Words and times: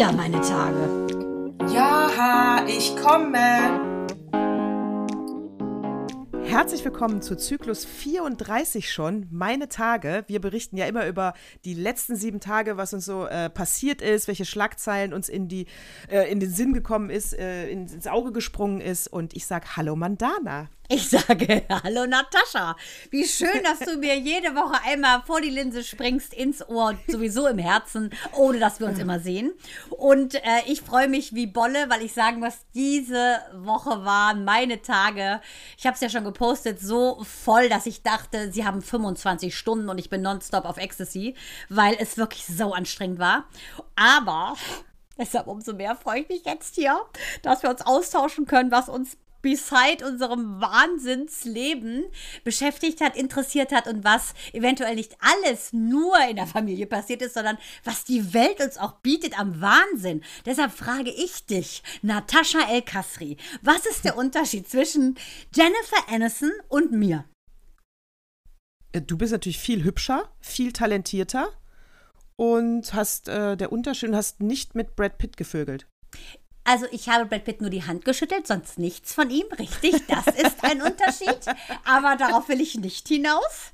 wieder 0.00 0.12
meine 0.12 0.40
Tage. 0.40 1.06
Ja, 1.74 2.64
ich 2.66 2.96
komme. 2.96 3.36
Herzlich 6.42 6.82
willkommen 6.86 7.20
zu 7.20 7.36
Zyklus 7.36 7.84
34 7.84 8.90
schon, 8.90 9.26
meine 9.30 9.68
Tage. 9.68 10.24
Wir 10.26 10.40
berichten 10.40 10.78
ja 10.78 10.86
immer 10.86 11.06
über 11.06 11.34
die 11.66 11.74
letzten 11.74 12.16
sieben 12.16 12.40
Tage, 12.40 12.78
was 12.78 12.94
uns 12.94 13.04
so 13.04 13.26
äh, 13.26 13.50
passiert 13.50 14.00
ist, 14.00 14.26
welche 14.26 14.46
Schlagzeilen 14.46 15.12
uns 15.12 15.28
in, 15.28 15.48
die, 15.48 15.66
äh, 16.08 16.32
in 16.32 16.40
den 16.40 16.50
Sinn 16.50 16.72
gekommen 16.72 17.10
ist, 17.10 17.38
äh, 17.38 17.68
ins 17.68 18.06
Auge 18.06 18.32
gesprungen 18.32 18.80
ist. 18.80 19.06
Und 19.06 19.36
ich 19.36 19.44
sage 19.44 19.76
Hallo 19.76 19.96
Mandana. 19.96 20.70
Ich 20.92 21.08
sage 21.08 21.62
Hallo 21.84 22.04
Natascha. 22.04 22.74
Wie 23.10 23.24
schön, 23.24 23.62
dass 23.62 23.78
du 23.78 23.96
mir 23.96 24.18
jede 24.18 24.56
Woche 24.56 24.82
einmal 24.84 25.22
vor 25.22 25.40
die 25.40 25.48
Linse 25.48 25.84
springst, 25.84 26.34
ins 26.34 26.68
Ohr, 26.68 26.98
sowieso 27.06 27.46
im 27.46 27.58
Herzen, 27.58 28.10
ohne 28.32 28.58
dass 28.58 28.80
wir 28.80 28.88
uns 28.88 28.98
immer 28.98 29.20
sehen. 29.20 29.52
Und 29.90 30.34
äh, 30.34 30.62
ich 30.66 30.82
freue 30.82 31.06
mich 31.06 31.32
wie 31.32 31.46
Bolle, 31.46 31.88
weil 31.90 32.02
ich 32.02 32.12
sagen 32.12 32.40
muss, 32.40 32.54
diese 32.74 33.38
Woche 33.54 34.04
waren 34.04 34.44
meine 34.44 34.82
Tage. 34.82 35.40
Ich 35.78 35.86
habe 35.86 35.94
es 35.94 36.00
ja 36.00 36.08
schon 36.08 36.24
gepostet, 36.24 36.80
so 36.80 37.22
voll, 37.22 37.68
dass 37.68 37.86
ich 37.86 38.02
dachte, 38.02 38.50
sie 38.50 38.66
haben 38.66 38.82
25 38.82 39.56
Stunden 39.56 39.90
und 39.90 39.98
ich 39.98 40.10
bin 40.10 40.22
nonstop 40.22 40.64
auf 40.64 40.76
Ecstasy, 40.76 41.36
weil 41.68 41.96
es 42.00 42.16
wirklich 42.16 42.44
so 42.44 42.72
anstrengend 42.72 43.20
war. 43.20 43.44
Aber 43.94 44.56
Deshalb 45.20 45.48
umso 45.48 45.74
mehr 45.74 45.96
freue 45.96 46.22
ich 46.22 46.30
mich 46.30 46.46
jetzt 46.46 46.76
hier, 46.76 46.98
dass 47.42 47.62
wir 47.62 47.68
uns 47.68 47.82
austauschen 47.82 48.46
können, 48.46 48.70
was 48.70 48.88
uns 48.88 49.18
beside 49.42 50.06
unserem 50.06 50.60
Wahnsinnsleben 50.60 52.04
beschäftigt 52.44 53.00
hat, 53.00 53.16
interessiert 53.16 53.72
hat 53.72 53.86
und 53.86 54.04
was 54.04 54.34
eventuell 54.52 54.94
nicht 54.94 55.16
alles 55.20 55.72
nur 55.72 56.16
in 56.28 56.36
der 56.36 56.46
Familie 56.46 56.86
passiert 56.86 57.22
ist, 57.22 57.34
sondern 57.34 57.58
was 57.84 58.04
die 58.04 58.34
Welt 58.34 58.60
uns 58.60 58.78
auch 58.78 58.94
bietet 59.00 59.38
am 59.38 59.60
Wahnsinn. 59.60 60.22
Deshalb 60.46 60.72
frage 60.72 61.10
ich 61.10 61.46
dich, 61.46 61.82
Natascha 62.02 62.70
El 62.70 62.82
Kasri, 62.82 63.36
was 63.62 63.86
ist 63.86 64.04
der 64.04 64.16
Unterschied 64.16 64.68
zwischen 64.68 65.18
Jennifer 65.54 66.08
Aniston 66.08 66.52
und 66.68 66.92
mir? 66.92 67.24
Äh, 68.92 69.02
du 69.02 69.16
bist 69.16 69.32
natürlich 69.32 69.58
viel 69.58 69.84
hübscher, 69.84 70.30
viel 70.40 70.72
talentierter 70.72 71.48
und 72.36 72.94
hast 72.94 73.28
äh, 73.28 73.56
der 73.56 73.72
Unterschied 73.72 74.14
hast 74.14 74.40
nicht 74.40 74.74
mit 74.74 74.96
Brad 74.96 75.18
Pitt 75.18 75.36
gevögelt. 75.36 75.86
Also 76.64 76.86
ich 76.90 77.08
habe 77.08 77.26
Brad 77.26 77.44
Pitt 77.44 77.60
nur 77.60 77.70
die 77.70 77.84
Hand 77.84 78.04
geschüttelt, 78.04 78.46
sonst 78.46 78.78
nichts 78.78 79.14
von 79.14 79.30
ihm. 79.30 79.46
Richtig, 79.58 80.06
das 80.06 80.26
ist 80.26 80.62
ein 80.62 80.82
Unterschied. 80.82 81.40
Aber 81.84 82.16
darauf 82.16 82.48
will 82.48 82.60
ich 82.60 82.74
nicht 82.76 83.08
hinaus. 83.08 83.72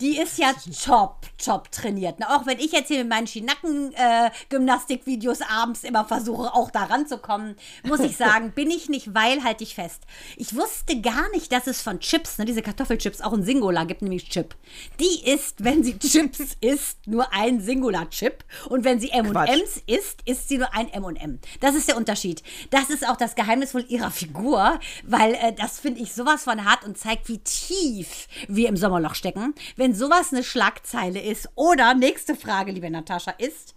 Die 0.00 0.18
ist 0.18 0.38
ja 0.38 0.54
top, 0.84 1.26
top 1.36 1.70
trainiert. 1.70 2.16
Na, 2.18 2.34
auch 2.36 2.46
wenn 2.46 2.58
ich 2.58 2.72
jetzt 2.72 2.88
hier 2.88 3.00
mit 3.00 3.10
meinen 3.10 3.26
Schinacken-Gymnastik-Videos 3.26 5.40
äh, 5.40 5.44
abends 5.50 5.84
immer 5.84 6.06
versuche, 6.06 6.54
auch 6.54 6.70
da 6.70 6.84
ranzukommen, 6.84 7.56
muss 7.84 8.00
ich 8.00 8.16
sagen, 8.16 8.52
bin 8.54 8.70
ich 8.70 8.88
nicht, 8.88 9.14
weil 9.14 9.44
halte 9.44 9.64
ich 9.64 9.74
fest. 9.74 10.04
Ich 10.36 10.56
wusste 10.56 10.98
gar 11.00 11.28
nicht, 11.32 11.52
dass 11.52 11.66
es 11.66 11.82
von 11.82 12.00
Chips, 12.00 12.38
ne, 12.38 12.46
diese 12.46 12.62
Kartoffelchips, 12.62 13.20
auch 13.20 13.34
ein 13.34 13.42
Singular 13.42 13.84
gibt, 13.84 14.00
nämlich 14.02 14.30
Chip. 14.30 14.54
Die 14.98 15.28
ist, 15.28 15.62
wenn 15.64 15.84
sie 15.84 15.98
Chips 15.98 16.56
isst, 16.60 17.06
nur 17.06 17.34
ein 17.34 17.60
Singular-Chip. 17.60 18.44
Und 18.68 18.84
wenn 18.84 19.00
sie 19.00 19.10
M&M's 19.10 19.82
isst, 19.86 20.20
isst 20.24 20.48
sie 20.48 20.58
nur 20.58 20.74
ein 20.74 20.88
M&M. 20.88 21.38
Das 21.60 21.74
ist 21.74 21.88
der 21.88 21.96
Unterschied. 21.96 22.42
Das 22.70 22.90
ist 22.90 23.06
auch 23.06 23.16
das 23.16 23.34
Geheimnis 23.34 23.74
wohl 23.74 23.84
ihrer 23.88 24.10
Figur, 24.10 24.78
weil 25.04 25.34
äh, 25.34 25.52
das 25.52 25.78
finde 25.78 26.00
ich 26.00 26.14
sowas 26.14 26.44
von 26.44 26.64
hart 26.64 26.84
und 26.84 26.96
zeigt, 26.96 27.28
wie 27.28 27.38
tief 27.38 28.28
wir 28.48 28.68
im 28.68 28.76
Sommerloch 28.76 29.14
stecken. 29.14 29.54
Wenn 29.76 29.89
wenn 29.90 29.96
sowas 29.96 30.32
eine 30.32 30.44
Schlagzeile 30.44 31.20
ist. 31.20 31.48
Oder, 31.56 31.94
nächste 31.94 32.36
Frage, 32.36 32.70
liebe 32.70 32.88
Natascha, 32.88 33.32
ist, 33.32 33.74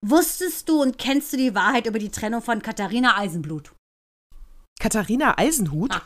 wusstest 0.00 0.70
du 0.70 0.80
und 0.80 0.96
kennst 0.96 1.34
du 1.34 1.36
die 1.36 1.54
Wahrheit 1.54 1.86
über 1.86 1.98
die 1.98 2.10
Trennung 2.10 2.40
von 2.40 2.62
Katharina 2.62 3.18
Eisenblut? 3.18 3.74
Katharina 4.80 5.36
Eisenhut? 5.36 5.90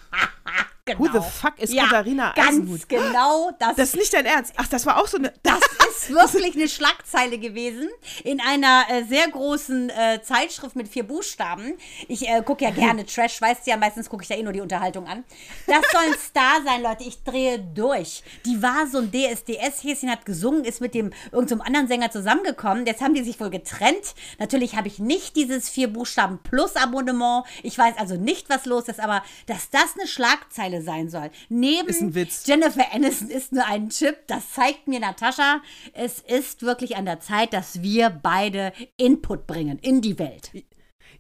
genau. 0.97 1.13
Who 1.13 1.21
the 1.21 1.31
fuck 1.31 1.59
ist 1.59 1.73
ja, 1.73 1.85
Katharina 1.85 2.33
ganz 2.35 2.49
Eisenhut? 2.49 2.89
genau. 2.89 3.51
Das, 3.59 3.77
Das 3.77 3.89
ist 3.91 3.97
nicht 3.97 4.13
dein 4.13 4.27
Ernst. 4.27 4.53
Ach, 4.57 4.69
das 4.69 4.87
war 4.87 4.99
auch 5.01 5.07
so 5.07 5.19
eine. 5.19 5.33
das 5.43 5.61
ist 6.01 6.11
wirklich 6.11 6.55
eine 6.57 6.69
Schlagzeile 6.69 7.39
gewesen 7.39 7.89
in 8.25 8.41
einer 8.41 8.85
äh, 8.89 9.05
sehr 9.05 9.29
großen 9.29 9.91
äh, 9.91 10.23
Zeitschrift 10.23 10.77
mit 10.77 10.89
vier 10.89 11.05
Buchstaben. 11.05 11.75
Ich 12.09 12.29
äh, 12.29 12.43
gucke 12.43 12.65
ja 12.65 12.71
gerne 12.71 13.07
Trash, 13.07 13.41
weißt 13.41 13.67
du 13.67 13.71
ja, 13.71 13.77
meistens 13.77 14.09
gucke 14.09 14.23
ich 14.23 14.29
ja 14.29 14.37
eh 14.37 14.43
nur 14.43 14.53
die 14.53 14.61
Unterhaltung 14.61 15.07
an. 15.07 15.25
Das 15.67 15.83
soll 15.93 16.03
ein 16.13 16.19
Star 16.19 16.63
sein, 16.65 16.83
Leute. 16.83 17.05
Ich 17.05 17.23
drehe 17.23 17.59
durch. 17.59 18.23
Die 18.45 18.63
war 18.63 18.87
so 18.87 18.99
ein 18.99 19.11
DSDS-Häschen, 19.11 20.11
hat 20.11 20.25
gesungen, 20.25 20.65
ist 20.65 20.81
mit 20.81 20.95
dem 20.95 21.13
irgendeinem 21.33 21.61
anderen 21.63 21.89
Sänger 21.89 22.11
zusammengekommen. 22.11 22.87
Jetzt 22.87 23.01
haben 23.01 23.15
die 23.15 23.23
sich 23.23 23.39
wohl 23.41 23.51
getrennt. 23.51 24.15
Natürlich 24.39 24.77
habe 24.77 24.89
ich 24.89 24.99
nicht 24.99 25.37
dieses 25.37 25.69
vier 25.69 25.93
Buchstaben 25.93 26.39
Plus 26.43 26.77
Abonnement. 26.77 27.45
Ich 27.63 27.77
weiß 27.77 27.97
also 27.99 28.17
nicht, 28.17 28.49
was 28.49 28.67
los 28.67 28.89
ist, 28.89 29.01
aber 29.01 29.23
dass 29.47 29.71
das 29.71 29.95
eine 29.97 30.07
Schlagzeile 30.07 30.78
sein 30.83 31.09
soll. 31.09 31.31
Neben. 31.49 32.13
Jennifer 32.45 32.93
Aniston 32.93 33.31
ist 33.31 33.53
nur 33.53 33.67
ein 33.67 33.89
Chip. 33.91 34.27
Das 34.27 34.53
zeigt 34.53 34.89
mir 34.89 35.01
Natascha. 35.01 35.61
Es 35.93 36.21
ist 36.21 36.63
wirklich 36.63 36.97
an 36.97 37.05
der 37.05 37.21
Zeit, 37.21 37.53
dass 37.53 37.83
wir 37.83 38.11
beide 38.11 38.73
Input 38.97 39.47
bringen 39.47 39.79
in 39.79 40.01
die 40.01 40.19
Welt. 40.19 40.51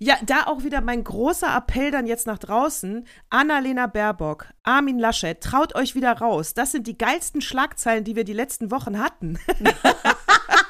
Ja, 0.00 0.16
da 0.24 0.44
auch 0.46 0.62
wieder 0.62 0.80
mein 0.80 1.02
großer 1.02 1.56
Appell 1.56 1.90
dann 1.90 2.06
jetzt 2.06 2.28
nach 2.28 2.38
draußen. 2.38 3.04
Annalena 3.30 3.88
Baerbock, 3.88 4.46
Armin 4.62 4.98
Laschet, 4.98 5.40
traut 5.40 5.74
euch 5.74 5.96
wieder 5.96 6.12
raus. 6.12 6.54
Das 6.54 6.70
sind 6.70 6.86
die 6.86 6.96
geilsten 6.96 7.40
Schlagzeilen, 7.40 8.04
die 8.04 8.14
wir 8.14 8.22
die 8.22 8.32
letzten 8.32 8.70
Wochen 8.70 9.00
hatten. 9.00 9.40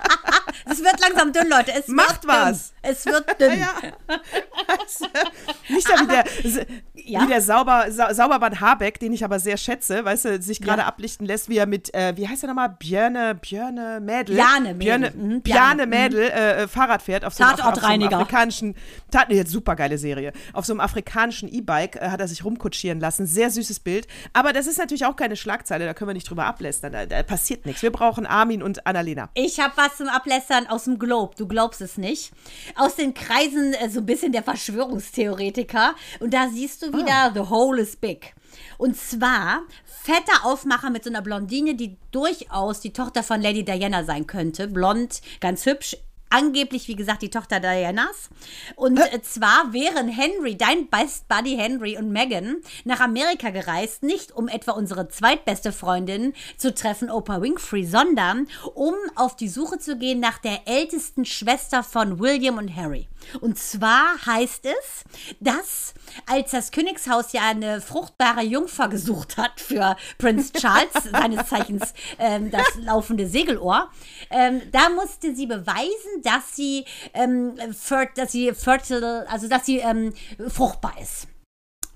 Es 0.70 0.82
wird 0.82 1.00
langsam 1.00 1.32
dünn, 1.32 1.48
Leute. 1.48 1.72
Es 1.78 1.88
Macht 1.88 2.24
wird 2.24 2.34
was. 2.36 2.70
Dünn. 2.72 2.78
Es 2.92 3.06
wird 3.06 3.40
dünn. 3.40 3.58
ja. 3.60 3.68
Also, 4.66 5.06
nicht 5.68 5.88
da 5.88 6.00
wie 6.02 6.06
der, 6.06 6.24
Ja. 6.94 7.22
wie 7.22 7.26
der 7.28 7.40
Sauber, 7.42 7.86
Sa 7.90 8.12
Sauberband 8.14 8.60
Habeck, 8.60 8.98
den 9.00 9.12
ich 9.12 9.24
aber 9.24 9.38
sehr 9.40 9.56
schätze, 9.56 10.04
weißt 10.04 10.24
du, 10.26 10.42
sich 10.42 10.60
gerade 10.60 10.84
ablichten 10.84 11.26
lässt, 11.26 11.48
wie 11.48 11.56
er 11.58 11.66
mit, 11.66 11.92
äh, 11.94 12.16
wie 12.16 12.28
heißt 12.28 12.42
er 12.44 12.48
nochmal? 12.48 12.70
Björne, 12.78 13.34
Björne 13.34 14.00
Mädel. 14.00 14.36
Bjarne 14.36 14.74
Mädel. 14.74 14.78
Björne, 14.78 15.10
Mhm, 15.10 15.42
Bjarne 15.42 15.86
Bjarne. 15.86 15.86
Mädel 15.86 16.20
äh, 16.30 16.62
äh, 16.64 16.68
Fahrrad 16.68 17.02
fährt 17.02 17.24
auf 17.24 17.34
so 17.34 17.42
einem, 17.44 17.52
auf 17.54 17.58
so 17.58 17.62
einem 17.64 17.74
Tatortreiniger. 17.74 18.16
afrikanischen, 18.18 18.74
Tat, 19.10 19.28
nee, 19.28 19.42
super 19.44 19.74
geile 19.76 19.98
Serie. 19.98 20.32
Auf 20.52 20.64
so 20.66 20.72
einem 20.72 20.80
afrikanischen 20.80 21.48
E-Bike 21.48 21.96
äh, 21.96 22.08
hat 22.10 22.20
er 22.20 22.28
sich 22.28 22.44
rumkutschieren 22.44 23.00
lassen. 23.00 23.26
Sehr 23.26 23.50
süßes 23.50 23.80
Bild. 23.80 24.06
Aber 24.32 24.52
das 24.52 24.66
ist 24.66 24.78
natürlich 24.78 25.06
auch 25.06 25.16
keine 25.16 25.36
Schlagzeile, 25.36 25.86
da 25.86 25.94
können 25.94 26.08
wir 26.10 26.14
nicht 26.14 26.28
drüber 26.28 26.46
ablästern. 26.46 26.92
Da, 26.92 27.06
da 27.06 27.22
passiert 27.22 27.66
nichts. 27.66 27.82
Wir 27.82 27.90
brauchen 27.92 28.26
Armin 28.26 28.62
und 28.62 28.86
Annalena. 28.86 29.28
Ich 29.34 29.60
habe 29.60 29.72
was 29.76 29.96
zum 29.96 30.08
Ablässern 30.58 30.66
aus 30.66 30.84
dem 30.84 30.98
Globe. 30.98 31.34
Du 31.36 31.46
glaubst 31.46 31.80
es 31.80 31.98
nicht. 31.98 32.32
Aus 32.76 32.96
den 32.96 33.14
Kreisen 33.14 33.74
äh, 33.74 33.88
so 33.88 34.00
ein 34.00 34.06
bisschen 34.06 34.32
der 34.32 34.42
Verschwörungstheoretiker. 34.42 35.94
Und 36.20 36.34
da 36.34 36.48
siehst 36.48 36.82
du 36.82 36.92
wieder, 36.92 37.32
the 37.34 37.50
hole 37.50 37.80
is 37.80 37.96
big. 37.96 38.34
Und 38.76 38.96
zwar 38.96 39.62
fetter 39.84 40.44
Aufmacher 40.44 40.90
mit 40.90 41.04
so 41.04 41.10
einer 41.10 41.22
Blondine, 41.22 41.74
die 41.74 41.96
durchaus 42.10 42.80
die 42.80 42.92
Tochter 42.92 43.22
von 43.22 43.40
Lady 43.40 43.64
Diana 43.64 44.04
sein 44.04 44.26
könnte. 44.26 44.68
Blond, 44.68 45.20
ganz 45.40 45.66
hübsch. 45.66 45.96
Angeblich, 46.30 46.88
wie 46.88 46.96
gesagt, 46.96 47.22
die 47.22 47.30
Tochter 47.30 47.60
Dianas. 47.60 48.28
Und 48.76 48.98
äh, 48.98 49.22
zwar 49.22 49.72
wären 49.72 50.08
Henry, 50.08 50.56
dein 50.56 50.88
Best 50.88 51.28
Buddy 51.28 51.56
Henry 51.56 51.96
und 51.96 52.10
Meghan 52.10 52.56
nach 52.84 53.00
Amerika 53.00 53.50
gereist, 53.50 54.02
nicht 54.02 54.32
um 54.32 54.48
etwa 54.48 54.72
unsere 54.72 55.08
zweitbeste 55.08 55.72
Freundin 55.72 56.34
zu 56.56 56.74
treffen, 56.74 57.10
Oprah 57.10 57.40
Winfrey, 57.40 57.86
sondern 57.86 58.46
um 58.74 58.94
auf 59.14 59.36
die 59.36 59.48
Suche 59.48 59.78
zu 59.78 59.96
gehen 59.96 60.20
nach 60.20 60.38
der 60.38 60.66
ältesten 60.66 61.24
Schwester 61.24 61.82
von 61.82 62.18
William 62.18 62.58
und 62.58 62.74
Harry. 62.74 63.08
Und 63.40 63.58
zwar 63.58 64.14
heißt 64.24 64.66
es, 64.66 65.04
dass 65.40 65.94
als 66.26 66.52
das 66.52 66.70
Königshaus 66.70 67.32
ja 67.32 67.42
eine 67.42 67.80
fruchtbare 67.80 68.42
Jungfer 68.42 68.88
gesucht 68.88 69.36
hat 69.36 69.60
für 69.60 69.96
Prinz 70.18 70.52
Charles, 70.52 70.92
seines 71.12 71.46
Zeichens 71.48 71.94
ähm, 72.18 72.50
das 72.50 72.66
laufende 72.80 73.26
Segelohr, 73.26 73.90
ähm, 74.30 74.62
da 74.72 74.88
musste 74.90 75.34
sie 75.34 75.46
beweisen, 75.46 76.17
dass 76.22 76.56
sie, 76.56 76.84
ähm, 77.14 77.54
fer 77.72 78.08
dass 78.14 78.32
sie 78.32 78.52
fertile, 78.52 79.26
also 79.28 79.48
dass 79.48 79.66
sie 79.66 79.78
ähm, 79.78 80.12
fruchtbar 80.48 80.94
ist. 81.00 81.28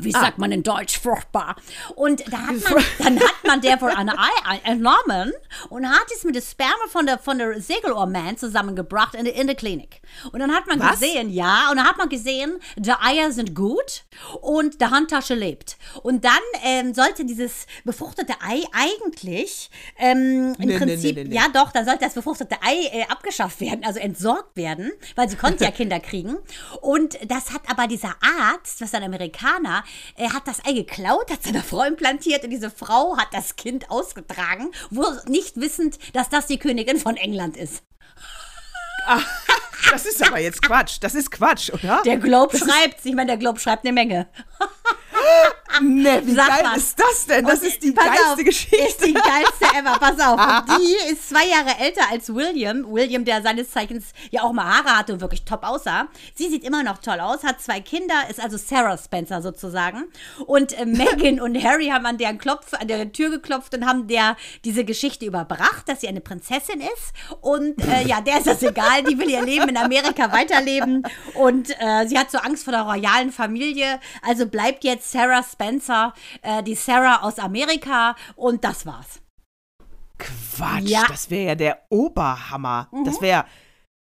Wie 0.05 0.13
sagt 0.13 0.39
man 0.39 0.53
in 0.53 0.63
Deutsch? 0.63 0.99
Fruchtbar. 0.99 1.57
Und 1.95 2.23
da 2.33 2.39
hat 2.39 2.71
man, 2.71 2.85
dann 2.99 3.21
hat 3.21 3.45
man 3.47 3.61
der 3.61 3.81
wohl 3.81 3.91
eine 3.91 4.19
Ei 4.19 4.61
entnommen 4.65 5.33
und 5.69 5.89
hat 5.89 6.07
es 6.15 6.25
mit 6.25 6.35
der 6.35 6.43
Sperma 6.43 6.87
von 6.89 7.07
der, 7.07 7.19
von 7.19 7.39
der 7.39 7.61
Segelohrman 7.61 8.37
zusammengebracht 8.37 9.15
in 9.15 9.25
der, 9.25 9.35
in 9.35 9.47
der 9.47 9.57
Klinik. 9.57 10.01
Und 10.33 10.41
dann 10.41 10.55
hat 10.55 10.67
man 10.67 10.81
Was? 10.81 11.01
gesehen, 11.01 11.31
ja, 11.31 11.69
und 11.71 11.77
dann 11.77 11.87
hat 11.87 11.99
man 11.99 12.09
gesehen, 12.09 12.59
die 12.77 12.93
Eier 12.93 13.33
sind 13.33 13.55
gut 13.55 14.05
und 14.41 14.81
der 14.81 14.91
Handtasche 14.91 15.35
lebt. 15.35 15.77
Und 16.03 16.25
dann 16.25 16.33
ähm, 16.65 16.95
sollte 16.95 17.25
dieses 17.25 17.67
befruchtete 17.85 18.35
Ei 18.41 18.63
eigentlich 18.73 19.71
ähm, 19.99 20.55
im 20.59 20.69
Nee, 20.69 20.79
Prinzip, 20.79 21.17
nee, 21.17 21.25
nee, 21.25 21.29
nee. 21.31 21.35
ja 21.35 21.47
doch, 21.53 21.73
dann 21.73 21.85
sollte 21.85 22.05
das 22.05 22.15
befruchtete 22.15 22.57
Ei 22.63 22.89
äh, 22.93 23.05
abgeschafft 23.09 23.61
werden, 23.61 23.85
also 23.85 23.99
entsorgt 23.99 24.57
werden, 24.57 24.93
weil 25.17 25.29
sie 25.29 25.37
konnte 25.37 25.65
ja 25.65 25.71
Kinder 25.83 26.01
kriegen. 26.01 26.37
Und 26.81 27.19
das 27.31 27.53
hat 27.53 27.63
aber 27.69 27.87
dieser 27.87 28.15
Arzt, 28.41 28.81
was 28.81 28.95
ein 28.95 29.03
Amerikaner, 29.03 29.85
er 30.17 30.33
hat 30.33 30.47
das 30.47 30.65
Ei 30.65 30.73
geklaut, 30.73 31.31
hat 31.31 31.43
seiner 31.43 31.63
Frau 31.63 31.83
implantiert 31.83 32.45
und 32.45 32.51
diese 32.51 32.71
Frau 32.71 33.17
hat 33.17 33.29
das 33.33 33.57
Kind 33.57 33.91
ausgetragen, 33.91 34.71
wohl 34.91 35.21
nicht 35.27 35.57
wissend, 35.61 35.99
dass 36.15 36.29
das 36.29 36.47
die 36.47 36.59
Königin 36.59 36.99
von 36.99 37.17
England 37.17 37.57
ist. 37.57 37.83
Das 39.91 40.07
ist 40.07 40.25
aber 40.27 40.39
jetzt 40.39 40.63
Quatsch. 40.63 40.99
Das 41.01 41.15
ist 41.15 41.31
Quatsch, 41.31 41.71
oder? 41.71 42.01
Der 42.05 42.17
Globe 42.17 42.57
schreibt, 42.57 43.05
ich 43.05 43.15
meine, 43.15 43.33
der 43.33 43.37
Globe 43.37 43.59
schreibt 43.59 43.85
eine 43.85 43.93
Menge. 43.93 44.29
Ne, 45.81 46.21
wie 46.25 46.35
Sag 46.35 46.49
geil 46.49 46.63
mal. 46.63 46.77
ist 46.77 46.99
das 46.99 47.27
denn? 47.27 47.45
Das 47.45 47.61
Und, 47.61 47.67
ist 47.67 47.83
die 47.83 47.95
geilste 47.95 48.27
auf, 48.27 48.37
Geschichte. 48.37 48.77
Ist 48.77 49.05
die 49.05 49.15
geilste 49.15 49.65
ever. 49.77 49.99
Pass 49.99 50.21
auf. 50.21 50.39
Und 50.39 50.79
die 50.81 51.13
ist 51.13 51.29
zwei 51.29 51.47
Jahre 51.47 51.79
älter 51.79 52.03
als 52.11 52.35
William. 52.35 52.85
William, 52.93 53.25
der 53.25 53.43
seines 53.43 53.71
Zeichens 53.71 54.07
ja 54.31 54.43
auch 54.43 54.53
mal 54.53 54.65
Haare 54.65 54.97
hatte 54.99 55.13
und 55.15 55.21
wirklich 55.21 55.45
top 55.45 55.65
aussah. 55.65 56.09
Sie 56.35 56.49
sieht 56.49 56.65
immer 56.65 56.83
noch 56.83 56.99
toll 56.99 57.21
aus, 57.21 57.43
hat 57.45 57.61
zwei 57.61 57.81
Kinder, 57.81 58.15
ist 58.29 58.41
also 58.41 58.57
Sarah 58.57 58.99
Spencer 58.99 59.43
sozusagen. 59.43 60.05
Und 60.47 60.79
äh, 60.79 60.85
Meghan 60.93 61.41
und 61.41 61.63
Harry 61.63 61.89
haben 61.89 62.07
an 62.07 62.19
deren 62.19 62.39
Klopf, 62.39 62.75
an 62.75 62.89
der 62.89 63.13
Tür 63.13 63.31
geklopft 63.31 63.75
und 63.75 63.87
haben 63.87 64.09
der 64.09 64.37
diese 64.65 64.85
Geschichte 64.85 65.25
überbracht, 65.25 65.89
dass 65.89 66.01
sie 66.01 66.09
eine 66.09 66.21
Prinzessin 66.21 66.81
ist. 66.81 67.13
Und 67.41 67.81
äh, 67.87 68.07
ja, 68.07 68.21
der 68.21 68.39
ist 68.39 68.47
das 68.47 68.63
egal. 68.63 69.03
Die 69.05 69.19
will 69.19 69.31
ihr 69.31 69.43
Leben 69.43 69.69
in 69.69 69.77
Amerika 69.77 70.33
weiterleben. 70.33 71.03
Und 71.35 71.71
äh, 71.81 72.07
sie 72.07 72.19
hat 72.19 72.31
so 72.31 72.39
Angst 72.39 72.65
vor 72.65 72.73
der 72.73 72.83
royalen 72.83 73.33
Familie. 73.33 74.01
Also 74.27 74.47
bleibt 74.47 74.85
jetzt 74.85 75.11
Sarah 75.13 75.43
Spencer, 75.43 75.62
äh, 76.43 76.63
die 76.63 76.75
Sarah 76.75 77.23
aus 77.23 77.39
Amerika. 77.39 78.17
Und 78.37 78.65
das 78.65 78.87
war's. 78.87 79.21
Quatsch, 80.19 80.83
Ja. 80.89 81.05
das 81.09 81.31
wäre 81.31 81.47
ja 81.49 81.55
der 81.55 81.83
Oberhammer. 81.89 82.89
Das 83.05 83.21
wäre, 83.21 83.45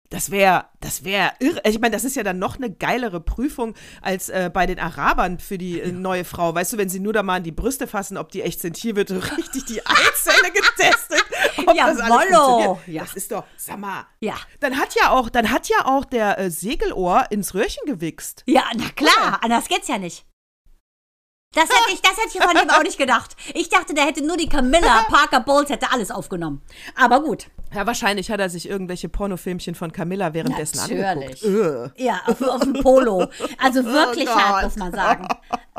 das 0.09 0.29
wäre, 0.29 0.65
das 0.81 1.05
wäre 1.05 1.31
irre. 1.39 1.61
Ich 1.63 1.79
meine, 1.79 1.93
das 1.93 2.03
ist 2.03 2.17
ja 2.17 2.23
dann 2.23 2.37
noch 2.37 2.57
eine 2.57 2.69
geilere 2.69 3.21
Prüfung 3.21 3.75
als 4.01 4.27
äh, 4.27 4.49
bei 4.53 4.65
den 4.65 4.77
Arabern 4.77 5.39
für 5.39 5.57
die 5.57 5.79
äh, 5.79 5.91
neue 5.93 6.25
Frau. 6.25 6.53
Weißt 6.53 6.73
du, 6.73 6.77
wenn 6.77 6.89
sie 6.89 6.99
nur 6.99 7.13
da 7.13 7.23
mal 7.23 7.35
an 7.35 7.43
die 7.43 7.53
Brüste 7.53 7.87
fassen, 7.87 8.17
ob 8.17 8.29
die 8.29 8.41
echt 8.41 8.59
sind. 8.59 8.75
Hier 8.75 8.97
wird 8.97 9.09
richtig 9.37 9.65
die 9.65 9.81
Eizelle 9.85 10.51
getestet. 10.51 11.23
Ob 11.65 11.75
das 11.77 11.99
alles 11.99 12.35
funktioniert. 12.35 12.87
Ja. 12.87 13.01
Das 13.03 13.13
ist 13.15 13.31
doch, 13.31 13.45
sag 13.55 13.77
mal. 13.77 14.05
Ja. 14.19 14.35
Dann 14.59 14.77
hat 14.77 14.95
ja 14.95 15.11
auch, 15.11 15.29
dann 15.29 15.49
hat 15.49 15.69
ja 15.69 15.85
auch 15.85 16.03
der 16.03 16.37
äh, 16.39 16.51
Segelohr 16.51 17.25
ins 17.29 17.53
Röhrchen 17.53 17.83
gewichst. 17.85 18.43
Ja, 18.47 18.63
na 18.75 18.89
klar, 18.89 19.39
anders 19.43 19.69
geht's 19.69 19.87
ja 19.87 19.97
nicht. 19.97 20.25
Das 21.53 21.65
hätte 21.65 21.91
ich, 21.93 22.01
das 22.01 22.11
hätte 22.11 22.29
ich 22.37 22.41
von 22.41 22.55
ihm 22.55 22.69
auch 22.69 22.81
nicht 22.83 22.97
gedacht. 22.97 23.35
Ich 23.53 23.67
dachte, 23.67 23.93
der 23.93 24.05
hätte 24.05 24.25
nur 24.25 24.37
die 24.37 24.47
Camilla 24.47 25.03
Parker 25.09 25.41
Bowles 25.41 25.69
hätte 25.69 25.91
alles 25.91 26.09
aufgenommen. 26.09 26.61
Aber 26.95 27.21
gut. 27.21 27.47
Ja, 27.73 27.85
wahrscheinlich 27.85 28.31
hat 28.31 28.39
er 28.39 28.49
sich 28.49 28.69
irgendwelche 28.69 29.09
Pornofilmchen 29.09 29.75
von 29.75 29.91
Camilla 29.91 30.33
währenddessen 30.33 30.77
Natürlich. 30.77 31.05
angeguckt. 31.05 31.43
Äh. 31.97 32.03
Ja, 32.05 32.21
auf, 32.25 32.41
auf 32.41 32.61
dem 32.61 32.73
Polo. 32.73 33.27
Also 33.57 33.83
wirklich 33.85 34.29
Oh 34.29 34.35
hart, 34.35 34.63
muss 34.63 34.75
man 34.77 34.93
sagen. 34.93 35.27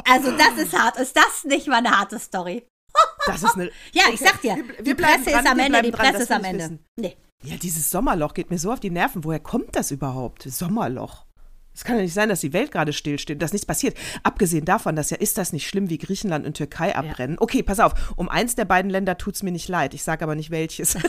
Also 0.06 0.30
das 0.32 0.56
ist 0.62 0.78
hart. 0.78 0.98
Ist 0.98 1.16
das 1.16 1.44
nicht 1.44 1.66
mal 1.68 1.76
eine 1.76 1.90
harte 1.98 2.18
Story? 2.18 2.66
Das 3.26 3.42
ist 3.42 3.54
eine. 3.54 3.70
Ja, 3.92 4.02
Okay, 4.06 4.14
ich 4.14 4.20
sag 4.20 4.40
dir, 4.42 4.56
wir- 4.56 4.64
die 4.80 4.84
wir 4.86 4.96
bleiben 4.96 5.22
Presse 5.22 5.30
dran, 5.36 5.44
ist 5.46 5.50
am 5.52 5.58
Ende, 5.60 5.82
die 5.82 5.90
dran, 5.92 6.06
Presse 6.10 6.22
ist 6.24 6.32
am 6.32 6.44
Ende. 6.44 6.78
Nee. 6.96 7.16
Ja, 7.44 7.56
dieses 7.56 7.90
Sommerloch 7.90 8.34
geht 8.34 8.50
mir 8.50 8.58
so 8.58 8.72
auf 8.72 8.80
die 8.80 8.90
Nerven. 8.90 9.22
Woher 9.24 9.38
kommt 9.40 9.74
das 9.76 9.90
überhaupt? 9.92 10.42
Sommerloch. 10.42 11.24
Es 11.74 11.84
kann 11.84 11.96
ja 11.96 12.02
nicht 12.02 12.14
sein, 12.14 12.28
dass 12.28 12.40
die 12.40 12.52
Welt 12.52 12.70
gerade 12.70 12.92
stillsteht, 12.92 13.40
dass 13.40 13.52
nichts 13.52 13.66
passiert. 13.66 13.96
Abgesehen 14.22 14.64
davon, 14.64 14.94
dass 14.94 15.10
ja 15.10 15.16
ist 15.16 15.38
das 15.38 15.52
nicht 15.52 15.66
schlimm, 15.66 15.88
wie 15.88 15.98
Griechenland 15.98 16.46
und 16.46 16.56
Türkei 16.56 16.94
abbrennen. 16.94 17.38
Okay, 17.38 17.62
pass 17.62 17.80
auf. 17.80 18.12
Um 18.16 18.28
eins 18.28 18.54
der 18.54 18.66
beiden 18.66 18.90
Länder 18.90 19.16
tut 19.16 19.36
es 19.36 19.42
mir 19.42 19.52
nicht 19.52 19.68
leid. 19.68 19.94
Ich 19.94 20.02
sage 20.02 20.22
aber 20.24 20.34
nicht 20.34 20.50
welches. 20.50 20.96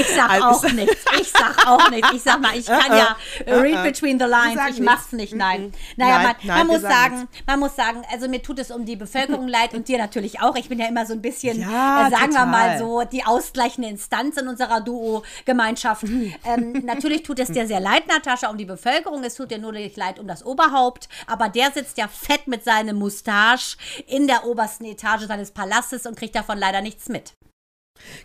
Ich 0.00 0.07
sag 0.18 0.42
auch 0.42 0.72
nichts. 0.72 0.96
Ich 1.20 1.30
sag 1.30 1.66
auch 1.66 1.90
nichts. 1.90 2.12
Ich 2.12 2.22
sag 2.22 2.40
mal, 2.40 2.56
ich 2.56 2.66
kann 2.66 2.92
ja 2.96 3.16
äh, 3.46 3.54
read 3.54 3.74
uh-uh. 3.76 3.82
between 3.82 4.18
the 4.18 4.24
Wir 4.24 4.28
lines. 4.28 4.76
Ich 4.76 4.80
mach's 4.80 5.12
nichts. 5.12 5.32
nicht. 5.32 5.34
Nein. 5.34 5.72
Mm-mm. 5.72 5.72
Naja, 5.96 6.34
man, 6.42 6.56
man 6.58 6.66
muss 6.66 6.82
sagen 6.82 6.98
sagen, 6.98 7.28
man 7.46 7.60
muss 7.60 7.76
sagen, 7.76 8.02
also 8.10 8.28
mir 8.28 8.42
tut 8.42 8.58
es 8.58 8.70
um 8.70 8.84
die 8.84 8.96
Bevölkerung 8.96 9.48
leid 9.48 9.74
und 9.74 9.88
dir 9.88 9.98
natürlich 9.98 10.40
auch. 10.40 10.56
Ich 10.56 10.68
bin 10.68 10.78
ja 10.78 10.86
immer 10.86 11.06
so 11.06 11.12
ein 11.12 11.22
bisschen, 11.22 11.60
Ja, 11.60 12.06
äh, 12.06 12.10
sagen 12.10 12.32
wir 12.32 12.46
mal 12.46 12.78
total. 12.78 12.78
so, 12.78 13.04
die 13.04 13.24
ausgleichende 13.24 13.88
Instanz 13.88 14.36
in 14.36 14.48
unserer 14.48 14.80
Duo-Gemeinschaft. 14.80 16.04
ähm, 16.04 16.72
natürlich 16.84 17.22
tut 17.22 17.38
es 17.38 17.48
dir 17.50 17.66
sehr 17.66 17.80
leid, 17.80 18.06
Natascha, 18.08 18.48
um 18.50 18.56
die 18.56 18.64
Bevölkerung. 18.64 19.22
Es 19.24 19.34
tut 19.34 19.50
dir 19.50 19.58
nur 19.58 19.72
nicht 19.72 19.96
leid 19.96 20.18
um 20.18 20.26
das 20.26 20.44
Oberhaupt. 20.44 21.08
Aber 21.26 21.48
der 21.48 21.70
sitzt 21.72 21.98
ja 21.98 22.08
fett 22.08 22.46
mit 22.46 22.64
seinem 22.64 22.96
Mustache 22.96 23.76
in 24.06 24.26
der 24.26 24.44
obersten 24.46 24.84
Etage 24.84 25.26
seines 25.26 25.50
Palastes 25.50 26.06
und 26.06 26.16
kriegt 26.16 26.34
davon 26.34 26.58
leider 26.58 26.80
nichts 26.80 27.08
mit. 27.08 27.34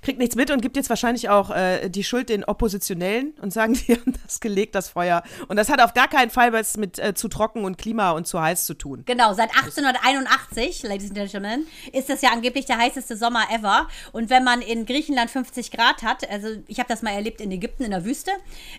Kriegt 0.02 0.20
nichts 0.20 0.36
mit 0.36 0.52
und 0.52 0.62
gibt 0.62 0.76
jetzt 0.76 0.90
wahrscheinlich 0.90 1.30
auch 1.30 1.50
äh, 1.50 1.90
die 1.90 2.04
Schuld 2.04 2.30
den 2.30 2.44
Oppositionellen 2.44 3.34
und 3.42 3.52
sagen, 3.52 3.74
die 3.88 3.94
haben 3.94 4.14
das 4.24 4.40
gelegt, 4.40 4.76
das 4.76 4.90
Feuer. 4.90 5.24
Und 5.48 5.58
das 5.58 5.70
hat 5.70 5.82
auf 5.82 5.94
gar 5.94 6.08
keinen 6.08 6.30
Fall 6.30 6.54
was 6.54 6.78
mit 6.78 7.00
äh, 7.00 7.14
zu 7.14 7.28
trocken 7.28 7.66
und 7.66 7.78
Klima 7.78 8.12
und 8.12 8.28
zu 8.28 8.42
heiß 8.42 8.66
zu 8.66 8.74
tun. 8.74 9.04
Genau, 9.06 9.34
seit 9.34 9.50
1881, 9.56 10.84
Ladies 10.84 11.10
and 11.10 11.16
Gentlemen, 11.16 11.68
ist 11.92 12.10
das 12.10 12.22
ja 12.22 12.32
angeblich 12.32 12.66
der 12.66 12.78
heißeste 12.78 13.18
Sommer 13.18 13.46
ever. 13.52 13.88
Und 14.12 14.30
wenn 14.30 14.44
man 14.44 14.62
in 14.62 14.86
Griechenland 14.86 15.32
50 15.32 15.72
Grad 15.72 16.04
hat, 16.04 16.30
also 16.30 16.48
ich 16.68 16.80
habe 16.80 16.90
das 16.90 17.02
mal 17.02 17.12
erlebt 17.12 17.42
in 17.42 17.52
Ägypten 17.52 17.84
in 17.84 17.92
der 17.92 18.06
Wüste, 18.06 18.32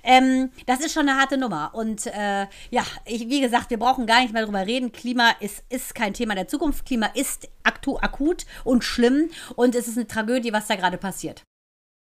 ähm, 0.03 0.51
das 0.67 0.81
ist 0.81 0.93
schon 0.93 1.09
eine 1.09 1.19
harte 1.19 1.39
Nummer. 1.39 1.71
Und 1.75 2.07
äh, 2.07 2.47
ja, 2.71 2.85
ich, 3.05 3.29
wie 3.29 3.41
gesagt, 3.41 3.71
wir 3.71 3.79
brauchen 3.79 4.07
gar 4.07 4.21
nicht 4.21 4.33
mehr 4.33 4.45
drüber 4.45 4.67
reden. 4.67 4.93
Klima 4.93 5.31
ist, 5.41 5.63
ist 5.69 5.95
kein 5.95 6.15
Thema 6.15 6.35
der 6.35 6.49
Zukunft. 6.49 6.87
Klima 6.87 7.07
ist 7.15 7.49
akut 7.65 8.45
und 8.65 8.85
schlimm. 8.85 9.31
Und 9.57 9.75
es 9.75 9.89
ist 9.89 9.97
eine 9.97 10.07
Tragödie, 10.07 10.53
was 10.53 10.67
da 10.67 10.77
gerade 10.77 10.84
passiert. 10.93 11.45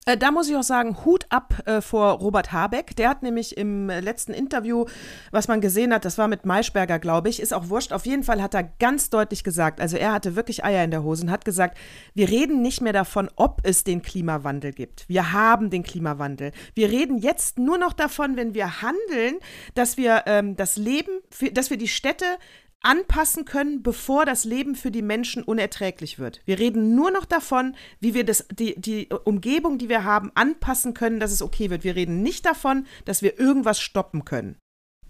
Äh, 0.04 0.16
da 0.16 0.32
muss 0.32 0.48
ich 0.48 0.56
auch 0.56 0.62
sagen, 0.64 1.04
Hut 1.04 1.26
ab 1.28 1.62
äh, 1.66 1.80
vor 1.80 2.12
Robert 2.14 2.52
Habeck. 2.52 2.96
Der 2.96 3.08
hat 3.08 3.22
nämlich 3.22 3.56
im 3.56 3.88
äh, 3.88 4.00
letzten 4.00 4.32
Interview, 4.32 4.86
was 5.30 5.46
man 5.46 5.60
gesehen 5.60 5.94
hat, 5.94 6.04
das 6.04 6.18
war 6.18 6.26
mit 6.26 6.44
Maischberger, 6.44 6.98
glaube 6.98 7.28
ich, 7.28 7.40
ist 7.40 7.54
auch 7.54 7.68
wurscht. 7.68 7.92
Auf 7.92 8.04
jeden 8.04 8.24
Fall 8.24 8.42
hat 8.42 8.54
er 8.54 8.64
ganz 8.64 9.10
deutlich 9.10 9.44
gesagt, 9.44 9.80
also 9.80 9.96
er 9.96 10.12
hatte 10.12 10.34
wirklich 10.34 10.64
Eier 10.64 10.82
in 10.82 10.90
der 10.90 11.04
Hose 11.04 11.24
und 11.24 11.30
hat 11.30 11.44
gesagt, 11.44 11.78
wir 12.14 12.28
reden 12.28 12.62
nicht 12.62 12.80
mehr 12.80 12.92
davon, 12.92 13.30
ob 13.36 13.60
es 13.62 13.84
den 13.84 14.02
Klimawandel 14.02 14.72
gibt. 14.72 15.08
Wir 15.08 15.32
haben 15.32 15.70
den 15.70 15.84
Klimawandel. 15.84 16.50
Wir 16.74 16.90
reden 16.90 17.18
jetzt 17.18 17.58
nur 17.58 17.78
noch 17.78 17.92
davon, 17.92 18.36
wenn 18.36 18.54
wir 18.54 18.82
handeln, 18.82 19.38
dass 19.74 19.96
wir 19.96 20.24
ähm, 20.26 20.56
das 20.56 20.76
Leben, 20.76 21.20
für, 21.30 21.52
dass 21.52 21.70
wir 21.70 21.76
die 21.76 21.88
Städte 21.88 22.24
anpassen 22.82 23.44
können, 23.44 23.82
bevor 23.82 24.24
das 24.24 24.44
Leben 24.44 24.74
für 24.74 24.90
die 24.90 25.02
Menschen 25.02 25.42
unerträglich 25.42 26.18
wird. 26.18 26.40
Wir 26.44 26.58
reden 26.58 26.94
nur 26.94 27.10
noch 27.10 27.24
davon, 27.24 27.74
wie 28.00 28.14
wir 28.14 28.24
das, 28.24 28.46
die, 28.52 28.80
die 28.80 29.08
Umgebung, 29.24 29.78
die 29.78 29.88
wir 29.88 30.04
haben, 30.04 30.30
anpassen 30.34 30.94
können, 30.94 31.20
dass 31.20 31.32
es 31.32 31.42
okay 31.42 31.70
wird. 31.70 31.84
Wir 31.84 31.96
reden 31.96 32.22
nicht 32.22 32.44
davon, 32.46 32.86
dass 33.04 33.22
wir 33.22 33.38
irgendwas 33.38 33.80
stoppen 33.80 34.24
können. 34.24 34.56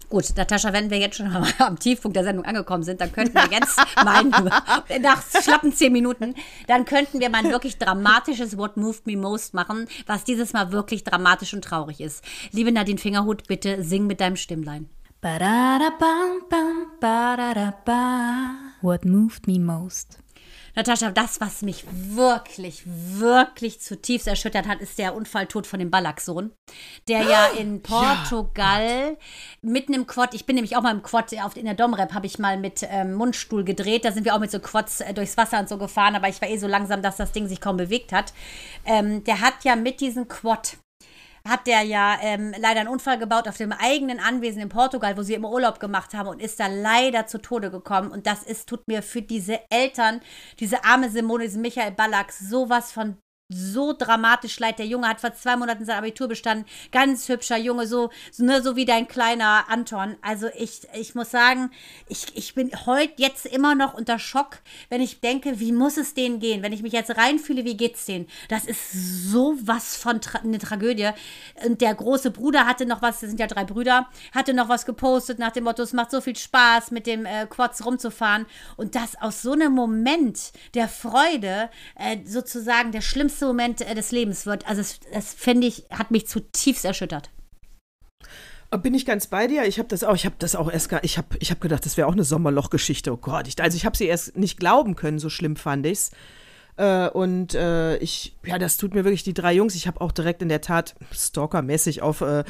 Gut, 0.09 0.25
Natascha, 0.35 0.73
wenn 0.73 0.91
wir 0.91 0.99
jetzt 0.99 1.15
schon 1.15 1.27
am, 1.57 1.79
Tiefpunkt 1.79 2.15
der 2.15 2.23
Sendung 2.23 2.45
angekommen 2.45 2.83
sind, 2.83 3.01
dann 3.01 3.11
könnten 3.11 3.33
wir 3.33 3.49
jetzt 3.49 3.79
mal 4.03 4.23
nach 5.01 5.23
schlappen 5.41 5.73
zehn 5.73 5.91
Minuten, 5.91 6.35
dann 6.67 6.85
könnten 6.85 7.19
wir 7.19 7.29
mal 7.29 7.43
ein 7.43 7.51
wirklich 7.51 7.77
dramatisches 7.79 8.57
What 8.57 8.77
Moved 8.77 9.07
Me 9.07 9.17
Most 9.17 9.55
machen, 9.55 9.87
was 10.05 10.23
dieses 10.23 10.53
Mal 10.53 10.71
wirklich 10.71 11.03
dramatisch 11.03 11.53
und 11.53 11.63
traurig 11.63 11.99
ist. 11.99 12.23
Liebe 12.51 12.71
Nadine 12.71 12.99
Fingerhut, 12.99 13.47
bitte 13.47 13.83
sing 13.83 14.05
mit 14.05 14.19
deinem 14.19 14.35
Stimmlein. 14.35 14.87
What 18.81 19.05
moved 19.05 19.47
me 19.47 19.57
most? 19.57 20.19
Natascha, 20.75 21.11
das, 21.11 21.39
was 21.39 21.61
mich 21.61 21.85
wirklich, 21.89 22.83
wirklich 22.85 23.79
zutiefst 23.79 24.27
erschüttert 24.27 24.67
hat, 24.67 24.81
ist 24.81 24.97
der 24.97 25.15
Unfalltod 25.15 25.65
von 25.65 25.79
dem 25.79 25.89
Ballack-Sohn, 25.89 26.51
der 27.07 27.21
ja 27.21 27.45
in 27.57 27.81
Portugal 27.81 29.17
mitten 29.61 29.93
im 29.93 30.07
Quad, 30.07 30.33
ich 30.33 30.45
bin 30.45 30.55
nämlich 30.55 30.75
auch 30.75 30.81
mal 30.81 30.93
im 30.93 31.03
Quad, 31.03 31.33
auf, 31.41 31.55
in 31.55 31.65
der 31.65 31.75
Domrep 31.75 32.13
habe 32.13 32.25
ich 32.25 32.37
mal 32.37 32.57
mit 32.57 32.85
ähm, 32.89 33.13
Mundstuhl 33.13 33.63
gedreht, 33.63 34.03
da 34.03 34.11
sind 34.11 34.25
wir 34.25 34.35
auch 34.35 34.39
mit 34.39 34.51
so 34.51 34.59
Quads 34.59 34.99
äh, 34.99 35.13
durchs 35.13 35.37
Wasser 35.37 35.59
und 35.59 35.69
so 35.69 35.77
gefahren, 35.77 36.15
aber 36.15 36.27
ich 36.27 36.41
war 36.41 36.49
eh 36.49 36.57
so 36.57 36.67
langsam, 36.67 37.01
dass 37.01 37.15
das 37.15 37.31
Ding 37.31 37.47
sich 37.47 37.61
kaum 37.61 37.77
bewegt 37.77 38.11
hat. 38.11 38.33
Ähm, 38.83 39.23
der 39.23 39.39
hat 39.39 39.63
ja 39.63 39.77
mit 39.77 40.01
diesem 40.01 40.27
Quad 40.27 40.79
hat 41.47 41.67
der 41.67 41.81
ja 41.81 42.17
ähm, 42.21 42.53
leider 42.57 42.81
einen 42.81 42.89
Unfall 42.89 43.19
gebaut 43.19 43.47
auf 43.47 43.57
dem 43.57 43.73
eigenen 43.73 44.19
Anwesen 44.19 44.61
in 44.61 44.69
Portugal, 44.69 45.17
wo 45.17 45.23
sie 45.23 45.33
immer 45.33 45.51
Urlaub 45.51 45.79
gemacht 45.79 46.13
haben 46.13 46.29
und 46.29 46.41
ist 46.41 46.59
da 46.59 46.67
leider 46.67 47.27
zu 47.27 47.39
Tode 47.41 47.69
gekommen. 47.69 48.11
Und 48.11 48.27
das 48.27 48.43
ist, 48.43 48.69
tut 48.69 48.87
mir 48.87 49.03
für 49.03 49.21
diese 49.21 49.59
Eltern, 49.69 50.21
diese 50.59 50.85
arme 50.85 51.09
Simone, 51.09 51.43
diesen 51.43 51.61
Michael 51.61 51.91
Ballack, 51.91 52.31
sowas 52.31 52.91
von 52.93 53.17
so 53.49 53.93
dramatisch 53.93 54.59
leid. 54.59 54.79
Der 54.79 54.85
Junge 54.85 55.07
hat 55.07 55.19
vor 55.19 55.33
zwei 55.33 55.55
Monaten 55.55 55.85
sein 55.85 55.97
Abitur 55.97 56.27
bestanden. 56.27 56.65
Ganz 56.91 57.27
hübscher 57.27 57.57
Junge, 57.57 57.87
so, 57.87 58.09
so, 58.31 58.43
ne, 58.43 58.61
so 58.61 58.75
wie 58.75 58.85
dein 58.85 59.07
kleiner 59.07 59.65
Anton. 59.69 60.15
Also 60.21 60.47
ich, 60.57 60.81
ich 60.93 61.13
muss 61.13 61.31
sagen, 61.31 61.71
ich, 62.07 62.35
ich 62.35 62.55
bin 62.55 62.71
heute 62.85 63.13
jetzt 63.17 63.45
immer 63.45 63.75
noch 63.75 63.93
unter 63.93 64.17
Schock, 64.17 64.59
wenn 64.89 65.01
ich 65.01 65.19
denke, 65.19 65.59
wie 65.59 65.71
muss 65.71 65.97
es 65.97 66.13
denen 66.13 66.39
gehen? 66.39 66.63
Wenn 66.63 66.73
ich 66.73 66.81
mich 66.81 66.93
jetzt 66.93 67.15
reinfühle, 67.15 67.65
wie 67.65 67.77
geht's 67.77 68.05
denen? 68.05 68.27
Das 68.49 68.65
ist 68.65 69.31
sowas 69.31 69.95
von 69.95 70.21
tra 70.21 70.39
eine 70.39 70.57
Tragödie. 70.57 71.09
Und 71.65 71.81
der 71.81 71.93
große 71.93 72.31
Bruder 72.31 72.65
hatte 72.65 72.85
noch 72.85 73.01
was, 73.01 73.19
das 73.19 73.29
sind 73.29 73.39
ja 73.39 73.47
drei 73.47 73.65
Brüder, 73.65 74.07
hatte 74.33 74.53
noch 74.53 74.69
was 74.69 74.85
gepostet 74.85 75.39
nach 75.39 75.51
dem 75.51 75.65
Motto, 75.65 75.83
es 75.83 75.93
macht 75.93 76.11
so 76.11 76.21
viel 76.21 76.35
Spaß, 76.35 76.91
mit 76.91 77.07
dem 77.07 77.25
äh, 77.25 77.45
Quads 77.45 77.85
rumzufahren. 77.85 78.45
Und 78.77 78.95
das 78.95 79.21
aus 79.21 79.41
so 79.41 79.51
einem 79.51 79.73
Moment 79.73 80.53
der 80.73 80.87
Freude 80.87 81.69
äh, 81.95 82.17
sozusagen 82.25 82.91
der 82.91 83.01
schlimmste 83.33 83.45
Moment 83.45 83.81
äh, 83.81 83.95
des 83.95 84.11
Lebens 84.11 84.45
wird. 84.45 84.67
Also 84.67 84.81
das, 84.81 84.99
das 85.11 85.33
finde 85.33 85.67
ich, 85.67 85.85
hat 85.89 86.11
mich 86.11 86.27
zutiefst 86.27 86.85
erschüttert. 86.85 87.29
Bin 88.81 88.95
ich 88.95 89.05
ganz 89.05 89.27
bei 89.27 89.45
dir? 89.45 89.65
Ich 89.65 89.77
habe 89.77 89.87
das 89.87 90.03
auch, 90.03 90.15
ich 90.15 90.25
habe 90.25 90.35
das 90.39 90.55
auch 90.55 90.71
erst 90.71 90.89
gar, 90.89 91.03
ich 91.03 91.19
habe 91.19 91.27
ich 91.39 91.51
hab 91.51 91.61
gedacht, 91.61 91.85
das 91.85 91.95
wäre 91.95 92.07
auch 92.07 92.13
eine 92.13 92.23
Sommerlochgeschichte. 92.23 93.13
Oh 93.13 93.17
Gott, 93.17 93.47
ich, 93.47 93.61
also 93.61 93.75
ich 93.75 93.85
habe 93.85 93.95
sie 93.95 94.05
erst 94.05 94.35
nicht 94.35 94.59
glauben 94.59 94.95
können, 94.95 95.19
so 95.19 95.29
schlimm 95.29 95.55
fand 95.55 95.85
ich's. 95.85 96.09
Äh, 96.75 97.07
und 97.09 97.53
äh, 97.53 97.97
ich, 97.97 98.35
ja, 98.43 98.57
das 98.57 98.77
tut 98.77 98.95
mir 98.95 99.03
wirklich 99.03 99.23
die 99.23 99.35
drei 99.35 99.53
Jungs. 99.53 99.75
Ich 99.75 99.85
habe 99.85 100.01
auch 100.01 100.11
direkt 100.11 100.41
in 100.41 100.49
der 100.49 100.61
Tat 100.61 100.95
stalkermäßig 101.11 102.01
auf 102.01 102.21
äh, 102.21 102.43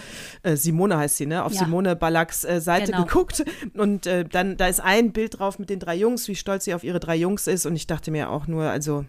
äh 0.44 0.56
Simone 0.56 0.98
heißt 0.98 1.18
sie, 1.18 1.26
ne? 1.26 1.44
Auf 1.44 1.52
Ja. 1.52 1.66
Simone 1.66 1.98
Ballacks 1.98 2.46
äh, 2.46 2.62
Seite 2.62 2.94
Genau. 2.94 3.04
geguckt. 3.04 3.44
Und 3.74 4.08
äh, 4.08 4.24
dann, 4.24 4.56
da 4.56 4.68
ist 4.68 4.80
ein 4.80 5.12
Bild 5.12 5.40
drauf 5.40 5.60
mit 5.60 5.70
den 5.70 5.80
drei 5.80 5.96
Jungs, 5.96 6.30
wie 6.30 6.36
stolz 6.36 6.64
sie 6.64 6.74
auf 6.74 6.86
ihre 6.86 7.02
drei 7.02 7.18
Jungs 7.18 7.48
ist. 7.48 7.66
Und 7.66 7.76
ich 7.76 7.86
dachte 7.86 8.12
mir 8.12 8.30
auch 8.30 8.48
nur, 8.48 8.64
also 8.64 9.04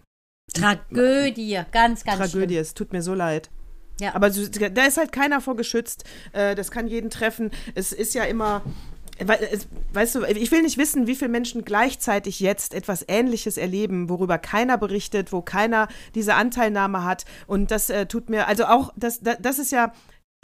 Tragödie, 0.54 1.60
ganz, 1.72 2.04
ganz 2.04 2.18
Tragödie, 2.18 2.56
es 2.56 2.74
tut 2.74 2.92
mir 2.92 3.02
so 3.02 3.14
leid. 3.14 3.50
Ja. 4.00 4.14
Aber 4.14 4.30
da 4.30 4.84
ist 4.84 4.96
halt 4.96 5.12
keiner 5.12 5.40
vor 5.40 5.56
geschützt. 5.56 6.04
Äh, 6.32 6.54
das 6.54 6.70
kann 6.70 6.88
jeden 6.88 7.10
treffen. 7.10 7.50
Es 7.74 7.92
ist 7.92 8.14
ja 8.14 8.24
immer. 8.24 8.62
Weißt 9.92 10.16
du, 10.16 10.24
ich 10.24 10.50
will 10.50 10.62
nicht 10.62 10.76
wissen, 10.76 11.06
wie 11.06 11.14
viele 11.14 11.30
Menschen 11.30 11.64
gleichzeitig 11.64 12.40
jetzt 12.40 12.74
etwas 12.74 13.04
Ähnliches 13.06 13.56
erleben, 13.56 14.08
worüber 14.08 14.38
keiner 14.38 14.76
berichtet, 14.76 15.32
wo 15.32 15.40
keiner 15.40 15.86
diese 16.16 16.34
Anteilnahme 16.34 17.04
hat. 17.04 17.24
Und 17.46 17.70
das 17.70 17.90
äh, 17.90 18.06
tut 18.06 18.28
mir, 18.28 18.48
also 18.48 18.64
auch, 18.64 18.92
das, 18.96 19.20
das 19.20 19.60
ist 19.60 19.70
ja, 19.70 19.92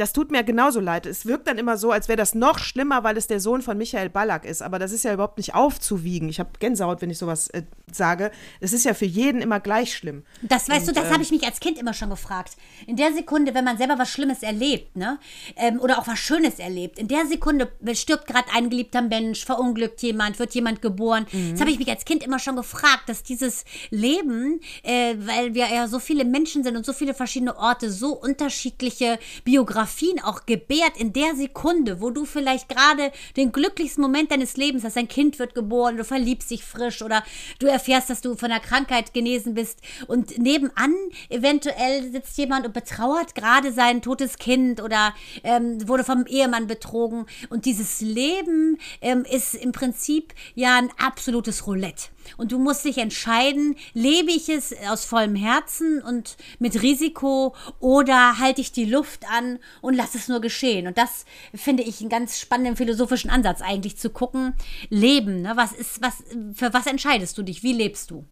das 0.01 0.15
tut 0.15 0.31
mir 0.31 0.43
genauso 0.43 0.81
leid. 0.81 1.05
Es 1.05 1.27
wirkt 1.27 1.47
dann 1.47 1.59
immer 1.59 1.77
so, 1.77 1.91
als 1.93 2.09
wäre 2.09 2.17
das 2.17 2.35
noch 2.35 2.59
schlimmer, 2.59 3.05
weil 3.05 3.19
es 3.19 3.27
der 3.27 3.39
Sohn 3.39 3.61
von 3.61 3.77
Michael 3.77 4.09
Ballack 4.09 4.47
ist. 4.47 4.63
Aber 4.63 4.79
das 4.79 4.93
ist 4.93 5.05
ja 5.05 5.13
überhaupt 5.13 5.37
nicht 5.37 5.55
aufzuwiegen. 5.55 6.31
Ich 6.31 6.41
habe 6.41 6.51
Gänsehaut, 6.59 7.03
wenn 7.03 7.11
ich 7.11 7.19
sowas 7.19 7.49
äh, 7.49 7.65
sage. 7.93 8.31
Es 8.61 8.73
ist 8.73 8.85
ja 8.87 8.95
für 8.95 9.05
jeden 9.05 9.43
immer 9.43 9.61
gleich 9.61 9.95
schlimm. 9.95 10.25
Das 10.41 10.71
weißt 10.71 10.89
du, 10.89 10.93
das 10.93 11.05
ähm, 11.05 11.13
habe 11.13 11.23
ich 11.23 11.31
mich 11.31 11.45
als 11.45 11.61
Kind 11.61 11.77
immer 11.79 11.93
schon 11.93 12.09
gefragt. 12.09 12.57
In 12.87 12.97
der 12.97 13.13
Sekunde, 13.13 13.53
wenn 13.53 13.65
man 13.65 13.77
selber 13.77 13.99
was 13.99 14.09
Schlimmes 14.09 14.43
erlebt, 14.43 14.97
ne, 14.97 15.19
ähm, 15.57 15.79
oder 15.81 15.99
auch 15.99 16.07
was 16.07 16.19
Schönes 16.19 16.59
erlebt, 16.59 16.99
in 16.99 17.09
der 17.09 17.27
Sekunde 17.27 17.71
stirbt 17.93 18.27
gerade 18.27 18.49
ein 18.55 18.71
geliebter 18.71 19.03
Mensch, 19.03 19.45
verunglückt 19.45 20.01
jemand, 20.01 20.39
wird 20.39 20.55
jemand 20.55 20.81
geboren. 20.81 21.27
Mhm. 21.31 21.53
Das 21.53 21.61
habe 21.61 21.71
ich 21.71 21.79
mich 21.79 21.91
als 21.91 22.07
Kind 22.07 22.25
immer 22.25 22.39
schon 22.39 22.57
gefragt, 22.57 23.09
dass 23.09 23.23
dieses 23.23 23.67
Leben, 23.91 24.61
äh, 24.83 25.15
weil 25.19 25.53
wir 25.53 25.69
ja 25.71 25.89
so 25.89 25.99
viele 25.99 26.25
Menschen 26.25 26.65
sind 26.65 26.77
und 26.79 26.87
so 26.87 26.95
viele 26.95 27.13
verschiedene 27.13 27.59
Orte, 27.59 27.91
so 27.91 28.15
unterschiedliche 28.15 29.19
Biografien 29.45 29.90
auch 30.23 30.47
gebärt 30.47 30.97
in 30.97 31.13
der 31.13 31.35
Sekunde, 31.35 32.01
wo 32.01 32.11
du 32.11 32.25
vielleicht 32.25 32.69
gerade 32.69 33.13
den 33.37 33.53
glücklichsten 33.53 34.03
Moment 34.03 34.31
deines 34.31 34.57
Lebens 34.57 34.85
hast, 34.85 34.97
dein 34.97 35.09
Kind 35.09 35.39
wird 35.39 35.55
geboren, 35.55 35.97
du 35.97 36.05
verliebst 36.05 36.51
dich 36.51 36.65
frisch 36.65 37.03
oder 37.03 37.23
du 37.59 37.67
erfährst, 37.67 38.11
dass 38.11 38.21
du 38.21 38.37
von 38.37 38.51
einer 38.51 38.61
Krankheit 38.61 39.13
genesen 39.13 39.55
bist. 39.55 39.81
Und 40.07 40.39
nebenan 40.39 40.95
eventuell 41.29 42.11
sitzt 42.11 42.39
jemand 42.39 42.67
und 42.67 42.73
betrauert 42.73 43.35
gerade 43.35 43.73
sein 43.73 44.03
totes 44.03 44.39
Kind 44.39 44.83
oder 44.83 45.15
ähm, 45.43 45.87
wurde 45.89 46.05
vom 46.05 46.27
Ehemann 46.27 46.67
betrogen. 46.67 47.27
Und 47.49 47.65
dieses 47.65 48.01
Leben 48.01 48.79
ähm, 49.01 49.25
ist 49.31 49.55
im 49.55 49.73
Prinzip 49.73 50.35
ja 50.55 50.77
ein 50.77 50.91
absolutes 50.99 51.67
Roulette. 51.67 52.09
Und 52.37 52.53
du 52.53 52.59
musst 52.59 52.85
dich 52.85 52.99
entscheiden, 52.99 53.77
lebe 53.95 54.31
ich 54.31 54.49
es 54.49 54.75
aus 54.89 55.05
vollem 55.05 55.37
Herzen 55.37 56.03
und 56.03 56.37
mit 56.59 56.83
Risiko 56.83 57.55
oder 57.79 58.39
halte 58.39 58.61
ich 58.61 58.73
die 58.73 58.85
Luft 58.85 59.25
an 59.31 59.59
und 59.81 59.95
lass 59.95 60.15
es 60.15 60.29
nur 60.29 60.41
geschehen. 60.41 60.87
Und 60.87 60.99
das 60.99 61.25
finde 61.55 61.83
ich 61.83 62.01
einen 62.01 62.11
ganz 62.11 62.39
spannenden 62.39 62.77
philosophischen 62.77 63.31
Ansatz 63.31 63.61
eigentlich 63.61 63.97
zu 63.97 64.11
gucken. 64.11 64.55
Leben, 64.89 65.43
ne? 65.43 65.53
was 65.57 65.73
ist, 65.73 66.03
was, 66.03 66.23
für 66.55 66.73
was 66.73 66.87
entscheidest 66.87 67.37
du 67.39 67.43
dich? 67.43 67.63
Wie 67.63 67.73
lebst 67.73 68.11
du? 68.11 68.27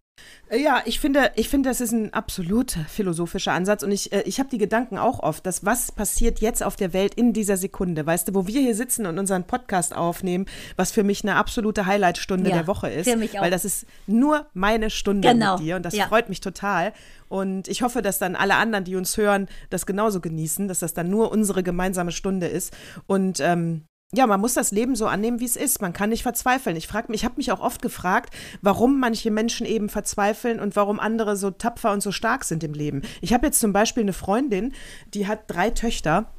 Äh, 0.49 0.61
Ja, 0.61 0.81
ich 0.85 0.99
finde, 0.99 1.31
ich 1.35 1.47
finde, 1.49 1.69
das 1.69 1.81
ist 1.81 1.91
ein 1.91 2.13
absolut 2.13 2.71
philosophischer 2.87 3.51
Ansatz 3.53 3.83
und 3.83 3.91
ich, 3.91 4.11
äh, 4.11 4.23
ich 4.25 4.39
habe 4.39 4.49
die 4.49 4.57
Gedanken 4.57 4.97
auch 4.97 5.19
oft, 5.19 5.45
dass 5.45 5.65
was 5.65 5.91
passiert 5.91 6.39
jetzt 6.39 6.63
auf 6.63 6.75
der 6.75 6.93
Welt 6.93 7.13
in 7.15 7.33
dieser 7.33 7.57
Sekunde, 7.57 8.05
weißt 8.05 8.27
du, 8.27 8.33
wo 8.33 8.47
wir 8.47 8.59
hier 8.61 8.75
sitzen 8.75 9.05
und 9.05 9.19
unseren 9.19 9.43
Podcast 9.45 9.95
aufnehmen, 9.95 10.45
was 10.75 10.91
für 10.91 11.03
mich 11.03 11.23
eine 11.23 11.35
absolute 11.35 11.85
Highlightstunde 11.85 12.49
Ja, 12.49 12.57
der 12.57 12.67
Woche 12.67 12.89
ist, 12.89 13.09
für 13.09 13.17
mich 13.17 13.37
auch. 13.37 13.43
weil 13.43 13.51
das 13.51 13.65
ist 13.65 13.85
nur 14.07 14.47
meine 14.53 14.89
Stunde 14.89 15.27
Genau, 15.29 15.57
mit 15.57 15.65
dir 15.65 15.75
und 15.75 15.83
das 15.83 15.95
ja. 15.95 16.07
freut 16.07 16.29
mich 16.29 16.41
total 16.41 16.93
und 17.27 17.67
ich 17.67 17.81
hoffe, 17.83 18.01
dass 18.01 18.17
dann 18.19 18.35
alle 18.35 18.55
anderen, 18.55 18.83
die 18.85 18.95
uns 18.95 19.15
hören, 19.17 19.47
das 19.69 19.85
genauso 19.85 20.19
genießen, 20.19 20.67
dass 20.67 20.79
das 20.79 20.93
dann 20.93 21.09
nur 21.09 21.31
unsere 21.31 21.61
gemeinsame 21.63 22.11
Stunde 22.11 22.47
ist 22.47 22.75
und 23.07 23.39
ähm, 23.39 23.83
ja, 24.13 24.25
man 24.25 24.41
muss 24.41 24.55
das 24.55 24.71
Leben 24.71 24.95
so 24.95 25.05
annehmen, 25.05 25.39
wie 25.39 25.45
es 25.45 25.55
ist. 25.55 25.81
Man 25.81 25.93
kann 25.93 26.09
nicht 26.09 26.23
verzweifeln. 26.23 26.75
Ich 26.75 26.87
frage 26.87 27.11
mich, 27.11 27.21
ich 27.21 27.25
habe 27.25 27.35
mich 27.37 27.51
auch 27.51 27.59
oft 27.59 27.81
gefragt, 27.81 28.33
warum 28.61 28.99
manche 28.99 29.29
Menschen 29.29 29.67
eben 29.67 29.87
verzweifeln 29.87 30.59
und 30.59 30.75
warum 30.75 30.99
andere 30.99 31.35
so 31.35 31.51
tapfer 31.51 31.91
und 31.91 32.01
so 32.01 32.11
stark 32.11 32.43
sind 32.43 32.63
im 32.63 32.73
Leben. 32.73 33.03
Ich 33.21 33.33
habe 33.33 33.45
jetzt 33.45 33.59
zum 33.59 33.71
Beispiel 33.71 34.01
eine 34.01 34.13
Freundin, 34.13 34.73
die 35.13 35.27
hat 35.27 35.43
drei 35.47 35.69
Töchter 35.69 36.33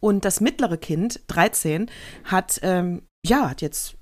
und 0.00 0.26
das 0.26 0.40
mittlere 0.40 0.76
Kind, 0.76 1.20
13, 1.28 1.90
hat 2.24 2.60
ähm, 2.62 3.02
ja, 3.24 3.48
hat 3.48 3.62
jetzt 3.62 3.96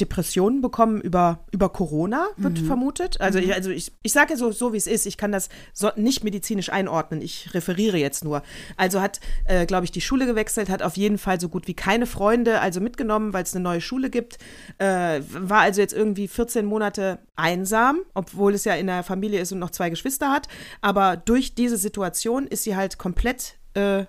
Depressionen 0.00 0.60
bekommen 0.60 1.00
über, 1.00 1.44
über 1.52 1.68
Corona, 1.68 2.26
wird 2.36 2.58
vermutet. 2.58 3.20
Also, 3.20 3.38
ich, 3.38 3.54
also 3.54 3.70
ich, 3.70 3.92
ich 4.02 4.12
sage 4.12 4.36
so, 4.36 4.50
so 4.50 4.72
wie 4.72 4.76
es 4.76 4.88
ist. 4.88 5.06
Ich 5.06 5.16
kann 5.16 5.30
das 5.30 5.48
so 5.72 5.90
nicht 5.94 6.24
medizinisch 6.24 6.70
einordnen. 6.70 7.22
Ich 7.22 7.54
referiere 7.54 7.98
jetzt 7.98 8.24
nur. 8.24 8.42
Also 8.76 9.00
hat, 9.00 9.20
äh, 9.44 9.66
glaube 9.66 9.84
ich, 9.84 9.92
die 9.92 10.00
Schule 10.00 10.26
gewechselt, 10.26 10.68
hat 10.68 10.82
auf 10.82 10.96
jeden 10.96 11.18
Fall 11.18 11.40
so 11.40 11.48
gut 11.48 11.68
wie 11.68 11.74
keine 11.74 12.06
Freunde 12.06 12.60
also 12.60 12.80
mitgenommen, 12.80 13.32
weil 13.32 13.44
es 13.44 13.54
eine 13.54 13.62
neue 13.62 13.80
Schule 13.80 14.10
gibt. 14.10 14.38
Äh, 14.78 15.20
war 15.28 15.60
also 15.60 15.80
jetzt 15.80 15.94
irgendwie 15.94 16.26
14 16.26 16.66
Monate 16.66 17.20
einsam, 17.36 18.00
obwohl 18.14 18.54
es 18.54 18.64
ja 18.64 18.74
in 18.74 18.88
der 18.88 19.04
Familie 19.04 19.40
ist 19.40 19.52
und 19.52 19.60
noch 19.60 19.70
zwei 19.70 19.90
Geschwister 19.90 20.32
hat. 20.32 20.48
Aber 20.80 21.16
durch 21.16 21.54
diese 21.54 21.76
Situation 21.76 22.48
ist 22.48 22.64
sie 22.64 22.74
halt 22.74 22.98
komplett 22.98 23.54
äh, 23.74 24.06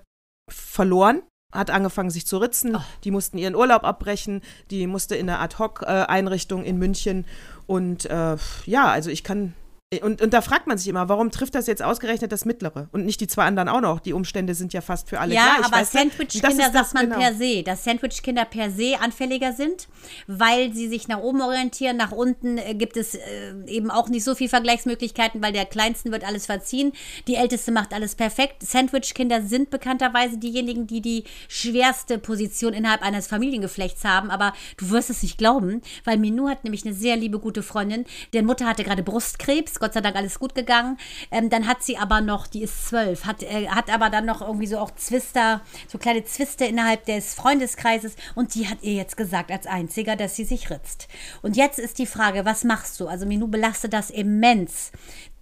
verloren 0.49 1.21
hat 1.55 1.71
angefangen, 1.71 2.09
sich 2.09 2.27
zu 2.27 2.37
ritzen. 2.37 2.77
Die 3.03 3.11
mussten 3.11 3.37
ihren 3.37 3.55
Urlaub 3.55 3.83
abbrechen. 3.83 4.41
Die 4.71 4.87
musste 4.87 5.15
in 5.15 5.29
eine 5.29 5.39
Ad-Hoc-Einrichtung 5.39 6.63
in 6.63 6.77
München. 6.77 7.25
Und 7.67 8.05
äh, 8.05 8.37
ja, 8.65 8.85
also 8.89 9.09
ich 9.09 9.23
kann. 9.23 9.53
Und, 10.03 10.21
und 10.21 10.33
da 10.33 10.41
fragt 10.41 10.67
man 10.67 10.77
sich 10.77 10.87
immer, 10.87 11.09
warum 11.09 11.31
trifft 11.31 11.55
das 11.55 11.67
jetzt 11.67 11.81
ausgerechnet 11.83 12.31
das 12.31 12.45
Mittlere 12.45 12.87
und 12.91 13.05
nicht 13.05 13.21
die 13.21 13.27
zwei 13.27 13.45
anderen 13.45 13.69
auch 13.69 13.81
noch? 13.81 13.99
Die 13.99 14.13
Umstände 14.13 14.55
sind 14.55 14.73
ja 14.73 14.81
fast 14.81 15.09
für 15.09 15.19
alle 15.19 15.33
ja, 15.33 15.55
gleich. 15.55 15.65
aber? 15.65 15.77
Und 15.77 15.81
das 15.81 15.91
Sandwich-Kinder 15.91 16.71
sagt 16.71 16.93
man 16.93 17.09
genau. 17.09 17.19
per 17.19 17.33
se, 17.35 17.63
dass 17.63 17.83
Sandwich-Kinder 17.83 18.45
per 18.45 18.71
se 18.71 18.99
anfälliger 18.99 19.53
sind, 19.53 19.87
weil 20.27 20.73
sie 20.73 20.87
sich 20.87 21.07
nach 21.07 21.19
oben 21.19 21.41
orientieren. 21.41 21.97
Nach 21.97 22.11
unten 22.11 22.57
äh, 22.57 22.75
gibt 22.75 22.97
es 22.97 23.15
äh, 23.15 23.21
eben 23.67 23.91
auch 23.91 24.09
nicht 24.09 24.23
so 24.23 24.35
viel 24.35 24.49
Vergleichsmöglichkeiten, 24.49 25.41
weil 25.41 25.53
der 25.53 25.65
Kleinsten 25.65 26.11
wird 26.11 26.25
alles 26.25 26.45
verziehen, 26.45 26.93
die 27.27 27.35
Älteste 27.35 27.71
macht 27.71 27.93
alles 27.93 28.15
perfekt. 28.15 28.63
Sandwich-Kinder 28.63 29.41
sind 29.41 29.69
bekannterweise 29.69 30.37
diejenigen, 30.37 30.87
die 30.87 31.01
die 31.01 31.23
schwerste 31.47 32.17
Position 32.17 32.73
innerhalb 32.73 33.01
eines 33.01 33.27
Familiengeflechts 33.27 34.03
haben, 34.03 34.31
aber 34.31 34.53
du 34.77 34.89
wirst 34.89 35.09
es 35.09 35.23
nicht 35.23 35.37
glauben, 35.37 35.81
weil 36.03 36.17
Minou 36.17 36.49
hat 36.49 36.63
nämlich 36.63 36.85
eine 36.85 36.93
sehr 36.93 37.15
liebe, 37.15 37.39
gute 37.39 37.63
Freundin, 37.63 38.05
deren 38.33 38.45
Mutter 38.45 38.65
hatte 38.65 38.83
gerade 38.83 39.03
Brustkrebs, 39.03 39.79
Gott 39.85 39.93
sei 39.93 40.01
Dank 40.01 40.15
alles 40.15 40.39
gut 40.39 40.55
gegangen. 40.55 40.97
Ähm, 41.29 41.51
dann 41.51 41.67
hat 41.67 41.83
sie 41.83 41.95
aber 41.95 42.19
noch, 42.19 42.47
die 42.47 42.63
ist 42.63 42.87
zwölf, 42.87 43.25
hat, 43.25 43.43
äh, 43.43 43.67
hat 43.67 43.93
aber 43.93 44.09
dann 44.09 44.25
noch 44.25 44.41
irgendwie 44.41 44.65
so 44.65 44.79
auch 44.79 44.89
Zwister, 44.95 45.61
so 45.87 45.99
kleine 45.99 46.23
Zwiste 46.23 46.65
innerhalb 46.65 47.05
des 47.05 47.35
Freundeskreises 47.35 48.15
und 48.33 48.55
die 48.55 48.67
hat 48.67 48.79
ihr 48.81 48.93
jetzt 48.93 49.15
gesagt 49.15 49.51
als 49.51 49.67
einziger, 49.67 50.15
dass 50.15 50.35
sie 50.35 50.43
sich 50.43 50.71
ritzt. 50.71 51.07
Und 51.43 51.55
jetzt 51.55 51.77
ist 51.77 51.99
die 51.99 52.07
Frage, 52.07 52.45
was 52.45 52.63
machst 52.63 52.99
du? 52.99 53.07
Also 53.07 53.27
Minou 53.27 53.47
belastet 53.47 53.93
das 53.93 54.09
immens. 54.09 54.91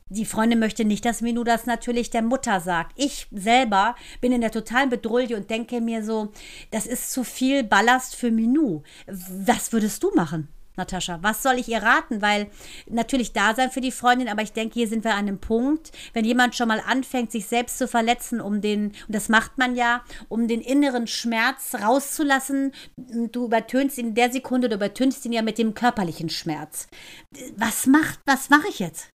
Die 0.10 0.26
Freundin 0.26 0.60
möchte 0.60 0.84
nicht, 0.84 1.06
dass 1.06 1.22
Minou 1.22 1.46
das 1.46 1.66
natürlich 1.66 2.10
der 2.10 2.22
Mutter 2.22 2.60
sagt. 2.60 2.92
Ich 2.98 3.28
selber 3.32 3.96
bin 4.20 4.34
in 4.34 4.42
der 4.42 4.52
totalen 4.52 4.90
Bedrulle 4.90 5.38
und 5.38 5.50
denke 5.50 5.80
mir 5.80 6.04
so, 6.04 6.34
das 6.72 6.86
ist 6.86 7.14
zu 7.14 7.24
viel 7.24 7.64
Ballast 7.64 8.18
für 8.18 8.30
Minou. 8.30 8.84
Was 9.08 9.72
würdest 9.72 10.04
du 10.04 10.12
machen? 10.14 10.50
Natascha, 10.76 11.20
was 11.22 11.44
soll 11.44 11.56
ich 11.60 11.68
ihr 11.68 11.84
raten? 11.84 12.22
Weil 12.22 12.50
natürlich 12.88 13.34
da 13.34 13.54
sein 13.56 13.72
für 13.72 13.82
die 13.82 13.92
Freundin, 13.92 14.28
aber 14.28 14.42
ich 14.42 14.54
denke, 14.54 14.74
hier 14.74 14.88
sind 14.88 15.04
wir 15.04 15.12
an 15.12 15.20
einem 15.20 15.40
Punkt, 15.40 15.92
wenn 16.14 16.26
jemand 16.26 16.56
schon 16.56 16.68
mal 16.68 16.82
anfängt, 16.86 17.32
sich 17.32 17.46
selbst 17.46 17.78
zu 17.78 17.88
verletzen, 17.88 18.42
um 18.42 18.62
den, 18.62 18.88
und 18.88 19.16
das 19.16 19.30
macht 19.30 19.58
man 19.58 19.76
ja, 19.76 20.04
um 20.30 20.48
den 20.48 20.62
inneren 20.62 21.08
Schmerz 21.08 21.76
rauszulassen, 21.76 22.74
du 22.98 23.46
übertönst 23.46 23.98
ihn 23.98 24.08
in 24.10 24.16
der 24.16 24.32
Sekunde, 24.32 24.70
du 24.70 24.76
übertönst 24.76 25.26
ihn 25.26 25.34
ja 25.34 25.42
mit 25.42 25.58
dem 25.58 25.74
körperlichen 25.74 26.30
Schmerz. 26.30 26.88
Was 27.56 27.86
macht, 27.86 28.20
was 28.26 28.50
mache 28.50 28.68
ich 28.70 28.80
jetzt? 28.80 29.13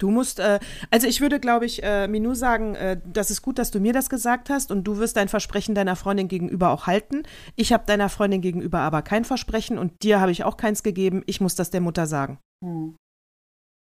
Du 0.00 0.10
musst, 0.10 0.40
äh, 0.40 0.58
also 0.90 1.06
ich 1.06 1.20
würde, 1.20 1.38
glaube 1.38 1.66
ich, 1.66 1.82
äh, 1.82 2.08
Minou 2.08 2.34
sagen, 2.34 2.74
äh, 2.74 3.00
das 3.04 3.30
ist 3.30 3.42
gut, 3.42 3.58
dass 3.58 3.70
du 3.70 3.80
mir 3.80 3.92
das 3.92 4.08
gesagt 4.08 4.50
hast 4.50 4.72
und 4.72 4.84
du 4.84 4.98
wirst 4.98 5.16
dein 5.16 5.28
Versprechen 5.28 5.74
deiner 5.74 5.94
Freundin 5.94 6.26
gegenüber 6.26 6.70
auch 6.70 6.86
halten. 6.86 7.22
Ich 7.54 7.72
habe 7.72 7.84
deiner 7.86 8.08
Freundin 8.08 8.40
gegenüber 8.40 8.80
aber 8.80 9.02
kein 9.02 9.24
Versprechen 9.24 9.78
und 9.78 10.02
dir 10.02 10.20
habe 10.20 10.32
ich 10.32 10.42
auch 10.44 10.56
keins 10.56 10.82
gegeben. 10.82 11.22
Ich 11.26 11.40
muss 11.40 11.54
das 11.54 11.70
der 11.70 11.82
Mutter 11.82 12.06
sagen. 12.06 12.38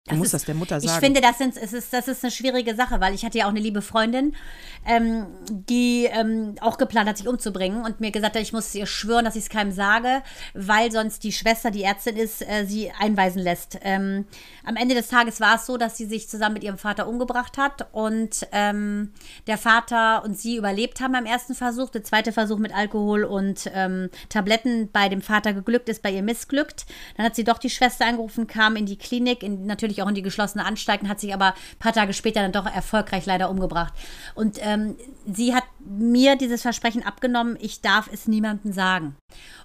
Du 0.05 0.09
Das 0.09 0.17
musst 0.17 0.27
ist- 0.29 0.33
das 0.33 0.45
der 0.45 0.55
Mutter 0.55 0.81
sagen. 0.81 0.93
Ich 0.95 1.05
finde, 1.05 1.21
das, 1.21 1.37
sind, 1.37 1.55
es 1.57 1.73
ist, 1.73 1.93
das 1.93 2.07
ist 2.07 2.23
eine 2.23 2.31
schwierige 2.31 2.73
Sache, 2.73 2.99
weil 2.99 3.13
ich 3.13 3.23
hatte 3.23 3.37
ja 3.37 3.45
auch 3.45 3.49
eine 3.51 3.59
liebe 3.59 3.83
Freundin, 3.83 4.35
ähm, 4.83 5.27
die 5.47 6.05
ähm, 6.11 6.55
auch 6.59 6.79
geplant 6.79 7.07
hat, 7.07 7.17
sich 7.19 7.27
umzubringen 7.27 7.85
und 7.85 7.99
mir 8.01 8.09
gesagt 8.09 8.35
hat, 8.35 8.41
ich 8.41 8.51
muss 8.51 8.73
ihr 8.73 8.87
schwören, 8.87 9.25
dass 9.25 9.35
ich 9.35 9.43
es 9.43 9.49
keinem 9.49 9.71
sage, 9.71 10.23
weil 10.55 10.91
sonst 10.91 11.23
die 11.23 11.31
Schwester, 11.31 11.69
die 11.69 11.83
Ärztin 11.83 12.17
ist, 12.17 12.41
äh, 12.41 12.65
sie 12.65 12.91
einweisen 12.99 13.43
lässt. 13.43 13.77
Ähm, 13.83 14.25
am 14.65 14.75
Ende 14.75 14.95
des 14.95 15.07
Tages 15.09 15.39
war 15.39 15.57
es 15.57 15.67
so, 15.67 15.77
dass 15.77 15.97
sie 15.97 16.07
sich 16.07 16.27
zusammen 16.27 16.53
mit 16.55 16.63
ihrem 16.63 16.79
Vater 16.79 17.07
umgebracht 17.07 17.59
hat 17.59 17.87
und 17.91 18.47
ähm, 18.53 19.13
der 19.45 19.59
Vater 19.59 20.23
und 20.23 20.35
sie 20.35 20.55
überlebt 20.55 20.99
haben 20.99 21.11
beim 21.11 21.27
ersten 21.27 21.53
Versuch. 21.53 21.91
Der 21.91 22.03
zweite 22.03 22.31
Versuch 22.31 22.57
mit 22.57 22.73
Alkohol 22.75 23.23
und 23.23 23.69
ähm, 23.75 24.09
Tabletten 24.29 24.89
bei 24.91 25.09
dem 25.09 25.21
Vater 25.21 25.53
geglückt 25.53 25.89
ist, 25.89 26.01
bei 26.01 26.09
ihr 26.11 26.23
missglückt. 26.23 26.87
Dann 27.17 27.27
hat 27.27 27.35
sie 27.35 27.43
doch 27.43 27.59
die 27.59 27.69
Schwester 27.69 28.07
angerufen, 28.07 28.47
kam 28.47 28.75
in 28.75 28.87
die 28.87 28.97
Klinik, 28.97 29.43
in, 29.43 29.67
natürlich 29.67 29.90
auch 29.99 30.07
in 30.07 30.15
die 30.15 30.21
geschlossene 30.21 30.63
Anstalt 30.63 31.01
und 31.01 31.09
hat 31.09 31.19
sich 31.19 31.33
aber 31.33 31.47
ein 31.47 31.79
paar 31.79 31.93
Tage 31.93 32.13
später 32.13 32.41
dann 32.41 32.51
doch 32.51 32.67
erfolgreich 32.67 33.25
leider 33.25 33.49
umgebracht. 33.49 33.93
Und 34.35 34.59
ähm, 34.61 34.95
sie 35.25 35.55
hat 35.55 35.63
mir 35.79 36.35
dieses 36.35 36.61
Versprechen 36.61 37.03
abgenommen, 37.03 37.57
ich 37.59 37.81
darf 37.81 38.07
es 38.13 38.27
niemandem 38.27 38.71
sagen. 38.71 39.15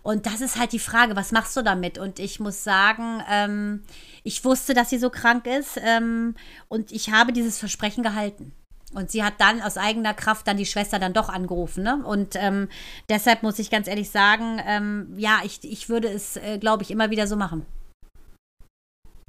Und 0.03 0.25
das 0.25 0.41
ist 0.41 0.59
halt 0.59 0.73
die 0.73 0.79
Frage, 0.79 1.17
was 1.17 1.33
machst 1.33 1.57
du 1.57 1.63
damit? 1.63 1.99
Und 1.99 2.19
ich 2.19 2.41
muss 2.41 2.65
sagen, 2.65 3.23
ähm, 3.31 3.83
ich 4.25 4.45
wusste, 4.45 4.73
dass 4.73 4.91
sie 4.91 4.99
so 4.99 5.11
krank 5.11 5.47
ist 5.47 5.79
ähm, 5.85 6.35
und 6.69 6.93
ich 6.93 7.13
habe 7.13 7.33
dieses 7.33 7.59
Versprechen 7.59 8.03
gehalten. 8.03 8.53
Und 8.95 9.11
sie 9.11 9.25
hat 9.25 9.35
dann 9.39 9.61
aus 9.61 9.77
eigener 9.77 10.15
Kraft 10.15 10.47
dann 10.47 10.57
die 10.57 10.65
Schwester 10.65 10.99
dann 10.99 11.13
doch 11.13 11.29
angerufen. 11.29 11.83
Ne? 11.83 12.03
Und 12.05 12.37
ähm, 12.37 12.69
deshalb 13.09 13.43
muss 13.43 13.59
ich 13.59 13.71
ganz 13.71 13.89
ehrlich 13.89 14.11
sagen, 14.11 14.61
ähm, 14.65 15.13
ja, 15.17 15.41
ich, 15.45 15.59
ich 15.65 15.89
würde 15.89 16.09
es, 16.09 16.37
äh, 16.37 16.59
glaube 16.59 16.83
ich, 16.83 16.91
immer 16.91 17.11
wieder 17.11 17.27
so 17.27 17.37
machen. 17.37 17.67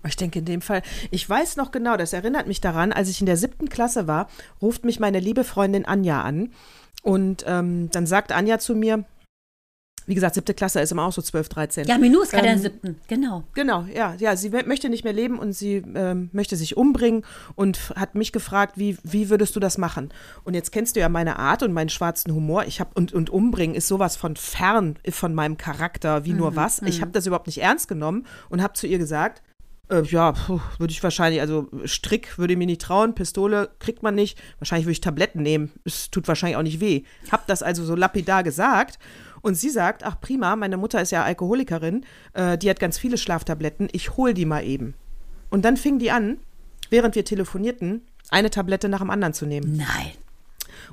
Ich 0.06 0.16
denke 0.16 0.40
in 0.40 0.46
dem 0.46 0.62
Fall, 0.62 0.84
ich 1.10 1.28
weiß 1.28 1.58
noch 1.58 1.72
genau, 1.72 1.98
das 1.98 2.14
erinnert 2.14 2.48
mich 2.48 2.62
daran, 2.62 2.92
als 2.94 3.10
ich 3.10 3.20
in 3.20 3.26
der 3.26 3.38
siebten 3.38 3.68
Klasse 3.68 4.08
war, 4.08 4.30
ruft 4.62 4.86
mich 4.86 5.00
meine 5.00 5.20
liebe 5.20 5.44
Freundin 5.44 5.86
Anja 5.86 6.22
an. 6.22 6.52
Und 7.04 7.44
ähm, 7.48 7.90
dann 7.92 8.06
sagt 8.06 8.32
Anja 8.32 8.60
zu 8.60 8.76
mir, 8.76 9.06
wie 10.06 10.16
gesagt, 10.16 10.36
siebte 10.36 10.54
Klasse 10.54 10.80
ist 10.80 10.92
immer 10.94 11.04
auch 11.04 11.12
so 11.12 11.22
12, 11.22 11.50
13. 11.50 11.88
Ja, 11.88 11.98
Minu 11.98 12.22
ist 12.22 12.32
gerade 12.32 12.48
Ähm, 12.48 12.56
in 12.56 12.62
der 12.62 12.72
siebten, 12.72 13.02
genau. 13.08 13.44
Genau, 13.54 13.86
ja, 13.94 14.16
ja, 14.18 14.38
sie 14.38 14.50
möchte 14.50 14.88
nicht 14.88 15.04
mehr 15.04 15.12
leben 15.12 15.38
und 15.38 15.52
sie 15.52 15.84
ähm, 15.96 16.30
möchte 16.32 16.56
sich 16.56 16.78
umbringen 16.78 17.26
und 17.56 17.92
hat 17.96 18.16
mich 18.16 18.32
gefragt, 18.32 18.78
wie, 18.78 18.98
wie 19.04 19.30
würdest 19.30 19.56
du 19.58 19.60
das 19.60 19.78
machen? 19.78 20.14
Und 20.46 20.54
jetzt 20.54 20.72
kennst 20.72 20.96
du 20.96 21.02
ja 21.02 21.10
meine 21.10 21.40
Art 21.40 21.62
und 21.62 21.74
meinen 21.74 21.90
schwarzen 21.90 22.34
Humor. 22.34 22.64
Ich 22.66 22.80
habe 22.80 22.92
und, 22.94 23.14
und 23.14 23.30
umbringen 23.30 23.76
ist 23.76 23.90
sowas 23.90 24.16
von 24.16 24.38
fern 24.38 24.98
von 25.10 25.36
meinem 25.36 25.58
Charakter 25.58 26.24
wie 26.24 26.34
nur 26.34 26.56
was. 26.56 26.82
Ich 26.84 27.02
habe 27.02 27.12
das 27.12 27.26
überhaupt 27.26 27.48
nicht 27.48 27.62
ernst 27.62 27.90
genommen 27.90 28.26
und 28.50 28.64
habe 28.64 28.74
zu 28.76 28.88
ihr 28.88 29.00
gesagt, 29.00 29.42
äh, 29.90 30.04
ja, 30.04 30.34
würde 30.78 30.92
ich 30.92 31.02
wahrscheinlich, 31.04 31.42
also 31.42 31.68
Strick 31.86 32.38
würde 32.38 32.54
ich 32.54 32.58
mir 32.58 32.66
nicht 32.66 32.82
trauen, 32.82 33.16
Pistole 33.16 33.70
kriegt 33.80 34.04
man 34.04 34.16
nicht. 34.16 34.42
Wahrscheinlich 34.60 34.86
würde 34.86 34.94
ich 34.94 35.02
Tabletten 35.02 35.42
nehmen. 35.42 35.72
Es 35.84 36.10
tut 36.10 36.28
wahrscheinlich 36.28 36.58
auch 36.58 36.64
nicht 36.64 36.80
weh. 36.80 37.04
Hab 37.32 37.48
das 37.48 37.64
also 37.64 37.84
so 37.84 37.96
lapidar 37.96 38.44
gesagt. 38.44 39.00
Und 39.42 39.56
sie 39.56 39.70
sagt, 39.70 40.04
ach 40.04 40.20
prima, 40.20 40.56
meine 40.56 40.78
Mutter 40.78 41.02
ist 41.02 41.12
ja 41.12 41.24
Alkoholikerin, 41.24 42.06
äh, 42.34 42.58
die 42.58 42.70
hat 42.70 42.80
ganz 42.80 42.98
viele 42.98 43.18
Schlaftabletten, 43.18 43.88
ich 43.92 44.18
hol 44.18 44.34
die 44.34 44.46
mal 44.46 44.64
eben. 44.64 44.94
Und 45.50 45.64
dann 45.64 45.78
fing 45.78 46.00
die 46.00 46.12
an, 46.12 46.38
während 46.90 47.16
wir 47.16 47.24
telefonierten, 47.24 48.02
eine 48.30 48.50
Tablette 48.50 48.90
nach 48.90 49.00
dem 49.00 49.10
anderen 49.10 49.34
zu 49.34 49.46
nehmen 49.46 49.78
Nein. 49.78 50.12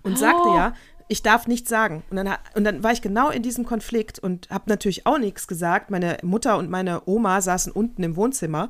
und 0.02 0.18
sagte 0.18 0.48
ja, 0.54 0.74
ich 1.08 1.22
darf 1.22 1.46
nichts 1.46 1.68
sagen. 1.68 2.02
Und 2.10 2.16
dann, 2.16 2.34
und 2.54 2.64
dann 2.64 2.82
war 2.82 2.92
ich 2.92 3.02
genau 3.02 3.30
in 3.30 3.42
diesem 3.42 3.64
Konflikt 3.64 4.18
und 4.18 4.48
habe 4.50 4.64
natürlich 4.68 5.06
auch 5.06 5.18
nichts 5.18 5.46
gesagt. 5.46 5.90
Meine 5.90 6.18
Mutter 6.22 6.56
und 6.58 6.70
meine 6.70 7.02
Oma 7.06 7.40
saßen 7.40 7.72
unten 7.72 8.02
im 8.02 8.16
Wohnzimmer. 8.16 8.68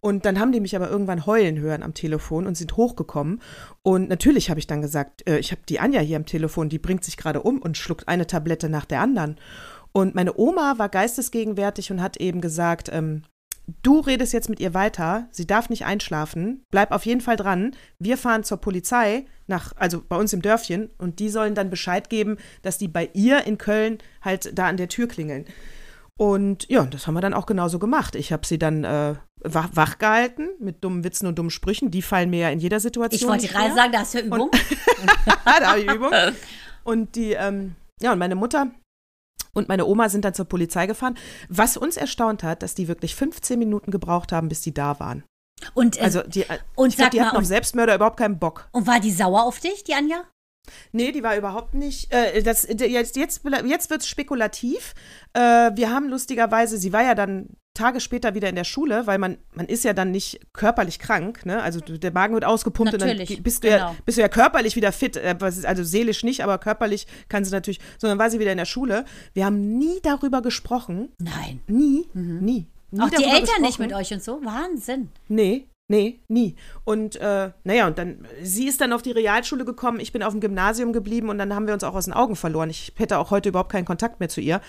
Und 0.00 0.26
dann 0.26 0.38
haben 0.38 0.52
die 0.52 0.60
mich 0.60 0.76
aber 0.76 0.90
irgendwann 0.90 1.24
heulen 1.24 1.58
hören 1.58 1.82
am 1.82 1.94
Telefon 1.94 2.46
und 2.46 2.56
sind 2.56 2.76
hochgekommen. 2.76 3.40
Und 3.82 4.08
natürlich 4.08 4.50
habe 4.50 4.60
ich 4.60 4.66
dann 4.66 4.82
gesagt, 4.82 5.26
äh, 5.26 5.38
ich 5.38 5.50
habe 5.50 5.62
die 5.66 5.80
Anja 5.80 6.00
hier 6.00 6.16
am 6.16 6.26
Telefon, 6.26 6.68
die 6.68 6.78
bringt 6.78 7.04
sich 7.04 7.16
gerade 7.16 7.42
um 7.42 7.62
und 7.62 7.78
schluckt 7.78 8.06
eine 8.06 8.26
Tablette 8.26 8.68
nach 8.68 8.84
der 8.84 9.00
anderen. 9.00 9.36
Und 9.92 10.14
meine 10.14 10.36
Oma 10.36 10.74
war 10.76 10.88
geistesgegenwärtig 10.88 11.90
und 11.90 12.02
hat 12.02 12.18
eben 12.18 12.40
gesagt, 12.40 12.90
ähm, 12.92 13.22
du 13.82 14.00
redest 14.00 14.32
jetzt 14.32 14.50
mit 14.50 14.60
ihr 14.60 14.74
weiter, 14.74 15.28
sie 15.30 15.46
darf 15.46 15.68
nicht 15.70 15.84
einschlafen, 15.84 16.64
bleib 16.70 16.92
auf 16.92 17.06
jeden 17.06 17.20
Fall 17.20 17.36
dran. 17.36 17.74
Wir 17.98 18.16
fahren 18.16 18.44
zur 18.44 18.58
Polizei, 18.58 19.26
nach, 19.46 19.72
also 19.76 20.02
bei 20.06 20.16
uns 20.16 20.32
im 20.32 20.42
Dörfchen, 20.42 20.90
und 20.98 21.18
die 21.18 21.28
sollen 21.28 21.54
dann 21.54 21.70
Bescheid 21.70 22.10
geben, 22.10 22.36
dass 22.62 22.78
die 22.78 22.88
bei 22.88 23.10
ihr 23.14 23.46
in 23.46 23.58
Köln 23.58 23.98
halt 24.22 24.58
da 24.58 24.66
an 24.66 24.76
der 24.76 24.88
Tür 24.88 25.08
klingeln. 25.08 25.46
Und 26.16 26.68
ja, 26.68 26.84
das 26.84 27.06
haben 27.06 27.14
wir 27.14 27.20
dann 27.20 27.34
auch 27.34 27.46
genauso 27.46 27.78
gemacht. 27.78 28.14
Ich 28.14 28.32
habe 28.32 28.46
sie 28.46 28.58
dann 28.58 28.84
äh, 28.84 29.14
wach, 29.40 29.70
wach 29.72 29.98
gehalten 29.98 30.48
mit 30.60 30.84
dummen 30.84 31.02
Witzen 31.02 31.26
und 31.26 31.38
dummen 31.38 31.50
Sprüchen. 31.50 31.90
Die 31.90 32.02
fallen 32.02 32.30
mir 32.30 32.40
ja 32.40 32.50
in 32.50 32.60
jeder 32.60 32.78
Situation. 32.78 33.20
Ich 33.20 33.26
wollte 33.26 33.48
gerade 33.48 33.74
sagen, 33.74 33.92
da 33.92 33.98
hast 34.00 34.14
du 34.14 34.18
ja 34.18 34.24
Übung. 34.24 34.50
da 35.44 35.60
habe 35.60 35.80
ich 35.80 35.90
Übung. 35.90 36.12
Und 36.84 37.16
die, 37.16 37.32
ähm, 37.32 37.76
ja, 38.02 38.12
und 38.12 38.18
meine 38.18 38.34
Mutter 38.34 38.70
und 39.54 39.68
meine 39.68 39.86
Oma 39.86 40.08
sind 40.08 40.24
dann 40.24 40.34
zur 40.34 40.44
Polizei 40.44 40.86
gefahren. 40.86 41.16
Was 41.48 41.76
uns 41.76 41.96
erstaunt 41.96 42.42
hat, 42.42 42.62
dass 42.62 42.74
die 42.74 42.88
wirklich 42.88 43.14
15 43.14 43.58
Minuten 43.58 43.90
gebraucht 43.90 44.32
haben, 44.32 44.48
bis 44.48 44.60
die 44.60 44.74
da 44.74 45.00
waren. 45.00 45.24
Und, 45.74 45.96
äh, 45.98 46.02
Also 46.02 46.22
die, 46.22 46.42
äh, 46.42 46.58
und 46.74 46.94
sag 46.94 47.12
die 47.12 47.18
mal, 47.18 47.26
hatten 47.26 47.36
auf 47.36 47.44
Selbstmörder 47.44 47.94
überhaupt 47.94 48.18
keinen 48.18 48.38
Bock. 48.38 48.68
und 48.72 48.86
war 48.86 49.00
die 49.00 49.12
sauer 49.12 49.44
auf 49.44 49.60
dich, 49.60 49.84
die 49.84 49.94
Anja? 49.94 50.24
Nee, 50.92 51.12
die 51.12 51.22
war 51.22 51.36
überhaupt 51.36 51.74
nicht. 51.74 52.12
Äh, 52.12 52.42
das, 52.42 52.64
jetzt 52.64 53.16
jetzt, 53.16 53.44
jetzt 53.44 53.90
wird 53.90 54.00
es 54.00 54.08
spekulativ. 54.08 54.94
Äh, 55.34 55.40
wir 55.74 55.90
haben 55.90 56.08
lustigerweise, 56.08 56.78
sie 56.78 56.92
war 56.92 57.02
ja 57.02 57.14
dann 57.14 57.50
Tage 57.74 58.00
später 58.00 58.34
wieder 58.34 58.48
in 58.48 58.54
der 58.54 58.64
Schule, 58.64 59.06
weil 59.06 59.18
man, 59.18 59.36
man 59.54 59.66
ist 59.66 59.84
ja 59.84 59.92
dann 59.92 60.10
nicht 60.10 60.40
körperlich 60.52 60.98
krank, 60.98 61.44
ne? 61.44 61.62
Also 61.62 61.80
der 61.80 62.12
Magen 62.12 62.34
wird 62.34 62.44
ausgepumpt 62.44 62.94
und 62.94 63.00
Natürlich, 63.00 63.34
dann 63.34 63.42
bist 63.42 63.64
du, 63.64 63.68
ja, 63.68 63.76
genau. 63.76 63.96
bist 64.04 64.16
du 64.18 64.22
ja 64.22 64.28
körperlich 64.28 64.76
wieder 64.76 64.92
fit. 64.92 65.16
Äh, 65.16 65.36
Also 65.40 65.82
seelisch 65.84 66.22
nicht, 66.24 66.42
aber 66.42 66.58
körperlich 66.58 67.06
kann 67.28 67.44
sie 67.44 67.50
natürlich. 67.50 67.80
Sondern 67.98 68.18
war 68.18 68.30
sie 68.30 68.38
wieder 68.38 68.52
in 68.52 68.58
der 68.58 68.64
Schule. 68.64 69.04
Wir 69.32 69.44
haben 69.44 69.76
nie 69.78 70.00
darüber 70.02 70.40
gesprochen. 70.40 71.10
Nein. 71.18 71.60
Nie, 71.66 72.06
nie. 72.14 72.40
nie 72.40 72.66
Mhm. 72.94 73.00
Auch 73.00 73.10
die 73.10 73.24
Eltern 73.24 73.38
nicht 73.38 73.78
gesprochen. 73.78 73.82
mit 73.82 73.92
euch 73.94 74.12
und 74.12 74.22
so? 74.22 74.40
Wahnsinn. 74.44 75.08
Nee, 75.28 75.66
nee, 75.88 76.20
nie. 76.28 76.54
Und 76.84 77.16
äh, 77.16 77.50
naja, 77.64 77.86
und 77.88 77.98
dann, 77.98 78.26
sie 78.42 78.68
ist 78.68 78.80
dann 78.80 78.92
auf 78.92 79.02
die 79.02 79.10
Realschule 79.10 79.64
gekommen, 79.64 79.98
ich 79.98 80.12
bin 80.12 80.22
auf 80.22 80.32
dem 80.32 80.40
Gymnasium 80.40 80.92
geblieben 80.92 81.28
und 81.28 81.38
dann 81.38 81.54
haben 81.54 81.66
wir 81.66 81.74
uns 81.74 81.82
auch 81.82 81.94
aus 81.94 82.04
den 82.04 82.14
Augen 82.14 82.36
verloren. 82.36 82.70
Ich 82.70 82.92
hätte 82.96 83.18
auch 83.18 83.30
heute 83.32 83.48
überhaupt 83.48 83.72
keinen 83.72 83.84
Kontakt 83.84 84.20
mehr 84.20 84.28
zu 84.28 84.40
ihr. 84.40 84.60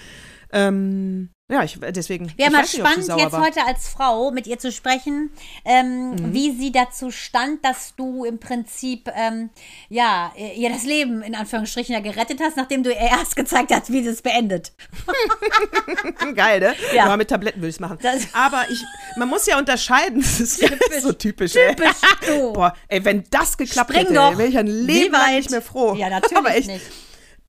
Ähm, 0.55 1.29
ja, 1.51 1.63
ich, 1.63 1.77
deswegen. 1.91 2.33
Wäre 2.37 2.49
mal 2.49 2.65
spannend, 2.65 3.07
jetzt 3.07 3.31
war. 3.31 3.39
Mhm. 3.39 3.43
heute 3.45 3.65
als 3.67 3.87
Frau 3.89 4.31
mit 4.31 4.47
ihr 4.47 4.57
zu 4.57 4.71
sprechen, 4.71 5.29
ähm, 5.63 6.33
wie 6.33 6.51
sie 6.57 6.71
dazu 6.71 7.11
stand, 7.11 7.63
dass 7.63 7.93
du 7.95 8.23
im 8.25 8.39
Prinzip, 8.39 9.11
ähm, 9.15 9.51
ja, 9.89 10.31
ihr 10.55 10.69
das 10.71 10.85
Leben 10.85 11.21
in 11.21 11.35
Anführungsstrichen 11.35 11.93
ja 11.93 11.99
gerettet 12.01 12.39
hast, 12.41 12.57
nachdem 12.57 12.81
du 12.81 12.89
ihr 12.89 12.97
erst 12.97 13.35
gezeigt 13.35 13.71
hast, 13.71 13.91
wie 13.91 14.01
sie 14.01 14.09
es 14.09 14.23
beendet. 14.23 14.71
Geil, 16.35 16.61
ne? 16.61 16.73
Ja. 16.95 17.07
Ja. 17.09 17.17
mit 17.17 17.29
Tabletten 17.29 17.59
würde 17.59 17.69
ich 17.69 17.75
es 17.75 17.79
machen. 17.79 17.99
Das- 18.01 18.27
Aber 18.33 18.63
ich, 18.71 18.81
man 19.17 19.27
muss 19.29 19.45
ja 19.45 19.57
unterscheiden. 19.59 20.23
Das 20.35 20.39
ist 20.39 21.01
so 21.01 21.11
typisch, 21.13 21.53
Typisch 21.53 21.87
ey. 22.21 22.39
du. 22.39 22.53
Boah, 22.53 22.73
ey, 22.87 23.03
wenn 23.05 23.23
das 23.29 23.57
geklappt 23.57 23.91
Spring 23.91 24.07
hätte, 24.07 24.37
wäre 24.37 24.47
ich 24.47 24.57
ein 24.57 24.67
Leben 24.67 25.11
lang 25.13 25.35
nicht 25.35 25.51
mehr 25.51 25.61
froh. 25.61 25.93
Ja, 25.95 26.09
natürlich 26.09 26.37
Aber 26.37 26.55
echt, 26.55 26.67
nicht. 26.67 26.81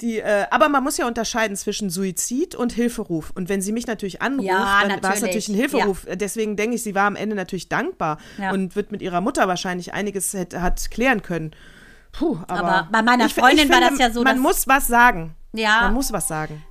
Die, 0.03 0.19
äh, 0.19 0.45
aber 0.51 0.69
man 0.69 0.85
muss 0.85 0.99
ja 0.99 1.07
unterscheiden 1.07 1.57
zwischen 1.57 1.89
Suizid 1.89 2.55
und 2.55 2.73
Hilferuf. 2.73 3.33
Und 3.35 3.49
wenn 3.49 3.63
sie 3.63 3.73
mich 3.73 3.87
natürlich 3.87 4.21
anruft, 4.21 4.47
Ja, 4.49 4.83
dann 4.87 5.03
war 5.03 5.15
es 5.15 5.23
natürlich. 5.23 5.49
ein 5.49 5.55
Hilferuf. 5.55 6.07
Deswegen 6.13 6.57
denke 6.57 6.77
ich, 6.77 6.83
sie 6.83 6.95
war 6.95 7.07
am 7.07 7.17
Ende 7.17 7.35
natürlich 7.35 7.69
dankbar 7.71 8.19
Ja. 8.37 8.51
und 8.53 8.77
wird 8.77 8.93
mit 8.93 9.01
ihrer 9.01 9.23
Mutter 9.23 9.49
wahrscheinlich 9.49 9.95
einiges 9.95 10.35
hat, 10.35 10.55
hat 10.55 10.91
klären 10.91 11.23
können. 11.23 11.53
Puh, 12.13 12.39
aber, 12.47 12.63
Aber 12.69 12.89
bei 12.93 13.03
meiner 13.03 13.27
ich 13.27 13.35
Freundin 13.35 13.67
ich 13.67 13.71
war 13.71 13.77
finde, 13.79 13.91
das 13.91 13.99
ja 13.99 14.11
so, 14.11 14.23
Man 14.23 14.39
muss 14.39 14.69
was 14.69 14.87
sagen. 14.87 15.35
Ja. 15.53 15.83
Man 15.83 15.95
muss 15.95 16.13
was 16.13 16.29
sagen. 16.29 16.63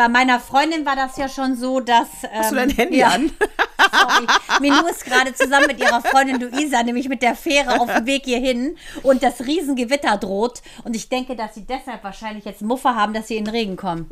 Bei 0.00 0.08
meiner 0.08 0.40
Freundin 0.40 0.86
war 0.86 0.96
das 0.96 1.18
ja 1.18 1.28
schon 1.28 1.56
so, 1.56 1.78
dass. 1.78 2.08
Ähm, 2.22 2.30
Hast 2.32 2.52
du 2.52 2.54
dein 2.54 2.70
Handy 2.70 3.00
ja, 3.00 3.08
an? 3.08 3.30
Sorry. 3.92 4.26
Minu 4.62 4.86
ist 4.86 5.04
gerade 5.04 5.34
zusammen 5.34 5.66
mit 5.66 5.78
ihrer 5.78 6.00
Freundin 6.00 6.40
Luisa, 6.40 6.82
nämlich 6.82 7.10
mit 7.10 7.20
der 7.20 7.34
Fähre 7.34 7.78
auf 7.78 7.92
dem 7.92 8.06
Weg 8.06 8.24
hierhin 8.24 8.78
und 9.02 9.22
das 9.22 9.42
Riesengewitter 9.42 10.16
droht. 10.16 10.62
Und 10.84 10.96
ich 10.96 11.10
denke, 11.10 11.36
dass 11.36 11.54
sie 11.54 11.66
deshalb 11.66 12.02
wahrscheinlich 12.02 12.46
jetzt 12.46 12.62
Muffe 12.62 12.94
haben, 12.94 13.12
dass 13.12 13.28
sie 13.28 13.36
in 13.36 13.44
den 13.44 13.52
Regen 13.52 13.76
kommen. 13.76 14.10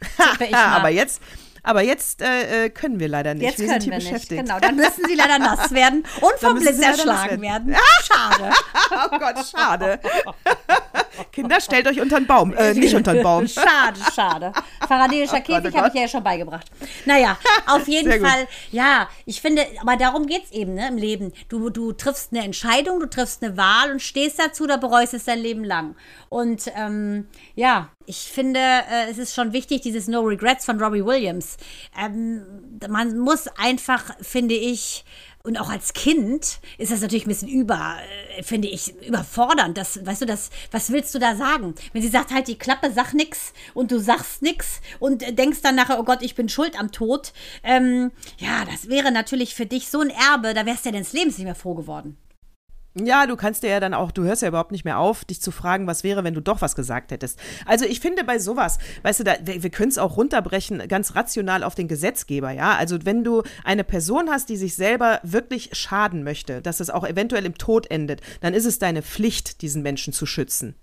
Aber 0.52 0.88
jetzt, 0.88 1.22
aber 1.62 1.82
jetzt 1.82 2.22
äh, 2.22 2.64
äh, 2.64 2.70
können 2.70 2.98
wir 2.98 3.08
leider 3.08 3.34
nicht. 3.34 3.44
Jetzt 3.44 3.58
wir 3.60 3.68
können 3.68 3.90
wir 3.90 4.12
nicht. 4.12 4.28
Genau, 4.28 4.58
dann 4.58 4.76
müssen 4.76 5.04
sie 5.06 5.14
leider 5.14 5.38
nass 5.38 5.70
werden 5.74 6.04
und 6.20 6.32
vom 6.38 6.58
Blitz 6.58 6.80
erschlagen 6.80 7.40
werden. 7.40 7.68
werden. 7.68 7.76
Schade. 8.02 8.50
Oh 8.90 9.18
Gott, 9.18 9.46
schade. 9.46 10.00
Kinder, 11.32 11.60
stellt 11.60 11.86
euch 11.86 12.00
unter 12.00 12.18
den 12.18 12.26
Baum. 12.26 12.52
Äh, 12.54 12.74
nicht 12.74 12.94
unter 12.94 13.14
den 13.14 13.22
Baum. 13.22 13.46
Schade, 13.46 14.00
schade. 14.14 14.52
Faradäischer 14.86 15.40
Gott, 15.40 15.48
oh 15.48 15.62
Käfig 15.62 15.76
habe 15.76 15.88
ich 15.88 16.00
ja 16.00 16.08
schon 16.08 16.22
beigebracht. 16.22 16.66
Naja, 17.04 17.38
auf 17.66 17.86
jeden 17.86 18.08
Sehr 18.08 18.18
gut. 18.18 18.28
Fall, 18.28 18.48
ja, 18.70 19.08
ich 19.24 19.40
finde, 19.40 19.64
aber 19.80 19.96
darum 19.96 20.26
geht 20.26 20.44
es 20.44 20.52
eben 20.52 20.74
ne, 20.74 20.88
im 20.88 20.96
Leben. 20.96 21.32
Du, 21.48 21.70
du 21.70 21.92
triffst 21.92 22.32
eine 22.32 22.44
Entscheidung, 22.44 23.00
du 23.00 23.08
triffst 23.08 23.42
eine 23.42 23.56
Wahl 23.56 23.92
und 23.92 24.02
stehst 24.02 24.38
dazu 24.38 24.64
oder 24.64 24.78
bereust 24.78 25.14
es 25.14 25.24
dein 25.24 25.38
Leben 25.38 25.64
lang. 25.64 25.96
Und 26.28 26.70
ähm, 26.76 27.28
ja, 27.54 27.88
ich 28.06 28.30
finde, 28.32 28.60
äh, 28.60 29.10
es 29.10 29.18
ist 29.18 29.34
schon 29.34 29.52
wichtig, 29.52 29.82
dieses 29.82 30.08
No 30.08 30.20
Regrets 30.20 30.64
von 30.64 30.80
Robbie 30.82 31.04
Williams. 31.04 31.51
Ähm, 31.98 32.42
man 32.88 33.18
muss 33.18 33.48
einfach, 33.56 34.16
finde 34.20 34.54
ich, 34.54 35.04
und 35.44 35.58
auch 35.58 35.70
als 35.70 35.92
Kind 35.92 36.60
ist 36.78 36.92
das 36.92 37.00
natürlich 37.00 37.26
ein 37.26 37.28
bisschen 37.28 37.48
über, 37.48 37.96
äh, 38.36 38.42
finde 38.42 38.68
ich, 38.68 38.94
überfordernd. 39.02 39.76
Das, 39.76 40.04
weißt 40.04 40.22
du, 40.22 40.26
das, 40.26 40.50
was 40.70 40.90
willst 40.92 41.14
du 41.14 41.18
da 41.18 41.34
sagen? 41.34 41.74
Wenn 41.92 42.02
sie 42.02 42.08
sagt, 42.08 42.32
halt 42.32 42.46
die 42.46 42.58
Klappe, 42.58 42.92
sag 42.92 43.12
nix 43.12 43.52
und 43.74 43.90
du 43.90 43.98
sagst 43.98 44.42
nix 44.42 44.80
und 45.00 45.22
äh, 45.22 45.32
denkst 45.32 45.60
dann 45.62 45.74
nachher, 45.74 45.98
oh 45.98 46.04
Gott, 46.04 46.22
ich 46.22 46.34
bin 46.34 46.48
schuld 46.48 46.78
am 46.78 46.92
Tod. 46.92 47.32
Ähm, 47.64 48.12
ja, 48.38 48.64
das 48.64 48.88
wäre 48.88 49.10
natürlich 49.10 49.54
für 49.54 49.66
dich 49.66 49.88
so 49.88 50.00
ein 50.00 50.10
Erbe, 50.10 50.54
da 50.54 50.64
wärst 50.64 50.84
du 50.84 50.90
ja 50.90 50.92
deines 50.92 51.12
Lebens 51.12 51.38
nicht 51.38 51.46
mehr 51.46 51.54
froh 51.56 51.74
geworden. 51.74 52.16
Ja, 52.94 53.26
du 53.26 53.36
kannst 53.36 53.62
dir 53.62 53.70
ja 53.70 53.80
dann 53.80 53.94
auch, 53.94 54.10
du 54.10 54.22
hörst 54.24 54.42
ja 54.42 54.48
überhaupt 54.48 54.70
nicht 54.70 54.84
mehr 54.84 54.98
auf, 54.98 55.24
dich 55.24 55.40
zu 55.40 55.50
fragen, 55.50 55.86
was 55.86 56.04
wäre, 56.04 56.24
wenn 56.24 56.34
du 56.34 56.42
doch 56.42 56.60
was 56.60 56.76
gesagt 56.76 57.10
hättest. 57.10 57.38
Also 57.64 57.86
ich 57.86 58.00
finde 58.00 58.22
bei 58.22 58.38
sowas, 58.38 58.78
weißt 59.02 59.20
du, 59.20 59.24
da, 59.24 59.34
wir, 59.42 59.70
können 59.70 59.88
es 59.88 59.96
auch 59.96 60.18
runterbrechen, 60.18 60.86
ganz 60.88 61.14
rational 61.14 61.64
auf 61.64 61.74
den 61.74 61.88
Gesetzgeber, 61.88 62.50
ja. 62.50 62.76
Also 62.76 62.98
wenn 63.04 63.24
du 63.24 63.42
eine 63.64 63.84
Person 63.84 64.28
hast, 64.28 64.50
die 64.50 64.58
sich 64.58 64.74
selber 64.74 65.20
wirklich 65.22 65.70
schaden 65.72 66.22
möchte, 66.22 66.60
dass 66.60 66.80
es 66.80 66.90
auch 66.90 67.06
eventuell 67.06 67.46
im 67.46 67.56
Tod 67.56 67.90
endet, 67.90 68.20
dann 68.42 68.52
ist 68.52 68.66
es 68.66 68.78
deine 68.78 69.00
Pflicht, 69.00 69.62
diesen 69.62 69.82
Menschen 69.82 70.12
zu 70.12 70.26
schützen. 70.26 70.74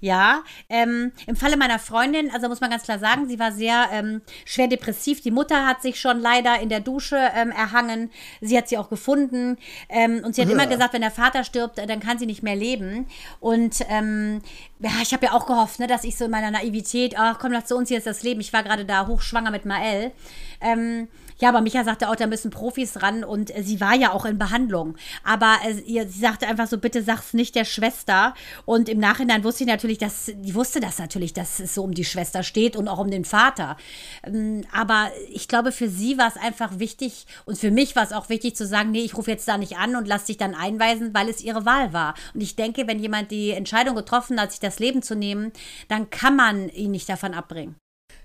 Ja, 0.00 0.44
ähm, 0.68 1.10
im 1.26 1.34
Falle 1.34 1.56
meiner 1.56 1.80
Freundin, 1.80 2.30
also 2.30 2.48
muss 2.48 2.60
man 2.60 2.70
ganz 2.70 2.84
klar 2.84 3.00
sagen, 3.00 3.26
sie 3.28 3.40
war 3.40 3.50
sehr 3.50 3.88
ähm, 3.90 4.22
schwer 4.44 4.68
depressiv. 4.68 5.22
Die 5.22 5.32
Mutter 5.32 5.66
hat 5.66 5.82
sich 5.82 6.00
schon 6.00 6.20
leider 6.20 6.60
in 6.60 6.68
der 6.68 6.78
Dusche 6.78 7.16
ähm, 7.34 7.50
erhangen. 7.50 8.10
Sie 8.40 8.56
hat 8.56 8.68
sie 8.68 8.78
auch 8.78 8.90
gefunden. 8.90 9.58
Ähm, 9.88 10.22
und 10.24 10.36
sie 10.36 10.42
hat 10.42 10.48
Ja. 10.48 10.54
immer 10.54 10.68
gesagt, 10.68 10.92
wenn 10.92 11.00
der 11.00 11.10
Vater 11.10 11.42
stirbt, 11.42 11.80
äh, 11.80 11.86
dann 11.88 11.98
kann 11.98 12.16
sie 12.16 12.26
nicht 12.26 12.44
mehr 12.44 12.54
leben. 12.54 13.08
Und 13.40 13.80
ähm, 13.88 14.40
ja, 14.78 14.90
ich 15.02 15.12
habe 15.12 15.26
ja 15.26 15.32
auch 15.32 15.46
gehofft, 15.46 15.80
ne, 15.80 15.88
dass 15.88 16.04
ich 16.04 16.16
so 16.16 16.26
in 16.26 16.30
meiner 16.30 16.52
Naivität, 16.52 17.18
ach 17.18 17.40
komm, 17.40 17.50
lass 17.50 17.66
zu 17.66 17.76
uns, 17.76 17.88
hier 17.88 17.98
ist 17.98 18.06
das 18.06 18.22
Leben. 18.22 18.40
Ich 18.40 18.52
war 18.52 18.62
gerade 18.62 18.84
da 18.84 19.08
hochschwanger 19.08 19.50
mit 19.50 19.64
Mael. 19.64 20.12
Ähm, 20.60 21.08
ja, 21.40 21.50
aber 21.50 21.60
Micha 21.60 21.84
sagte 21.84 22.08
auch, 22.08 22.16
da 22.16 22.26
müssen 22.26 22.50
Profis 22.50 23.02
ran 23.02 23.22
und 23.22 23.54
äh, 23.56 23.62
sie 23.62 23.80
war 23.80 23.94
ja 23.94 24.12
auch 24.12 24.24
in 24.24 24.38
Behandlung. 24.38 24.96
Aber 25.22 25.56
äh, 25.64 25.78
ihr, 25.80 26.08
sie 26.08 26.20
sagte 26.20 26.48
einfach 26.48 26.66
so, 26.66 26.78
bitte 26.78 27.02
sag's 27.02 27.32
nicht 27.32 27.54
der 27.54 27.64
Schwester. 27.64 28.34
Und 28.64 28.88
im 28.88 28.98
Nachhinein 28.98 29.44
wusste 29.44 29.64
ich 29.64 29.68
natürlich, 29.68 29.98
dass, 29.98 30.32
die 30.34 30.54
wusste 30.54 30.80
das 30.80 30.98
natürlich, 30.98 31.32
dass 31.32 31.60
es 31.60 31.74
so 31.74 31.84
um 31.84 31.94
die 31.94 32.04
Schwester 32.04 32.42
steht 32.42 32.76
und 32.76 32.88
auch 32.88 32.98
um 32.98 33.10
den 33.10 33.24
Vater. 33.24 33.76
Ähm, 34.24 34.64
aber 34.72 35.10
ich 35.30 35.48
glaube, 35.48 35.70
für 35.70 35.88
sie 35.88 36.18
war 36.18 36.28
es 36.28 36.36
einfach 36.36 36.78
wichtig 36.78 37.26
und 37.44 37.56
für 37.56 37.70
mich 37.70 37.94
war 37.94 38.02
es 38.02 38.12
auch 38.12 38.28
wichtig 38.28 38.56
zu 38.56 38.66
sagen, 38.66 38.90
nee, 38.90 39.02
ich 39.02 39.16
rufe 39.16 39.30
jetzt 39.30 39.46
da 39.46 39.58
nicht 39.58 39.78
an 39.78 39.94
und 39.94 40.08
lass 40.08 40.24
dich 40.24 40.38
dann 40.38 40.54
einweisen, 40.54 41.14
weil 41.14 41.28
es 41.28 41.40
ihre 41.40 41.64
Wahl 41.64 41.92
war. 41.92 42.14
Und 42.34 42.40
ich 42.40 42.56
denke, 42.56 42.86
wenn 42.88 42.98
jemand 42.98 43.30
die 43.30 43.50
Entscheidung 43.50 43.94
getroffen 43.94 44.40
hat, 44.40 44.50
sich 44.50 44.60
das 44.60 44.80
Leben 44.80 45.02
zu 45.02 45.14
nehmen, 45.14 45.52
dann 45.88 46.10
kann 46.10 46.34
man 46.34 46.68
ihn 46.70 46.90
nicht 46.90 47.08
davon 47.08 47.34
abbringen. 47.34 47.76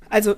Also, 0.10 0.36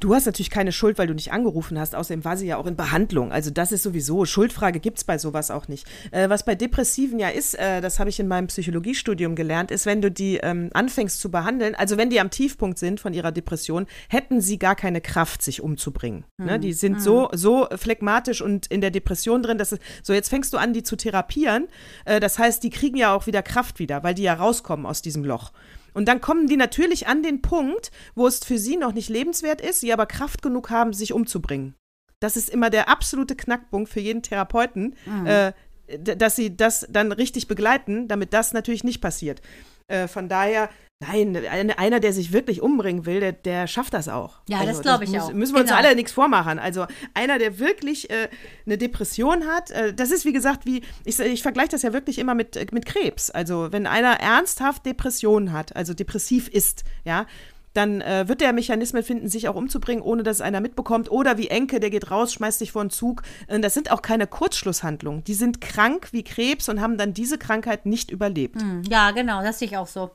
du 0.00 0.14
hast 0.14 0.26
natürlich 0.26 0.50
keine 0.50 0.72
Schuld, 0.72 0.98
weil 0.98 1.06
du 1.06 1.14
nicht 1.14 1.32
angerufen 1.32 1.78
hast. 1.78 1.94
Außerdem 1.94 2.24
war 2.24 2.36
sie 2.36 2.46
ja 2.46 2.56
auch 2.56 2.66
in 2.66 2.76
Behandlung. 2.76 3.32
Also, 3.32 3.50
das 3.50 3.72
ist 3.72 3.82
sowieso, 3.82 4.24
Schuldfrage 4.24 4.80
gibt 4.80 4.98
es 4.98 5.04
bei 5.04 5.18
sowas 5.18 5.50
auch 5.50 5.68
nicht. 5.68 5.86
Äh, 6.10 6.28
was 6.28 6.44
bei 6.44 6.54
Depressiven 6.54 7.18
ja 7.18 7.28
ist, 7.28 7.58
äh, 7.58 7.80
das 7.80 7.98
habe 7.98 8.10
ich 8.10 8.20
in 8.20 8.28
meinem 8.28 8.46
Psychologiestudium 8.48 9.34
gelernt, 9.34 9.70
ist, 9.70 9.86
wenn 9.86 10.02
du 10.02 10.10
die 10.10 10.36
ähm, 10.38 10.70
anfängst 10.74 11.20
zu 11.20 11.30
behandeln, 11.30 11.74
also 11.74 11.96
wenn 11.96 12.10
die 12.10 12.20
am 12.20 12.30
Tiefpunkt 12.30 12.78
sind 12.78 13.00
von 13.00 13.14
ihrer 13.14 13.32
Depression, 13.32 13.86
hätten 14.08 14.40
sie 14.40 14.58
gar 14.58 14.76
keine 14.76 15.00
Kraft, 15.00 15.42
sich 15.42 15.60
umzubringen. 15.60 16.24
Ne? 16.38 16.58
Die 16.58 16.72
sind 16.72 17.00
so, 17.00 17.28
so 17.32 17.68
phlegmatisch 17.74 18.42
und 18.42 18.66
in 18.66 18.80
der 18.80 18.90
Depression 18.90 19.42
drin, 19.42 19.58
dass 19.58 19.72
es, 19.72 19.78
so 20.02 20.12
jetzt 20.12 20.28
fängst 20.28 20.52
du 20.52 20.58
an, 20.58 20.72
die 20.72 20.82
zu 20.82 20.96
therapieren. 20.96 21.68
Äh, 22.04 22.20
das 22.20 22.38
heißt, 22.38 22.62
die 22.62 22.70
kriegen 22.70 22.96
ja 22.96 23.14
auch 23.14 23.26
wieder 23.26 23.42
Kraft 23.42 23.78
wieder, 23.78 24.02
weil 24.02 24.14
die 24.14 24.22
ja 24.22 24.34
rauskommen 24.34 24.86
aus 24.86 25.02
diesem 25.02 25.24
Loch. 25.24 25.52
Und 25.94 26.08
dann 26.08 26.20
kommen 26.20 26.48
die 26.48 26.56
natürlich 26.56 27.06
an 27.06 27.22
den 27.22 27.40
Punkt, 27.40 27.92
wo 28.14 28.26
es 28.26 28.40
für 28.40 28.58
sie 28.58 28.76
noch 28.76 28.92
nicht 28.92 29.03
lebenswert 29.08 29.60
ist, 29.60 29.80
sie 29.80 29.92
aber 29.92 30.06
Kraft 30.06 30.42
genug 30.42 30.70
haben, 30.70 30.92
sich 30.92 31.12
umzubringen. 31.12 31.74
Das 32.20 32.36
ist 32.36 32.48
immer 32.50 32.70
der 32.70 32.88
absolute 32.88 33.36
Knackpunkt 33.36 33.90
für 33.90 34.00
jeden 34.00 34.22
Therapeuten, 34.22 34.94
äh, 35.26 35.52
d- 35.88 36.16
dass 36.16 36.36
sie 36.36 36.56
das 36.56 36.86
dann 36.88 37.12
richtig 37.12 37.48
begleiten, 37.48 38.08
damit 38.08 38.32
das 38.32 38.52
natürlich 38.52 38.84
nicht 38.84 39.00
passiert. 39.00 39.42
Äh, 39.88 40.08
von 40.08 40.30
daher, 40.30 40.70
nein, 41.06 41.36
ein- 41.36 41.70
einer, 41.72 42.00
der 42.00 42.14
sich 42.14 42.32
wirklich 42.32 42.62
umbringen 42.62 43.04
will, 43.04 43.20
der, 43.20 43.32
der 43.32 43.66
schafft 43.66 43.92
das 43.92 44.08
auch. 44.08 44.38
Also 44.50 44.52
Ja, 44.54 44.64
das 44.64 44.80
glaube 44.80 45.04
ich 45.04 45.10
muss, 45.10 45.24
auch. 45.24 45.32
Müssen 45.34 45.54
wir 45.54 45.60
uns 45.60 45.68
Genau. 45.68 45.82
alle 45.82 45.94
nichts 45.94 46.12
vormachen. 46.12 46.58
Also 46.58 46.86
einer, 47.12 47.38
der 47.38 47.58
wirklich 47.58 48.08
äh, 48.08 48.28
eine 48.64 48.78
Depression 48.78 49.46
hat, 49.46 49.70
äh, 49.72 49.92
das 49.92 50.10
ist 50.10 50.24
wie 50.24 50.32
gesagt, 50.32 50.64
wie, 50.64 50.80
ich, 51.04 51.20
ich 51.20 51.42
vergleiche 51.42 51.70
das 51.72 51.82
ja 51.82 51.92
wirklich 51.92 52.18
immer 52.18 52.34
mit, 52.34 52.56
äh, 52.56 52.64
mit 52.72 52.86
Krebs. 52.86 53.30
Also 53.30 53.70
wenn 53.72 53.86
einer 53.86 54.18
ernsthaft 54.20 54.86
Depressionen 54.86 55.52
hat, 55.52 55.76
also 55.76 55.92
depressiv 55.92 56.48
ist, 56.48 56.84
ja, 57.04 57.26
dann 57.74 58.00
äh, 58.00 58.26
wird 58.28 58.40
der 58.40 58.52
Mechanismen 58.52 59.02
finden, 59.02 59.28
sich 59.28 59.48
auch 59.48 59.56
umzubringen, 59.56 60.02
ohne 60.02 60.22
dass 60.22 60.36
es 60.36 60.40
einer 60.40 60.60
mitbekommt. 60.60 61.10
Oder 61.10 61.36
wie 61.38 61.48
Enke, 61.48 61.80
der 61.80 61.90
geht 61.90 62.10
raus, 62.10 62.32
schmeißt 62.32 62.60
sich 62.60 62.72
vor 62.72 62.84
den 62.84 62.90
Zug. 62.90 63.22
Äh, 63.48 63.60
das 63.60 63.74
sind 63.74 63.90
auch 63.90 64.00
keine 64.00 64.26
Kurzschlusshandlungen. 64.26 65.24
Die 65.24 65.34
sind 65.34 65.60
krank 65.60 66.08
wie 66.12 66.22
Krebs 66.22 66.68
und 66.68 66.80
haben 66.80 66.96
dann 66.96 67.12
diese 67.12 67.36
Krankheit 67.36 67.84
nicht 67.84 68.10
überlebt. 68.10 68.56
Ja, 68.88 69.10
genau, 69.10 69.42
das 69.42 69.58
sehe 69.58 69.68
ich 69.68 69.76
auch 69.76 69.88
so. 69.88 70.10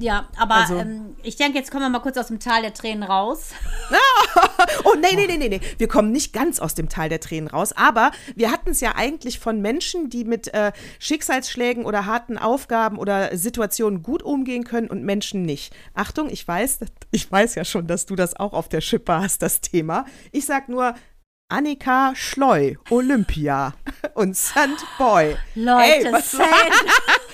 Ja, 0.00 0.28
aber 0.38 0.54
Also- 0.56 0.76
ähm, 0.78 1.14
ich 1.22 1.36
denke, 1.36 1.58
jetzt 1.58 1.70
kommen 1.70 1.82
wir 1.84 1.90
mal 1.90 2.00
kurz 2.00 2.16
aus 2.16 2.28
dem 2.28 2.40
Tal 2.40 2.62
der 2.62 2.72
Tränen 2.74 3.02
raus. 3.02 3.50
Oh, 4.84 4.94
nee, 4.98 5.14
nee, 5.14 5.26
nee, 5.26 5.36
nee, 5.36 5.48
nee. 5.48 5.60
Wir 5.78 5.88
kommen 5.88 6.10
nicht 6.12 6.32
ganz 6.32 6.58
aus 6.60 6.74
dem 6.74 6.88
Tal 6.88 7.08
der 7.08 7.20
Tränen 7.20 7.48
raus, 7.48 7.72
aber 7.72 8.12
wir 8.34 8.50
hatten 8.50 8.70
es 8.70 8.80
ja 8.80 8.94
eigentlich 8.94 9.38
von 9.40 9.60
Menschen, 9.60 10.08
die 10.10 10.24
mit 10.24 10.52
äh, 10.54 10.72
Schicksalsschlägen 10.98 11.84
oder 11.84 12.06
harten 12.06 12.38
Aufgaben 12.38 12.96
oder 12.98 13.36
Situationen 13.36 14.02
gut 14.02 14.22
umgehen 14.22 14.64
können 14.64 14.88
und 14.88 15.02
Menschen 15.04 15.42
nicht. 15.42 15.74
Achtung, 15.94 16.30
ich 16.30 16.46
weiß, 16.46 16.78
ich 17.10 17.30
weiß 17.30 17.56
ja 17.56 17.64
schon, 17.64 17.86
dass 17.86 18.06
du 18.06 18.16
das 18.16 18.36
auch 18.36 18.52
auf 18.52 18.68
der 18.68 18.80
Schippe 18.80 19.20
hast, 19.20 19.42
das 19.42 19.60
Thema. 19.60 20.04
Ich 20.32 20.46
sag 20.46 20.68
nur 20.68 20.94
Annika 21.48 22.12
Schleu, 22.14 22.74
Olympia 22.90 23.74
und 24.14 24.36
Sandboy. 24.36 25.36
Leute, 25.56 26.06
Ey, 26.06 26.12
was, 26.12 26.30
sad. 26.30 26.46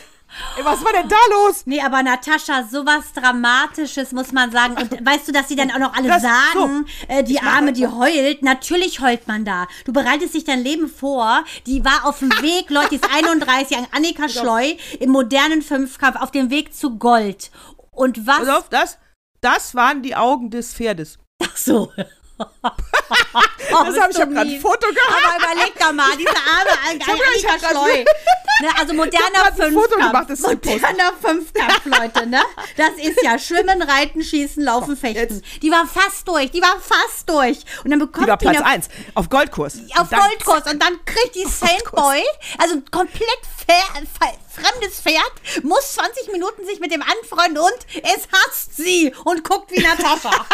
ey, 0.56 0.64
was 0.64 0.84
war 0.84 0.92
denn 0.92 1.08
da 1.08 1.16
los? 1.30 1.62
Nee, 1.66 1.80
aber 1.80 2.02
Natascha, 2.02 2.64
sowas 2.70 3.12
Dramatisches 3.14 4.12
muss 4.12 4.32
man 4.32 4.50
sagen. 4.50 4.76
Und 4.76 4.90
weißt 5.06 5.28
du, 5.28 5.32
dass 5.32 5.48
sie 5.48 5.56
dann 5.56 5.70
auch 5.70 5.78
noch 5.78 5.94
alle 5.94 6.08
Das- 6.08 6.22
sagen, 6.22 6.86
äh, 7.08 7.22
die 7.24 7.40
Arme, 7.40 7.72
das 7.72 7.78
die 7.78 7.86
heult. 7.86 8.42
Natürlich 8.42 9.00
heult 9.00 9.26
man 9.28 9.44
da. 9.44 9.66
Du 9.84 9.92
bereitest 9.92 10.34
dich 10.34 10.44
dein 10.44 10.62
Leben 10.62 10.88
vor. 10.88 11.44
Die 11.66 11.84
war 11.84 12.04
auf 12.06 12.18
dem 12.20 12.30
Weg, 12.42 12.70
Leute, 12.70 12.88
die 12.90 12.96
ist 12.96 13.08
31, 13.10 13.76
an 13.76 13.86
Annika 13.92 14.28
Schleu 14.28 14.74
im 15.00 15.10
modernen 15.10 15.62
Fünfkampf 15.62 16.20
auf 16.20 16.30
dem 16.30 16.50
Weg 16.50 16.74
zu 16.74 16.98
Gold. 16.98 17.50
Und 17.90 18.26
was? 18.26 18.38
Pass 18.38 18.48
auf, 18.48 18.68
das, 18.68 18.98
das 19.40 19.74
waren 19.74 20.02
die 20.02 20.16
Augen 20.16 20.50
des 20.50 20.74
Pferdes. 20.74 21.18
Ach 21.42 21.56
so. 21.56 21.92
Das 22.38 24.00
habe 24.00 24.10
ich 24.12 24.18
ja 24.18 24.24
gerade 24.24 24.50
ein 24.50 24.60
Foto 24.60 24.88
gehabt. 24.88 25.24
Aber 25.24 25.44
überleg 25.44 25.78
doch 25.78 25.92
mal, 25.92 26.16
diese 26.16 26.28
arme 26.30 26.70
Annika 26.88 27.68
Schleu. 27.70 28.04
Ne, 28.58 28.68
also 28.80 28.94
moderner 28.94 29.26
grad 29.34 29.60
ein 29.60 29.72
Foto 29.74 29.80
Fünfkampf. 29.90 30.12
gemacht, 30.12 30.30
das 30.30 30.40
moderner 30.40 31.12
Fünfkampf, 31.20 31.84
Leute, 31.84 32.26
ne? 32.26 32.40
Das 32.78 32.92
ist 32.96 33.22
ja 33.22 33.38
Schwimmen, 33.38 33.82
Reiten, 33.82 34.22
Schießen, 34.24 34.62
Laufen, 34.64 34.96
Fechten. 34.96 35.42
Die 35.60 35.70
war 35.70 35.86
fast 35.86 36.26
durch, 36.26 36.52
die 36.52 36.62
war 36.62 36.80
fast 36.80 37.28
durch. 37.28 37.58
Und 37.84 37.90
dann 37.90 37.98
bekommt 37.98 38.24
Die 38.24 38.30
war 38.30 38.38
Platz 38.38 38.56
eine 38.56 38.64
1 38.64 38.88
auf 39.14 39.28
Goldkurs. 39.28 39.74
auf 39.98 40.08
dann- 40.08 40.20
Goldkurs 40.20 40.72
und 40.72 40.82
dann 40.82 40.98
kriegt 41.04 41.34
die 41.34 41.44
Saint 41.44 41.84
Boy, 41.92 42.22
also 42.56 42.76
ein 42.76 42.84
komplett 42.90 43.28
fremdes 43.66 45.00
Pferd, 45.02 45.62
muss 45.64 45.92
20 45.92 46.32
Minuten 46.32 46.64
sich 46.64 46.80
mit 46.80 46.90
dem 46.92 47.02
anfreunden 47.02 47.58
und 47.58 47.76
es 48.04 48.26
hasst 48.32 48.74
sie 48.74 49.12
und 49.24 49.44
guckt 49.44 49.70
wie 49.70 49.82
Natascha. 49.82 50.30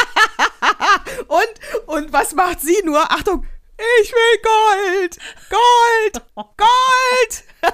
Und, 1.29 1.87
und 1.87 2.13
was 2.13 2.33
macht 2.35 2.61
sie 2.61 2.81
nur? 2.85 3.01
Achtung, 3.11 3.47
ich 4.03 4.13
will 4.13 4.41
Gold! 4.43 5.19
Gold! 5.51 6.25
Gold! 6.57 7.45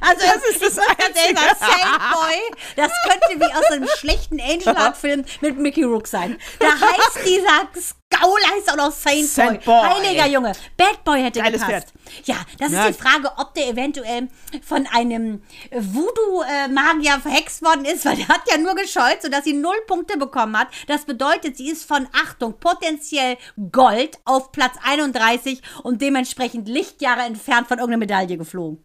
Also 0.00 0.24
Das 0.26 0.44
ist 0.50 0.62
das 0.62 0.78
Einzige. 0.78 1.34
sagen, 1.38 1.56
Saint 1.58 2.12
Boy, 2.12 2.40
das 2.76 2.92
könnte 3.04 3.40
wie 3.40 3.52
aus 3.54 3.64
einem 3.70 3.88
schlechten 3.98 4.40
Angel 4.40 4.76
Art 4.76 4.96
Film 4.96 5.24
mit 5.40 5.58
Mickey 5.58 5.82
Rook 5.84 6.06
sein. 6.06 6.38
Da 6.60 6.68
heißt 6.68 7.26
dieser 7.26 7.66
Gaul 8.10 8.38
heißt 8.54 8.70
auch 8.72 8.76
noch 8.76 8.90
Saint, 8.90 9.64
Boy. 9.64 9.82
Heiliger 9.82 10.26
Junge. 10.26 10.52
Bad 10.76 11.04
Boy 11.04 11.22
hätte 11.22 11.40
Geiles 11.40 11.64
gepasst. 11.64 11.92
Ja, 12.24 12.36
das 12.58 12.72
Ja. 12.72 12.86
ist 12.86 12.98
die 12.98 13.02
Frage, 13.02 13.30
ob 13.36 13.52
der 13.54 13.68
eventuell 13.68 14.28
von 14.62 14.86
einem 14.86 15.42
Voodoo-Magier 15.70 17.20
verhext 17.20 17.62
worden 17.62 17.84
ist, 17.84 18.04
weil 18.06 18.16
der 18.16 18.28
hat 18.28 18.40
ja 18.50 18.56
nur 18.58 18.74
gescheut, 18.74 19.20
sodass 19.22 19.44
sie 19.44 19.52
null 19.52 19.76
Punkte 19.86 20.16
bekommen 20.16 20.58
hat. 20.58 20.68
Das 20.86 21.04
bedeutet, 21.04 21.56
sie 21.58 21.68
ist 21.70 21.84
von 21.84 22.08
Achtung 22.12 22.58
potenziell 22.58 23.36
Gold 23.70 24.18
auf 24.24 24.52
Platz 24.52 24.74
31 24.84 25.60
und 25.82 26.00
dementsprechend 26.00 26.66
Lichtjahre 26.68 27.22
entfernt 27.22 27.68
von 27.68 27.78
irgendeiner 27.78 27.98
Medaille 28.00 28.38
geflogen. 28.38 28.82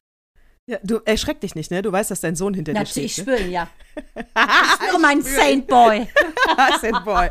Ja, 0.65 0.77
du 0.83 0.99
erschreck 1.05 1.41
dich 1.41 1.55
nicht, 1.55 1.71
ne? 1.71 1.81
Du 1.81 1.91
weißt, 1.91 2.11
dass 2.11 2.21
dein 2.21 2.35
Sohn 2.37 2.53
hinter 2.53 2.73
dir 2.73 2.79
Natürlich, 2.79 3.05
ich 3.17 3.23
steht. 3.23 3.27
Ne? 3.27 3.33
spüre 3.37 3.47
ihn, 3.47 3.51
ja. 3.53 3.67
Ich 4.15 4.71
spüre 4.85 4.99
meinen 4.99 5.21
Saint 5.21 5.67
Boy. 5.67 6.07
Saint 6.81 7.03
Boy. 7.03 7.29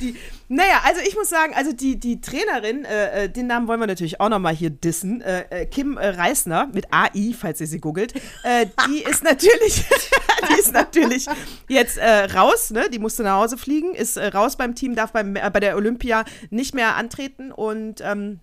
Die, 0.00 0.16
naja, 0.48 0.80
also 0.84 1.00
ich 1.06 1.14
muss 1.14 1.28
sagen, 1.28 1.52
also 1.54 1.72
die, 1.72 1.98
die 2.00 2.20
Trainerin, 2.20 2.84
äh, 2.84 3.24
äh, 3.24 3.28
den 3.28 3.46
Namen 3.46 3.68
wollen 3.68 3.80
wir 3.80 3.86
natürlich 3.86 4.18
auch 4.20 4.30
nochmal 4.30 4.54
hier 4.54 4.70
dissen, 4.70 5.20
äh, 5.20 5.44
äh, 5.50 5.66
Kim 5.66 5.98
äh, 5.98 6.08
Reisner 6.08 6.68
mit 6.72 6.86
AI, 6.90 7.34
falls 7.38 7.60
ihr 7.60 7.66
sie 7.66 7.80
googelt, 7.80 8.14
äh, 8.44 8.66
die 8.88 9.02
ist 9.10 9.22
natürlich, 9.22 9.84
die 10.48 10.58
ist 10.58 10.72
natürlich 10.72 11.26
jetzt 11.68 11.98
äh, 11.98 12.24
raus, 12.32 12.70
ne? 12.70 12.88
Die 12.90 12.98
musste 12.98 13.22
nach 13.24 13.36
Hause 13.36 13.58
fliegen, 13.58 13.94
ist 13.94 14.16
raus 14.16 14.56
beim 14.56 14.74
Team, 14.74 14.94
darf 14.94 15.12
beim, 15.12 15.36
äh, 15.36 15.50
bei 15.52 15.60
der 15.60 15.76
Olympia 15.76 16.24
nicht 16.50 16.74
mehr 16.74 16.96
antreten 16.96 17.52
und 17.52 18.00
ähm, 18.02 18.40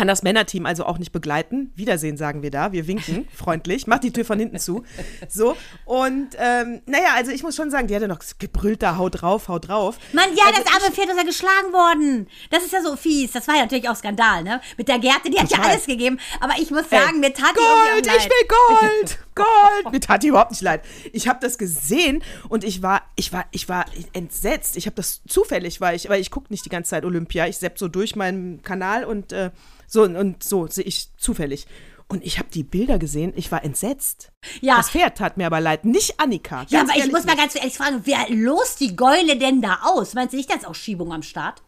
kann 0.00 0.08
das 0.08 0.22
Männerteam 0.22 0.64
also 0.64 0.86
auch 0.86 0.96
nicht 0.96 1.12
begleiten. 1.12 1.72
Wiedersehen, 1.76 2.16
sagen 2.16 2.42
wir 2.42 2.50
da. 2.50 2.72
Wir 2.72 2.86
winken 2.86 3.28
freundlich. 3.36 3.86
Macht 3.86 4.02
die 4.02 4.12
Tür 4.12 4.24
von 4.24 4.38
hinten 4.38 4.58
zu. 4.58 4.82
So. 5.28 5.58
Und 5.84 6.28
ähm, 6.38 6.80
naja, 6.86 7.08
also 7.16 7.32
ich 7.32 7.42
muss 7.42 7.54
schon 7.54 7.70
sagen, 7.70 7.86
die 7.86 7.94
hatte 7.94 8.08
noch 8.08 8.20
gebrüllt 8.38 8.82
da, 8.82 8.96
haut 8.96 9.20
drauf, 9.20 9.48
haut 9.48 9.68
drauf. 9.68 9.98
Mann, 10.14 10.30
ja, 10.34 10.44
Also 10.46 10.62
das 10.62 10.72
arme 10.72 10.94
Pferd 10.94 11.10
ist 11.10 11.18
ja 11.18 11.22
geschlagen 11.22 11.72
worden. 11.74 12.28
Das 12.48 12.64
ist 12.64 12.72
ja 12.72 12.80
so 12.80 12.96
fies. 12.96 13.32
Das 13.32 13.46
war 13.46 13.56
ja 13.56 13.60
natürlich 13.64 13.90
auch 13.90 13.94
Skandal, 13.94 14.42
ne? 14.42 14.62
Mit 14.78 14.88
der 14.88 15.00
Gerte, 15.00 15.28
die 15.28 15.38
hat 15.38 15.50
ja 15.50 15.58
Total. 15.58 15.72
alles 15.72 15.84
gegeben. 15.84 16.18
Aber 16.40 16.54
ich 16.58 16.70
muss 16.70 16.88
sagen, 16.88 17.20
mir 17.20 17.34
tat 17.34 17.50
die 17.50 17.60
Gold, 17.60 18.06
irgendwie 18.06 18.10
auch 18.10 18.14
ich 18.16 18.24
will 18.24 18.48
Gold, 18.48 19.18
Gold. 19.34 19.92
Mir 19.92 20.00
tat 20.00 20.22
die 20.22 20.28
überhaupt 20.28 20.50
nicht 20.50 20.62
leid. 20.62 20.82
Ich 21.12 21.28
habe 21.28 21.38
das 21.40 21.58
gesehen 21.58 22.22
und 22.48 22.64
ich 22.64 22.82
war, 22.82 23.02
ich 23.16 23.32
war, 23.32 23.46
ich 23.50 23.68
war 23.68 23.86
entsetzt. 24.12 24.76
Ich 24.76 24.86
habe 24.86 24.96
das 24.96 25.22
zufällig, 25.28 25.80
weil 25.80 25.96
ich, 25.96 26.08
weil 26.08 26.20
ich 26.20 26.30
gucke 26.30 26.46
nicht 26.50 26.64
die 26.64 26.70
ganze 26.70 26.90
Zeit 26.90 27.04
Olympia. 27.04 27.46
Ich 27.46 27.58
sepp 27.58 27.78
so 27.78 27.88
durch 27.88 28.16
meinen 28.16 28.62
Kanal 28.62 29.04
und 29.04 29.32
äh, 29.32 29.50
so 29.86 30.02
und 30.02 30.42
so 30.42 30.66
sehe 30.66 30.84
ich 30.84 31.08
zufällig. 31.16 31.66
Und 32.08 32.24
ich 32.24 32.40
habe 32.40 32.48
die 32.52 32.64
Bilder 32.64 32.98
gesehen. 32.98 33.32
Ich 33.36 33.52
war 33.52 33.62
entsetzt. 33.62 34.32
Ja. 34.60 34.76
Das 34.76 34.90
Pferd 34.90 35.18
tat 35.18 35.36
mir 35.36 35.46
aber 35.46 35.60
leid, 35.60 35.84
nicht 35.84 36.18
Annika. 36.18 36.66
Ja, 36.68 36.80
aber 36.80 36.96
ich 36.96 37.10
muss 37.10 37.24
mal 37.24 37.36
ganz 37.36 37.54
ehrlich 37.54 37.76
fragen, 37.76 38.00
wer 38.04 38.28
los 38.30 38.74
die 38.74 38.96
Geule 38.96 39.36
denn 39.36 39.62
da 39.62 39.78
aus? 39.84 40.14
Meinst 40.14 40.32
du 40.32 40.36
nicht, 40.36 40.50
da 40.50 40.56
ist 40.56 40.66
auch 40.66 40.74
Schiebung 40.74 41.12
am 41.12 41.22
Start? 41.22 41.62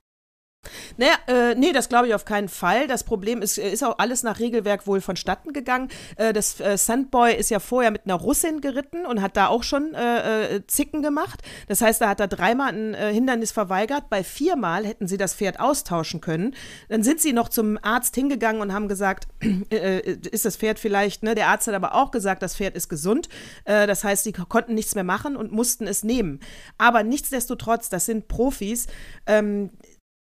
Naja, 0.96 1.14
äh, 1.26 1.54
nee, 1.54 1.72
das 1.72 1.88
glaube 1.88 2.08
ich 2.08 2.14
auf 2.14 2.24
keinen 2.24 2.48
Fall. 2.48 2.86
Das 2.86 3.04
Problem 3.04 3.42
ist, 3.42 3.58
äh, 3.58 3.70
ist 3.70 3.82
auch 3.82 3.98
alles 3.98 4.22
nach 4.22 4.38
Regelwerk 4.38 4.86
wohl 4.86 5.00
vonstatten 5.00 5.52
gegangen. 5.52 5.88
Äh, 6.16 6.32
das 6.32 6.60
äh, 6.60 6.76
Sandboy 6.78 7.34
ist 7.34 7.50
ja 7.50 7.58
vorher 7.58 7.90
mit 7.90 8.02
einer 8.04 8.14
Russin 8.14 8.60
geritten 8.60 9.04
und 9.04 9.22
hat 9.22 9.36
da 9.36 9.48
auch 9.48 9.64
schon 9.64 9.94
äh, 9.94 10.56
äh, 10.56 10.66
Zicken 10.66 11.02
gemacht. 11.02 11.42
Das 11.68 11.80
heißt, 11.80 12.00
da 12.00 12.08
hat 12.08 12.20
er 12.20 12.28
dreimal 12.28 12.72
ein 12.72 12.94
äh, 12.94 13.12
Hindernis 13.12 13.52
verweigert. 13.52 14.08
Bei 14.08 14.22
viermal 14.22 14.86
hätten 14.86 15.08
sie 15.08 15.16
das 15.16 15.34
Pferd 15.34 15.60
austauschen 15.60 16.20
können. 16.20 16.54
Dann 16.88 17.02
sind 17.02 17.20
sie 17.20 17.32
noch 17.32 17.48
zum 17.48 17.78
Arzt 17.82 18.14
hingegangen 18.14 18.62
und 18.62 18.72
haben 18.72 18.88
gesagt, 18.88 19.26
äh, 19.70 20.00
ist 20.30 20.44
das 20.44 20.56
Pferd 20.56 20.78
vielleicht, 20.78 21.22
ne? 21.22 21.34
Der 21.34 21.48
Arzt 21.48 21.66
hat 21.66 21.74
aber 21.74 21.94
auch 21.94 22.10
gesagt, 22.10 22.42
das 22.42 22.56
Pferd 22.56 22.76
ist 22.76 22.88
gesund. 22.88 23.28
Äh, 23.64 23.86
das 23.86 24.04
heißt, 24.04 24.24
sie 24.24 24.32
konnten 24.32 24.74
nichts 24.74 24.94
mehr 24.94 25.04
machen 25.04 25.36
und 25.36 25.50
mussten 25.50 25.86
es 25.86 26.04
nehmen. 26.04 26.40
Aber 26.78 27.02
nichtsdestotrotz, 27.02 27.88
das 27.88 28.06
sind 28.06 28.28
Profis. 28.28 28.86
Ähm, 29.26 29.70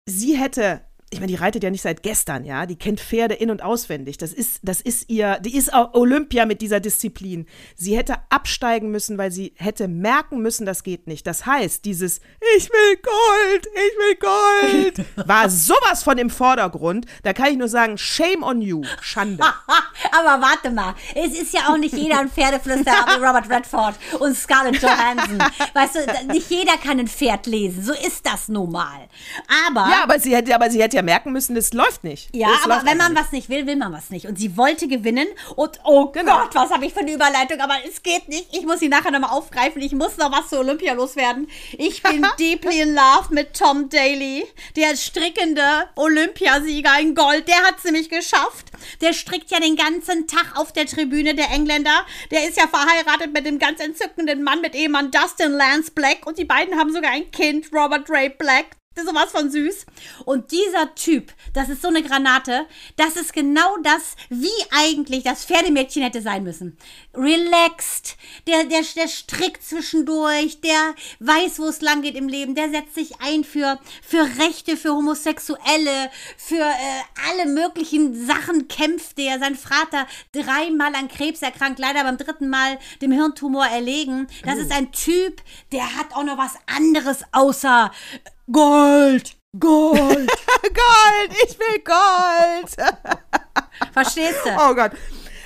sie 0.05 0.37
hätte, 0.37 0.81
ich 1.11 1.19
meine, 1.19 1.31
die 1.31 1.37
reitet 1.37 1.63
ja 1.63 1.69
nicht 1.69 1.83
seit 1.83 2.01
gestern, 2.01 2.43
ja, 2.45 2.65
die 2.65 2.77
kennt 2.77 2.99
Pferde 2.99 3.35
in- 3.35 3.51
und 3.51 3.61
auswendig. 3.61 4.17
Das 4.17 4.33
ist, 4.33 4.59
das 4.63 4.81
ist 4.81 5.09
ihr, 5.09 5.37
die 5.39 5.55
ist 5.55 5.71
auch 5.71 5.93
Olympia 5.93 6.45
mit 6.45 6.61
dieser 6.61 6.79
Disziplin. 6.79 7.45
Sie 7.75 7.95
hätte 7.95 8.15
absteigen 8.29 8.89
müssen, 8.89 9.17
weil 9.17 9.31
sie 9.31 9.53
hätte 9.55 9.87
merken 9.87 10.41
müssen, 10.41 10.65
das 10.65 10.81
geht 10.83 11.05
nicht. 11.07 11.27
Das 11.27 11.45
heißt, 11.45 11.85
dieses 11.85 12.21
Ich 12.57 12.69
will 12.69 12.97
Gold, 13.03 13.67
ich 13.67 13.97
will 13.97 14.95
Gold, 14.95 15.05
war 15.27 15.49
sowas 15.49 16.01
von 16.03 16.17
im 16.17 16.31
Vordergrund. 16.31 17.05
Da 17.23 17.33
kann 17.33 17.51
ich 17.51 17.57
nur 17.57 17.69
sagen, 17.69 17.97
shame 17.99 18.41
on 18.41 18.61
you, 18.61 18.81
Schande. 19.01 19.43
Aber 20.11 20.41
warte 20.41 20.71
mal, 20.71 20.95
es 21.13 21.39
ist 21.39 21.53
ja 21.53 21.69
auch 21.69 21.77
nicht 21.77 21.95
jeder 21.95 22.19
ein 22.19 22.29
Pferdeflüsterer 22.29 23.05
wie 23.19 23.23
Robert 23.23 23.49
Redford 23.49 23.95
und 24.19 24.35
Scarlett 24.35 24.81
Johansson. 24.81 25.37
Weißt 25.73 25.95
du, 25.95 26.33
nicht 26.33 26.49
jeder 26.49 26.77
kann 26.77 26.99
ein 26.99 27.07
Pferd 27.07 27.45
lesen. 27.45 27.83
So 27.83 27.93
ist 27.93 28.25
das 28.25 28.47
nun 28.47 28.71
mal. 28.71 29.07
Aber 29.67 29.87
Ja, 29.89 30.03
aber 30.03 30.19
sie 30.19 30.35
hätte, 30.35 30.53
aber 30.55 30.69
sie 30.69 30.81
hätte 30.81 30.94
ja 30.95 31.01
merken 31.01 31.31
müssen, 31.31 31.55
das 31.55 31.73
läuft 31.73 32.03
nicht. 32.03 32.35
Ja, 32.35 32.47
das 32.49 32.63
aber 32.63 32.85
wenn 32.85 32.97
man 32.97 33.07
einfach 33.11 33.25
was 33.25 33.31
nicht 33.31 33.49
will, 33.49 33.67
will 33.67 33.75
man 33.75 33.93
was 33.93 34.09
nicht. 34.09 34.25
Und 34.25 34.37
sie 34.37 34.57
wollte 34.57 34.87
gewinnen 34.87 35.27
und 35.55 35.79
oh 35.83 36.07
Genau. 36.07 36.39
Gott, 36.39 36.55
was 36.55 36.71
habe 36.71 36.85
ich 36.85 36.93
für 36.93 37.01
eine 37.01 37.13
Überleitung, 37.13 37.59
aber 37.59 37.75
es 37.87 38.01
geht 38.01 38.27
nicht. 38.29 38.47
Ich 38.53 38.65
muss 38.65 38.79
sie 38.79 38.89
nachher 38.89 39.11
nochmal 39.11 39.31
aufgreifen. 39.31 39.81
Ich 39.81 39.93
muss 39.93 40.17
noch 40.17 40.31
was 40.31 40.49
zu 40.49 40.59
Olympia 40.59 40.93
loswerden. 40.93 41.47
Ich 41.77 42.01
bin 42.03 42.25
deeply 42.39 42.81
in 42.81 42.93
love 42.95 43.31
mit 43.33 43.53
Tom 43.57 43.89
Daly, 43.89 44.45
der 44.75 44.95
strickende 44.95 45.61
Olympiasieger 45.95 46.99
in 46.99 47.15
Gold. 47.15 47.47
Der 47.47 47.57
hat 47.63 47.77
es 47.77 47.83
nämlich 47.83 48.09
geschafft. 48.09 48.71
Der 49.01 49.13
strickt 49.13 49.51
ja 49.51 49.59
den 49.59 49.75
ganzen 49.75 50.27
Tag 50.27 50.53
auf 50.57 50.71
der 50.71 50.85
Tribüne, 50.85 51.35
der 51.35 51.51
Engländer. 51.51 52.05
Der 52.31 52.47
ist 52.47 52.57
ja 52.57 52.67
verheiratet 52.67 53.33
mit 53.33 53.45
dem 53.45 53.59
ganz 53.59 53.79
entzückenden 53.79 54.43
Mann, 54.43 54.61
mit 54.61 54.75
Ehemann 54.75 55.11
Dustin 55.11 55.51
Lance 55.51 55.91
Black. 55.91 56.25
Und 56.25 56.37
die 56.37 56.45
beiden 56.45 56.77
haben 56.79 56.93
sogar 56.93 57.11
ein 57.11 57.29
Kind, 57.31 57.67
Robert 57.73 58.09
Ray 58.09 58.29
Black. 58.29 58.65
Das 58.95 59.03
ist 59.03 59.09
sowas 59.09 59.31
von 59.31 59.51
süß. 59.51 59.85
Und 60.23 60.51
dieser 60.51 60.95
Typ, 60.95 61.33
das 61.53 61.67
ist 61.67 61.81
so 61.81 61.89
eine 61.89 62.01
Granate, 62.01 62.65
das 62.95 63.17
ist 63.17 63.33
genau 63.33 63.75
das, 63.83 64.15
wie 64.29 64.47
eigentlich 64.71 65.23
das 65.23 65.43
Pferdemädchen 65.43 66.01
hätte 66.01 66.21
sein 66.21 66.43
müssen. 66.43 66.77
Relaxed, 67.13 68.15
der, 68.47 68.63
der, 68.63 68.83
der 68.95 69.09
strickt 69.09 69.63
zwischendurch, 69.63 70.61
der 70.61 70.95
weiß, 71.19 71.59
wo 71.59 71.67
es 71.67 71.81
lang 71.81 72.03
geht 72.03 72.15
im 72.15 72.29
Leben, 72.29 72.55
der 72.55 72.69
setzt 72.69 72.95
sich 72.95 73.19
ein 73.19 73.43
für, 73.43 73.79
für 74.01 74.23
Rechte, 74.39 74.77
für 74.77 74.93
Homosexuelle, 74.93 76.09
für 76.37 76.55
äh, 76.55 77.29
alle 77.29 77.49
möglichen 77.49 78.25
Sachen 78.25 78.69
kämpft 78.69 79.17
der. 79.17 79.39
Sein 79.39 79.55
Vater 79.55 80.07
dreimal 80.31 80.95
an 80.95 81.09
Krebs 81.09 81.41
erkrankt, 81.41 81.79
leider 81.79 82.03
beim 82.03 82.17
dritten 82.17 82.47
Mal 82.47 82.79
dem 83.01 83.11
Hirntumor 83.11 83.65
erlegen. 83.65 84.27
Das 84.45 84.57
ist 84.57 84.71
ein 84.71 84.93
Typ, 84.93 85.41
der 85.73 85.97
hat 85.97 86.13
auch 86.13 86.23
noch 86.23 86.37
was 86.37 86.53
anderes 86.67 87.23
außer 87.33 87.91
Gold. 88.51 89.31
Gold. 89.57 90.29
Gold, 90.61 91.31
ich 91.43 91.57
will 91.57 91.79
Gold. 91.83 92.93
Verstehst 93.91 94.45
du? 94.45 94.49
Oh 94.57 94.75
Gott. 94.75 94.91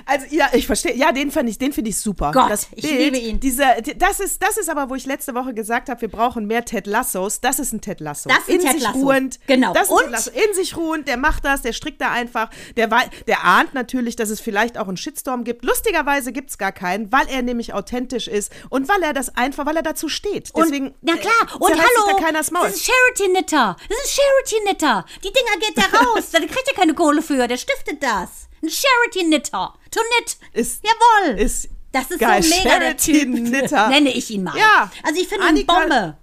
Also 0.10 0.26
ja, 0.32 0.50
ich 0.54 0.65
verstehe. 0.65 0.95
Ja, 0.95 1.12
den 1.12 1.32
fand 1.32 1.50
ich, 1.50 1.58
den 1.58 1.72
finde 1.74 1.89
ich 1.91 1.98
super. 1.98 2.32
Gott, 2.34 2.50
das 2.50 2.67
ich 2.76 2.84
liebe 2.89 3.17
ihn. 3.17 3.39
Dieser, 3.39 3.82
das 3.98 4.19
ist, 4.19 4.41
das 4.41 4.58
ist 4.58 4.69
aber, 4.69 4.89
wo 4.89 4.95
ich 4.95 5.06
letzte 5.06 5.36
Woche 5.36 5.54
gesagt 5.54 5.89
habe, 5.89 6.02
wir 6.02 6.10
brauchen 6.10 6.45
mehr 6.48 6.65
Ted 6.65 6.88
Lassos. 6.88 7.41
Das 7.41 7.60
ist 7.60 7.74
ein 7.74 7.82
Ted 7.82 8.00
Lasso. 8.00 8.30
Das 8.30 8.39
ist 8.39 8.50
ein 8.50 8.56
in 8.56 8.62
Ted 8.62 8.72
sich 8.74 8.84
Lasso. 8.84 9.00
ruhend. 9.00 9.39
Genau. 9.48 9.74
Das 9.74 9.84
ist 9.84 9.89
ein 9.89 9.93
Und- 9.95 10.02
Ted 10.04 10.12
Lasso. 10.12 10.32
in 10.32 10.54
sich 10.56 10.78
ruhend. 10.78 11.08
Der 11.08 11.17
macht 11.17 11.45
das, 11.45 11.62
der 11.62 11.74
strickt 11.74 12.02
da 12.02 12.12
einfach. 12.12 12.50
Der, 12.76 12.88
der 13.28 13.43
ahnt 13.45 13.74
natürlich, 13.74 14.15
dass 14.15 14.30
es 14.30 14.39
vielleicht 14.39 14.78
auch 14.78 14.88
einen 14.88 14.98
Shitstorm 14.98 15.43
gibt. 15.43 15.63
Lustigerweise 15.63 16.32
gibt 16.32 16.50
es 16.50 16.58
gar 16.58 16.72
keinen, 16.72 17.12
weil 17.12 17.28
er 17.30 17.41
nämlich 17.41 17.74
authentisch 17.74 18.28
ist 18.28 18.52
und 18.69 18.88
weil 18.89 19.02
er 19.04 19.13
das 19.13 19.36
einfach, 19.36 19.65
weil 19.65 19.76
er 19.78 19.84
dazu 19.84 20.10
steht. 20.10 20.52
Deswegen. 20.56 20.88
und, 20.88 20.95
na 21.02 21.15
klar, 21.17 21.34
äh, 21.52 21.58
und 21.58 21.72
hallo, 21.72 22.08
da 22.08 22.13
keiner 22.24 22.39
das 22.39 22.52
Maul. 22.52 22.65
das 22.67 22.76
ist 22.76 22.86
Charity 22.86 23.32
Knitter. 23.34 23.76
Das 23.89 23.98
ist 24.06 24.15
Charity 24.19 24.65
Knitter. 24.65 25.06
Die 25.24 25.32
Dinger 25.32 25.60
geht 25.60 25.78
der 25.78 26.00
raus, 26.00 26.30
da 26.32 26.39
kriegt 26.39 26.67
er 26.67 26.74
keine 26.76 26.93
Kohle 26.93 27.22
für, 27.22 27.48
der 27.48 27.58
stiftet 27.58 28.02
das. 28.02 28.48
Ein 28.62 28.69
Charity 28.69 29.26
Knitter. 29.26 29.74
To 29.91 30.00
knit. 30.02 30.38
Ist- 30.54 30.84
Jawohl. 30.84 31.39
ist 31.39 31.69
das 31.91 32.12
ist 32.12 32.19
geil. 32.19 32.43
so 32.43 32.50
mega 32.56 32.69
Charity 32.69 33.12
der 33.13 33.24
Typ. 33.26 33.36
Knitter. 33.48 33.89
Nenne 33.89 34.12
ich 34.12 34.30
ihn 34.30 34.43
mal. 34.43 34.56
Ja. 34.58 34.91
Also 35.04 35.19
ich 35.22 35.28
finde 35.28 35.45
ihn 35.48 35.58
Annika- 35.58 35.80
Bombe. 35.80 36.17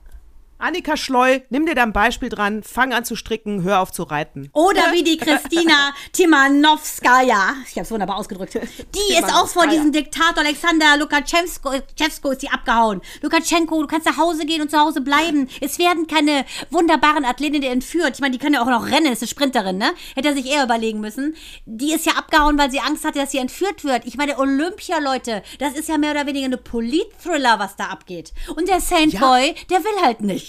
Annika 0.58 0.96
Schleu, 0.96 1.40
nimm 1.50 1.66
dir 1.66 1.74
da 1.74 1.82
ein 1.82 1.92
Beispiel 1.92 2.28
dran, 2.28 2.62
fang 2.62 2.92
an 2.94 3.04
zu 3.04 3.14
stricken, 3.14 3.62
hör 3.62 3.80
auf 3.80 3.92
zu 3.92 4.04
reiten. 4.04 4.48
Oder 4.52 4.80
wie 4.92 5.04
die 5.04 5.18
Christina 5.18 5.92
Timanowskaja, 6.12 7.54
ich 7.66 7.72
habe 7.72 7.82
es 7.82 7.90
wunderbar 7.90 8.16
ausgedrückt, 8.16 8.54
die 8.54 9.14
ist 9.18 9.34
auch 9.34 9.48
vor 9.48 9.66
diesem 9.66 9.92
Diktator 9.92 10.38
Alexander 10.38 10.96
Lukaschenko 10.96 11.72
ist 12.32 12.40
sie 12.40 12.48
abgehauen. 12.48 13.02
Lukaschenko, 13.20 13.82
du 13.82 13.86
kannst 13.86 14.06
nach 14.06 14.16
Hause 14.16 14.46
gehen 14.46 14.62
und 14.62 14.70
zu 14.70 14.78
Hause 14.78 15.00
bleiben. 15.00 15.48
Es 15.60 15.78
werden 15.78 16.06
keine 16.06 16.44
wunderbaren 16.70 17.24
Athletinnen 17.24 17.70
entführt. 17.70 18.12
Ich 18.14 18.20
meine, 18.20 18.32
die 18.32 18.38
kann 18.38 18.52
ja 18.54 18.62
auch 18.62 18.66
noch 18.66 18.86
rennen, 18.86 19.12
ist 19.12 19.22
eine 19.22 19.28
Sprinterin, 19.28 19.78
ne? 19.78 19.92
Hätte 20.14 20.28
er 20.28 20.34
sich 20.34 20.46
eher 20.46 20.64
überlegen 20.64 21.00
müssen. 21.00 21.36
Die 21.66 21.92
ist 21.92 22.06
ja 22.06 22.12
abgehauen, 22.12 22.58
weil 22.58 22.70
sie 22.70 22.80
Angst 22.80 23.04
hatte, 23.04 23.18
dass 23.18 23.30
sie 23.30 23.38
entführt 23.38 23.84
wird. 23.84 24.04
Ich 24.06 24.16
meine, 24.16 24.38
Olympia, 24.38 24.98
Leute, 24.98 25.42
das 25.58 25.74
ist 25.74 25.88
ja 25.88 25.98
mehr 25.98 26.12
oder 26.12 26.26
weniger 26.26 26.46
eine 26.46 26.56
Polit-Thriller, 26.56 27.58
was 27.58 27.76
da 27.76 27.86
abgeht. 27.86 28.32
Und 28.56 28.68
der 28.68 28.80
Saint 28.80 29.12
Ja. 29.12 29.20
Boy, 29.20 29.54
der 29.70 29.84
will 29.84 30.02
halt 30.02 30.20
nicht. 30.20 30.46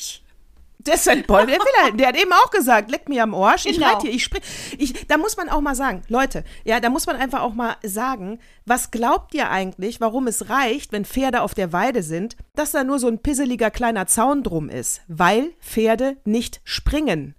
Der 0.87 0.97
St. 0.97 1.27
Paul, 1.27 1.45
der 1.45 1.57
will 1.59 1.83
halt, 1.83 1.99
der 1.99 2.07
hat 2.07 2.15
eben 2.17 2.31
auch 2.33 2.49
gesagt, 2.49 2.89
leck 2.89 3.09
mir 3.09 3.23
am 3.23 3.35
Arsch, 3.35 3.65
ich 3.65 3.77
Genau. 3.77 3.87
reite 3.93 4.07
hier, 4.07 4.15
ich 4.15 4.23
spring. 4.23 4.41
Ich, 4.77 5.07
da 5.07 5.17
muss 5.17 5.37
man 5.37 5.49
auch 5.49 5.61
mal 5.61 5.75
sagen, 5.75 6.01
Leute, 6.07 6.43
ja, 6.63 6.79
da 6.79 6.89
muss 6.89 7.05
man 7.05 7.15
einfach 7.17 7.41
auch 7.41 7.53
mal 7.53 7.75
sagen, 7.83 8.39
was 8.65 8.91
glaubt 8.91 9.33
ihr 9.33 9.49
eigentlich, 9.49 9.99
warum 10.01 10.27
es 10.27 10.49
reicht, 10.49 10.91
wenn 10.91 11.05
Pferde 11.05 11.41
auf 11.41 11.53
der 11.53 11.73
Weide 11.73 12.03
sind, 12.03 12.35
dass 12.55 12.71
da 12.71 12.83
nur 12.83 12.99
so 12.99 13.07
ein 13.07 13.19
pisseliger 13.19 13.69
kleiner 13.71 14.07
Zaun 14.07 14.43
drum 14.43 14.69
ist? 14.69 15.01
Weil 15.07 15.51
Pferde 15.61 16.17
nicht 16.25 16.61
springen. 16.63 17.35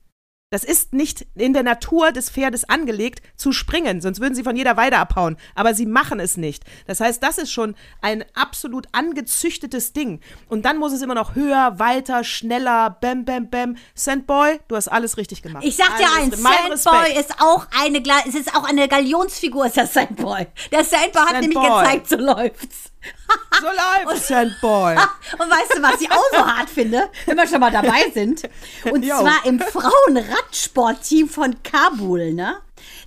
Das 0.50 0.64
ist 0.64 0.94
nicht 0.94 1.26
in 1.34 1.52
der 1.52 1.62
Natur 1.62 2.10
des 2.10 2.30
Pferdes 2.30 2.66
angelegt, 2.66 3.20
zu 3.36 3.52
springen, 3.52 4.00
sonst 4.00 4.18
würden 4.18 4.34
sie 4.34 4.42
von 4.42 4.56
jeder 4.56 4.78
Weide 4.78 4.96
abhauen. 4.96 5.36
Aber 5.54 5.74
sie 5.74 5.84
machen 5.84 6.20
es 6.20 6.38
nicht. 6.38 6.64
Das 6.86 7.00
heißt, 7.00 7.22
das 7.22 7.36
ist 7.36 7.52
schon 7.52 7.74
ein 8.00 8.24
absolut 8.32 8.86
angezüchtetes 8.92 9.92
Ding. 9.92 10.20
Und 10.48 10.64
dann 10.64 10.78
muss 10.78 10.92
es 10.92 11.02
immer 11.02 11.14
noch 11.14 11.34
höher, 11.34 11.78
weiter, 11.78 12.24
schneller, 12.24 12.96
bam, 12.98 13.26
bam, 13.26 13.50
bam. 13.50 13.76
Sandboy, 13.94 14.58
du 14.68 14.76
hast 14.76 14.88
alles 14.88 15.18
richtig 15.18 15.42
gemacht. 15.42 15.64
Ich 15.66 15.76
sag 15.76 15.98
dir 15.98 16.06
Alles- 16.16 16.32
eins, 16.32 16.82
Sandboy 16.82 17.20
ist 17.20 17.34
auch 17.42 17.66
eine, 17.82 18.02
es 18.26 18.34
ist 18.34 18.56
auch 18.56 18.64
eine 18.64 18.88
Galionsfigur, 18.88 19.66
ist 19.66 19.76
der 19.76 19.86
Sandboy. 19.86 20.46
Der 20.72 20.82
Sandboy 20.82 21.22
hat 21.26 21.40
nämlich 21.42 21.58
Sandboy. 21.58 21.82
gezeigt, 21.82 22.08
so 22.08 22.16
läuft's. 22.16 22.87
So 23.60 23.66
live, 23.66 24.22
Sandboy. 24.22 24.94
Und 25.38 25.50
weißt 25.50 25.74
du, 25.76 25.82
was 25.82 26.00
ich 26.00 26.10
auch 26.10 26.24
so 26.32 26.46
hart 26.46 26.70
finde, 26.70 27.08
wenn 27.26 27.36
wir 27.36 27.46
schon 27.46 27.60
mal 27.60 27.70
dabei 27.70 28.10
sind? 28.14 28.42
Und 28.90 29.04
Jo. 29.04 29.18
zwar 29.18 29.44
im 29.44 29.60
Frauenradsportteam 29.60 31.28
von 31.28 31.62
Kabul, 31.62 32.32
ne? 32.34 32.58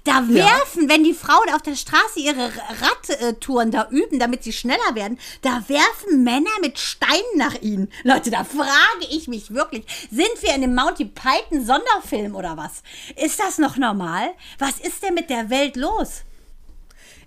Da 0.03 0.27
werfen, 0.27 0.89
wenn 0.89 1.03
die 1.03 1.13
Frauen 1.13 1.53
auf 1.53 1.61
der 1.61 1.75
Straße 1.75 2.19
ihre 2.19 2.51
Radtouren 2.81 3.71
da 3.71 3.87
üben, 3.89 4.19
damit 4.19 4.43
sie 4.43 4.51
schneller 4.51 4.95
werden, 4.95 5.19
da 5.43 5.63
werfen 5.67 6.23
Männer 6.23 6.49
mit 6.61 6.79
Steinen 6.79 7.37
nach 7.37 7.55
ihnen. 7.61 7.89
Leute, 8.03 8.31
da 8.31 8.43
frage 8.43 9.05
ich 9.09 9.27
mich 9.27 9.53
wirklich, 9.53 9.85
sind 10.09 10.41
wir 10.41 10.49
in 10.49 10.63
einem 10.63 10.75
Monty 10.75 11.05
Python 11.05 11.65
Sonderfilm 11.65 12.35
oder 12.35 12.57
was? 12.57 12.83
Ist 13.15 13.39
das 13.39 13.59
noch 13.59 13.77
normal? 13.77 14.31
Was 14.57 14.79
ist 14.79 15.03
denn 15.03 15.13
mit 15.13 15.29
der 15.29 15.49
Welt 15.49 15.75
los? 15.75 16.23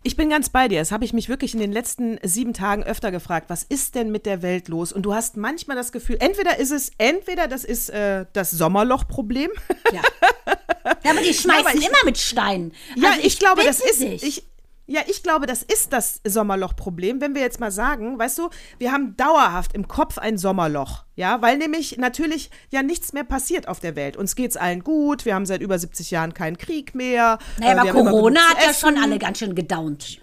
Ich 0.06 0.16
bin 0.16 0.28
ganz 0.28 0.50
bei 0.50 0.68
dir. 0.68 0.80
Das 0.80 0.92
habe 0.92 1.04
ich 1.06 1.14
mich 1.14 1.30
wirklich 1.30 1.54
in 1.54 1.60
den 1.60 1.72
letzten 1.72 2.18
sieben 2.22 2.52
Tagen 2.52 2.84
öfter 2.84 3.10
gefragt. 3.10 3.48
Was 3.48 3.62
ist 3.64 3.94
denn 3.94 4.12
mit 4.12 4.26
der 4.26 4.42
Welt 4.42 4.68
los? 4.68 4.92
Und 4.92 5.02
du 5.02 5.14
hast 5.14 5.38
manchmal 5.38 5.76
das 5.78 5.92
Gefühl, 5.92 6.18
entweder 6.20 6.58
ist 6.58 6.70
es, 6.72 6.92
entweder 6.98 7.48
das 7.48 7.64
ist 7.64 7.88
äh, 7.88 8.26
das 8.34 8.50
Sommerloch-Problem. 8.50 9.50
Ja. 9.92 10.02
ja. 10.02 10.02
aber 11.10 11.20
die 11.22 11.32
schmeißen 11.34 11.66
aber 11.66 11.74
ich- 11.74 11.86
immer 11.86 11.96
mit 12.04 12.18
Steinen. 12.18 12.72
Ja, 12.96 13.12
Also 13.12 13.22
ich, 13.26 13.38
glaube, 13.38 13.62
das 13.64 13.80
ist. 13.80 14.02
Ich, 14.02 14.44
ja, 14.86 15.00
ich 15.06 15.22
glaube, 15.22 15.46
das 15.46 15.62
ist 15.62 15.92
das 15.92 16.20
Sommerloch-Problem. 16.26 17.20
Wenn 17.20 17.34
wir 17.34 17.42
jetzt 17.42 17.58
mal 17.60 17.70
sagen, 17.70 18.18
weißt 18.18 18.38
du, 18.38 18.50
wir 18.78 18.92
haben 18.92 19.16
dauerhaft 19.16 19.72
im 19.74 19.88
Kopf 19.88 20.18
ein 20.18 20.36
Sommerloch. 20.36 21.04
Ja, 21.16 21.40
weil 21.40 21.58
nämlich 21.58 21.96
natürlich 21.96 22.50
ja 22.70 22.82
nichts 22.82 23.12
mehr 23.12 23.24
passiert 23.24 23.68
auf 23.68 23.80
der 23.80 23.96
Welt. 23.96 24.16
Uns 24.16 24.34
geht's 24.36 24.56
allen 24.56 24.84
gut. 24.84 25.24
Wir 25.24 25.34
haben 25.34 25.46
seit 25.46 25.62
über 25.62 25.78
70 25.78 26.10
Jahren 26.10 26.34
keinen 26.34 26.58
Krieg 26.58 26.94
mehr. 26.94 27.38
naja, 27.58 27.76
Äh, 27.76 27.78
aber 27.78 27.92
Corona 27.92 28.40
hat 28.50 28.62
ja 28.66 28.74
schon 28.74 28.98
alle 28.98 29.18
ganz 29.18 29.38
schön 29.38 29.54
gedownt. 29.54 30.20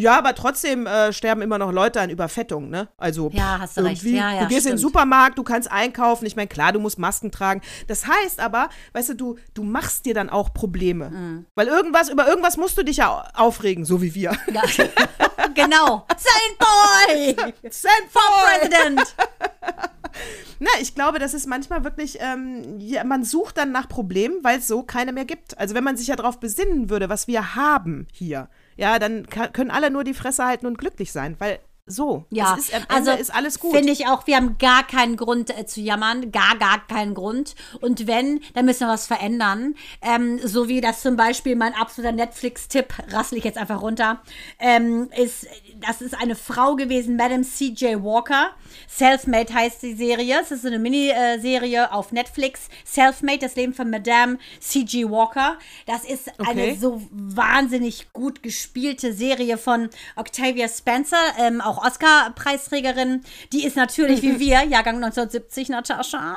Ja, 0.00 0.18
aber 0.18 0.34
trotzdem 0.34 0.86
äh, 0.86 1.12
sterben 1.12 1.42
immer 1.42 1.58
noch 1.58 1.72
Leute 1.72 2.00
an 2.00 2.10
Überfettung, 2.10 2.70
ne? 2.70 2.88
Also 2.96 3.30
Ja, 3.32 3.58
hast 3.60 3.76
du 3.76 3.82
recht. 3.82 4.02
Ja, 4.02 4.32
ja, 4.34 4.40
du 4.42 4.46
gehst 4.48 4.66
in 4.66 4.72
den 4.72 4.78
stimmt. 4.78 4.80
Supermarkt, 4.80 5.38
du 5.38 5.42
kannst 5.42 5.70
einkaufen. 5.70 6.26
Ich 6.26 6.36
meine, 6.36 6.48
klar, 6.48 6.72
du 6.72 6.80
musst 6.80 6.98
Masken 6.98 7.30
tragen. 7.30 7.60
Das 7.86 8.06
heißt 8.06 8.40
aber, 8.40 8.68
weißt 8.92 9.10
du, 9.10 9.14
du, 9.14 9.36
du 9.54 9.62
machst 9.62 10.06
dir 10.06 10.14
dann 10.14 10.30
auch 10.30 10.52
Probleme. 10.54 11.10
Mhm. 11.10 11.46
Weil 11.54 11.66
irgendwas, 11.68 12.08
über 12.08 12.26
irgendwas 12.26 12.56
musst 12.56 12.78
du 12.78 12.82
dich 12.82 12.98
ja 12.98 13.10
au- 13.10 13.46
aufregen, 13.46 13.84
so 13.84 14.00
wie 14.02 14.14
wir. 14.14 14.32
Ja. 14.52 14.62
genau. 15.54 16.06
Saint 16.16 16.58
Boy! 16.58 17.36
President! 17.62 19.14
Na, 20.58 20.68
ich 20.80 20.94
glaube, 20.94 21.18
das 21.18 21.32
ist 21.34 21.46
manchmal 21.46 21.84
wirklich, 21.84 22.18
ähm, 22.20 22.78
ja, 22.80 23.04
man 23.04 23.24
sucht 23.24 23.56
dann 23.56 23.72
nach 23.72 23.88
Problemen, 23.88 24.42
weil 24.42 24.58
es 24.58 24.66
so 24.66 24.82
keine 24.82 25.12
mehr 25.12 25.24
gibt. 25.24 25.56
Also 25.58 25.74
wenn 25.74 25.84
man 25.84 25.96
sich 25.96 26.08
ja 26.08 26.16
darauf 26.16 26.38
besinnen 26.40 26.90
würde, 26.90 27.08
was 27.08 27.26
wir 27.28 27.54
haben 27.54 28.06
hier, 28.12 28.48
ja, 28.80 28.98
dann 28.98 29.26
ka- 29.26 29.48
können 29.48 29.70
alle 29.70 29.90
nur 29.90 30.04
die 30.04 30.14
Fresse 30.14 30.44
halten 30.44 30.66
und 30.66 30.78
glücklich 30.78 31.12
sein, 31.12 31.36
weil 31.38 31.58
so, 31.86 32.24
Ja, 32.30 32.54
ist, 32.54 32.72
also 32.88 33.10
ist 33.10 33.34
alles 33.34 33.58
gut. 33.58 33.74
Finde 33.74 33.92
ich 33.92 34.06
auch, 34.06 34.24
wir 34.28 34.36
haben 34.36 34.58
gar 34.58 34.86
keinen 34.86 35.16
Grund 35.16 35.50
äh, 35.58 35.66
zu 35.66 35.80
jammern, 35.80 36.30
gar, 36.30 36.56
gar 36.56 36.86
keinen 36.86 37.14
Grund. 37.14 37.56
Und 37.80 38.06
wenn, 38.06 38.40
dann 38.54 38.64
müssen 38.64 38.86
wir 38.86 38.92
was 38.92 39.08
verändern. 39.08 39.74
Ähm, 40.00 40.38
so 40.44 40.68
wie 40.68 40.80
das 40.80 41.02
zum 41.02 41.16
Beispiel 41.16 41.56
mein 41.56 41.74
absoluter 41.74 42.12
Netflix-Tipp, 42.14 42.94
rassel 43.10 43.38
ich 43.38 43.44
jetzt 43.44 43.58
einfach 43.58 43.82
runter, 43.82 44.22
ähm, 44.60 45.10
ist, 45.16 45.48
das 45.86 46.00
ist 46.00 46.14
eine 46.20 46.36
Frau 46.36 46.76
gewesen, 46.76 47.16
Madame 47.16 47.42
C.J. 47.42 48.02
Walker. 48.02 48.50
Selfmade 48.88 49.52
heißt 49.52 49.82
die 49.82 49.94
Serie. 49.94 50.40
Es 50.40 50.50
ist 50.50 50.64
eine 50.66 50.78
Miniserie 50.78 51.92
auf 51.92 52.12
Netflix. 52.12 52.68
Selfmade, 52.84 53.38
das 53.38 53.56
Leben 53.56 53.74
von 53.74 53.90
Madame 53.90 54.38
C.G. 54.60 55.04
Walker. 55.10 55.58
Das 55.86 56.04
ist 56.04 56.28
eine 56.38 56.50
Okay. 56.50 56.78
so 56.80 57.02
wahnsinnig 57.10 58.12
gut 58.12 58.42
gespielte 58.42 59.12
Serie 59.12 59.58
von 59.58 59.90
Octavia 60.16 60.68
Spencer, 60.68 61.16
ähm, 61.38 61.60
auch 61.60 61.84
Oscar-Preisträgerin. 61.84 63.22
Die 63.52 63.64
ist 63.64 63.76
natürlich 63.76 64.22
wie 64.22 64.38
wir, 64.38 64.62
Jahrgang 64.64 64.96
1970, 64.96 65.68
Natascha. 65.70 66.36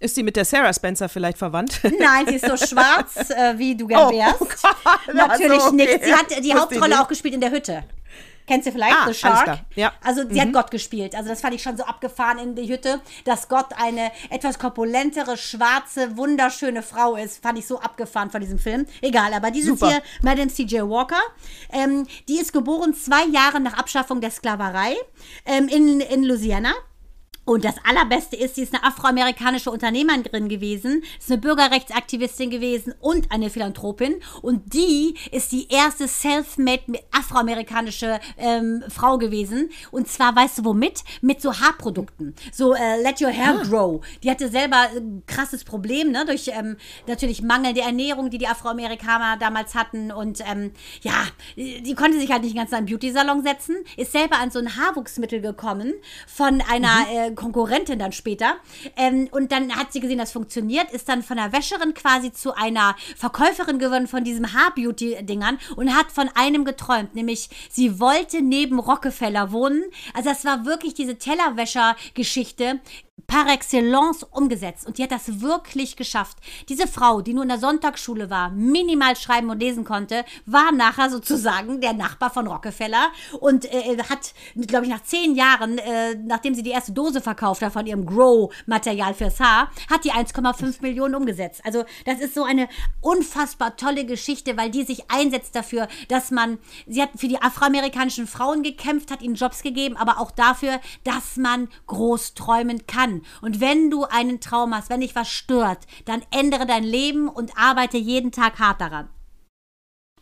Ist 0.00 0.16
die 0.16 0.22
mit 0.22 0.36
der 0.36 0.44
Sarah 0.44 0.72
Spencer 0.72 1.08
vielleicht 1.08 1.38
verwandt? 1.38 1.80
Nein, 1.98 2.26
sie 2.28 2.36
ist 2.36 2.46
so 2.46 2.56
schwarz, 2.56 3.30
äh, 3.30 3.58
wie 3.58 3.74
du 3.76 3.88
gern 3.88 4.06
Oh, 4.06 4.12
wärst. 4.12 4.36
oh 4.40 4.46
Gott, 4.46 5.14
Natürlich 5.14 5.52
also, 5.54 5.68
okay. 5.68 5.76
nicht. 5.76 6.04
Sie 6.04 6.14
hat 6.14 6.44
die 6.44 6.54
Hauptrolle 6.54 7.00
auch 7.00 7.08
gespielt 7.08 7.34
in 7.34 7.40
der 7.40 7.50
Hütte. 7.50 7.82
Kennst 8.48 8.66
du 8.66 8.72
vielleicht 8.72 8.96
Ah, 8.96 9.06
The 9.06 9.14
Shark? 9.14 9.60
ja. 9.76 9.92
Also 10.02 10.22
sie 10.28 10.40
hat 10.40 10.52
Gott 10.52 10.70
gespielt. 10.70 11.14
Also 11.14 11.28
das 11.28 11.40
fand 11.42 11.54
ich 11.54 11.62
schon 11.62 11.76
so 11.76 11.84
abgefahren 11.84 12.38
in 12.38 12.54
die 12.54 12.66
Hütte, 12.68 13.00
dass 13.24 13.48
Gott 13.48 13.66
eine 13.76 14.10
etwas 14.30 14.58
korpulentere, 14.58 15.36
schwarze, 15.36 16.16
wunderschöne 16.16 16.82
Frau 16.82 17.14
ist. 17.14 17.42
Fand 17.42 17.58
ich 17.58 17.66
so 17.66 17.78
abgefahren 17.78 18.30
von 18.30 18.40
diesem 18.40 18.58
Film. 18.58 18.86
Egal, 19.02 19.34
aber 19.34 19.50
dieses 19.50 19.78
Super. 19.78 19.90
hier, 19.90 20.02
Madame 20.22 20.48
C.J. 20.48 20.88
Walker, 20.88 21.20
ähm, 21.72 22.06
die 22.28 22.40
ist 22.40 22.52
geboren 22.52 22.94
zwei 22.94 23.24
Jahre 23.26 23.60
nach 23.60 23.74
Abschaffung 23.74 24.20
der 24.22 24.30
Sklaverei 24.30 24.96
ähm, 25.44 25.68
in, 25.68 26.00
in 26.00 26.24
Louisiana. 26.24 26.72
Und 27.48 27.64
das 27.64 27.76
Allerbeste 27.82 28.36
ist, 28.36 28.56
sie 28.56 28.62
ist 28.62 28.74
eine 28.74 28.84
afroamerikanische 28.84 29.70
Unternehmerin 29.70 30.50
gewesen, 30.50 31.02
ist 31.18 31.30
eine 31.30 31.40
Bürgerrechtsaktivistin 31.40 32.50
gewesen 32.50 32.92
und 33.00 33.32
eine 33.32 33.48
Philanthropin. 33.48 34.16
Und 34.42 34.74
die 34.74 35.14
ist 35.32 35.52
die 35.52 35.66
erste 35.70 36.08
self-made 36.08 36.82
afroamerikanische 37.10 38.20
ähm, 38.36 38.84
Frau 38.90 39.16
gewesen. 39.16 39.70
Und 39.90 40.08
zwar, 40.08 40.36
weißt 40.36 40.58
du 40.58 40.66
womit? 40.66 41.02
Mit 41.22 41.40
so 41.40 41.58
Haarprodukten. 41.58 42.34
So 42.52 42.74
äh, 42.74 43.00
Let 43.00 43.22
Your 43.22 43.32
Hair 43.32 43.62
Grow. 43.66 44.04
Die 44.22 44.30
hatte 44.30 44.50
selber 44.50 44.90
ein 44.94 45.22
krasses 45.26 45.64
Problem, 45.64 46.12
ne? 46.12 46.26
Durch 46.26 46.48
ähm, 46.48 46.76
natürlich 47.06 47.40
mangelnde 47.40 47.80
Ernährung, 47.80 48.28
die 48.28 48.36
die 48.36 48.46
Afroamerikaner 48.46 49.38
damals 49.38 49.74
hatten. 49.74 50.12
Und 50.12 50.42
ähm, 50.46 50.72
ja, 51.00 51.24
die 51.56 51.94
konnte 51.94 52.20
sich 52.20 52.30
halt 52.30 52.42
nicht 52.42 52.56
ganz 52.56 52.72
in 52.72 52.76
einen 52.76 52.86
Beauty-Salon 52.86 53.42
setzen, 53.42 53.76
ist 53.96 54.12
selber 54.12 54.36
an 54.36 54.50
so 54.50 54.58
ein 54.58 54.76
Haarwuchsmittel 54.76 55.40
gekommen 55.40 55.94
von 56.26 56.62
einer 56.70 57.06
äh, 57.10 57.37
Konkurrentin 57.38 57.98
dann 57.98 58.12
später. 58.12 58.56
Ähm, 58.96 59.28
und 59.30 59.52
dann 59.52 59.74
hat 59.76 59.92
sie 59.92 60.00
gesehen, 60.00 60.18
das 60.18 60.32
funktioniert, 60.32 60.90
ist 60.90 61.08
dann 61.08 61.22
von 61.22 61.36
der 61.36 61.52
Wäscherin 61.52 61.94
quasi 61.94 62.32
zu 62.32 62.54
einer 62.54 62.96
Verkäuferin 63.16 63.78
geworden 63.78 64.08
von 64.08 64.24
diesem 64.24 64.52
Haar-Beauty-Dingern 64.52 65.58
und 65.76 65.94
hat 65.94 66.10
von 66.10 66.28
einem 66.34 66.64
geträumt, 66.64 67.14
nämlich 67.14 67.48
sie 67.70 68.00
wollte 68.00 68.42
neben 68.42 68.80
Rockefeller 68.80 69.52
wohnen. 69.52 69.84
Also 70.14 70.30
das 70.30 70.44
war 70.44 70.66
wirklich 70.66 70.94
diese 70.94 71.16
Tellerwäscher-Geschichte 71.16 72.80
par 73.26 73.48
excellence 73.52 74.22
umgesetzt. 74.22 74.86
Und 74.86 74.98
die 74.98 75.02
hat 75.02 75.10
das 75.10 75.40
wirklich 75.40 75.96
geschafft. 75.96 76.38
Diese 76.68 76.86
Frau, 76.86 77.20
die 77.20 77.34
nur 77.34 77.42
in 77.42 77.48
der 77.48 77.58
Sonntagsschule 77.58 78.30
war, 78.30 78.50
minimal 78.50 79.16
schreiben 79.16 79.50
und 79.50 79.60
lesen 79.60 79.84
konnte, 79.84 80.24
war 80.46 80.72
nachher 80.72 81.10
sozusagen 81.10 81.80
der 81.80 81.92
Nachbar 81.92 82.30
von 82.30 82.46
Rockefeller 82.46 83.08
und 83.40 83.64
äh, 83.66 83.98
hat, 84.08 84.34
glaube 84.66 84.86
ich, 84.86 84.92
nach 84.92 85.02
zehn 85.02 85.34
Jahren, 85.34 85.78
äh, 85.78 86.14
nachdem 86.14 86.54
sie 86.54 86.62
die 86.62 86.70
erste 86.70 86.92
Dose 86.92 87.20
verkauft 87.20 87.62
hat 87.62 87.72
von 87.72 87.86
ihrem 87.86 88.06
Grow-Material 88.06 89.14
fürs 89.14 89.40
Haar, 89.40 89.70
hat 89.90 90.04
die 90.04 90.12
1,5 90.12 90.82
Millionen 90.82 91.14
umgesetzt. 91.14 91.60
Also 91.64 91.84
das 92.04 92.20
ist 92.20 92.34
so 92.34 92.44
eine 92.44 92.68
unfassbar 93.00 93.76
tolle 93.76 94.04
Geschichte, 94.04 94.56
weil 94.56 94.70
die 94.70 94.84
sich 94.84 95.10
einsetzt 95.10 95.54
dafür, 95.54 95.88
dass 96.08 96.30
man, 96.30 96.58
sie 96.86 97.02
hat 97.02 97.10
für 97.16 97.28
die 97.28 97.40
afroamerikanischen 97.40 98.26
Frauen 98.26 98.62
gekämpft, 98.62 99.10
hat 99.10 99.22
ihnen 99.22 99.34
Jobs 99.34 99.62
gegeben, 99.62 99.96
aber 99.96 100.18
auch 100.20 100.30
dafür, 100.30 100.80
dass 101.04 101.36
man 101.36 101.68
groß 101.86 102.34
träumen 102.34 102.86
kann. 102.86 103.07
Und 103.40 103.60
wenn 103.60 103.90
du 103.90 104.04
einen 104.04 104.40
Traum 104.40 104.74
hast, 104.74 104.90
wenn 104.90 105.00
dich 105.00 105.14
was 105.14 105.28
stört, 105.28 105.86
dann 106.04 106.22
ändere 106.30 106.66
dein 106.66 106.84
Leben 106.84 107.28
und 107.28 107.56
arbeite 107.56 107.98
jeden 107.98 108.32
Tag 108.32 108.58
hart 108.58 108.80
daran. 108.80 109.08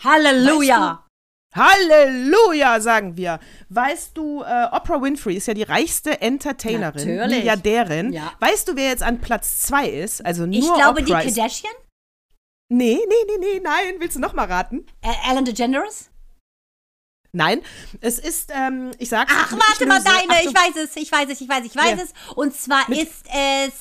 Halleluja! 0.02 1.02
Halleluja, 1.54 2.80
sagen 2.80 3.16
wir. 3.16 3.40
Weißt 3.70 4.16
du, 4.16 4.42
äh, 4.42 4.66
Oprah 4.72 5.00
Winfrey 5.00 5.36
ist 5.36 5.46
ja 5.46 5.54
die 5.54 5.62
reichste 5.62 6.20
Entertainerin, 6.20 7.08
Natürlich. 7.16 7.38
Milliardärin. 7.38 8.12
Ja. 8.12 8.32
Weißt 8.40 8.68
du, 8.68 8.76
wer 8.76 8.88
jetzt 8.88 9.02
an 9.02 9.20
Platz 9.20 9.60
zwei 9.62 9.88
ist? 9.88 10.24
Also 10.24 10.44
nur 10.44 10.54
Ich 10.54 10.74
glaube, 10.74 11.00
Oprah 11.00 11.22
die 11.22 11.32
Kardashian, 11.32 11.72
Nee, 12.68 12.98
nee, 13.08 13.14
nee, 13.26 13.38
nee, 13.38 13.60
nein. 13.62 13.94
Willst 14.00 14.16
du 14.16 14.20
noch 14.20 14.34
mal 14.34 14.46
raten? 14.46 14.84
äh, 15.00 15.30
Ellen 15.30 15.44
DeGeneres. 15.44 16.10
Nein, 17.36 17.60
es 18.00 18.18
ist, 18.18 18.50
ähm, 18.54 18.92
ich 18.98 19.10
sag's. 19.10 19.30
Ach, 19.36 19.52
warte 19.52 19.86
mal, 19.86 20.02
deine. 20.02 20.26
ach, 20.30 20.40
Ich 20.42 20.54
weiß 20.54 20.76
es, 20.84 20.96
ich 20.96 21.12
weiß 21.12 21.28
es, 21.30 21.40
ich 21.42 21.48
weiß, 21.48 21.64
ich 21.66 21.76
weiß 21.76 21.98
Ja. 21.98 22.04
es. 22.04 22.34
Und 22.34 22.56
zwar 22.56 22.88
Mit- 22.88 23.02
ist 23.02 23.24
es 23.32 23.74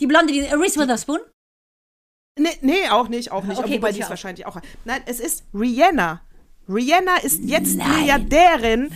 die 0.00 0.06
Blonde, 0.06 0.32
die 0.32 0.40
Reese 0.40 0.80
Witherspoon. 0.80 1.20
Nee, 2.38 2.58
nee, 2.62 2.88
auch 2.88 3.08
nicht, 3.08 3.30
auch 3.30 3.44
nicht. 3.44 3.58
Okay, 3.58 3.76
wobei 3.76 3.92
die 3.92 4.00
ist 4.00 4.08
wahrscheinlich 4.10 4.44
auch. 4.46 4.56
Nein, 4.84 5.02
es 5.06 5.20
ist 5.20 5.44
Rihanna. 5.54 6.22
Rihanna 6.68 7.16
ist 7.18 7.40
jetzt 7.44 7.76
Nein. 7.76 7.90
Milliardärin. 7.90 8.86
Und 8.86 8.92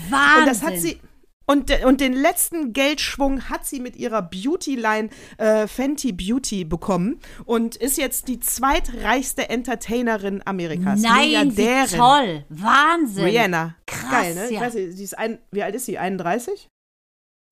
das 0.47 0.63
hat 0.63 0.73
Wahnsinn. 0.73 0.81
sie. 0.81 1.01
Und, 1.47 1.71
und 1.85 2.01
den 2.01 2.13
letzten 2.13 2.73
Geldschwung 2.73 3.49
hat 3.49 3.65
sie 3.65 3.79
mit 3.79 3.97
ihrer 3.97 4.21
Beauty-Line 4.21 5.11
äh, 5.39 5.69
Fenty 5.69 6.13
Beauty 6.13 6.65
bekommen 6.65 7.21
und 7.45 7.77
ist 7.77 7.99
jetzt 7.99 8.27
die 8.27 8.41
zweitreichste 8.41 9.49
Entertainerin 9.49 10.43
Amerikas. 10.45 11.01
Nein, 11.01 11.57
wie 11.57 11.97
toll. 11.97 12.45
Wahnsinn. 12.49 13.25
Rihanna. 13.25 13.77
Krass, 13.87 14.11
Geil, 14.11 14.35
ne? 14.35 14.45
Ich 14.47 14.51
ja. 14.53 14.61
weiß 14.61 14.75
nicht, 14.75 14.97
sie 14.97 15.05
ist 15.05 15.17
ein, 15.17 15.39
wie 15.53 15.63
alt 15.63 15.75
ist 15.77 15.87
sie? 15.87 15.99
31? 15.99 16.69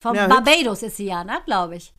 Von 0.02 0.16
Ja, 0.16 0.26
Barbados 0.26 0.82
ist 0.82 0.96
sie 0.96 1.06
ja, 1.06 1.22
ne, 1.22 1.38
glaube 1.46 1.76
ich. 1.76 1.94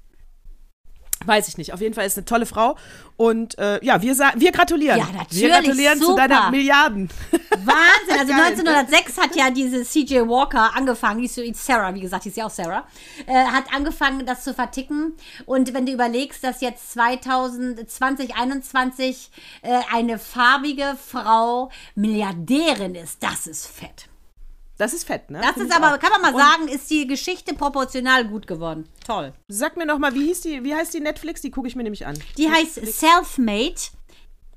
Weiß 1.24 1.48
ich 1.48 1.58
nicht. 1.58 1.72
Auf 1.74 1.80
jeden 1.80 1.94
Fall 1.94 2.06
ist 2.06 2.18
eine 2.18 2.26
tolle 2.26 2.46
Frau. 2.46 2.76
Und 3.18 3.58
äh, 3.58 3.82
ja, 3.84 4.02
wir, 4.02 4.18
wir 4.18 4.52
gratulieren. 4.52 5.00
Ja, 5.00 5.06
natürlich, 5.06 5.44
Wir 5.44 5.48
gratulieren 5.50 5.98
zu 6.00 6.08
super. 6.08 6.28
deiner 6.28 6.52
Milliarden. 6.52 7.10
Wahnsinn. 7.52 8.18
Also 8.26 8.32
Geil. 8.32 8.54
1906 8.54 9.18
hat 9.18 9.36
ja 9.36 9.50
diese 9.52 9.84
CJ 9.84 10.22
Walker 10.22 10.74
angefangen, 10.76 11.22
die 11.22 11.26
ist 11.26 11.66
Sarah, 11.66 11.94
wie 11.94 12.00
gesagt, 12.00 12.24
die 12.26 12.30
ist 12.30 12.38
ja 12.38 12.46
auch 12.46 12.52
Sarah, 12.52 12.86
äh, 13.28 13.34
hat 13.34 13.66
angefangen, 13.74 14.26
das 14.26 14.44
zu 14.44 14.54
verticken. 14.54 15.16
Und 15.46 15.74
wenn 15.74 15.86
du 15.86 15.92
überlegst, 15.92 16.42
dass 16.44 16.62
jetzt 16.62 16.94
2021 16.94 19.32
äh, 19.62 19.80
eine 19.94 20.18
farbige 20.18 20.96
Frau 21.06 21.70
Milliardärin 21.96 22.96
ist, 22.96 23.22
das 23.22 23.48
ist 23.48 23.68
fett. 23.68 24.08
Das 24.78 24.94
ist 24.94 25.06
fett, 25.08 25.30
ne? 25.32 25.40
Das 25.42 25.54
Find 25.54 25.70
ist 25.70 25.76
aber, 25.76 25.96
auch. 25.96 26.00
kann 26.00 26.12
man 26.12 26.22
mal 26.22 26.34
Und 26.34 26.40
sagen, 26.42 26.68
ist 26.68 26.90
die 26.90 27.08
Geschichte 27.08 27.54
proportional 27.54 28.26
gut 28.28 28.46
geworden. 28.46 28.90
Toll. 29.06 29.32
Sag 29.48 29.78
mir 29.78 29.86
noch 29.86 30.00
mal, 30.00 30.14
wie 30.14 30.26
hieß 30.26 30.42
die, 30.42 30.64
wie 30.64 30.76
heißt 30.76 30.94
die 30.94 31.00
Netflix? 31.00 31.42
Die 31.42 31.52
gucke 31.52 31.68
ich 31.68 31.76
mir 31.76 31.84
nämlich 31.84 32.06
an. 32.06 32.18
Die 32.38 32.50
heißt 32.52 32.76
Selfmade. 32.86 33.76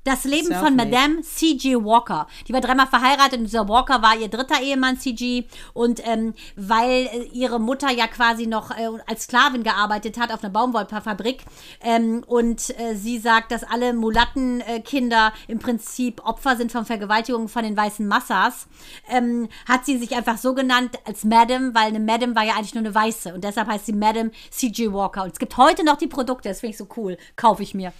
Das 0.03 0.23
Leben 0.23 0.53
von. 0.55 0.75
Madame 0.75 1.21
C.G. 1.21 1.75
Walker. 1.75 2.27
Die 2.47 2.53
war 2.53 2.61
dreimal 2.61 2.87
verheiratet 2.87 3.39
und 3.39 3.45
dieser 3.45 3.67
Walker 3.67 4.01
war 4.01 4.15
ihr 4.15 4.29
dritter 4.29 4.61
Ehemann, 4.61 4.97
C.G. 4.97 5.45
Und 5.73 6.01
ähm, 6.07 6.33
weil 6.55 7.07
äh, 7.07 7.29
ihre 7.33 7.59
Mutter 7.59 7.91
ja 7.91 8.07
quasi 8.07 8.47
noch 8.47 8.71
äh, 8.71 8.87
als 9.07 9.23
Sklavin 9.23 9.63
gearbeitet 9.63 10.17
hat 10.17 10.31
auf 10.31 10.41
einer 10.41 10.53
Baumwollfabrik 10.53 11.43
ähm, 11.81 12.23
und 12.25 12.69
äh, 12.79 12.95
sie 12.95 13.19
sagt, 13.19 13.51
dass 13.51 13.63
alle 13.63 13.93
Mulattenkinder 13.93 15.33
im 15.47 15.59
Prinzip 15.59 16.25
Opfer 16.25 16.55
sind 16.55 16.71
von 16.71 16.85
Vergewaltigungen 16.85 17.49
von 17.49 17.63
den 17.63 17.75
weißen 17.75 18.07
Massas, 18.07 18.67
ähm, 19.09 19.49
hat 19.67 19.85
sie 19.85 19.97
sich 19.97 20.15
einfach 20.15 20.37
so 20.37 20.53
genannt 20.53 20.97
als 21.05 21.25
Madame, 21.25 21.75
weil 21.75 21.87
eine 21.87 21.99
Madame 21.99 22.35
war 22.35 22.43
ja 22.43 22.53
eigentlich 22.53 22.73
nur 22.73 22.83
eine 22.83 22.95
Weiße 22.95 23.33
und 23.33 23.43
deshalb 23.43 23.67
heißt 23.67 23.87
sie 23.87 23.93
Madame 23.93 24.31
C.G. 24.49 24.93
Walker. 24.93 25.23
Und 25.23 25.33
es 25.33 25.39
gibt 25.39 25.57
heute 25.57 25.83
noch 25.83 25.97
die 25.97 26.07
Produkte, 26.07 26.49
das 26.49 26.61
finde 26.61 26.71
ich 26.71 26.77
so 26.77 26.87
cool, 26.95 27.17
kaufe 27.35 27.63
ich 27.63 27.73
mir. 27.73 27.91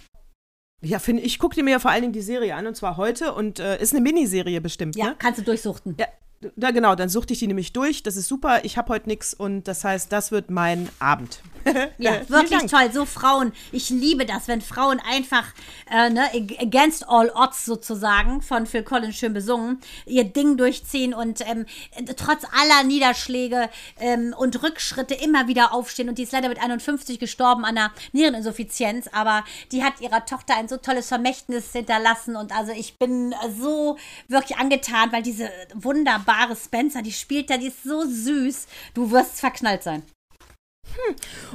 Ja, 0.82 0.98
finde 0.98 1.22
ich, 1.22 1.38
gucke 1.38 1.54
dir 1.54 1.62
mir 1.62 1.72
ja 1.72 1.78
vor 1.78 1.90
allen 1.90 2.02
Dingen 2.02 2.12
die 2.12 2.22
Serie 2.22 2.54
an 2.54 2.66
und 2.66 2.74
zwar 2.74 2.96
heute 2.96 3.34
und 3.34 3.58
äh, 3.58 3.80
ist 3.80 3.92
eine 3.92 4.00
Miniserie 4.02 4.60
bestimmt, 4.60 4.96
Ja, 4.96 5.06
ne? 5.10 5.16
kannst 5.18 5.38
du 5.40 5.44
durchsuchten. 5.44 5.94
Ja, 5.98 6.06
da 6.56 6.70
genau, 6.70 6.94
dann 6.94 7.10
suchte 7.10 7.34
ich 7.34 7.38
die 7.38 7.46
nämlich 7.46 7.74
durch. 7.74 8.02
Das 8.02 8.16
ist 8.16 8.26
super. 8.28 8.64
Ich 8.64 8.78
habe 8.78 8.88
heute 8.88 9.08
nichts 9.08 9.34
und 9.34 9.68
das 9.68 9.84
heißt, 9.84 10.10
das 10.10 10.32
wird 10.32 10.50
mein 10.50 10.88
Abend. 10.98 11.42
Ja, 11.98 12.28
wirklich 12.28 12.70
toll. 12.70 12.90
So 12.92 13.04
Frauen. 13.04 13.52
Ich 13.72 13.90
liebe 13.90 14.24
das, 14.24 14.48
wenn 14.48 14.60
Frauen 14.60 15.00
einfach, 15.00 15.44
äh, 15.90 16.10
ne, 16.10 16.28
against 16.58 17.06
all 17.08 17.30
odds 17.34 17.64
sozusagen, 17.64 18.42
von 18.42 18.66
Phil 18.66 18.82
Collins 18.82 19.16
schön 19.16 19.32
besungen, 19.32 19.80
ihr 20.06 20.24
Ding 20.24 20.56
durchziehen 20.56 21.14
und 21.14 21.40
ähm, 21.46 21.66
trotz 22.16 22.44
aller 22.52 22.84
Niederschläge 22.84 23.68
ähm, 23.98 24.34
und 24.36 24.62
Rückschritte 24.62 25.14
immer 25.14 25.48
wieder 25.48 25.72
aufstehen. 25.74 26.08
Und 26.08 26.18
die 26.18 26.22
ist 26.22 26.32
leider 26.32 26.48
mit 26.48 26.62
51 26.62 27.18
gestorben 27.18 27.64
an 27.64 27.76
einer 27.76 27.92
Niereninsuffizienz, 28.12 29.08
aber 29.12 29.44
die 29.72 29.84
hat 29.84 30.00
ihrer 30.00 30.24
Tochter 30.24 30.56
ein 30.56 30.68
so 30.68 30.76
tolles 30.76 31.08
Vermächtnis 31.08 31.72
hinterlassen. 31.72 32.36
Und 32.36 32.52
also 32.56 32.72
ich 32.72 32.98
bin 32.98 33.34
so 33.58 33.98
wirklich 34.28 34.58
angetan, 34.58 35.12
weil 35.12 35.22
diese 35.22 35.50
wunderbare 35.74 36.56
Spencer, 36.56 37.02
die 37.02 37.12
spielt 37.12 37.50
da, 37.50 37.56
die 37.56 37.68
ist 37.68 37.82
so 37.82 38.04
süß. 38.04 38.66
Du 38.94 39.10
wirst 39.10 39.40
verknallt 39.40 39.82
sein. 39.82 40.02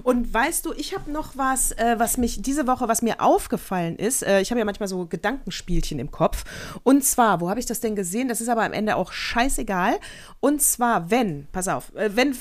Und 0.04 0.34
weißt 0.34 0.66
du, 0.66 0.74
ich 0.74 0.94
habe 0.94 1.12
noch 1.12 1.38
was, 1.38 1.72
äh, 1.74 1.96
was 1.98 2.18
mich 2.18 2.42
diese 2.42 2.68
Woche, 2.68 2.88
was 2.88 3.02
mir 3.02 3.22
aufgefallen 3.22 3.96
ist. 3.96 4.24
Äh, 4.24 4.42
ich 4.42 4.52
habe 4.52 4.60
ja 4.60 4.66
manchmal 4.66 4.90
so 4.90 5.06
Gedankenspielchen 5.06 6.00
im 6.00 6.12
Kopf. 6.12 6.44
Und 6.84 7.04
zwar, 7.04 7.42
wo 7.42 7.50
habe 7.50 7.60
ich 7.60 7.66
das 7.66 7.80
denn 7.80 7.96
gesehen? 7.96 8.28
Das 8.28 8.42
ist 8.42 8.50
aber 8.50 8.64
am 8.64 8.74
Ende 8.74 8.96
auch 8.96 9.12
scheißegal. 9.12 10.00
Und 10.40 10.62
zwar, 10.62 11.10
wenn, 11.10 11.48
pass 11.52 11.68
auf, 11.68 11.94
äh, 11.96 12.16
wenn, 12.16 12.36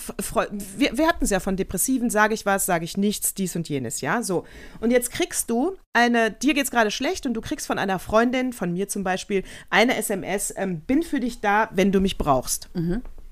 wir, 0.76 0.97
wir 0.97 1.09
hatten 1.09 1.24
es 1.24 1.30
ja 1.30 1.40
von 1.40 1.57
Depressiven, 1.57 2.11
sage 2.11 2.34
ich 2.34 2.47
was, 2.47 2.66
sage 2.66 2.84
ich 2.84 2.97
nichts, 2.97 3.34
dies 3.34 3.57
und 3.57 3.68
jenes, 3.68 4.01
ja, 4.01 4.22
so. 4.22 4.45
Und 4.80 4.90
jetzt 4.90 5.11
kriegst 5.11 5.51
du 5.51 5.76
eine, 5.92 6.30
dir 6.30 6.55
geht's 6.55 6.70
gerade 6.70 6.90
schlecht 6.90 7.26
und 7.26 7.34
du 7.34 7.40
kriegst 7.40 7.66
von 7.66 7.78
einer 7.78 7.99
Freundin, 7.99 8.53
von 8.53 8.72
mir 8.72 8.88
zum 8.88 9.05
Beispiel, 9.05 9.45
eine 9.70 9.97
SMS, 9.97 10.53
ähm, 10.57 10.80
bin 10.80 11.03
für 11.03 11.20
dich 11.20 11.40
da, 11.40 11.68
wenn 11.72 11.92
du 11.92 12.01
mich 12.01 12.18
brauchst. 12.18 12.68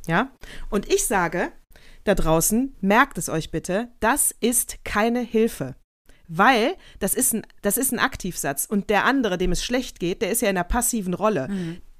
Ja? 0.07 0.31
Und 0.71 0.93
ich 0.93 1.07
sage 1.07 1.53
da 2.05 2.15
draußen, 2.15 2.77
merkt 2.81 3.19
es 3.19 3.29
euch 3.29 3.51
bitte, 3.51 3.89
das 4.01 4.35
ist 4.41 4.85
keine 4.85 5.21
Hilfe. 5.21 5.77
Weil 6.29 6.77
das 6.99 7.15
ist, 7.15 7.35
ein, 7.35 7.47
das 7.61 7.77
ist 7.77 7.93
ein 7.93 7.99
Aktivsatz 7.99 8.65
und 8.65 8.91
der 8.91 9.05
andere, 9.05 9.39
dem 9.39 9.53
es 9.53 9.63
schlecht 9.65 10.01
geht, 10.01 10.23
der 10.23 10.31
ist 10.31 10.41
ja 10.43 10.49
in 10.49 10.57
einer 10.57 10.65
passiven 10.65 11.15
Rolle. 11.15 11.49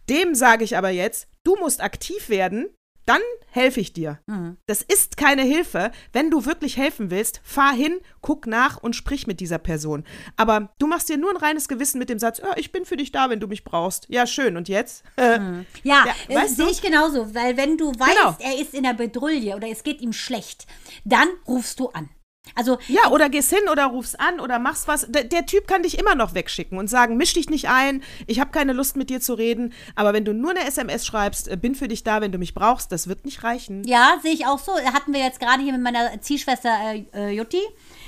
Dem 0.09 0.35
sage 0.35 0.65
ich 0.65 0.77
aber 0.77 0.91
jetzt, 0.91 1.29
du 1.45 1.57
musst 1.57 1.83
aktiv 1.83 2.29
werden, 2.29 2.67
dann 3.07 3.21
helfe 3.51 3.81
ich 3.81 3.93
dir. 3.93 4.21
Das 4.67 4.83
ist 4.83 5.17
keine 5.17 5.43
Hilfe. 5.43 5.91
Wenn 6.13 6.31
du 6.31 6.47
wirklich 6.47 6.77
helfen 6.77 7.11
willst, 7.11 7.41
fahr 7.45 7.73
hin, 7.75 8.01
guck 8.21 8.47
nach 8.47 8.77
und 8.83 8.95
sprich 8.97 9.27
mit 9.27 9.41
dieser 9.41 9.59
Person. 9.59 10.05
Aber 10.37 10.73
du 10.79 10.87
machst 10.87 11.09
dir 11.09 11.17
nur 11.19 11.31
ein 11.31 11.37
reines 11.37 11.69
Gewissen 11.69 11.99
mit 11.99 12.09
dem 12.09 12.19
Satz, 12.19 12.39
ja, 12.39 12.57
ich 12.57 12.73
bin 12.73 12.85
für 12.85 12.97
dich 12.97 13.13
da, 13.13 13.29
wenn 13.31 13.41
du 13.41 13.47
mich 13.49 13.65
brauchst. 13.65 14.07
Ja, 14.09 14.27
schön. 14.27 14.57
Und 14.57 14.69
jetzt? 14.69 15.05
Ja, 15.17 16.05
Ja, 16.29 16.43
äh, 16.45 16.49
sehe 16.49 16.71
ich 16.71 16.81
genauso, 16.83 17.35
weil 17.35 17.57
wenn 17.57 17.77
du 17.77 17.91
weißt, 17.93 18.17
Genau. 18.17 18.37
er 18.41 18.61
ist 18.61 18.75
in 18.75 18.85
der 18.85 18.95
Bedrulle 18.95 19.55
oder 19.57 19.69
es 19.69 19.83
geht 19.83 20.01
ihm 20.01 20.13
schlecht, 20.13 20.67
dann 21.05 21.29
rufst 21.47 21.81
du 21.81 21.89
an. 21.91 22.09
Also 22.55 22.79
Ja, 22.89 23.11
oder 23.11 23.29
gehst 23.29 23.51
hin 23.51 23.69
oder 23.71 23.87
rufst 23.87 24.21
an 24.21 24.41
oder 24.41 24.59
machst 24.59 24.89
was. 24.89 25.07
Der, 25.09 25.25
der 25.25 25.47
Typ 25.47 25.67
kann 25.67 25.83
dich 25.83 25.99
immer 25.99 26.15
noch 26.15 26.35
wegschicken 26.35 26.79
und 26.79 26.89
sagen, 26.89 27.17
misch 27.17 27.33
dich 27.35 27.49
nicht 27.49 27.69
ein, 27.69 28.03
ich 28.27 28.41
habe 28.41 28.51
keine 28.51 28.73
Lust 28.73 28.97
mit 28.97 29.11
dir 29.11 29.21
zu 29.21 29.35
reden. 29.35 29.73
Aber 29.95 30.13
wenn 30.13 30.25
du 30.25 30.35
nur 30.35 30.51
eine 30.51 30.67
SMS 30.67 31.07
schreibst, 31.07 31.49
äh, 31.49 31.57
bin 31.57 31.75
für 31.75 31.89
dich 31.89 32.05
da, 32.05 32.21
wenn 32.21 32.33
du 32.33 32.39
mich 32.39 32.55
brauchst, 32.55 32.93
das 32.93 33.07
wird 33.07 33.25
nicht 33.25 33.45
reichen. 33.45 33.85
Ja, 33.85 34.19
sehe 34.23 34.33
ich 34.33 34.47
auch 34.47 34.59
so. 34.59 34.73
Hatten 34.73 35.13
wir 35.13 35.21
jetzt 35.21 35.41
gerade 35.41 35.63
hier 35.63 35.73
mit 35.73 35.83
meiner 35.83 36.21
Ziehschwester 36.21 36.71
äh, 36.93 37.05
äh, 37.15 37.29
Jutti. 37.31 37.61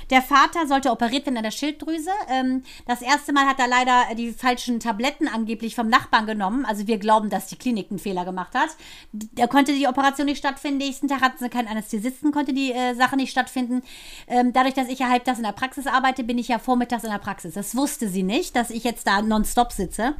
Der 0.09 0.21
Vater 0.21 0.67
sollte 0.67 0.91
operiert 0.91 1.25
werden 1.25 1.37
an 1.37 1.43
der 1.43 1.51
Schilddrüse. 1.51 2.11
Ähm, 2.29 2.63
das 2.85 3.01
erste 3.01 3.33
Mal 3.33 3.45
hat 3.45 3.59
er 3.59 3.67
leider 3.67 4.15
die 4.15 4.31
falschen 4.31 4.79
Tabletten 4.79 5.27
angeblich 5.27 5.75
vom 5.75 5.87
Nachbarn 5.87 6.25
genommen. 6.25 6.65
Also 6.65 6.87
wir 6.87 6.97
glauben, 6.97 7.29
dass 7.29 7.47
die 7.47 7.55
Klinik 7.55 7.87
einen 7.89 7.99
Fehler 7.99 8.25
gemacht 8.25 8.53
hat. 8.53 8.69
Da 9.11 9.47
konnte 9.47 9.73
die 9.73 9.87
Operation 9.87 10.25
nicht 10.25 10.37
stattfinden. 10.37 10.77
Nächsten 10.77 11.07
Tag 11.07 11.21
hatten 11.21 11.37
sie 11.39 11.49
keinen 11.49 11.67
Anästhesisten, 11.67 12.31
konnte 12.31 12.53
die 12.53 12.71
äh, 12.71 12.93
Sache 12.95 13.15
nicht 13.15 13.31
stattfinden. 13.31 13.81
Ähm, 14.27 14.53
dadurch, 14.53 14.73
dass 14.73 14.89
ich 14.89 14.99
ja 14.99 15.09
halbtags 15.09 15.39
in 15.39 15.45
der 15.45 15.51
Praxis 15.51 15.87
arbeite, 15.87 16.23
bin 16.23 16.37
ich 16.37 16.47
ja 16.47 16.59
vormittags 16.59 17.03
in 17.03 17.11
der 17.11 17.19
Praxis. 17.19 17.53
Das 17.53 17.75
wusste 17.75 18.09
sie 18.09 18.23
nicht, 18.23 18.55
dass 18.55 18.69
ich 18.69 18.83
jetzt 18.83 19.07
da 19.07 19.21
nonstop 19.21 19.71
sitze 19.71 20.15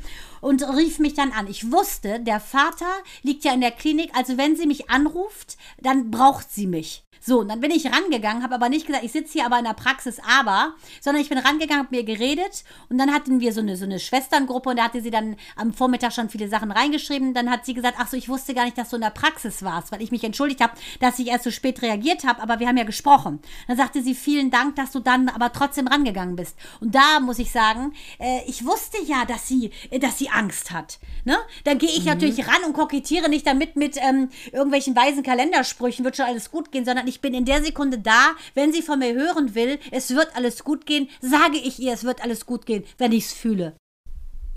und 0.46 0.62
rief 0.78 1.00
mich 1.00 1.16
dann 1.16 1.32
an. 1.32 1.48
Ich 1.48 1.72
wusste, 1.72 2.20
der 2.20 2.40
Vater 2.40 2.86
liegt 3.24 3.46
ja 3.46 3.54
in 3.54 3.62
der 3.62 3.72
Klinik, 3.72 4.12
also 4.14 4.38
wenn 4.38 4.56
sie 4.56 4.68
mich 4.68 4.92
anruft, 4.92 5.58
dann 5.82 6.12
braucht 6.12 6.52
sie 6.52 6.68
mich. 6.68 7.06
So, 7.28 7.40
und 7.40 7.50
dann 7.50 7.60
bin 7.60 7.72
ich 7.72 7.92
rangegangen, 7.92 8.44
habe 8.44 8.54
aber 8.54 8.70
nicht 8.70 8.86
gesagt, 8.86 9.04
ich 9.04 9.12
sitze 9.12 9.34
hier 9.34 9.48
aber 9.48 9.58
in 9.58 9.66
der 9.66 9.74
Praxis, 9.74 10.20
aber, 10.20 10.76
sondern 11.02 11.24
ich 11.24 11.30
bin 11.30 11.40
rangegangen, 11.40 11.86
habe 11.86 11.96
mir 11.96 12.04
geredet 12.04 12.64
und 12.88 13.00
dann 13.00 13.12
hatten 13.12 13.40
wir 13.40 13.52
so 13.52 13.62
eine, 13.62 13.78
so 13.78 13.86
eine 13.86 14.00
Schwesterngruppe 14.00 14.70
und 14.70 14.78
da 14.78 14.84
hatte 14.84 15.02
sie 15.02 15.10
dann 15.10 15.36
am 15.56 15.74
Vormittag 15.74 16.14
schon 16.14 16.30
viele 16.30 16.48
Sachen 16.50 16.72
reingeschrieben. 16.72 17.34
Dann 17.34 17.50
hat 17.50 17.66
sie 17.66 17.74
gesagt, 17.74 17.98
ach 18.00 18.08
so, 18.08 18.16
ich 18.16 18.30
wusste 18.30 18.54
gar 18.54 18.66
nicht, 18.66 18.78
dass 18.78 18.92
du 18.92 18.98
in 18.98 19.02
der 19.02 19.10
Praxis 19.10 19.64
warst, 19.64 19.92
weil 19.92 20.04
ich 20.04 20.12
mich 20.12 20.24
entschuldigt 20.24 20.62
habe, 20.62 20.74
dass 21.00 21.18
ich 21.18 21.30
erst 21.30 21.46
so 21.46 21.50
spät 21.50 21.82
reagiert 21.82 22.26
habe, 22.26 22.44
aber 22.44 22.60
wir 22.60 22.68
haben 22.68 22.78
ja 22.78 22.84
gesprochen. 22.84 23.40
Dann 23.68 23.78
sagte 23.78 24.04
sie, 24.04 24.14
vielen 24.14 24.52
Dank, 24.52 24.76
dass 24.76 24.92
du 24.92 25.00
dann 25.00 25.28
aber 25.30 25.52
trotzdem 25.52 25.88
rangegangen 25.88 26.36
bist. 26.36 26.56
Und 26.80 26.94
da 26.94 27.20
muss 27.22 27.40
ich 27.40 27.52
sagen, 27.52 27.94
äh, 28.20 28.42
ich 28.46 28.66
wusste 28.66 29.02
ja, 29.04 29.26
dass 29.26 29.48
sie, 29.48 29.72
äh, 29.90 29.98
dass 29.98 30.20
sie 30.20 30.30
Angst 30.36 30.72
hat. 30.72 31.00
Ne? 31.24 31.38
Dann 31.64 31.78
gehe 31.78 31.90
ich 31.90 32.06
natürlich 32.06 32.48
ran 32.48 32.64
und 32.66 32.74
kokettiere 32.74 33.30
nicht 33.30 33.48
damit 33.48 33.76
mit 33.76 33.98
ähm, 33.98 34.30
irgendwelchen 34.52 34.96
weisen 34.96 35.24
Kalendersprüchen, 35.24 36.06
wird 36.06 36.18
schon 36.18 36.26
alles 36.26 36.52
gut 36.52 36.72
gehen, 36.72 36.86
sondern 36.86 37.08
ich 37.08 37.22
bin 37.22 37.34
in 37.34 37.46
der 37.46 37.64
Sekunde 37.64 38.00
da, 38.00 38.32
wenn 38.54 38.72
sie 38.72 38.82
von 38.82 39.00
mir 39.00 39.14
hören 39.14 39.56
will, 39.56 39.80
es 39.92 40.12
wird 40.16 40.36
alles 40.36 40.64
gut 40.64 40.86
gehen, 40.86 41.10
sage 41.22 41.58
ich 41.58 41.80
ihr, 41.80 41.94
es 41.94 42.04
wird 42.04 42.24
alles 42.24 42.46
gut 42.46 42.66
gehen, 42.66 42.84
wenn 42.98 43.12
ich 43.12 43.26
es 43.26 43.34
fühle. 43.34 43.76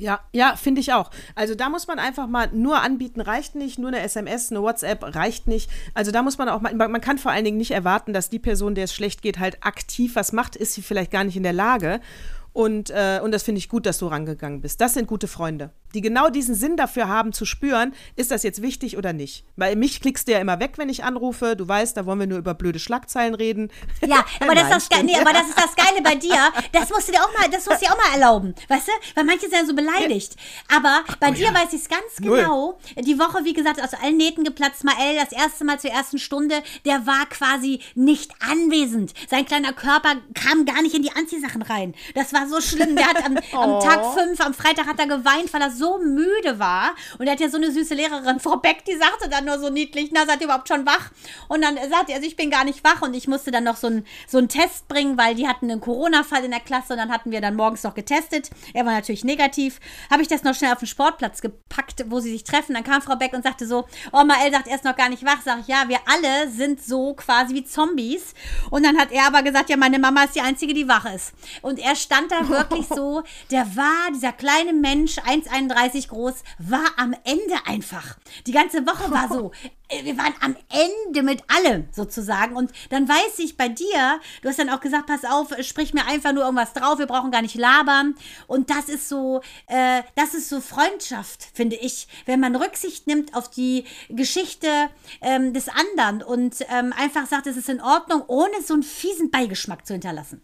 Ja, 0.00 0.20
ja, 0.32 0.54
finde 0.54 0.80
ich 0.80 0.92
auch. 0.92 1.10
Also 1.34 1.56
da 1.56 1.68
muss 1.68 1.88
man 1.88 1.98
einfach 1.98 2.28
mal 2.28 2.48
nur 2.52 2.80
anbieten, 2.82 3.20
reicht 3.20 3.56
nicht. 3.56 3.80
Nur 3.80 3.88
eine 3.88 4.00
SMS, 4.00 4.52
eine 4.52 4.62
WhatsApp 4.62 5.16
reicht 5.16 5.48
nicht. 5.48 5.68
Also 5.92 6.12
da 6.12 6.22
muss 6.22 6.38
man 6.38 6.48
auch 6.48 6.60
mal, 6.60 6.72
man 6.72 7.00
kann 7.00 7.18
vor 7.18 7.32
allen 7.32 7.44
Dingen 7.44 7.56
nicht 7.56 7.72
erwarten, 7.72 8.12
dass 8.12 8.30
die 8.30 8.38
Person, 8.38 8.76
der 8.76 8.84
es 8.84 8.94
schlecht 8.94 9.22
geht, 9.22 9.40
halt 9.40 9.64
aktiv 9.64 10.14
was 10.14 10.32
macht, 10.32 10.54
ist 10.54 10.74
sie 10.74 10.82
vielleicht 10.82 11.10
gar 11.10 11.24
nicht 11.24 11.36
in 11.36 11.42
der 11.42 11.52
Lage. 11.52 12.00
Und, 12.58 12.90
äh, 12.90 13.20
und 13.22 13.30
das 13.30 13.44
finde 13.44 13.60
ich 13.60 13.68
gut, 13.68 13.86
dass 13.86 13.98
du 13.98 14.08
rangegangen 14.08 14.60
bist. 14.60 14.80
Das 14.80 14.94
sind 14.94 15.06
gute 15.06 15.28
Freunde, 15.28 15.70
die 15.94 16.00
genau 16.00 16.28
diesen 16.28 16.54
Sinn 16.54 16.76
dafür 16.76 17.08
haben 17.08 17.32
zu 17.32 17.44
spüren, 17.44 17.94
ist 18.16 18.30
das 18.30 18.42
jetzt 18.42 18.62
wichtig 18.62 18.96
oder 18.96 19.12
nicht. 19.12 19.44
Weil 19.56 19.76
mich 19.76 20.00
klickst 20.00 20.28
du 20.28 20.32
ja 20.32 20.38
immer 20.38 20.60
weg, 20.60 20.72
wenn 20.76 20.88
ich 20.88 21.04
anrufe. 21.04 21.56
Du 21.56 21.66
weißt, 21.66 21.96
da 21.96 22.06
wollen 22.06 22.20
wir 22.20 22.26
nur 22.26 22.38
über 22.38 22.54
blöde 22.54 22.78
Schlagzeilen 22.78 23.34
reden. 23.34 23.70
Ja, 24.06 24.24
aber 24.40 24.54
das, 24.54 24.64
ist 24.64 24.68
Nein, 24.68 24.70
das, 24.70 24.88
Ge- 24.88 24.96
stimmt. 24.98 25.04
nee, 25.12 25.16
aber 25.20 25.32
das 25.32 25.48
ist 25.48 25.58
das 25.58 25.74
Geile 25.76 26.02
bei 26.02 26.14
dir. 26.14 26.36
Das 26.72 26.90
musst 26.90 27.08
du 27.08 27.12
dir 27.12 27.20
auch 27.22 27.32
mal, 27.38 27.48
das 27.50 27.66
musst 27.66 27.80
du 27.82 27.86
dir 27.86 27.92
auch 27.92 27.96
mal 27.96 28.12
erlauben. 28.14 28.54
Weißt 28.68 28.88
du? 28.88 28.92
Weil 29.14 29.24
manche 29.24 29.42
sind 29.42 29.52
ja 29.54 29.64
so 29.64 29.74
beleidigt. 29.74 30.36
Aber 30.74 31.02
bei 31.20 31.30
dir 31.30 31.52
weiß 31.54 31.72
ich 31.72 31.82
es 31.82 31.88
ganz 31.88 32.02
Oh 32.20 32.24
Null. 32.26 32.38
genau. 32.38 32.78
Die 32.98 33.18
Woche, 33.18 33.44
wie 33.44 33.52
gesagt, 33.54 33.82
aus 33.82 33.94
allen 33.94 34.16
Nähten 34.16 34.44
geplatzt. 34.44 34.84
Mael, 34.84 35.16
das 35.16 35.32
erste 35.32 35.64
Mal 35.64 35.78
zur 35.80 35.90
ersten 35.90 36.18
Stunde, 36.18 36.62
der 36.84 37.06
war 37.06 37.26
quasi 37.30 37.80
nicht 37.94 38.30
anwesend. 38.48 39.14
Sein 39.30 39.46
kleiner 39.46 39.72
Körper 39.72 40.16
kam 40.34 40.64
gar 40.64 40.82
nicht 40.82 40.94
in 40.94 41.02
die 41.02 41.12
Anziehsachen 41.12 41.62
rein. 41.62 41.94
Das 42.14 42.32
war 42.32 42.48
so 42.48 42.60
schlimm. 42.60 42.96
Der 42.96 43.06
hat 43.06 43.24
am, 43.24 43.36
am 43.58 43.70
Oh. 43.78 43.80
Tag 43.80 44.04
fünf, 44.14 44.40
am 44.40 44.54
Freitag 44.54 44.86
hat 44.86 44.98
er 44.98 45.06
geweint, 45.06 45.52
weil 45.52 45.60
er 45.62 45.70
so 45.70 45.77
müde 45.98 46.58
war. 46.58 46.94
Und 47.18 47.26
er 47.26 47.32
hat 47.32 47.40
ja 47.40 47.48
so 47.48 47.56
eine 47.56 47.70
süße 47.70 47.94
Lehrerin, 47.94 48.40
Frau 48.48 48.56
Beck, 48.56 48.84
die 48.84 48.96
sagte 48.96 49.28
dann 49.28 49.44
nur 49.44 49.58
so 49.58 49.70
niedlich, 49.70 50.10
na, 50.12 50.26
seid 50.26 50.40
ihr 50.40 50.46
überhaupt 50.46 50.68
schon 50.68 50.86
wach? 50.86 51.10
Und 51.48 51.62
dann 51.62 51.76
sagte 51.76 52.12
er, 52.12 52.16
also 52.16 52.26
ich 52.26 52.36
bin 52.36 52.50
gar 52.50 52.64
nicht 52.64 52.82
wach 52.84 53.02
und 53.02 53.14
ich 53.14 53.28
musste 53.28 53.50
dann 53.50 53.64
noch 53.64 53.76
so 53.76 53.86
einen 53.86 54.06
so 54.26 54.38
einen 54.38 54.48
Test 54.48 54.88
bringen, 54.88 55.16
weil 55.18 55.34
die 55.34 55.48
hatten 55.48 55.70
einen 55.70 55.80
Corona-Fall 55.80 56.44
in 56.44 56.50
der 56.50 56.60
Klasse 56.60 56.92
und 56.94 56.98
dann 56.98 57.12
hatten 57.12 57.30
wir 57.30 57.40
dann 57.40 57.56
morgens 57.56 57.82
noch 57.82 57.94
getestet. 57.94 58.50
Er 58.74 58.84
war 58.84 58.92
natürlich 58.92 59.24
negativ. 59.24 59.80
Habe 60.10 60.22
ich 60.22 60.28
das 60.28 60.42
noch 60.42 60.54
schnell 60.54 60.72
auf 60.72 60.78
den 60.78 60.88
Sportplatz 60.88 61.40
gepackt, 61.40 62.04
wo 62.08 62.20
sie 62.20 62.30
sich 62.30 62.44
treffen. 62.44 62.74
Dann 62.74 62.84
kam 62.84 63.02
Frau 63.02 63.16
Beck 63.16 63.32
und 63.32 63.42
sagte 63.42 63.66
so, 63.66 63.86
oh, 64.12 64.24
Mael 64.24 64.50
sagt, 64.50 64.68
er 64.68 64.76
ist 64.76 64.84
noch 64.84 64.96
gar 64.96 65.08
nicht 65.08 65.24
wach. 65.24 65.38
Sag 65.44 65.60
ich, 65.60 65.68
ja, 65.68 65.84
wir 65.88 65.98
alle 66.06 66.50
sind 66.50 66.82
so 66.82 67.14
quasi 67.14 67.54
wie 67.54 67.64
Zombies. 67.64 68.34
Und 68.70 68.84
dann 68.84 68.98
hat 68.98 69.12
er 69.12 69.26
aber 69.26 69.42
gesagt, 69.42 69.70
ja, 69.70 69.76
meine 69.76 69.98
Mama 69.98 70.24
ist 70.24 70.34
die 70.34 70.40
Einzige, 70.40 70.74
die 70.74 70.88
wach 70.88 71.04
ist. 71.12 71.32
Und 71.62 71.78
er 71.78 71.96
stand 71.96 72.30
da 72.32 72.48
wirklich 72.48 72.86
so, 72.86 73.22
der 73.50 73.76
war, 73.76 74.10
dieser 74.14 74.32
kleine 74.32 74.72
Mensch, 74.72 75.18
1,31 75.74 76.08
groß, 76.08 76.34
war 76.58 76.86
am 76.96 77.14
Ende 77.24 77.54
einfach. 77.66 78.16
Die 78.46 78.52
ganze 78.52 78.86
Woche 78.86 79.10
war 79.10 79.28
so, 79.28 79.52
äh, 79.88 80.04
wir 80.04 80.16
waren 80.16 80.34
am 80.40 80.56
Ende 80.70 81.22
mit 81.22 81.42
allem 81.48 81.88
sozusagen. 81.92 82.56
Und 82.56 82.72
dann 82.90 83.08
weiß 83.08 83.38
ich 83.38 83.56
bei 83.56 83.68
dir, 83.68 84.20
du 84.42 84.48
hast 84.48 84.58
dann 84.58 84.70
auch 84.70 84.80
gesagt, 84.80 85.06
pass 85.06 85.24
auf, 85.24 85.52
sprich 85.60 85.94
mir 85.94 86.06
einfach 86.06 86.32
nur 86.32 86.44
irgendwas 86.44 86.72
drauf, 86.72 86.98
wir 86.98 87.06
brauchen 87.06 87.30
gar 87.30 87.42
nicht 87.42 87.54
labern. 87.54 88.14
Und 88.46 88.70
das 88.70 88.88
ist 88.88 89.08
so, 89.08 89.40
äh, 89.66 90.02
das 90.14 90.34
ist 90.34 90.48
so 90.48 90.60
Freundschaft, 90.60 91.48
finde 91.54 91.76
ich, 91.76 92.08
wenn 92.26 92.40
man 92.40 92.56
Rücksicht 92.56 93.06
nimmt 93.06 93.34
auf 93.34 93.48
die 93.50 93.84
Geschichte 94.08 94.68
ähm, 95.20 95.52
des 95.52 95.68
anderen 95.68 96.22
und 96.22 96.64
ähm, 96.70 96.92
einfach 96.96 97.26
sagt, 97.26 97.46
es 97.46 97.56
ist 97.56 97.68
in 97.68 97.80
Ordnung, 97.80 98.22
ohne 98.26 98.62
so 98.64 98.74
einen 98.74 98.82
fiesen 98.82 99.30
Beigeschmack 99.30 99.86
zu 99.86 99.94
hinterlassen. 99.94 100.42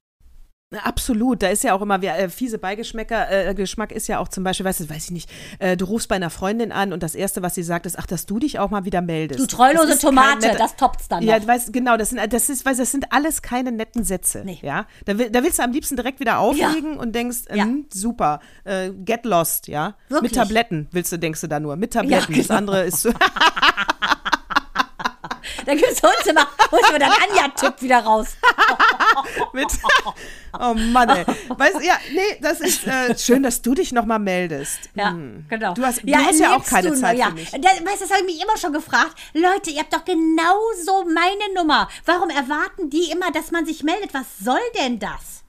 Absolut, 0.82 1.42
da 1.42 1.48
ist 1.48 1.62
ja 1.62 1.74
auch 1.74 1.82
immer 1.82 2.02
äh, 2.02 2.28
fiese 2.28 2.58
Beigeschmäcker. 2.58 3.30
Äh, 3.30 3.54
Geschmack 3.54 3.92
ist 3.92 4.08
ja 4.08 4.18
auch 4.18 4.28
zum 4.28 4.44
Beispiel, 4.44 4.66
weißt 4.66 4.80
du, 4.80 4.90
weiß 4.90 5.04
ich 5.04 5.10
nicht, 5.10 5.30
äh, 5.58 5.76
du 5.76 5.84
rufst 5.84 6.08
bei 6.08 6.16
einer 6.16 6.30
Freundin 6.30 6.72
an 6.72 6.92
und 6.92 7.02
das 7.02 7.14
erste, 7.14 7.42
was 7.42 7.54
sie 7.54 7.62
sagt, 7.62 7.86
ist, 7.86 7.98
ach, 7.98 8.06
dass 8.06 8.26
du 8.26 8.38
dich 8.38 8.58
auch 8.58 8.70
mal 8.70 8.84
wieder 8.84 9.00
meldest. 9.00 9.40
Du 9.40 9.46
treulose 9.46 9.98
Tomate, 9.98 10.48
net, 10.48 10.60
das 10.60 10.76
toppt's 10.76 11.08
dann. 11.08 11.22
Ja, 11.22 11.38
noch. 11.38 11.46
weißt, 11.46 11.72
genau, 11.72 11.96
das 11.96 12.10
sind, 12.10 12.32
das 12.32 12.48
ist, 12.48 12.66
weißt, 12.66 12.80
das 12.80 12.90
sind 12.90 13.12
alles 13.12 13.42
keine 13.42 13.72
netten 13.72 14.04
Sätze. 14.04 14.42
Nee. 14.44 14.58
Ja, 14.62 14.86
da, 15.04 15.14
da, 15.14 15.42
willst 15.42 15.58
du 15.58 15.62
am 15.62 15.72
liebsten 15.72 15.96
direkt 15.96 16.20
wieder 16.20 16.38
auflegen 16.38 16.94
ja. 16.94 17.00
und 17.00 17.14
denkst, 17.14 17.42
ähm, 17.48 17.56
ja. 17.56 17.66
super, 17.92 18.40
äh, 18.64 18.90
get 18.90 19.24
lost, 19.24 19.68
ja. 19.68 19.94
Wirklich? 20.08 20.32
Mit 20.32 20.34
Tabletten 20.34 20.88
willst 20.90 21.12
du, 21.12 21.18
denkst 21.18 21.40
du 21.40 21.46
da 21.46 21.60
nur, 21.60 21.76
mit 21.76 21.92
Tabletten. 21.92 22.12
Ja, 22.12 22.26
genau. 22.26 22.38
Das 22.38 22.50
andere 22.50 22.84
ist 22.84 23.08
so. 25.56 25.62
Dann 25.66 25.76
gibt's 25.76 26.02
Wohnzimmer, 26.02 26.46
holst 26.70 26.90
du 26.90 26.98
dann 26.98 27.10
Anja-Tipp 27.10 27.74
wieder 27.80 28.00
raus. 28.00 28.36
Mit, 29.52 29.66
oh 30.58 30.74
Mann, 30.74 31.08
ey. 31.08 31.24
Weißt, 31.48 31.82
ja, 31.82 31.98
nee, 32.12 32.38
das 32.40 32.60
ist 32.60 32.86
äh, 32.86 33.16
schön, 33.16 33.42
dass 33.42 33.62
du 33.62 33.74
dich 33.74 33.92
nochmal 33.92 34.18
meldest. 34.18 34.90
Ja, 34.94 35.10
hm. 35.10 35.46
genau. 35.48 35.74
Du 35.74 35.84
hast 35.84 36.02
ja, 36.04 36.18
du 36.18 36.24
hast 36.24 36.40
ja 36.40 36.56
auch 36.56 36.64
keine 36.64 36.94
Zeit 36.94 37.18
ja. 37.18 37.26
für 37.26 37.34
mich. 37.34 37.50
Da, 37.50 37.58
weißt, 37.58 38.02
das 38.02 38.10
habe 38.10 38.20
ich 38.20 38.34
mich 38.34 38.42
immer 38.42 38.56
schon 38.56 38.72
gefragt. 38.72 39.18
Leute, 39.32 39.70
ihr 39.70 39.80
habt 39.80 39.92
doch 39.92 40.04
genauso 40.04 41.04
meine 41.04 41.54
Nummer. 41.54 41.88
Warum 42.04 42.30
erwarten 42.30 42.90
die 42.90 43.10
immer, 43.10 43.30
dass 43.32 43.50
man 43.50 43.66
sich 43.66 43.82
meldet? 43.82 44.14
Was 44.14 44.26
soll 44.42 44.60
denn 44.78 44.98
das? 44.98 45.43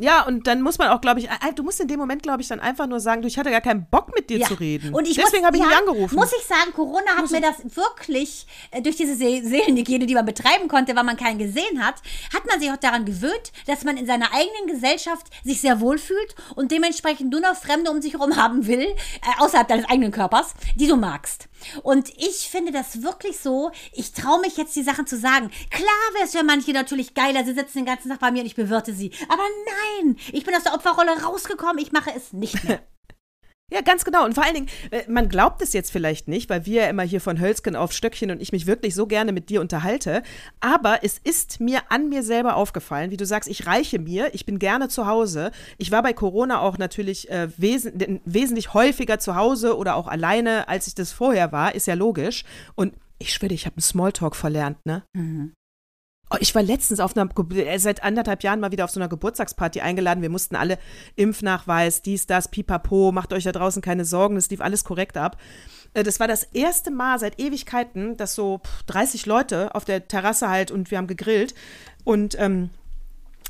Ja, 0.00 0.22
und 0.26 0.46
dann 0.46 0.62
muss 0.62 0.78
man 0.78 0.88
auch, 0.88 1.00
glaube 1.02 1.20
ich, 1.20 1.28
du 1.54 1.62
musst 1.62 1.78
in 1.78 1.86
dem 1.86 1.98
Moment, 1.98 2.22
glaube 2.22 2.40
ich, 2.40 2.48
dann 2.48 2.58
einfach 2.58 2.86
nur 2.86 3.00
sagen, 3.00 3.20
du, 3.20 3.28
ich 3.28 3.38
hatte 3.38 3.50
gar 3.50 3.60
keinen 3.60 3.86
Bock 3.90 4.14
mit 4.14 4.30
dir 4.30 4.38
ja. 4.38 4.46
zu 4.46 4.54
reden. 4.54 4.94
Und 4.94 5.06
ich 5.06 5.16
Deswegen 5.16 5.44
habe 5.44 5.56
ich 5.58 5.62
ja, 5.62 5.68
ihn 5.68 5.76
angerufen. 5.76 6.14
Muss 6.14 6.32
ich 6.32 6.46
sagen, 6.46 6.72
Corona 6.74 7.10
hat 7.10 7.20
muss 7.20 7.30
mir 7.30 7.42
das 7.42 7.76
wirklich 7.76 8.46
äh, 8.70 8.80
durch 8.80 8.96
diese 8.96 9.14
See 9.14 9.42
Seelenhygiene, 9.42 10.06
die 10.06 10.14
man 10.14 10.24
betreiben 10.24 10.68
konnte, 10.68 10.96
weil 10.96 11.04
man 11.04 11.18
keinen 11.18 11.38
gesehen 11.38 11.84
hat, 11.84 11.96
hat 12.34 12.46
man 12.46 12.58
sich 12.58 12.70
auch 12.70 12.78
daran 12.78 13.04
gewöhnt, 13.04 13.52
dass 13.66 13.84
man 13.84 13.98
in 13.98 14.06
seiner 14.06 14.32
eigenen 14.32 14.68
Gesellschaft 14.68 15.26
sich 15.44 15.60
sehr 15.60 15.80
wohl 15.80 15.98
fühlt 15.98 16.34
und 16.56 16.72
dementsprechend 16.72 17.30
nur 17.30 17.40
noch 17.40 17.54
Fremde 17.54 17.90
um 17.90 18.00
sich 18.00 18.14
herum 18.14 18.36
haben 18.36 18.66
will, 18.66 18.80
äh, 18.80 18.94
außerhalb 19.38 19.68
deines 19.68 19.88
eigenen 19.88 20.12
Körpers, 20.12 20.54
die 20.76 20.86
du 20.86 20.96
magst. 20.96 21.49
Und 21.82 22.10
ich 22.16 22.48
finde 22.50 22.72
das 22.72 23.02
wirklich 23.02 23.38
so, 23.38 23.70
ich 23.92 24.12
traue 24.12 24.40
mich 24.40 24.56
jetzt 24.56 24.76
die 24.76 24.82
Sachen 24.82 25.06
zu 25.06 25.18
sagen. 25.18 25.50
Klar 25.70 26.14
wäre 26.14 26.24
es 26.24 26.32
für 26.32 26.42
manche 26.42 26.72
natürlich 26.72 27.14
geiler, 27.14 27.44
sie 27.44 27.54
sitzen 27.54 27.78
den 27.78 27.86
ganzen 27.86 28.10
Tag 28.10 28.20
bei 28.20 28.30
mir 28.30 28.40
und 28.40 28.46
ich 28.46 28.56
bewirte 28.56 28.92
sie. 28.92 29.12
Aber 29.28 29.42
nein, 30.02 30.16
ich 30.32 30.44
bin 30.44 30.54
aus 30.54 30.64
der 30.64 30.74
Opferrolle 30.74 31.22
rausgekommen, 31.22 31.78
ich 31.78 31.92
mache 31.92 32.12
es 32.14 32.32
nicht 32.32 32.64
mehr. 32.64 32.82
Ja, 33.72 33.80
ganz 33.82 34.04
genau. 34.04 34.24
Und 34.24 34.34
vor 34.34 34.44
allen 34.44 34.54
Dingen, 34.54 34.68
äh, 34.90 35.02
man 35.08 35.28
glaubt 35.28 35.62
es 35.62 35.72
jetzt 35.72 35.90
vielleicht 35.90 36.28
nicht, 36.28 36.50
weil 36.50 36.66
wir 36.66 36.82
ja 36.82 36.88
immer 36.88 37.02
hier 37.02 37.20
von 37.20 37.40
Hölzken 37.40 37.76
auf 37.76 37.92
Stöckchen 37.92 38.30
und 38.30 38.42
ich 38.42 38.52
mich 38.52 38.66
wirklich 38.66 38.94
so 38.94 39.06
gerne 39.06 39.32
mit 39.32 39.48
dir 39.48 39.60
unterhalte. 39.60 40.22
Aber 40.60 41.00
es 41.02 41.18
ist 41.18 41.60
mir 41.60 41.80
an 41.88 42.08
mir 42.08 42.22
selber 42.22 42.56
aufgefallen, 42.56 43.10
wie 43.10 43.16
du 43.16 43.26
sagst, 43.26 43.48
ich 43.48 43.66
reiche 43.66 43.98
mir, 43.98 44.34
ich 44.34 44.44
bin 44.44 44.58
gerne 44.58 44.88
zu 44.88 45.06
Hause. 45.06 45.52
Ich 45.78 45.92
war 45.92 46.02
bei 46.02 46.12
Corona 46.12 46.60
auch 46.60 46.78
natürlich 46.78 47.30
äh, 47.30 47.48
wes 47.56 47.90
wesentlich 48.24 48.74
häufiger 48.74 49.18
zu 49.18 49.36
Hause 49.36 49.76
oder 49.76 49.94
auch 49.96 50.08
alleine, 50.08 50.68
als 50.68 50.86
ich 50.86 50.94
das 50.94 51.12
vorher 51.12 51.52
war, 51.52 51.74
ist 51.74 51.86
ja 51.86 51.94
logisch. 51.94 52.44
Und 52.74 52.94
ich 53.18 53.32
schwöre, 53.32 53.52
ich 53.52 53.66
habe 53.66 53.76
einen 53.76 53.82
Smalltalk 53.82 54.34
verlernt, 54.34 54.84
ne? 54.84 55.04
Mhm. 55.12 55.52
Oh, 56.32 56.36
ich 56.38 56.54
war 56.54 56.62
letztens 56.62 57.00
auf 57.00 57.16
einer, 57.16 57.28
äh, 57.56 57.78
seit 57.78 58.04
anderthalb 58.04 58.44
Jahren 58.44 58.60
mal 58.60 58.70
wieder 58.70 58.84
auf 58.84 58.90
so 58.90 59.00
einer 59.00 59.08
Geburtstagsparty 59.08 59.80
eingeladen. 59.80 60.22
Wir 60.22 60.30
mussten 60.30 60.54
alle 60.54 60.78
Impfnachweis, 61.16 62.02
dies, 62.02 62.26
das, 62.26 62.48
pipapo, 62.48 63.10
macht 63.10 63.32
euch 63.32 63.42
da 63.42 63.50
draußen 63.50 63.82
keine 63.82 64.04
Sorgen, 64.04 64.36
es 64.36 64.48
lief 64.48 64.60
alles 64.60 64.84
korrekt 64.84 65.16
ab. 65.16 65.38
Äh, 65.92 66.04
das 66.04 66.20
war 66.20 66.28
das 66.28 66.44
erste 66.44 66.92
Mal 66.92 67.18
seit 67.18 67.40
Ewigkeiten, 67.40 68.16
dass 68.16 68.36
so 68.36 68.60
30 68.86 69.26
Leute 69.26 69.74
auf 69.74 69.84
der 69.84 70.06
Terrasse 70.06 70.48
halt 70.48 70.70
und 70.70 70.92
wir 70.92 70.98
haben 70.98 71.08
gegrillt. 71.08 71.54
Und 72.04 72.38
ähm, 72.38 72.70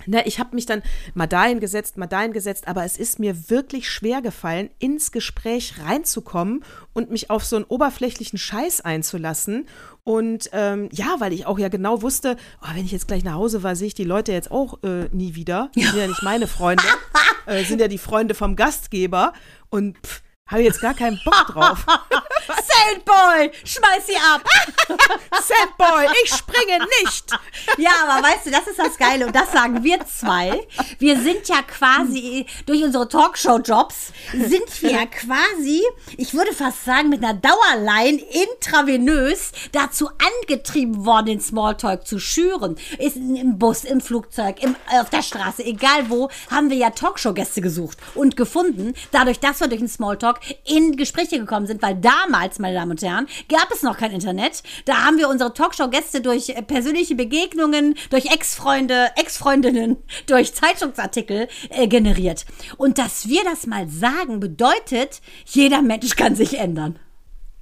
Ne, 0.06 0.22
ich 0.26 0.38
habe 0.38 0.54
mich 0.54 0.66
dann 0.66 0.82
mal 1.14 1.26
dahin 1.26 1.60
gesetzt, 1.60 1.96
mal 1.96 2.06
dahin 2.06 2.32
gesetzt, 2.32 2.68
aber 2.68 2.84
es 2.84 2.96
ist 2.96 3.18
mir 3.18 3.50
wirklich 3.50 3.90
schwer 3.90 4.22
gefallen, 4.22 4.70
ins 4.78 5.12
Gespräch 5.12 5.74
reinzukommen 5.84 6.64
und 6.92 7.10
mich 7.10 7.30
auf 7.30 7.44
so 7.44 7.56
einen 7.56 7.64
oberflächlichen 7.66 8.38
Scheiß 8.38 8.80
einzulassen. 8.80 9.66
Und 10.04 10.50
ähm, 10.52 10.88
ja, 10.92 11.16
weil 11.18 11.32
ich 11.32 11.46
auch 11.46 11.58
ja 11.58 11.68
genau 11.68 12.02
wusste, 12.02 12.36
oh, 12.62 12.68
wenn 12.74 12.84
ich 12.84 12.92
jetzt 12.92 13.08
gleich 13.08 13.24
nach 13.24 13.34
Hause 13.34 13.62
war, 13.62 13.76
sehe 13.76 13.88
ich 13.88 13.94
die 13.94 14.04
Leute 14.04 14.32
jetzt 14.32 14.50
auch 14.50 14.82
äh, 14.82 15.08
nie 15.12 15.34
wieder. 15.34 15.70
Sind 15.74 15.96
ja 15.96 16.06
nicht 16.06 16.22
meine 16.22 16.46
Freunde, 16.46 16.84
äh, 17.46 17.64
sind 17.64 17.80
ja 17.80 17.88
die 17.88 17.98
Freunde 17.98 18.34
vom 18.34 18.56
Gastgeber. 18.56 19.32
Und 19.68 19.98
pff, 19.98 20.22
habe 20.50 20.62
jetzt 20.62 20.80
gar 20.80 20.94
keinen 20.94 21.20
Bock 21.24 21.46
drauf. 21.46 21.86
Sandboy, 22.46 23.50
schmeiß 23.64 24.06
sie 24.06 24.16
ab. 24.16 24.44
Sandboy, 25.32 26.06
ich 26.24 26.34
springe 26.34 26.84
nicht. 27.02 27.30
Ja, 27.78 27.90
aber 28.06 28.26
weißt 28.26 28.46
du, 28.46 28.50
das 28.50 28.66
ist 28.66 28.78
das 28.78 28.96
Geile 28.96 29.26
und 29.26 29.34
das 29.34 29.52
sagen 29.52 29.84
wir 29.84 30.04
zwei. 30.06 30.66
Wir 30.98 31.20
sind 31.20 31.48
ja 31.48 31.62
quasi 31.62 32.46
durch 32.66 32.82
unsere 32.82 33.08
Talkshow-Jobs 33.08 34.12
sind 34.32 34.82
wir 34.82 34.90
ja 34.92 35.06
quasi, 35.06 35.82
ich 36.16 36.34
würde 36.34 36.52
fast 36.52 36.84
sagen, 36.84 37.08
mit 37.08 37.22
einer 37.22 37.34
Dauerline 37.34 38.20
intravenös 38.20 39.52
dazu 39.72 40.08
angetrieben 40.42 41.04
worden, 41.04 41.26
den 41.26 41.40
Smalltalk 41.40 42.06
zu 42.06 42.18
schüren. 42.18 42.76
Ist 42.98 43.16
im 43.16 43.58
Bus, 43.58 43.84
im 43.84 44.00
Flugzeug, 44.00 44.62
im, 44.62 44.76
auf 45.00 45.10
der 45.10 45.22
Straße, 45.22 45.64
egal 45.64 46.08
wo, 46.10 46.28
haben 46.50 46.70
wir 46.70 46.76
ja 46.76 46.90
Talkshow-Gäste 46.90 47.60
gesucht 47.60 47.98
und 48.14 48.36
gefunden. 48.36 48.94
Dadurch, 49.12 49.38
dass 49.38 49.60
wir 49.60 49.68
durch 49.68 49.80
den 49.80 49.88
Smalltalk 49.88 50.39
in 50.64 50.96
Gespräche 50.96 51.38
gekommen 51.38 51.66
sind, 51.66 51.82
weil 51.82 51.96
damals, 51.96 52.58
meine 52.58 52.74
Damen 52.74 52.92
und 52.92 53.02
Herren, 53.02 53.26
gab 53.48 53.70
es 53.72 53.82
noch 53.82 53.96
kein 53.96 54.12
Internet. 54.12 54.62
Da 54.84 55.04
haben 55.04 55.18
wir 55.18 55.28
unsere 55.28 55.52
Talkshow-Gäste 55.54 56.20
durch 56.20 56.50
äh, 56.50 56.62
persönliche 56.62 57.14
Begegnungen, 57.14 57.94
durch 58.10 58.26
Ex-Freunde, 58.26 59.10
Ex-Freundinnen, 59.16 59.96
durch 60.26 60.54
Zeitungsartikel 60.54 61.48
äh, 61.70 61.86
generiert. 61.86 62.46
Und 62.76 62.98
dass 62.98 63.28
wir 63.28 63.44
das 63.44 63.66
mal 63.66 63.88
sagen, 63.88 64.40
bedeutet, 64.40 65.20
jeder 65.46 65.82
Mensch 65.82 66.16
kann 66.16 66.34
sich 66.34 66.58
ändern. 66.58 66.98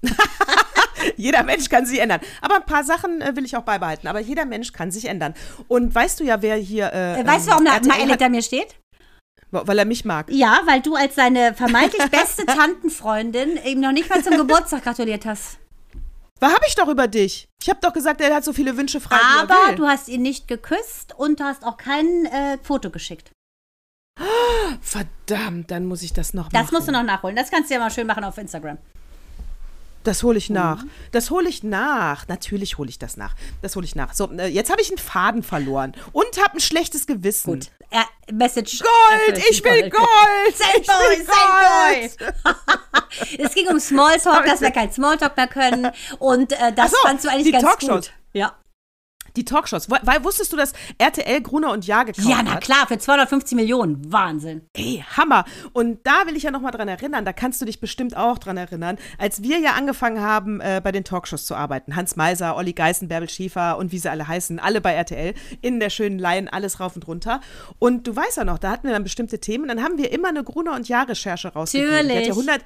jeder 1.17 1.43
Mensch 1.43 1.69
kann 1.69 1.87
sich 1.87 2.01
ändern. 2.01 2.21
Aber 2.41 2.57
ein 2.57 2.67
paar 2.67 2.85
Sachen 2.85 3.21
äh, 3.21 3.35
will 3.37 3.45
ich 3.45 3.57
auch 3.57 3.63
beibehalten. 3.63 4.07
Aber 4.07 4.21
jeder 4.21 4.45
Mensch 4.45 4.73
kann 4.73 4.91
sich 4.91 5.07
ändern. 5.07 5.35
Und 5.67 5.95
weißt 5.95 6.21
du 6.21 6.25
ja, 6.25 6.43
wer 6.43 6.57
hier. 6.57 6.93
Äh, 6.93 7.21
äh 7.21 7.27
weißt 7.27 7.47
du, 7.47 7.51
warum 7.53 7.67
ähm, 7.67 7.83
da 7.89 7.95
hinter 7.95 8.29
mir 8.29 8.43
steht? 8.43 8.77
Weil 9.51 9.79
er 9.79 9.85
mich 9.87 10.05
mag. 10.05 10.27
Ja, 10.31 10.61
weil 10.67 10.83
du 10.83 10.95
als 10.95 11.15
seine 11.15 11.55
vermeintlich 11.55 12.07
beste 12.11 12.45
Tantenfreundin 12.45 13.59
ihm 13.65 13.81
noch 13.81 13.93
nicht 13.93 14.11
mal 14.11 14.23
zum 14.23 14.37
Geburtstag 14.37 14.85
gratuliert 14.85 15.25
hast. 15.25 15.59
Was 16.41 16.53
habe 16.53 16.65
ich 16.69 16.75
doch 16.75 16.89
über 16.89 17.09
dich? 17.09 17.49
Ich 17.61 17.69
habe 17.69 17.81
doch 17.83 17.93
gesagt, 17.93 18.21
er 18.21 18.35
hat 18.35 18.45
so 18.45 18.53
viele 18.53 18.77
Wünsche 18.77 19.01
frei. 19.01 19.19
Aber 19.41 19.75
du 19.75 19.87
hast 19.87 20.09
ihn 20.09 20.23
nicht 20.23 20.47
geküsst 20.47 21.15
und 21.17 21.41
du 21.41 21.45
hast 21.45 21.65
auch 21.65 21.77
kein 21.77 22.27
äh, 22.27 22.59
Foto 22.63 22.91
geschickt. 22.91 23.33
Verdammt, 24.81 25.71
dann 25.71 25.87
muss 25.87 26.03
ich 26.03 26.13
das 26.13 26.35
noch 26.35 26.53
machen. 26.53 26.63
Das 26.63 26.71
musst 26.71 26.87
du 26.89 26.93
noch 26.93 27.03
nachholen. 27.03 27.35
Das 27.35 27.51
kannst 27.51 27.71
du 27.71 27.75
ja 27.75 27.81
mal 27.81 27.91
schön 27.91 28.07
machen 28.07 28.25
auf 28.25 28.39
Instagram. 28.39 28.79
Das 30.05 30.23
hole 30.23 30.39
ich 30.39 30.49
nach. 30.51 30.83
Mhm. 30.83 30.91
Das 31.13 31.31
hole 31.31 31.49
ich 31.49 31.63
nach. 31.63 32.29
Natürlich 32.29 32.79
hole 32.79 32.89
ich 32.89 32.99
das 32.99 33.17
nach. 33.17 33.35
Das 33.63 33.77
hole 33.77 33.85
ich 33.85 33.95
nach. 33.95 34.15
So, 34.15 34.31
äh, 34.33 34.47
jetzt 34.47 34.71
habe 34.71 34.81
ich 34.81 34.89
einen 34.89 34.99
Faden 34.99 35.43
verloren 35.43 35.95
und 36.13 36.41
habe 36.43 36.55
ein 36.55 36.61
schlechtes 36.61 37.07
Gewissen. 37.07 37.55
Gut. 37.55 37.71
Äh, 37.91 38.33
Message. 38.33 38.81
Gold! 38.81 39.39
Ich 39.51 39.65
will 39.65 39.89
Gold! 39.91 40.55
Sandboy! 40.55 41.25
Sandboy! 41.25 42.57
es 43.39 43.55
ging 43.55 43.69
um 43.69 43.81
Smalltalk, 43.81 44.45
dass 44.45 44.61
wir 44.61 44.71
kein 44.71 44.93
Smalltalk 44.93 45.37
mehr 45.37 45.49
können. 45.49 45.91
Und 46.19 46.53
äh, 46.53 46.73
das 46.75 46.91
so, 46.91 46.97
fandst 47.03 47.25
du 47.25 47.31
eigentlich 47.31 47.53
ganz 47.53 47.65
Talkshows. 47.65 48.07
gut. 48.07 48.13
Ja. 48.35 48.55
Die 49.37 49.45
Talkshows. 49.45 49.89
Weil 49.91 50.25
wusstest 50.25 50.53
du, 50.53 50.57
dass 50.57 50.73
RTL 50.99 51.41
Gruner 51.43 51.73
und 51.73 51.87
Jahr 51.87 52.05
gekauft 52.05 52.29
Ja, 52.29 52.41
na 52.43 52.55
hat? 52.55 52.63
klar, 52.65 52.87
für 52.87 52.99
250 52.99 53.57
Millionen. 53.57 54.13
Wahnsinn. 54.13 54.63
Ey, 54.75 55.05
Hammer. 55.17 55.45
Und 55.73 56.07
da 56.07 56.27
will 56.27 56.37
ich 56.37 56.43
ja 56.45 56.51
nochmal 56.51 56.73
dran 56.73 56.89
erinnern, 56.89 57.25
da 57.25 57.33
kannst 57.33 57.61
du 57.61 57.65
dich 57.65 57.81
bestimmt 57.81 58.17
auch 58.17 58.39
dran 58.39 58.57
erinnern, 58.57 58.97
als 59.19 59.43
wir 59.43 59.59
ja 59.59 59.73
angefangen 59.73 60.21
haben, 60.21 60.61
äh, 60.61 60.81
bei 60.83 60.93
den 60.93 61.05
Talkshows 61.05 61.45
zu 61.47 61.55
arbeiten. 61.55 61.97
Hans 61.97 62.17
Meiser, 62.17 62.57
Olli 62.57 62.73
Geißen, 62.73 63.09
Bärbel 63.09 63.29
Schäfer 63.29 63.79
und 63.79 63.93
wie 63.93 63.99
sie 63.99 64.11
alle 64.11 64.27
heißen, 64.27 64.59
alle 64.59 64.81
bei 64.81 64.93
RTL, 64.95 65.35
in 65.61 65.81
der 65.81 65.91
schönen 65.91 66.19
Laien, 66.19 66.49
alles 66.49 66.81
rauf 66.81 66.97
und 66.97 67.07
runter. 67.07 67.41
Und 67.79 68.07
du 68.07 68.15
weißt 68.17 68.39
ja 68.39 68.45
noch, 68.45 68.59
da 68.59 68.71
hatten 68.71 68.87
wir 68.87 68.95
dann 68.95 69.05
bestimmte 69.05 69.39
Themen, 69.41 69.69
dann 69.69 69.83
haben 69.83 69.99
wir 69.99 70.13
immer 70.13 70.29
eine 70.29 70.45
Gruner 70.45 70.75
und 70.75 70.89
Jahr-Recherche 70.89 71.49
rausgegeben. 71.49 71.91
Die 71.91 71.97
hat 71.99 72.07
ja 72.09 72.15
Natürlich. 72.15 72.49
100 72.49 72.63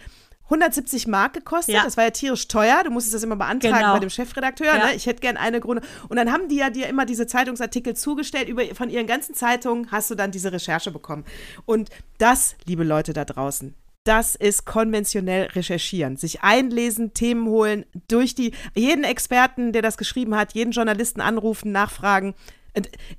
170 0.53 1.07
Mark 1.07 1.33
gekostet. 1.33 1.75
Ja. 1.75 1.85
Das 1.85 1.97
war 1.97 2.05
ja 2.05 2.11
tierisch 2.11 2.47
teuer. 2.49 2.83
Du 2.85 2.91
musstest 2.91 3.15
das 3.15 3.23
immer 3.23 3.37
beantragen 3.37 3.75
Genau. 3.75 3.95
bei 3.95 4.01
dem 4.01 4.11
Chefredakteur. 4.11 4.67
Ja. 4.67 4.87
Ne? 4.87 4.95
Ich 4.95 5.07
hätte 5.07 5.21
gern 5.21 5.37
eine 5.37 5.61
Grüne. 5.61 5.81
Und 6.09 6.17
dann 6.17 6.33
haben 6.33 6.49
die 6.49 6.57
ja 6.57 6.71
dir 6.71 6.89
immer 6.89 7.07
diese 7.07 7.27
Zeitungsartikel 7.27 7.95
zugestellt. 7.95 8.49
Über, 8.49 8.63
von 8.75 8.91
ihren 8.91 9.07
ganzen 9.07 9.35
Zeitungen 9.35 9.91
hast 9.91 10.11
du 10.11 10.15
dann 10.15 10.31
diese 10.31 10.53
Recherche 10.53 10.91
bekommen. 10.91 11.25
Und 11.65 11.91
das, 12.19 12.57
liebe 12.67 12.85
Leute 12.85 13.13
da 13.13 13.25
draußen, 13.25 13.75
das 14.05 14.35
ist 14.35 14.65
konventionell 14.67 15.47
recherchieren. 15.47 16.17
Sich 16.17 16.43
einlesen, 16.43 17.15
Themen 17.15 17.47
holen, 17.47 17.87
durch 18.09 18.35
die, 18.35 18.53
jeden 18.75 19.05
Experten, 19.05 19.73
der 19.73 19.83
das 19.83 19.97
geschrieben 19.97 20.35
hat, 20.37 20.55
jeden 20.55 20.73
Journalisten 20.73 21.21
anrufen, 21.21 21.73
nachfragen. 21.73 22.35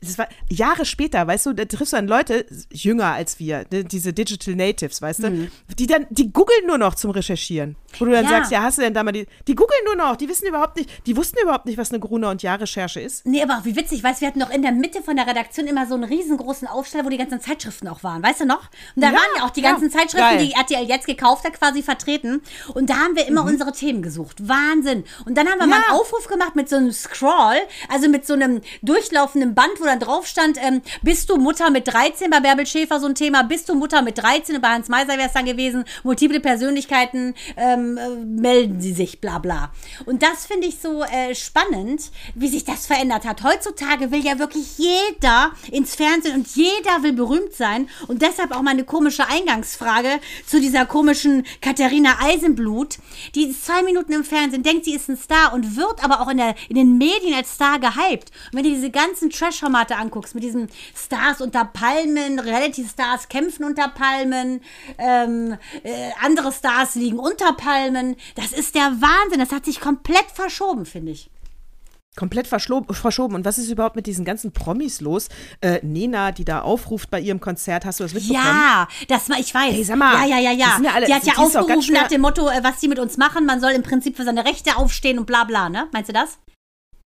Es 0.02 0.18
war 0.18 0.28
Jahre 0.50 0.84
später, 0.86 1.28
weißt 1.28 1.46
du, 1.46 1.54
da 1.54 1.66
triffst 1.66 1.94
du 1.94 1.98
dann 1.98 2.08
Leute, 2.08 2.46
jünger 2.72 3.14
als 3.14 3.38
wir, 3.38 3.66
ne, 3.72 3.84
diese 3.84 4.12
Digital 4.12 4.56
Natives, 4.56 5.02
weißt 5.02 5.24
du, 5.24 5.50
die 5.78 5.86
dann, 5.88 6.08
die 6.10 6.34
googeln 6.34 6.66
nur 6.66 6.80
noch 6.80 6.96
zum 6.96 7.12
Recherchieren. 7.12 7.76
Wo 8.00 8.06
du 8.06 8.12
dann 8.12 8.26
Mhm. 8.26 8.32
Ja. 8.32 8.38
sagst, 8.38 8.52
ja, 8.52 8.64
hast 8.64 8.80
du 8.80 8.82
denn 8.82 8.96
da 8.96 9.04
mal 9.04 9.12
die, 9.12 9.28
die 9.48 9.54
googeln 9.54 9.82
nur 9.86 9.96
noch, 9.96 10.16
die 10.16 10.28
wissen 10.28 10.48
überhaupt 10.48 10.78
nicht, 10.78 10.90
die 11.06 11.16
wussten 11.16 11.38
überhaupt 11.40 11.68
nicht, 11.68 11.78
was 11.78 11.92
eine 11.92 12.00
Gruner- 12.00 12.32
und 12.32 12.42
Jahr-Recherche 12.42 13.00
ist. 13.00 13.28
Nee, 13.28 13.44
aber 13.44 13.60
auch 13.60 13.66
wie 13.66 13.76
witzig, 13.76 14.04
weißt 14.04 14.18
du, 14.18 14.22
wir 14.22 14.28
hatten 14.30 14.40
noch 14.40 14.50
in 14.50 14.64
der 14.64 14.72
Mitte 14.72 15.04
von 15.04 15.16
der 15.16 15.28
Redaktion 15.28 15.68
immer 15.68 15.86
so 15.86 15.94
einen 15.94 16.06
riesengroßen 16.06 16.68
Aufsteller, 16.68 17.06
wo 17.06 17.10
die 17.10 17.18
ganzen 17.18 17.40
Zeitschriften 17.40 17.88
auch 17.88 18.04
waren, 18.04 18.24
weißt 18.24 18.42
du 18.42 18.46
noch? 18.46 18.72
Und 18.96 19.04
da 19.04 19.10
Ja, 19.10 19.14
waren 19.14 19.28
ja 19.38 19.46
auch 19.46 19.52
die 19.52 19.62
ja, 19.62 19.70
ganzen 19.72 19.92
Zeitschriften, 19.92 20.38
geil. 20.38 20.46
die 20.48 20.54
RTL 20.54 20.88
jetzt 20.90 21.06
gekauft 21.06 21.46
hat, 21.46 21.54
quasi 21.54 21.84
vertreten. 21.84 22.42
Und 22.74 22.90
da 22.90 22.96
haben 22.96 23.16
wir 23.16 23.28
immer 23.28 23.44
unsere 23.46 23.72
Themen 23.72 24.02
gesucht. 24.02 24.48
Wahnsinn. 24.48 25.04
Und 25.26 25.38
dann 25.38 25.48
haben 25.48 25.60
wir 25.60 25.68
mal 25.68 25.78
Mhm. 25.78 25.84
Ja. 25.84 25.90
einen 25.92 26.00
Aufruf 26.00 26.28
gemacht 26.28 26.56
mit 26.56 26.70
so 26.70 26.78
einem 26.78 26.92
Scroll, 26.92 27.58
also 27.90 28.10
mit 28.10 28.26
so 28.26 28.34
einem 28.34 28.62
durchlaufenden 28.82 29.43
Band, 29.52 29.74
wo 29.80 29.86
dann 29.86 30.00
drauf 30.00 30.26
stand, 30.28 30.58
ähm, 30.62 30.82
bist 31.02 31.30
du 31.30 31.38
Mutter 31.38 31.70
mit 31.70 31.88
13 31.88 32.30
bei 32.30 32.40
Bärbel 32.40 32.66
Schäfer 32.66 33.00
so 33.00 33.08
ein 33.08 33.16
Thema, 33.16 33.44
bist 33.44 33.70
du 33.70 33.76
Mutter 33.76 34.02
mit 34.02 34.18
13 34.18 34.56
und 34.56 34.62
bei 34.62 34.70
Hans 34.70 34.88
Meiser 34.90 35.18
wäre 35.18 35.28
es 35.28 35.34
dann 35.34 35.46
gewesen, 35.46 35.86
multiple 36.04 36.40
Persönlichkeiten 36.40 37.36
ähm, 37.58 37.98
äh, 37.98 38.10
melden 38.26 38.82
sie 38.82 38.94
sich, 38.94 39.20
bla 39.22 39.40
bla. 39.40 39.72
Und 40.06 40.24
das 40.24 40.46
finde 40.46 40.68
ich 40.68 40.80
so 40.80 41.04
äh, 41.04 41.36
spannend, 41.36 42.12
wie 42.36 42.48
sich 42.48 42.64
das 42.64 42.88
verändert 42.88 43.26
hat. 43.26 43.44
Heutzutage 43.44 44.12
will 44.12 44.26
ja 44.26 44.40
wirklich 44.40 44.78
jeder 44.78 45.52
ins 45.72 45.96
Fernsehen 45.96 46.36
und 46.36 46.48
jeder 46.56 47.04
will 47.04 47.14
berühmt 47.14 47.54
sein. 47.54 47.90
Und 48.08 48.22
deshalb 48.22 48.56
auch 48.56 48.62
meine 48.62 48.84
komische 48.84 49.28
Eingangsfrage 49.28 50.20
zu 50.46 50.60
dieser 50.60 50.86
komischen 50.86 51.46
Katharina 51.62 52.18
Eisenblut. 52.22 52.98
Die 53.36 53.46
ist 53.50 53.66
zwei 53.66 53.84
Minuten 53.84 54.14
im 54.14 54.24
Fernsehen, 54.24 54.64
denkt, 54.64 54.86
sie 54.86 54.96
ist 54.96 55.10
ein 55.10 55.18
Star 55.18 55.54
und 55.54 55.76
wird 55.76 56.04
aber 56.04 56.22
auch 56.22 56.30
in, 56.30 56.38
der, 56.38 56.56
in 56.70 56.76
den 56.76 56.98
Medien 56.98 57.34
als 57.34 57.54
Star 57.54 57.80
gehypt. 57.80 58.32
Und 58.52 58.58
wenn 58.58 58.64
du 58.64 58.70
diese 58.70 58.90
ganzen 58.90 59.32
Trash-Formate 59.34 59.96
anguckst, 59.96 60.36
mit 60.36 60.44
diesen 60.44 60.70
Stars 60.96 61.42
unter 61.42 61.66
Palmen, 61.66 62.40
Reality-Stars 62.40 63.28
kämpfen 63.30 63.64
unter 63.66 63.90
Palmen, 63.90 64.62
ähm, 64.98 65.58
äh, 65.84 66.12
andere 66.22 66.52
Stars 66.52 66.96
liegen 66.96 67.20
unter 67.20 67.54
Palmen, 67.54 68.16
das 68.36 68.52
ist 68.54 68.76
der 68.76 68.92
Wahnsinn. 69.02 69.40
Das 69.40 69.52
hat 69.52 69.66
sich 69.66 69.80
komplett 69.80 70.26
verschoben, 70.34 70.86
finde 70.86 71.12
ich. 71.12 71.30
Komplett 72.16 72.46
verschoben. 72.48 73.34
Und 73.34 73.44
was 73.44 73.58
ist 73.58 73.72
überhaupt 73.72 73.96
mit 73.96 74.06
diesen 74.06 74.24
ganzen 74.24 74.52
Promis 74.52 75.02
los? 75.02 75.30
Äh, 75.62 75.80
Nena, 75.82 76.32
die 76.32 76.46
da 76.46 76.62
aufruft 76.62 77.10
bei 77.10 77.20
ihrem 77.20 77.40
Konzert, 77.40 77.86
hast 77.86 78.00
du 78.00 78.04
das 78.04 78.14
mitbekommen? 78.14 78.46
Ja, 78.46 78.88
das 79.08 79.30
war, 79.30 79.40
ich 79.40 79.52
weiß. 79.52 79.74
Hey, 79.74 79.84
sag 79.84 79.98
mal, 79.98 80.30
ja, 80.30 80.38
ja, 80.38 80.52
ja, 80.52 80.54
die 80.54 80.60
ja. 80.60 80.76
sind 80.76 80.84
ja 80.86 80.92
alle- 80.94 81.08
die 81.08 81.14
hat 81.16 81.24
ja 81.26 81.34
die 81.34 81.40
aufgerufen 81.40 81.94
nach 81.96 82.08
dem 82.10 82.22
Motto, 82.22 82.48
äh, 82.50 82.64
was 82.64 82.80
die 82.80 82.88
mit 82.88 83.00
uns 83.00 83.18
machen. 83.18 83.48
Man 83.48 83.60
soll 83.60 83.72
im 83.72 83.82
Prinzip 83.82 84.16
für 84.16 84.26
seine 84.26 84.46
Rechte 84.46 84.78
aufstehen 84.78 85.18
und 85.18 85.26
bla 85.26 85.44
bla, 85.44 85.70
ne? 85.70 85.88
Meinst 85.92 86.10
du 86.10 86.14
das? 86.14 86.38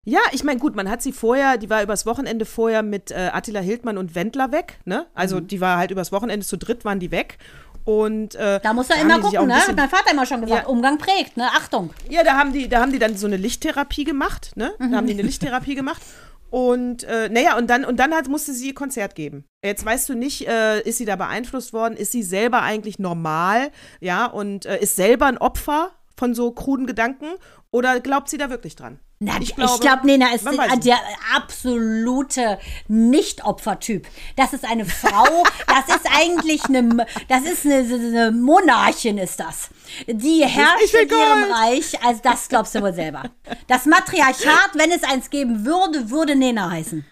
Ja, 0.09 0.20
ich 0.32 0.42
meine, 0.42 0.59
gut, 0.59 0.74
man 0.74 0.88
hat 0.88 1.02
sie 1.02 1.12
vorher, 1.12 1.59
die 1.59 1.68
war 1.68 1.82
übers 1.82 2.06
Wochenende 2.06 2.46
vorher 2.46 2.82
mit 2.82 3.11
äh, 3.11 3.28
Attila 3.30 3.61
Hildmann 3.61 3.98
und 3.98 4.14
Wendler 4.14 4.52
weg, 4.52 4.78
ne? 4.86 5.04
Also 5.14 5.38
die 5.38 5.61
war 5.61 5.76
halt 5.76 5.90
übers 5.90 6.12
Wochenende 6.12 6.46
zu 6.46 6.56
dritt, 6.56 6.86
waren 6.86 6.98
die 6.98 7.11
weg. 7.11 7.36
Und 7.84 8.34
äh, 8.34 8.59
Da 8.62 8.72
muss 8.72 8.88
er 8.88 9.02
immer 9.02 9.20
gucken, 9.20 9.48
ne? 9.48 9.54
Hat 9.54 9.76
mein 9.76 9.90
Vater 9.90 10.12
immer 10.12 10.24
schon 10.24 10.40
gesagt. 10.40 10.62
Ja. 10.62 10.68
Umgang 10.68 10.96
prägt, 10.96 11.36
ne? 11.36 11.44
Achtung. 11.54 11.90
Ja, 12.09 12.24
da 12.24 12.38
haben 12.38 12.54
die, 12.54 12.70
da 12.70 12.80
haben 12.80 12.90
die 12.92 12.98
dann 12.98 13.18
so 13.18 13.26
eine 13.26 13.36
Lichttherapie 13.36 14.04
gemacht, 14.04 14.52
ne? 14.56 14.72
Da 14.78 14.84
haben 14.96 15.06
die 15.06 15.12
Mhm. 15.12 15.18
eine 15.20 15.22
Lichttherapie 15.28 15.74
gemacht. 15.74 16.00
Und 16.48 17.04
äh, 17.04 17.28
naja, 17.28 17.59
und 17.59 17.68
dann, 17.68 17.84
und 17.84 17.98
dann 18.00 18.14
hat, 18.14 18.28
musste 18.28 18.54
sie 18.54 18.68
ihr 18.68 18.74
Konzert 18.74 19.14
geben. 19.14 19.44
Jetzt 19.62 19.84
weißt 19.84 20.09
du 20.09 20.14
nicht, 20.14 20.48
äh, 20.48 20.80
ist 20.80 20.96
sie 20.96 21.04
da 21.04 21.16
beeinflusst 21.16 21.74
worden? 21.74 21.98
Ist 21.98 22.12
sie 22.12 22.22
selber 22.22 22.62
eigentlich 22.62 22.98
normal? 22.98 23.70
Ja, 24.00 24.24
und 24.24 24.64
äh, 24.64 24.80
ist 24.80 24.96
selber 24.96 25.26
ein 25.26 25.36
Opfer 25.36 25.90
von 26.16 26.34
so 26.34 26.50
kruden 26.52 26.86
Gedanken? 26.86 27.26
Oder 27.70 28.00
glaubt 28.00 28.30
sie 28.30 28.38
da 28.38 28.48
wirklich 28.48 28.74
dran? 28.76 28.98
Na, 29.20 29.32
ich 29.40 29.56
glaube, 29.56 29.80
glaub, 29.80 30.04
Nena 30.04 30.32
ist 30.32 30.46
der 30.84 30.98
absolute 31.34 32.58
Nicht-Opfer-Typ. 32.86 34.06
Das 34.36 34.52
ist 34.52 34.64
eine 34.64 34.84
Frau, 34.84 35.42
das 35.66 35.96
ist 35.96 36.06
eigentlich 36.16 36.64
eine, 36.66 37.04
das 37.28 37.42
ist 37.42 37.66
eine, 37.66 37.78
eine 37.78 38.30
Monarchin, 38.30 39.18
ist 39.18 39.40
das. 39.40 39.70
Die 40.06 40.44
herrscht 40.46 40.94
in 40.94 41.08
ihrem. 41.08 41.50
Reich, 41.50 42.00
also 42.04 42.20
das 42.22 42.48
glaubst 42.48 42.76
du 42.76 42.82
wohl 42.82 42.94
selber. 42.94 43.24
Das 43.66 43.86
Matriarchat, 43.86 44.70
wenn 44.74 44.92
es 44.92 45.02
eins 45.02 45.30
geben 45.30 45.64
würde, 45.64 46.10
würde 46.10 46.36
Nena 46.36 46.70
heißen. 46.70 47.04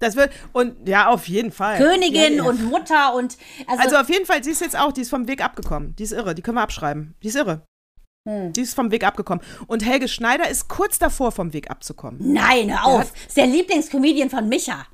Das 0.00 0.16
wird, 0.16 0.32
und 0.52 0.88
ja, 0.88 1.08
auf 1.08 1.28
jeden 1.28 1.52
Fall. 1.52 1.78
Königin 1.78 2.38
ja, 2.38 2.42
ja. 2.42 2.42
und 2.44 2.64
Mutter 2.64 3.14
und, 3.14 3.36
also, 3.68 3.82
Also 3.82 3.96
auf 3.98 4.08
jeden 4.08 4.26
Fall, 4.26 4.42
sie 4.42 4.50
ist 4.50 4.62
jetzt 4.62 4.76
auch, 4.76 4.90
die 4.90 5.02
ist 5.02 5.10
vom 5.10 5.28
Weg 5.28 5.44
abgekommen. 5.44 5.94
Die 5.96 6.02
ist 6.02 6.12
irre, 6.12 6.34
die 6.34 6.42
können 6.42 6.56
wir 6.56 6.62
abschreiben. 6.62 7.14
Die 7.22 7.28
ist 7.28 7.36
irre. 7.36 7.62
Hm. 8.28 8.52
Die 8.52 8.60
ist 8.60 8.74
vom 8.74 8.90
Weg 8.90 9.04
abgekommen. 9.04 9.42
Und 9.66 9.84
Helge 9.84 10.08
Schneider 10.08 10.48
ist 10.48 10.68
kurz 10.68 10.98
davor, 10.98 11.32
vom 11.32 11.52
Weg 11.52 11.70
abzukommen. 11.70 12.32
nein, 12.32 12.70
hör 12.70 12.86
auf. 12.86 13.12
ist 13.26 13.36
der 13.36 13.46
Lieblingscomedian 13.46 14.28
von 14.28 14.48
Micha. 14.48 14.86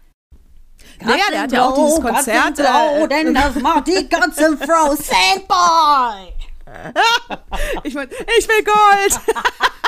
Naja, 1.00 1.24
der 1.30 1.42
hat 1.42 1.52
ja 1.52 1.68
auch 1.68 1.74
dieses 1.74 2.00
Konzert. 2.00 2.58
Äh, 2.58 3.08
denn 3.08 3.34
das 3.34 3.54
macht 3.60 3.88
die 3.88 4.08
ganze 4.08 4.56
Frau 4.56 4.94
Sandboy. 4.94 6.32
ich, 7.84 7.94
mein, 7.94 8.08
ich 8.38 8.48
will 8.48 8.64
Gold! 8.64 9.20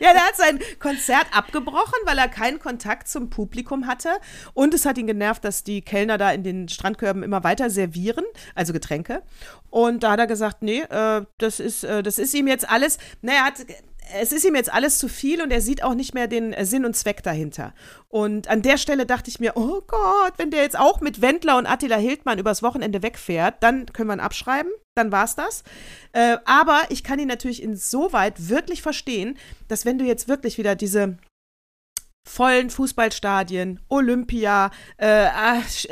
ja, 0.00 0.12
der 0.12 0.26
hat 0.26 0.36
sein 0.36 0.58
Konzert 0.78 1.26
abgebrochen, 1.32 1.98
weil 2.04 2.18
er 2.18 2.28
keinen 2.28 2.58
Kontakt 2.58 3.08
zum 3.08 3.30
Publikum 3.30 3.86
hatte. 3.86 4.10
Und 4.54 4.74
es 4.74 4.86
hat 4.86 4.98
ihn 4.98 5.06
genervt, 5.06 5.44
dass 5.44 5.64
die 5.64 5.82
Kellner 5.82 6.18
da 6.18 6.32
in 6.32 6.42
den 6.42 6.68
Strandkörben 6.68 7.22
immer 7.22 7.44
weiter 7.44 7.70
servieren, 7.70 8.24
also 8.54 8.72
Getränke. 8.72 9.22
Und 9.70 10.02
da 10.02 10.12
hat 10.12 10.20
er 10.20 10.26
gesagt, 10.26 10.62
nee, 10.62 10.80
äh, 10.80 11.24
das, 11.38 11.60
ist, 11.60 11.84
äh, 11.84 12.02
das 12.02 12.18
ist 12.18 12.34
ihm 12.34 12.46
jetzt 12.46 12.68
alles, 12.68 12.98
naja, 13.20 13.40
er 13.40 13.44
hat 13.46 13.54
es 14.20 14.32
ist 14.32 14.44
ihm 14.44 14.54
jetzt 14.54 14.72
alles 14.72 14.98
zu 14.98 15.08
viel 15.08 15.42
und 15.42 15.50
er 15.50 15.60
sieht 15.60 15.82
auch 15.82 15.94
nicht 15.94 16.14
mehr 16.14 16.26
den 16.26 16.52
äh, 16.52 16.64
Sinn 16.64 16.84
und 16.84 16.96
Zweck 16.96 17.22
dahinter. 17.22 17.74
Und 18.08 18.48
an 18.48 18.62
der 18.62 18.78
Stelle 18.78 19.06
dachte 19.06 19.30
ich 19.30 19.40
mir, 19.40 19.52
oh 19.56 19.80
Gott, 19.86 20.34
wenn 20.36 20.50
der 20.50 20.62
jetzt 20.62 20.78
auch 20.78 21.00
mit 21.00 21.20
Wendler 21.20 21.58
und 21.58 21.66
Attila 21.66 21.96
Hildmann 21.96 22.38
übers 22.38 22.62
Wochenende 22.62 23.02
wegfährt, 23.02 23.62
dann 23.62 23.86
können 23.86 24.08
wir 24.08 24.16
ihn 24.16 24.20
abschreiben, 24.20 24.70
dann 24.94 25.12
war's 25.12 25.34
das. 25.34 25.62
Äh, 26.12 26.38
aber 26.44 26.82
ich 26.90 27.04
kann 27.04 27.18
ihn 27.18 27.28
natürlich 27.28 27.62
insoweit 27.62 28.48
wirklich 28.48 28.82
verstehen, 28.82 29.38
dass 29.68 29.84
wenn 29.84 29.98
du 29.98 30.04
jetzt 30.04 30.28
wirklich 30.28 30.58
wieder 30.58 30.74
diese 30.74 31.16
vollen 32.24 32.70
Fußballstadien, 32.70 33.80
Olympia, 33.88 34.70
äh, 34.96 35.26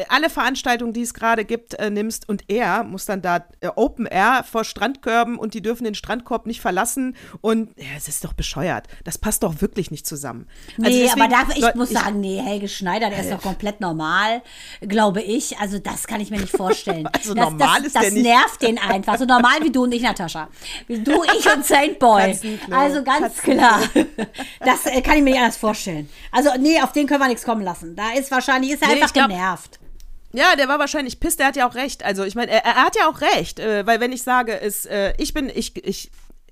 alle 0.08 0.30
Veranstaltungen, 0.30 0.92
die 0.92 1.02
es 1.02 1.12
gerade 1.12 1.44
gibt, 1.44 1.74
äh, 1.74 1.90
nimmst 1.90 2.28
und 2.28 2.44
er 2.48 2.84
muss 2.84 3.04
dann 3.04 3.20
da 3.20 3.44
äh, 3.60 3.68
Open 3.74 4.06
Air 4.06 4.44
vor 4.50 4.62
Strandkörben 4.64 5.36
und 5.38 5.54
die 5.54 5.60
dürfen 5.62 5.82
den 5.84 5.94
Strandkorb 5.96 6.46
nicht 6.46 6.60
verlassen 6.60 7.16
und 7.40 7.70
ja, 7.76 7.86
es 7.96 8.06
ist 8.06 8.24
doch 8.24 8.32
bescheuert. 8.32 8.86
Das 9.04 9.18
passt 9.18 9.42
doch 9.42 9.60
wirklich 9.60 9.90
nicht 9.90 10.06
zusammen. 10.06 10.46
Also 10.78 10.90
Nee, 10.90 11.02
deswegen- 11.02 11.20
aber 11.22 11.30
da, 11.48 11.54
ich 11.54 11.60
Leute, 11.62 11.78
muss 11.78 11.90
sagen, 11.90 12.20
nee, 12.20 12.40
Helge 12.40 12.68
Schneider, 12.68 13.10
der 13.10 13.20
ist 13.20 13.32
doch 13.32 13.42
komplett 13.42 13.80
normal, 13.80 14.42
glaube 14.80 15.22
ich. 15.22 15.58
Also 15.58 15.78
das 15.80 16.06
kann 16.06 16.20
ich 16.20 16.30
mir 16.30 16.40
nicht 16.40 16.56
vorstellen. 16.56 17.08
Also 17.20 17.34
das, 17.34 17.44
normal 17.50 17.78
das, 17.78 17.86
ist 17.88 17.96
das 17.96 18.02
der 18.04 18.12
nicht. 18.12 18.22
nervt 18.22 18.62
den 18.62 18.78
einfach. 18.78 19.18
So 19.18 19.24
normal 19.24 19.58
wie 19.62 19.70
du 19.70 19.82
und 19.82 19.92
ich, 19.92 20.00
Natascha. 20.02 20.48
Wie 20.86 21.00
du, 21.02 21.22
ich 21.24 21.52
und 21.54 21.66
Saint 21.66 21.98
Boy. 21.98 22.22
Katzenklo, 22.32 22.74
Also 22.76 23.02
ganz 23.02 23.36
klar. 23.42 23.80
Das 24.60 24.86
äh, 24.86 25.02
kann 25.02 25.16
ich 25.18 25.22
mir 25.24 25.30
nicht 25.32 25.38
anders 25.40 25.56
vorstellen. 25.56 26.08
Also 26.32 26.50
nee, 26.58 26.80
auf 26.80 26.92
den 26.92 27.06
können 27.06 27.20
wir 27.20 27.28
nichts 27.28 27.44
kommen 27.44 27.62
lassen. 27.62 27.96
Da 27.96 28.12
ist 28.12 28.30
wahrscheinlich, 28.30 28.72
ist 28.72 28.82
er 28.82 28.88
Nee, 28.88 28.94
einfach 28.94 29.12
glaub- 29.12 29.28
genervt. 29.28 29.78
Ja, 30.32 30.54
der 30.56 30.68
war 30.68 30.78
wahrscheinlich 30.78 31.18
piss, 31.18 31.36
der 31.36 31.46
hat 31.48 31.56
ja 31.56 31.68
auch 31.68 31.74
recht. 31.74 32.04
Also 32.04 32.22
ich 32.24 32.36
meine, 32.36 32.52
er, 32.52 32.64
er 32.64 32.76
hat 32.76 32.94
ja 32.96 33.08
auch 33.08 33.20
recht, 33.20 33.58
äh, 33.58 33.84
weil 33.86 33.98
wenn 33.98 34.12
ich 34.12 34.22
sage, 34.22 34.60
es, 34.60 34.86
äh, 34.86 35.12
ich 35.18 35.34
bin, 35.34 35.48
ich, 35.52 35.76
ich 35.84 36.10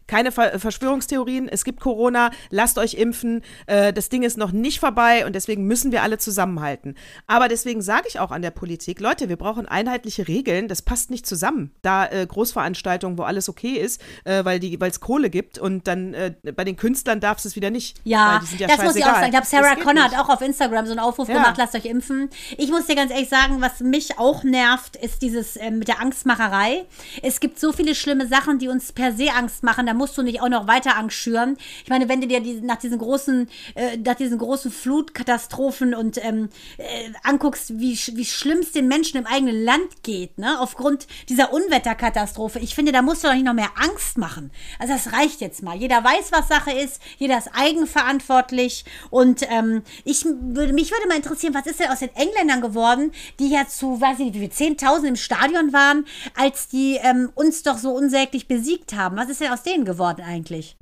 keine 0.09 0.33
Ver 0.33 0.59
Verschwörungstheorien, 0.59 1.49
es 1.49 1.65
gibt 1.65 1.81
Corona, 1.81 2.31
lasst 2.51 2.79
euch 2.79 2.95
impfen, 2.95 3.43
äh, 3.67 3.93
das 3.93 4.09
Ding 4.09 4.23
ist 4.23 4.37
noch 4.37 4.51
nicht 4.51 4.81
vorbei 4.81 5.25
und 5.27 5.35
deswegen 5.35 5.65
müssen 5.65 5.93
wir 5.93 6.03
alle 6.03 6.19
zusammenhalten. 6.19 6.97
Aber 7.27 7.47
deswegen 7.49 7.83
sage 7.83 8.07
ich 8.09 8.19
auch 8.19 8.31
an 8.31 8.43
der 8.43 8.51
Politik, 8.51 9.01
Leute, 9.01 9.29
wir 9.29 9.37
brauchen 9.37 9.67
einheitliche 9.67 10.27
Regeln, 10.27 10.67
das 10.67 10.83
passt 10.83 11.11
nicht 11.11 11.27
zusammen. 11.27 11.71
Da 11.83 12.07
äh, 12.07 12.27
Großveranstaltungen, 12.27 13.19
wo 13.19 13.23
alles 13.23 13.49
okay 13.49 13.75
ist, 13.75 14.03
äh, 14.25 14.45
weil 14.45 14.59
es 14.89 15.01
Kohle 15.01 15.31
gibt 15.31 15.59
und 15.59 15.87
dann 15.87 16.15
äh, 16.15 16.35
bei 16.57 16.65
den 16.65 16.77
Künstlern 16.77 17.21
darfst 17.21 17.45
du 17.45 17.51
es 17.51 17.57
wieder 17.57 17.71
nicht. 17.71 18.01
Ja, 18.05 18.41
ja 18.59 18.67
das 18.67 18.83
muss 18.83 18.97
ich 18.97 19.05
auch 19.05 19.09
sagen. 19.09 19.27
Ich 19.27 19.31
glaube, 19.31 19.47
Sarah 19.47 19.77
Connor 19.77 20.05
hat 20.05 20.19
auch 20.19 20.31
auf 20.31 20.41
Instagram 20.41 20.87
so 20.87 20.93
einen 20.93 21.01
Aufruf 21.01 21.29
Ja. 21.29 21.35
gemacht, 21.35 21.57
lasst 21.59 21.75
euch 21.75 21.85
impfen. 21.85 22.31
Ich 22.57 22.71
muss 22.71 22.87
dir 22.87 22.97
ganz 22.97 23.13
ehrlich 23.13 23.29
sagen, 23.29 23.61
was 23.61 23.81
mich 23.81 24.19
auch 24.19 24.43
nervt, 24.43 24.97
ist 24.97 25.21
dieses 25.21 25.57
ähm, 25.57 25.79
mit 25.79 25.89
der 25.89 26.01
Angstmacherei. 26.01 26.87
Es 27.23 27.41
gibt 27.41 27.61
so 27.61 27.73
viele 27.73 27.95
schlimme 27.95 28.27
Sachen, 28.27 28.59
die 28.59 28.69
uns 28.69 28.93
per 28.93 29.13
se 29.13 29.33
Angst 29.35 29.63
machen. 29.63 29.87
Da 29.87 29.98
musst 29.99 30.17
du 30.17 30.23
nicht 30.23 30.41
auch 30.41 30.49
noch 30.49 30.67
weiter 30.67 30.97
Angst 30.97 31.17
schüren. 31.17 31.57
Ich 31.85 31.91
meine, 31.91 32.09
wenn 32.09 32.21
du 32.21 32.27
dir 32.27 32.41
die, 32.41 32.61
nach 32.61 32.77
diesen 32.77 32.99
großen, 32.99 33.49
äh, 33.75 33.97
nach 33.99 34.15
diesen 34.15 34.39
großen 34.39 34.71
Flutkatastrophen 34.71 35.95
und 35.95 36.25
ähm, 36.25 36.49
äh, 36.79 36.85
anguckst, 37.23 37.79
wie, 37.79 37.99
wie 38.15 38.25
schlimm 38.25 38.59
es 38.59 38.73
den 38.73 38.89
Menschen 38.89 39.19
im 39.19 39.27
eigenen 39.27 39.63
Land 39.63 40.03
geht, 40.03 40.39
ne, 40.39 40.61
aufgrund 40.61 41.07
dieser 41.29 41.53
Unwetterkatastrophe. 41.53 42.59
Ich 42.61 42.75
finde, 42.75 42.93
da 42.93 43.03
musst 43.03 43.23
du 43.23 43.29
doch 43.29 43.35
nicht 43.35 43.45
noch 43.45 43.55
mehr 43.55 43.71
Angst 43.77 44.19
machen. 44.19 44.51
Also 44.79 44.95
das 44.95 45.13
reicht 45.13 45.41
jetzt 45.41 45.63
mal. 45.63 45.77
Jeder 45.77 46.03
weiß, 46.03 46.33
was 46.33 46.49
Sache 46.49 46.73
ist. 46.73 47.01
Jeder 47.19 47.39
ist 47.39 47.51
eigenverantwortlich. 47.53 48.85
Und 49.11 49.43
ähm, 49.51 49.83
ich 50.05 50.25
würde, 50.25 50.73
mich 50.73 50.91
würde 50.91 51.09
mal 51.09 51.17
interessieren, 51.17 51.55
was 51.55 51.67
ist 51.67 51.81
denn 51.81 51.91
aus 51.91 52.01
den 52.01 52.15
Engländern 52.15 52.61
geworden, 52.61 53.13
die 53.39 53.49
ja 53.49 53.67
zu, 53.67 54.01
weiß 54.01 54.19
ich 54.21 54.27
nicht, 54.27 54.35
wie 54.35 54.49
viel, 54.49 54.77
10.000 54.77 55.09
im 55.09 55.17
Stadion 55.17 55.73
waren, 55.73 56.05
als 56.35 56.69
die 56.69 56.99
ähm, 57.03 57.31
uns 57.35 57.63
doch 57.63 57.79
so 57.79 57.93
unsäglich 57.93 58.49
besiegt 58.49 58.95
haben. 58.95 59.17
Was 59.17 59.29
ist 59.29 59.41
denn 59.41 59.53
aus 59.53 59.63
denen 59.63 59.85
geworden 59.89 60.23
eigentlich? 60.23 60.77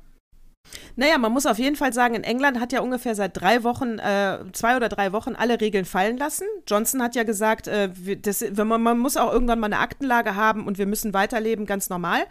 Naja, 0.95 1.17
man 1.17 1.31
muss 1.31 1.45
auf 1.45 1.59
jeden 1.59 1.75
Fall 1.75 1.93
sagen, 1.93 2.15
in 2.15 2.23
England 2.23 2.59
hat 2.59 2.73
ja 2.73 2.81
ungefähr 2.81 3.15
seit 3.15 3.39
drei 3.39 3.63
Wochen, 3.63 3.99
äh, 3.99 4.39
zwei 4.51 4.75
oder 4.75 4.89
drei 4.89 5.13
Wochen 5.13 5.35
alle 5.35 5.61
Regeln 5.61 5.85
fallen 5.85 6.17
lassen. 6.17 6.45
Johnson 6.67 7.01
hat 7.01 7.15
ja 7.15 7.23
gesagt, 7.23 7.67
äh, 7.67 7.89
das, 8.21 8.43
man, 8.51 8.81
man 8.81 8.99
muss 8.99 9.17
auch 9.17 9.31
irgendwann 9.31 9.59
mal 9.59 9.67
eine 9.67 9.79
Aktenlage 9.79 10.35
haben 10.35 10.67
und 10.67 10.77
wir 10.77 10.85
müssen 10.85 11.13
weiterleben, 11.13 11.65
ganz 11.65 11.89
normal. 11.89 12.21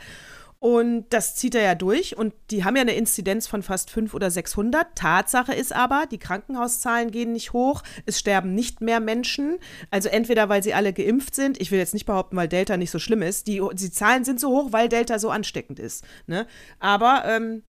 Und 0.59 1.07
das 1.11 1.37
zieht 1.37 1.55
er 1.55 1.63
ja 1.63 1.75
durch. 1.75 2.17
Und 2.17 2.33
die 2.51 2.65
haben 2.65 2.77
ja 2.77 2.83
eine 2.83 2.95
Inzidenz 2.95 3.47
von 3.47 3.63
fast 3.63 3.91
500 3.91 4.15
oder 4.15 4.31
600. 4.31 4.87
Tatsache 4.95 5.55
ist 5.55 5.75
aber, 5.75 6.07
die 6.11 6.19
Krankenhauszahlen 6.19 7.11
gehen 7.11 7.33
nicht 7.33 7.53
hoch. 7.53 7.83
Es 8.07 8.19
sterben 8.19 8.55
nicht 8.55 8.81
mehr 8.81 9.01
Menschen. 9.01 9.59
Also 9.91 10.09
entweder, 10.09 10.49
weil 10.49 10.63
sie 10.63 10.75
alle 10.75 10.93
geimpft 10.93 11.35
sind. 11.35 11.61
Ich 11.61 11.71
will 11.71 11.79
jetzt 11.79 11.95
nicht 11.95 12.07
behaupten, 12.07 12.37
weil 12.37 12.49
Delta 12.49 12.77
nicht 12.77 12.91
so 12.91 12.99
schlimm 12.99 13.23
ist. 13.23 13.47
Die, 13.47 13.63
die 13.75 13.91
Zahlen 13.91 14.25
sind 14.25 14.41
so 14.41 14.51
hoch, 14.51 14.73
weil 14.73 14.89
Delta 14.89 15.19
so 15.19 15.31
ansteckend 15.31 15.79
ist. 15.79 16.05
Ne? 16.27 16.47
Aber 16.79 17.25
ähm, 17.27 17.63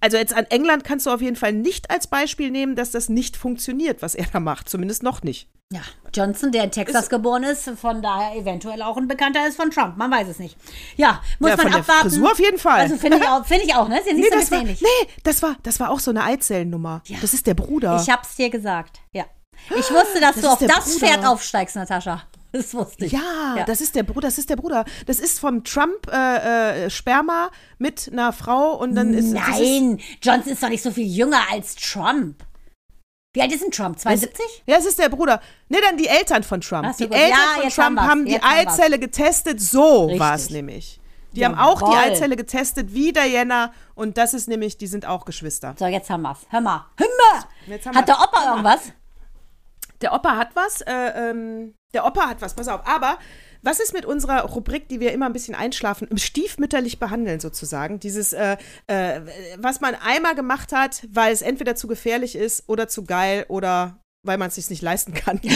also 0.00 0.16
jetzt 0.16 0.34
an 0.34 0.44
England 0.50 0.84
kannst 0.84 1.06
du 1.06 1.10
auf 1.10 1.20
jeden 1.20 1.36
Fall 1.36 1.52
nicht 1.52 1.90
als 1.90 2.06
Beispiel 2.06 2.50
nehmen, 2.50 2.76
dass 2.76 2.90
das 2.90 3.08
nicht 3.08 3.36
funktioniert, 3.36 4.02
was 4.02 4.14
er 4.14 4.26
da 4.32 4.40
macht. 4.40 4.68
Zumindest 4.68 5.02
noch 5.02 5.22
nicht. 5.22 5.48
Ja, 5.70 5.80
Johnson, 6.14 6.50
der 6.50 6.64
in 6.64 6.70
Texas 6.70 7.10
geboren 7.10 7.42
ist, 7.42 7.68
von 7.78 8.00
daher 8.00 8.34
eventuell 8.40 8.80
auch 8.80 8.96
ein 8.96 9.06
Bekannter 9.06 9.46
ist 9.46 9.56
von 9.56 9.70
Trump. 9.70 9.98
Man 9.98 10.10
weiß 10.10 10.26
es 10.28 10.38
nicht. 10.38 10.56
Ja, 10.96 11.20
muss 11.38 11.50
Ja, 11.50 11.56
man 11.56 11.62
von 11.64 11.72
der 11.72 11.80
abwarten. 11.80 12.02
Frisur 12.08 12.32
auf 12.32 12.38
jeden 12.40 12.56
Fall. 12.58 12.80
Also 12.80 12.96
finde 12.96 13.18
ich 13.18 13.28
auch, 13.28 13.44
finde 13.44 13.64
ich 13.64 13.74
auch, 13.74 13.86
ne? 13.88 14.00
Sie 14.02 14.14
Nee, 14.14 14.30
das 14.30 14.50
war, 14.50 14.60
ähnlich. 14.60 14.80
nee 14.80 15.08
das, 15.24 15.42
war, 15.42 15.56
das 15.62 15.78
war 15.78 15.90
auch 15.90 16.00
so 16.00 16.10
eine 16.10 16.24
Eizellennummer. 16.24 17.02
Das 17.20 17.34
ist 17.34 17.46
der 17.46 17.52
Bruder. 17.54 18.00
Ich 18.02 18.08
hab's 18.08 18.34
dir 18.36 18.48
gesagt. 18.48 19.00
Ja. 19.12 19.24
Ich 19.70 19.90
wusste, 19.90 20.20
dass 20.20 20.36
Das 20.36 20.40
du 20.40 20.40
ist 20.40 20.46
auf 20.46 20.58
der 20.60 20.68
das 20.68 20.84
Bruder. 20.94 21.06
Pferd 21.06 21.26
aufsteigst, 21.26 21.76
Natascha. 21.76 22.22
Das 22.52 22.72
wusste 22.72 23.04
ich. 23.04 23.12
ja, 23.12 23.62
das 23.66 23.80
ist 23.82 23.94
der 23.94 24.04
Bruder, 24.04 24.28
das 24.28 24.38
ist 24.38 24.48
der 24.48 24.56
Bruder. 24.56 24.84
Das 25.06 25.20
ist 25.20 25.38
vom 25.38 25.64
Trump 25.64 26.10
äh, 26.10 26.86
äh, 26.86 26.90
Sperma 26.90 27.50
mit 27.78 28.08
einer 28.10 28.32
Frau 28.32 28.74
und 28.76 28.94
dann 28.94 29.12
ist 29.12 29.34
das 29.34 29.48
ist, 29.48 29.58
Nein, 29.60 30.00
Johnson 30.22 30.52
ist 30.52 30.62
doch 30.62 30.68
nicht 30.70 30.82
so 30.82 30.90
viel 30.90 31.06
jünger 31.06 31.40
als 31.50 31.74
Trump. 31.76 32.42
Wie 33.34 33.42
alt 33.42 33.52
ist 33.52 33.62
denn 33.62 33.70
Trump? 33.70 33.98
72? 33.98 34.64
Ja, 34.66 34.76
es 34.78 34.86
ist 34.86 34.98
der 34.98 35.10
Bruder. 35.10 35.40
Nee, 35.68 35.78
dann 35.86 35.98
die 35.98 36.06
Eltern 36.08 36.42
von 36.42 36.62
Trump. 36.62 36.86
Ach 36.88 36.94
so, 36.94 37.04
die 37.04 37.10
gut. 37.10 37.18
Eltern 37.18 37.38
Ja, 37.38 37.60
von 37.60 37.70
Trump 37.70 38.00
haben 38.00 38.08
haben 38.08 38.24
die 38.24 38.32
Jetzt 38.32 38.44
haben. 38.44 38.66
Eizelle 38.68 38.98
getestet. 38.98 39.60
So 39.60 40.10
war 40.18 40.34
es 40.34 40.48
nämlich. 40.48 40.98
Die 41.32 41.44
haben 41.44 41.54
auch 41.56 41.82
die 41.82 41.92
Jawohl. 41.92 42.12
Eizelle 42.12 42.36
getestet 42.36 42.94
wie 42.94 43.12
Diana 43.12 43.72
und 43.94 44.16
das 44.16 44.32
ist 44.32 44.48
nämlich, 44.48 44.78
die 44.78 44.86
sind 44.86 45.04
auch 45.04 45.26
Geschwister. 45.26 45.74
So, 45.78 45.86
jetzt 45.86 46.08
haben 46.08 46.22
wir's. 46.22 46.38
Hör 46.48 46.62
mal. 46.62 46.86
Hör 46.96 47.06
mal. 47.68 47.94
Hat 47.94 48.08
der 48.08 48.18
Opa 48.18 48.50
irgendwas? 48.50 48.80
Der 50.00 50.14
Opa 50.14 50.36
hat 50.36 50.48
was. 50.54 50.80
Äh, 50.80 51.30
ähm, 51.30 51.74
der 51.94 52.06
Opa 52.06 52.28
hat 52.28 52.42
was, 52.42 52.54
pass 52.54 52.68
auf. 52.68 52.86
Aber 52.86 53.18
was 53.62 53.80
ist 53.80 53.92
mit 53.92 54.04
unserer 54.04 54.42
Rubrik, 54.42 54.88
die 54.88 55.00
wir 55.00 55.12
immer 55.12 55.26
ein 55.26 55.32
bisschen 55.32 55.54
einschlafen, 55.54 56.08
stiefmütterlich 56.16 56.98
behandeln 56.98 57.40
sozusagen? 57.40 57.98
Dieses, 57.98 58.32
äh, 58.32 58.56
äh, 58.86 59.20
was 59.56 59.80
man 59.80 59.94
einmal 59.94 60.34
gemacht 60.34 60.72
hat, 60.72 61.06
weil 61.10 61.32
es 61.32 61.42
entweder 61.42 61.74
zu 61.74 61.88
gefährlich 61.88 62.36
ist 62.36 62.68
oder 62.68 62.88
zu 62.88 63.04
geil 63.04 63.46
oder 63.48 63.98
weil 64.22 64.38
man 64.38 64.48
es 64.48 64.56
sich 64.56 64.70
nicht 64.70 64.82
leisten 64.82 65.14
kann. 65.14 65.40
Die? 65.42 65.50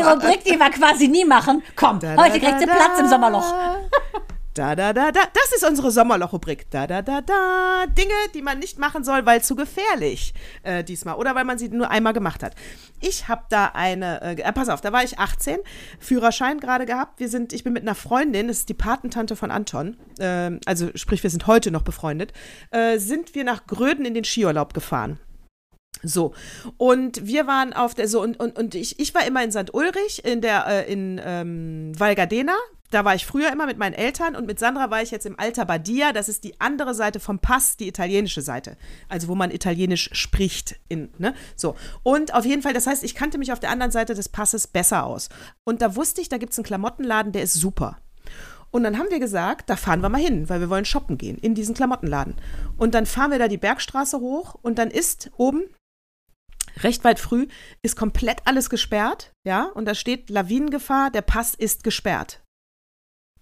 Rubrik, 0.00 0.44
die 0.44 0.58
wir 0.58 0.70
quasi 0.70 1.08
nie 1.08 1.24
machen. 1.24 1.62
Komm, 1.74 2.00
Da, 2.00 2.16
heute 2.16 2.40
kriegt 2.40 2.58
sie 2.58 2.66
Platz 2.66 2.98
im 2.98 3.08
Sommerloch. 3.08 3.52
Da, 4.56 4.74
da, 4.74 4.94
da, 4.94 5.12
da. 5.12 5.20
Das 5.34 5.52
ist 5.54 5.68
unsere 5.68 5.90
Sommerloch-Rubrik. 5.90 6.70
Da, 6.70 6.86
da, 6.86 7.02
da, 7.02 7.20
da. 7.20 7.84
Dinge, 7.86 8.14
die 8.34 8.40
man 8.40 8.58
nicht 8.58 8.78
machen 8.78 9.04
soll, 9.04 9.26
weil 9.26 9.42
zu 9.42 9.54
gefährlich 9.54 10.32
äh, 10.62 10.82
diesmal. 10.82 11.16
Oder 11.16 11.34
weil 11.34 11.44
man 11.44 11.58
sie 11.58 11.68
nur 11.68 11.90
einmal 11.90 12.14
gemacht 12.14 12.42
hat. 12.42 12.54
Ich 13.00 13.28
habe 13.28 13.42
da 13.50 13.72
eine, 13.74 14.22
äh, 14.22 14.40
äh, 14.40 14.52
pass 14.52 14.70
auf, 14.70 14.80
da 14.80 14.92
war 14.92 15.04
ich 15.04 15.18
18, 15.18 15.58
Führerschein 16.00 16.58
gerade 16.58 16.86
gehabt. 16.86 17.20
Wir 17.20 17.28
sind, 17.28 17.52
ich 17.52 17.64
bin 17.64 17.74
mit 17.74 17.82
einer 17.82 17.94
Freundin, 17.94 18.48
das 18.48 18.60
ist 18.60 18.68
die 18.70 18.74
Patentante 18.74 19.36
von 19.36 19.50
Anton, 19.50 19.98
ähm, 20.18 20.60
also 20.64 20.88
sprich, 20.94 21.22
wir 21.22 21.30
sind 21.30 21.46
heute 21.46 21.70
noch 21.70 21.82
befreundet, 21.82 22.32
äh, 22.70 22.98
sind 22.98 23.34
wir 23.34 23.44
nach 23.44 23.66
Gröden 23.66 24.06
in 24.06 24.14
den 24.14 24.24
Skiurlaub 24.24 24.72
gefahren. 24.72 25.18
So, 26.02 26.34
und 26.76 27.26
wir 27.26 27.46
waren 27.46 27.72
auf 27.72 27.94
der, 27.94 28.08
so, 28.08 28.22
und, 28.22 28.38
und, 28.38 28.58
und 28.58 28.74
ich, 28.74 28.98
ich 28.98 29.14
war 29.14 29.26
immer 29.26 29.42
in 29.42 29.52
St. 29.52 29.74
Ulrich, 29.74 30.24
in 30.24 30.40
der, 30.40 30.66
äh, 30.66 30.92
in 30.92 31.20
ähm, 31.22 31.92
Val 31.98 32.14
Gardena. 32.14 32.54
Da 32.90 33.04
war 33.04 33.14
ich 33.14 33.26
früher 33.26 33.52
immer 33.52 33.66
mit 33.66 33.78
meinen 33.78 33.94
Eltern 33.94 34.36
und 34.36 34.46
mit 34.46 34.58
Sandra 34.58 34.90
war 34.90 35.02
ich 35.02 35.10
jetzt 35.10 35.26
im 35.26 35.38
Alta 35.38 35.64
Badia. 35.64 36.12
Das 36.12 36.28
ist 36.28 36.44
die 36.44 36.60
andere 36.60 36.94
Seite 36.94 37.20
vom 37.20 37.38
Pass, 37.38 37.76
die 37.76 37.88
italienische 37.88 38.42
Seite. 38.42 38.76
Also, 39.08 39.28
wo 39.28 39.34
man 39.34 39.50
Italienisch 39.50 40.10
spricht. 40.12 40.78
In, 40.88 41.10
ne? 41.18 41.34
So. 41.56 41.76
Und 42.02 42.34
auf 42.34 42.44
jeden 42.44 42.62
Fall, 42.62 42.72
das 42.72 42.86
heißt, 42.86 43.02
ich 43.04 43.14
kannte 43.14 43.38
mich 43.38 43.52
auf 43.52 43.60
der 43.60 43.70
anderen 43.70 43.92
Seite 43.92 44.14
des 44.14 44.28
Passes 44.28 44.66
besser 44.66 45.04
aus. 45.04 45.28
Und 45.64 45.82
da 45.82 45.96
wusste 45.96 46.20
ich, 46.20 46.28
da 46.28 46.38
gibt 46.38 46.52
es 46.52 46.58
einen 46.58 46.66
Klamottenladen, 46.66 47.32
der 47.32 47.42
ist 47.42 47.54
super. 47.54 47.98
Und 48.70 48.82
dann 48.82 48.98
haben 48.98 49.10
wir 49.10 49.20
gesagt, 49.20 49.70
da 49.70 49.76
fahren 49.76 50.02
wir 50.02 50.08
mal 50.08 50.20
hin, 50.20 50.48
weil 50.48 50.60
wir 50.60 50.70
wollen 50.70 50.84
shoppen 50.84 51.18
gehen 51.18 51.38
in 51.38 51.54
diesen 51.54 51.74
Klamottenladen. 51.74 52.34
Und 52.76 52.94
dann 52.94 53.06
fahren 53.06 53.30
wir 53.30 53.38
da 53.38 53.48
die 53.48 53.56
Bergstraße 53.56 54.20
hoch 54.20 54.54
und 54.60 54.78
dann 54.78 54.90
ist 54.90 55.30
oben 55.36 55.62
recht 56.82 57.04
weit 57.04 57.18
früh 57.18 57.46
ist 57.82 57.96
komplett 57.96 58.42
alles 58.44 58.68
gesperrt, 58.68 59.32
ja, 59.46 59.64
und 59.64 59.86
da 59.86 59.94
steht 59.94 60.28
Lawinengefahr, 60.30 61.10
der 61.10 61.22
Pass 61.22 61.54
ist 61.54 61.84
gesperrt. 61.84 62.42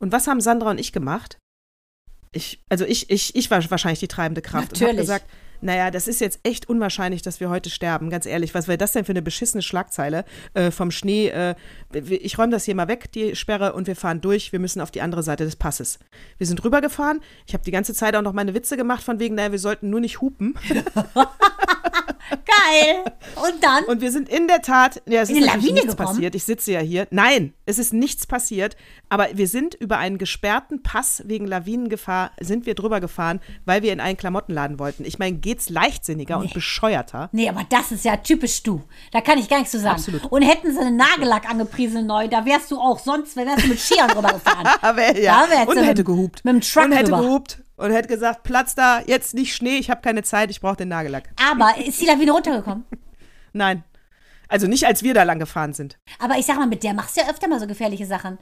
Und 0.04 0.12
was 0.12 0.26
haben 0.26 0.42
Sandra 0.42 0.68
und 0.68 0.78
ich 0.78 0.92
gemacht? 0.92 1.38
Ich, 2.30 2.62
also 2.68 2.84
ich, 2.84 3.08
ich, 3.08 3.34
ich 3.34 3.50
war 3.50 3.70
wahrscheinlich 3.70 4.00
die 4.00 4.08
treibende 4.08 4.42
Kraft 4.42 4.72
und 4.72 4.80
habe 4.82 4.84
Natürlich. 4.84 5.00
gesagt, 5.00 5.24
naja, 5.62 5.90
das 5.90 6.08
ist 6.08 6.20
jetzt 6.20 6.40
echt 6.42 6.68
unwahrscheinlich, 6.68 7.22
dass 7.22 7.40
wir 7.40 7.48
heute 7.48 7.70
sterben, 7.70 8.10
ganz 8.10 8.26
ehrlich. 8.26 8.52
Was 8.52 8.68
wäre 8.68 8.76
das 8.76 8.92
denn 8.92 9.06
für 9.06 9.12
eine 9.12 9.22
beschissene 9.22 9.62
Schlagzeile 9.62 10.26
äh, 10.52 10.70
vom 10.70 10.90
Schnee? 10.90 11.28
Äh, 11.28 11.54
ich 11.94 12.36
räume 12.36 12.52
das 12.52 12.66
hier 12.66 12.74
mal 12.74 12.86
weg, 12.86 13.12
die 13.12 13.34
Sperre, 13.34 13.72
und 13.72 13.86
wir 13.86 13.96
fahren 13.96 14.20
durch. 14.20 14.52
Wir 14.52 14.58
müssen 14.58 14.82
auf 14.82 14.90
die 14.90 15.00
andere 15.00 15.22
Seite 15.22 15.46
des 15.46 15.56
Passes. 15.56 15.98
Wir 16.36 16.46
sind 16.46 16.62
rübergefahren. 16.62 17.22
Ich 17.46 17.54
habe 17.54 17.64
die 17.64 17.70
ganze 17.70 17.94
Zeit 17.94 18.14
auch 18.14 18.20
noch 18.20 18.34
meine 18.34 18.52
Witze 18.52 18.76
gemacht, 18.76 19.02
von 19.02 19.20
wegen, 19.20 19.36
naja, 19.36 19.52
wir 19.52 19.58
sollten 19.58 19.88
nur 19.88 20.00
nicht 20.00 20.20
hupen. 20.20 20.54
Geil. 22.30 23.04
Und 23.36 23.62
dann? 23.62 23.84
Und 23.84 24.00
wir 24.00 24.10
sind 24.10 24.28
in 24.28 24.48
der 24.48 24.62
Tat, 24.62 25.02
ja, 25.06 25.22
es 25.22 25.28
In 25.30 25.36
ist 25.36 25.46
Lawine 25.46 25.72
nichts 25.72 25.88
gekommen? 25.96 26.08
passiert. 26.08 26.34
Ich 26.34 26.44
sitze 26.44 26.72
ja 26.72 26.80
hier. 26.80 27.06
Nein, 27.10 27.52
es 27.66 27.78
ist 27.78 27.92
nichts 27.92 28.26
passiert. 28.26 28.76
Aber 29.08 29.28
wir 29.34 29.46
sind 29.46 29.74
über 29.74 29.98
einen 29.98 30.18
gesperrten 30.18 30.82
Pass 30.82 31.22
wegen 31.26 31.46
Lawinengefahr 31.46 32.32
sind 32.40 32.66
wir 32.66 32.74
drüber 32.74 33.00
gefahren, 33.00 33.40
weil 33.64 33.82
wir 33.82 33.92
in 33.92 34.00
einen 34.00 34.16
Klamottenladen 34.16 34.78
wollten. 34.78 35.04
Ich 35.04 35.18
meine, 35.18 35.36
geht's 35.36 35.68
leichtsinniger 35.68 36.38
und 36.38 36.52
bescheuerter? 36.54 37.28
Nee, 37.32 37.48
aber 37.48 37.64
das 37.68 37.92
ist 37.92 38.04
ja 38.04 38.16
typisch 38.16 38.62
du. 38.62 38.82
Da 39.12 39.20
kann 39.20 39.38
ich 39.38 39.48
gar 39.48 39.58
nichts 39.58 39.72
zu 39.72 39.78
sagen. 39.78 39.96
Absolut. 39.96 40.24
Und 40.32 40.42
hätten 40.42 40.72
sie 40.72 40.78
einen 40.80 40.96
Nagellack 40.96 41.48
angepriesen 41.48 42.06
neu, 42.06 42.28
da 42.28 42.44
wärst 42.44 42.70
du 42.70 42.78
auch 42.78 42.98
sonst, 42.98 43.36
wärst 43.36 43.64
du 43.64 43.68
mit 43.68 43.78
Skiern 43.80 44.10
rübergefahren. 44.10 44.66
Aber 44.80 45.16
ja, 45.20 45.44
Da 45.44 45.50
wärst 45.50 45.68
und 45.68 45.76
du 45.76 45.82
hätte 45.82 46.00
mit- 46.00 46.06
gehupt. 46.06 46.44
mit 46.44 46.54
dem 46.54 46.60
Truck 46.60 46.84
und 46.86 46.92
hätte 46.92 47.06
rüber. 47.12 47.20
gehupt 47.22 47.58
und 47.76 47.92
hätte 47.92 48.08
gesagt, 48.08 48.42
Platz 48.42 48.74
da, 48.74 49.00
jetzt 49.00 49.34
nicht 49.34 49.54
Schnee, 49.54 49.78
ich 49.78 49.90
habe 49.90 50.00
keine 50.00 50.22
Zeit, 50.22 50.50
ich 50.50 50.60
brauche 50.60 50.76
den 50.76 50.88
Nagellack. 50.88 51.30
Aber 51.50 51.76
ist 51.78 52.00
die 52.00 52.06
Lawine 52.06 52.32
runtergekommen? 52.32 52.84
Nein. 53.52 53.84
Also 54.48 54.66
nicht, 54.66 54.86
als 54.86 55.02
wir 55.02 55.14
da 55.14 55.22
lang 55.22 55.38
gefahren 55.38 55.72
sind. 55.72 55.98
Aber 56.18 56.36
ich 56.36 56.46
sag 56.46 56.56
mal, 56.56 56.66
mit 56.66 56.82
der 56.82 56.94
machst 56.94 57.16
du 57.16 57.22
ja 57.22 57.30
öfter 57.30 57.48
mal 57.48 57.60
so 57.60 57.66
gefährliche 57.66 58.06
Sachen. 58.06 58.38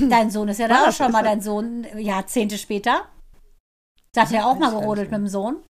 Dein 0.00 0.30
Sohn 0.30 0.48
ist 0.48 0.58
ja 0.58 0.68
da 0.68 0.84
auch 0.88 0.92
schon 0.92 1.12
mal 1.12 1.22
dein 1.22 1.40
Sohn, 1.40 1.86
Jahrzehnte 1.98 2.58
später. 2.58 3.06
Da 4.12 4.22
hat 4.22 4.32
er 4.32 4.46
auch 4.46 4.58
mal 4.58 4.70
gerodelt 4.70 5.10
mit 5.10 5.20
dem 5.20 5.28
Sohn. 5.28 5.62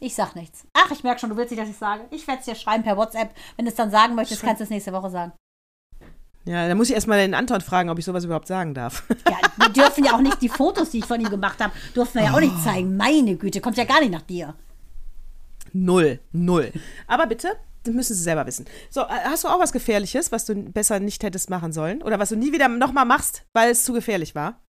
Ich 0.00 0.14
sag 0.14 0.36
nichts. 0.36 0.66
Ach, 0.74 0.90
ich 0.92 1.02
merke 1.02 1.20
schon, 1.20 1.30
du 1.30 1.36
willst 1.36 1.50
nicht, 1.50 1.60
dass 1.60 1.68
ich 1.68 1.76
sage. 1.76 2.06
Ich 2.10 2.26
werde 2.28 2.40
es 2.40 2.46
dir 2.46 2.54
schreiben 2.54 2.84
per 2.84 2.96
WhatsApp. 2.96 3.34
Wenn 3.56 3.64
du 3.64 3.70
es 3.70 3.76
dann 3.76 3.90
sagen 3.90 4.14
möchtest, 4.14 4.42
kannst 4.42 4.60
du 4.60 4.64
es 4.64 4.70
nächste 4.70 4.92
Woche 4.92 5.10
sagen. 5.10 5.32
Ja, 6.48 6.66
da 6.66 6.74
muss 6.74 6.88
ich 6.88 6.94
erstmal 6.94 7.18
den 7.18 7.34
Anton 7.34 7.60
fragen, 7.60 7.90
ob 7.90 7.98
ich 7.98 8.06
sowas 8.06 8.24
überhaupt 8.24 8.46
sagen 8.46 8.72
darf. 8.72 9.02
Ja, 9.28 9.36
wir 9.58 9.68
dürfen 9.68 10.02
ja 10.02 10.14
auch 10.14 10.20
nicht 10.22 10.40
die 10.40 10.48
Fotos, 10.48 10.88
die 10.88 11.00
ich 11.00 11.04
von 11.04 11.20
ihm 11.20 11.28
gemacht 11.28 11.60
habe, 11.60 11.74
durften 11.92 12.20
wir 12.20 12.24
ja 12.24 12.32
auch 12.32 12.40
nicht 12.40 12.62
zeigen. 12.64 12.96
Meine 12.96 13.36
Güte, 13.36 13.60
kommt 13.60 13.76
ja 13.76 13.84
gar 13.84 14.00
nicht 14.00 14.12
nach 14.12 14.22
dir. 14.22 14.54
Null, 15.74 16.20
null. 16.32 16.72
Aber 17.06 17.26
bitte, 17.26 17.50
das 17.84 17.94
müssen 17.94 18.14
Sie 18.14 18.22
selber 18.22 18.46
wissen. 18.46 18.64
So, 18.88 19.02
äh, 19.02 19.24
hast 19.24 19.44
du 19.44 19.48
auch 19.48 19.60
was 19.60 19.72
Gefährliches, 19.72 20.32
was 20.32 20.46
du 20.46 20.54
besser 20.54 21.00
nicht 21.00 21.22
hättest 21.22 21.50
machen 21.50 21.72
sollen? 21.74 22.02
Oder 22.02 22.18
was 22.18 22.30
du 22.30 22.36
nie 22.36 22.50
wieder 22.50 22.68
nochmal 22.68 23.04
machst, 23.04 23.42
weil 23.52 23.70
es 23.70 23.84
zu 23.84 23.92
gefährlich 23.92 24.34
war? 24.34 24.62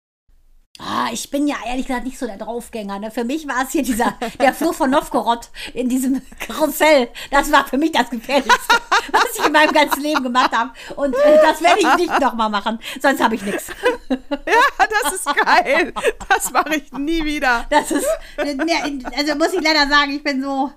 Ah, 0.79 1.09
ich 1.13 1.29
bin 1.31 1.49
ja 1.49 1.57
ehrlich 1.67 1.87
gesagt 1.87 2.05
nicht 2.05 2.19
so 2.19 2.27
der 2.27 2.37
Draufgänger. 2.37 3.01
Ne? 3.01 3.11
Für 3.11 3.25
mich 3.25 3.49
war 3.49 3.65
es 3.65 3.73
hier 3.73 3.83
dieser, 3.83 4.15
der 4.41 4.55
Fluch 4.55 4.75
von 4.75 4.91
Novgorod 4.91 5.51
in 5.75 5.89
diesem 5.89 6.23
Karussell. 6.39 7.09
Das 7.33 7.51
war 7.51 7.67
für 7.67 7.79
mich 7.79 7.91
das 7.91 8.09
Gefährlichste, 8.09 8.77
was 9.11 9.25
ich 9.37 9.45
in 9.45 9.53
meinem 9.53 9.73
ganzen 9.73 10.03
Leben 10.03 10.23
gemacht 10.23 10.53
habe. 10.53 10.71
Und 10.95 11.15
äh, 11.15 11.39
das 11.43 11.61
werde 11.63 11.81
ich 11.81 11.97
nicht 11.97 12.21
nochmal 12.21 12.49
machen, 12.49 12.79
sonst 13.01 13.23
habe 13.23 13.35
ich 13.35 13.43
nichts. 13.43 13.67
Ja, 14.49 14.87
das 15.03 15.15
ist 15.15 15.27
geil. 15.27 15.93
Das 16.29 16.51
mache 16.53 16.77
ich 16.77 16.93
nie 16.93 17.25
wieder. 17.25 17.67
Das 17.69 17.91
ist, 17.91 18.07
ne, 18.39 19.05
also 19.17 19.35
muss 19.35 19.53
ich 19.53 19.61
leider 19.61 19.87
sagen, 19.87 20.13
ich 20.13 20.23
bin 20.23 20.43
so, 20.43 20.73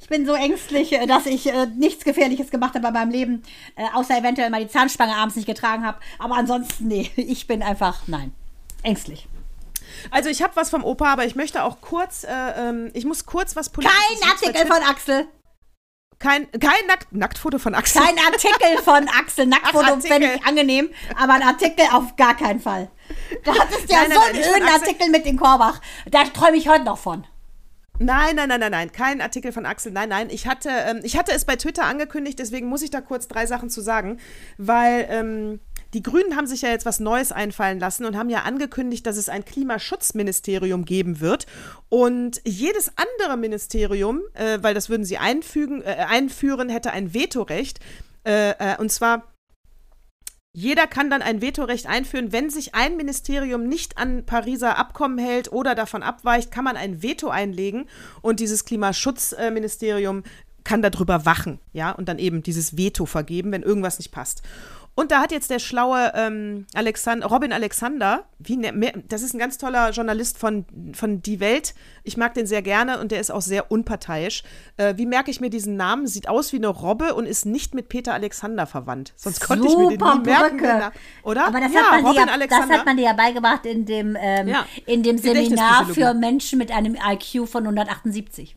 ich 0.00 0.08
bin 0.08 0.24
so 0.24 0.34
ängstlich, 0.34 0.92
äh, 0.92 1.06
dass 1.06 1.26
ich 1.26 1.46
äh, 1.46 1.66
nichts 1.66 2.04
Gefährliches 2.04 2.50
gemacht 2.50 2.74
habe 2.74 2.82
bei 2.82 2.90
meinem 2.92 3.10
Leben, 3.10 3.42
äh, 3.74 3.84
außer 3.94 4.16
eventuell 4.16 4.50
mal 4.50 4.62
die 4.62 4.70
Zahnspange 4.70 5.16
abends 5.16 5.36
nicht 5.36 5.46
getragen 5.46 5.84
habe. 5.84 5.98
Aber 6.18 6.36
ansonsten, 6.36 6.86
nee, 6.86 7.10
ich 7.16 7.46
bin 7.46 7.62
einfach, 7.62 8.02
nein, 8.06 8.32
ängstlich. 8.82 9.26
Also 10.10 10.28
ich 10.28 10.42
habe 10.42 10.56
was 10.56 10.70
vom 10.70 10.84
Opa, 10.84 11.12
aber 11.12 11.24
ich 11.24 11.36
möchte 11.36 11.62
auch 11.62 11.80
kurz, 11.80 12.24
äh, 12.24 12.28
ähm, 12.30 12.90
ich 12.94 13.04
muss 13.04 13.26
kurz 13.26 13.56
was 13.56 13.70
Politisches 13.70 14.20
Kein 14.20 14.30
Artikel 14.30 14.66
von 14.66 14.82
Axel. 14.82 15.28
Kein, 16.18 16.50
kein 16.52 16.86
Nackt, 16.86 17.12
Nacktfoto 17.12 17.58
von 17.58 17.74
Axel. 17.74 18.00
Kein 18.00 18.18
Artikel 18.18 18.82
von 18.82 19.06
Axel. 19.08 19.46
Nacktfoto 19.46 20.00
fände 20.00 20.32
ich 20.34 20.46
angenehm, 20.46 20.88
aber 21.14 21.34
ein 21.34 21.42
Artikel 21.42 21.84
auf 21.92 22.16
gar 22.16 22.34
keinen 22.34 22.60
Fall. 22.60 22.90
Da 23.44 23.52
hattest 23.54 23.88
du 23.88 23.92
ja 23.92 24.00
Nein, 24.08 24.12
so 24.12 24.18
nein, 24.18 24.54
einen 24.54 24.62
Axel. 24.64 24.88
Artikel 24.88 25.10
mit 25.10 25.26
in 25.26 25.36
Korbach. 25.36 25.80
Da 26.10 26.24
träume 26.24 26.56
ich 26.56 26.68
heute 26.68 26.84
noch 26.84 26.98
von. 26.98 27.26
Nein, 27.98 28.36
nein, 28.36 28.48
nein, 28.48 28.60
nein, 28.60 28.70
nein, 28.70 28.92
kein 28.92 29.20
Artikel 29.20 29.52
von 29.52 29.64
Axel. 29.66 29.92
Nein, 29.92 30.08
nein, 30.08 30.28
ich 30.30 30.46
hatte, 30.46 30.70
ähm, 30.70 31.00
ich 31.02 31.16
hatte 31.16 31.32
es 31.32 31.44
bei 31.44 31.56
Twitter 31.56 31.84
angekündigt, 31.84 32.38
deswegen 32.38 32.66
muss 32.68 32.82
ich 32.82 32.90
da 32.90 33.00
kurz 33.00 33.28
drei 33.28 33.46
Sachen 33.46 33.70
zu 33.70 33.80
sagen, 33.80 34.18
weil 34.58 35.06
ähm, 35.10 35.60
die 35.94 36.02
Grünen 36.02 36.36
haben 36.36 36.46
sich 36.46 36.62
ja 36.62 36.70
jetzt 36.70 36.86
was 36.86 37.00
Neues 37.00 37.32
einfallen 37.32 37.78
lassen 37.78 38.04
und 38.04 38.16
haben 38.16 38.30
ja 38.30 38.42
angekündigt, 38.42 39.06
dass 39.06 39.16
es 39.16 39.28
ein 39.28 39.44
Klimaschutzministerium 39.44 40.84
geben 40.84 41.20
wird. 41.20 41.46
Und 41.88 42.40
jedes 42.44 42.92
andere 42.96 43.36
Ministerium, 43.36 44.20
äh, 44.34 44.58
weil 44.62 44.74
das 44.74 44.88
würden 44.88 45.04
sie 45.04 45.18
einfügen, 45.18 45.82
äh, 45.82 46.06
einführen, 46.08 46.68
hätte 46.68 46.92
ein 46.92 47.14
Vetorecht. 47.14 47.80
Äh, 48.24 48.50
äh, 48.50 48.76
und 48.78 48.90
zwar 48.90 49.32
jeder 50.58 50.86
kann 50.86 51.10
dann 51.10 51.20
ein 51.20 51.42
Vetorecht 51.42 51.86
einführen. 51.86 52.32
Wenn 52.32 52.48
sich 52.48 52.74
ein 52.74 52.96
Ministerium 52.96 53.68
nicht 53.68 53.98
an 53.98 54.24
Pariser 54.24 54.78
Abkommen 54.78 55.18
hält 55.18 55.52
oder 55.52 55.74
davon 55.74 56.02
abweicht, 56.02 56.50
kann 56.50 56.64
man 56.64 56.78
ein 56.78 57.02
Veto 57.02 57.28
einlegen 57.28 57.84
und 58.22 58.40
dieses 58.40 58.64
Klimaschutzministerium 58.64 60.22
kann 60.64 60.80
darüber 60.80 61.26
wachen, 61.26 61.60
ja, 61.74 61.92
und 61.92 62.08
dann 62.08 62.18
eben 62.18 62.42
dieses 62.42 62.76
Veto 62.76 63.04
vergeben, 63.04 63.52
wenn 63.52 63.62
irgendwas 63.62 63.98
nicht 63.98 64.12
passt. 64.12 64.42
Und 64.98 65.10
da 65.12 65.20
hat 65.20 65.30
jetzt 65.30 65.50
der 65.50 65.58
schlaue 65.58 66.10
ähm, 66.14 66.66
Alexander, 66.74 67.26
Robin 67.26 67.52
Alexander, 67.52 68.24
wie, 68.38 68.56
ne- 68.56 68.92
das 69.08 69.20
ist 69.20 69.34
ein 69.34 69.38
ganz 69.38 69.58
toller 69.58 69.90
Journalist 69.90 70.38
von, 70.38 70.64
von 70.94 71.20
Die 71.20 71.38
Welt. 71.38 71.74
Ich 72.02 72.16
mag 72.16 72.32
den 72.32 72.46
sehr 72.46 72.62
gerne 72.62 72.98
und 72.98 73.12
der 73.12 73.20
ist 73.20 73.30
auch 73.30 73.42
sehr 73.42 73.70
unparteiisch. 73.70 74.42
Äh, 74.78 74.94
wie 74.96 75.04
merke 75.04 75.30
ich 75.30 75.38
mir 75.40 75.50
diesen 75.50 75.76
Namen? 75.76 76.06
Sieht 76.06 76.28
aus 76.30 76.50
wie 76.54 76.56
eine 76.56 76.68
Robbe 76.68 77.14
und 77.14 77.26
ist 77.26 77.44
nicht 77.44 77.74
mit 77.74 77.90
Peter 77.90 78.14
Alexander 78.14 78.66
verwandt. 78.66 79.12
Sonst 79.16 79.40
konnte 79.40 79.68
ich 79.68 79.76
mir 79.76 79.90
den 79.90 80.00
nie 80.00 80.20
merken. 80.24 80.60
Na- 80.62 80.92
Oder? 81.22 81.46
Aber 81.46 81.60
das, 81.60 81.74
ja, 81.74 81.80
hat 81.80 81.90
man 81.90 82.00
dir 82.00 82.06
Robin 82.08 82.18
ja, 82.20 82.24
das 82.26 82.34
Alexander. 82.34 82.78
hat 82.78 82.86
man 82.86 82.96
dir 82.96 83.04
ja 83.04 83.12
beigebracht 83.12 83.66
in 83.66 83.84
dem, 83.84 84.16
ähm, 84.18 84.48
Ja, 84.48 84.64
in 84.86 85.02
dem 85.02 85.18
Seminar 85.18 85.86
für 85.88 86.14
Menschen 86.14 86.58
mit 86.58 86.70
einem 86.70 86.94
IQ 86.96 87.46
von 87.46 87.64
178. 87.64 88.56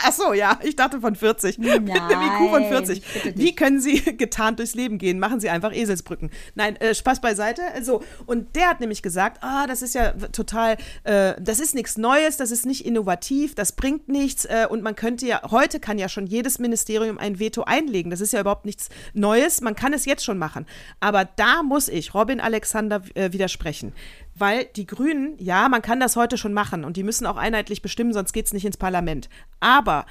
Ach 0.04 0.12
so, 0.12 0.32
ja, 0.32 0.58
ich 0.62 0.76
dachte 0.76 1.00
von 1.00 1.14
40. 1.14 1.58
Nein, 1.58 1.84
Mit 1.84 2.00
einem 2.00 2.22
IQ 2.22 2.50
von 2.50 2.64
40. 2.64 3.02
bitte 3.02 3.28
nicht. 3.28 3.38
Wie 3.38 3.54
können 3.54 3.80
Sie 3.80 4.00
getarnt 4.16 4.58
durchs 4.58 4.74
Leben 4.74 4.98
gehen? 4.98 5.18
Machen 5.18 5.40
Sie 5.40 5.50
einfach 5.50 5.74
Eselsbrücken. 5.74 6.30
Nein, 6.54 6.76
äh, 6.76 6.94
Spaß 6.94 7.20
beiseite. 7.20 7.62
So, 7.82 8.02
und 8.26 8.56
der 8.56 8.68
hat 8.68 8.80
nämlich 8.80 9.02
gesagt, 9.02 9.42
ah, 9.42 9.66
das 9.66 9.82
ist 9.82 9.94
ja 9.94 10.12
total, 10.12 10.76
äh, 11.04 11.34
das 11.40 11.60
ist 11.60 11.74
nichts 11.74 11.96
Neues, 11.96 12.36
das 12.36 12.50
ist 12.50 12.66
nicht 12.66 12.86
innovativ, 12.86 13.54
das 13.54 13.72
bringt 13.72 14.08
nichts 14.08 14.44
äh, 14.44 14.66
und 14.68 14.82
man 14.82 14.96
könnte 14.96 15.26
ja, 15.26 15.50
heute 15.50 15.80
kann 15.80 15.98
ja 15.98 16.08
schon 16.08 16.26
jedes 16.26 16.58
Ministerium 16.58 17.18
ein 17.18 17.38
Veto 17.38 17.62
einlegen. 17.62 18.10
Das 18.10 18.20
ist 18.20 18.32
ja 18.32 18.40
überhaupt 18.40 18.64
nichts 18.64 18.88
Neues, 19.14 19.60
man 19.60 19.74
kann 19.74 19.92
es 19.92 20.04
jetzt 20.04 20.24
schon 20.24 20.38
machen. 20.38 20.66
Aber 21.00 21.24
da 21.24 21.62
muss 21.62 21.88
ich 21.88 22.14
Robin 22.14 22.40
Alexander 22.40 23.02
äh, 23.14 23.32
widersprechen. 23.32 23.92
Weil 24.40 24.64
die 24.76 24.86
Grünen, 24.86 25.34
ja, 25.38 25.68
man 25.68 25.82
kann 25.82 26.00
das 26.00 26.16
heute 26.16 26.38
schon 26.38 26.54
machen 26.54 26.84
und 26.84 26.96
die 26.96 27.02
müssen 27.02 27.26
auch 27.26 27.36
einheitlich 27.36 27.82
bestimmen, 27.82 28.12
sonst 28.14 28.32
geht 28.32 28.46
es 28.46 28.52
nicht 28.52 28.64
ins 28.64 28.78
Parlament. 28.78 29.28
Aber 29.60 30.06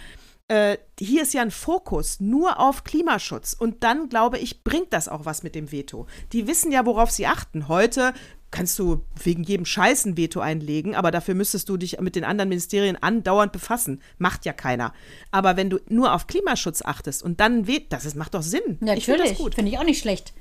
äh, 0.48 0.78
hier 1.00 1.24
ist 1.24 1.34
ja 1.34 1.42
ein 1.42 1.52
Fokus 1.52 2.20
nur 2.20 2.60
auf 2.60 2.84
Klimaschutz. 2.84 3.54
Und 3.54 3.84
dann, 3.84 4.10
glaube 4.10 4.38
ich, 4.40 4.64
bringt 4.64 4.94
das 4.94 5.08
auch 5.08 5.26
was 5.26 5.44
mit 5.44 5.56
dem 5.56 5.72
Veto. 5.72 6.08
Die 6.34 6.48
wissen 6.48 6.72
ja, 6.72 6.86
worauf 6.86 7.12
sie 7.12 7.28
achten. 7.28 7.68
Heute 7.68 8.14
kannst 8.52 8.80
du 8.80 9.04
wegen 9.24 9.44
jedem 9.44 9.66
Scheiß 9.66 10.06
ein 10.06 10.18
Veto 10.18 10.40
einlegen, 10.40 10.96
aber 10.96 11.12
dafür 11.12 11.36
müsstest 11.36 11.70
du 11.70 11.78
dich 11.78 12.00
mit 12.00 12.16
den 12.16 12.24
anderen 12.24 12.50
Ministerien 12.50 12.98
andauernd 13.02 13.52
befassen. 13.52 14.02
Macht 14.18 14.46
ja 14.46 14.54
keiner. 14.54 14.94
Aber 15.30 15.56
wenn 15.56 15.70
du 15.70 15.80
nur 15.88 16.14
auf 16.14 16.26
Klimaschutz 16.26 16.82
achtest 16.84 17.22
und 17.22 17.40
dann 17.40 17.68
Veto, 17.68 17.86
das 17.90 18.06
ist, 18.06 18.16
macht 18.16 18.34
doch 18.34 18.42
Sinn. 18.42 18.62
Ich 18.66 18.78
finde 18.78 18.96
Natürlich, 18.96 19.30
das 19.30 19.38
gut. 19.38 19.56
finde 19.56 19.72
ich 19.72 19.78
auch 19.78 19.84
nicht 19.84 20.00
schlecht. 20.00 20.34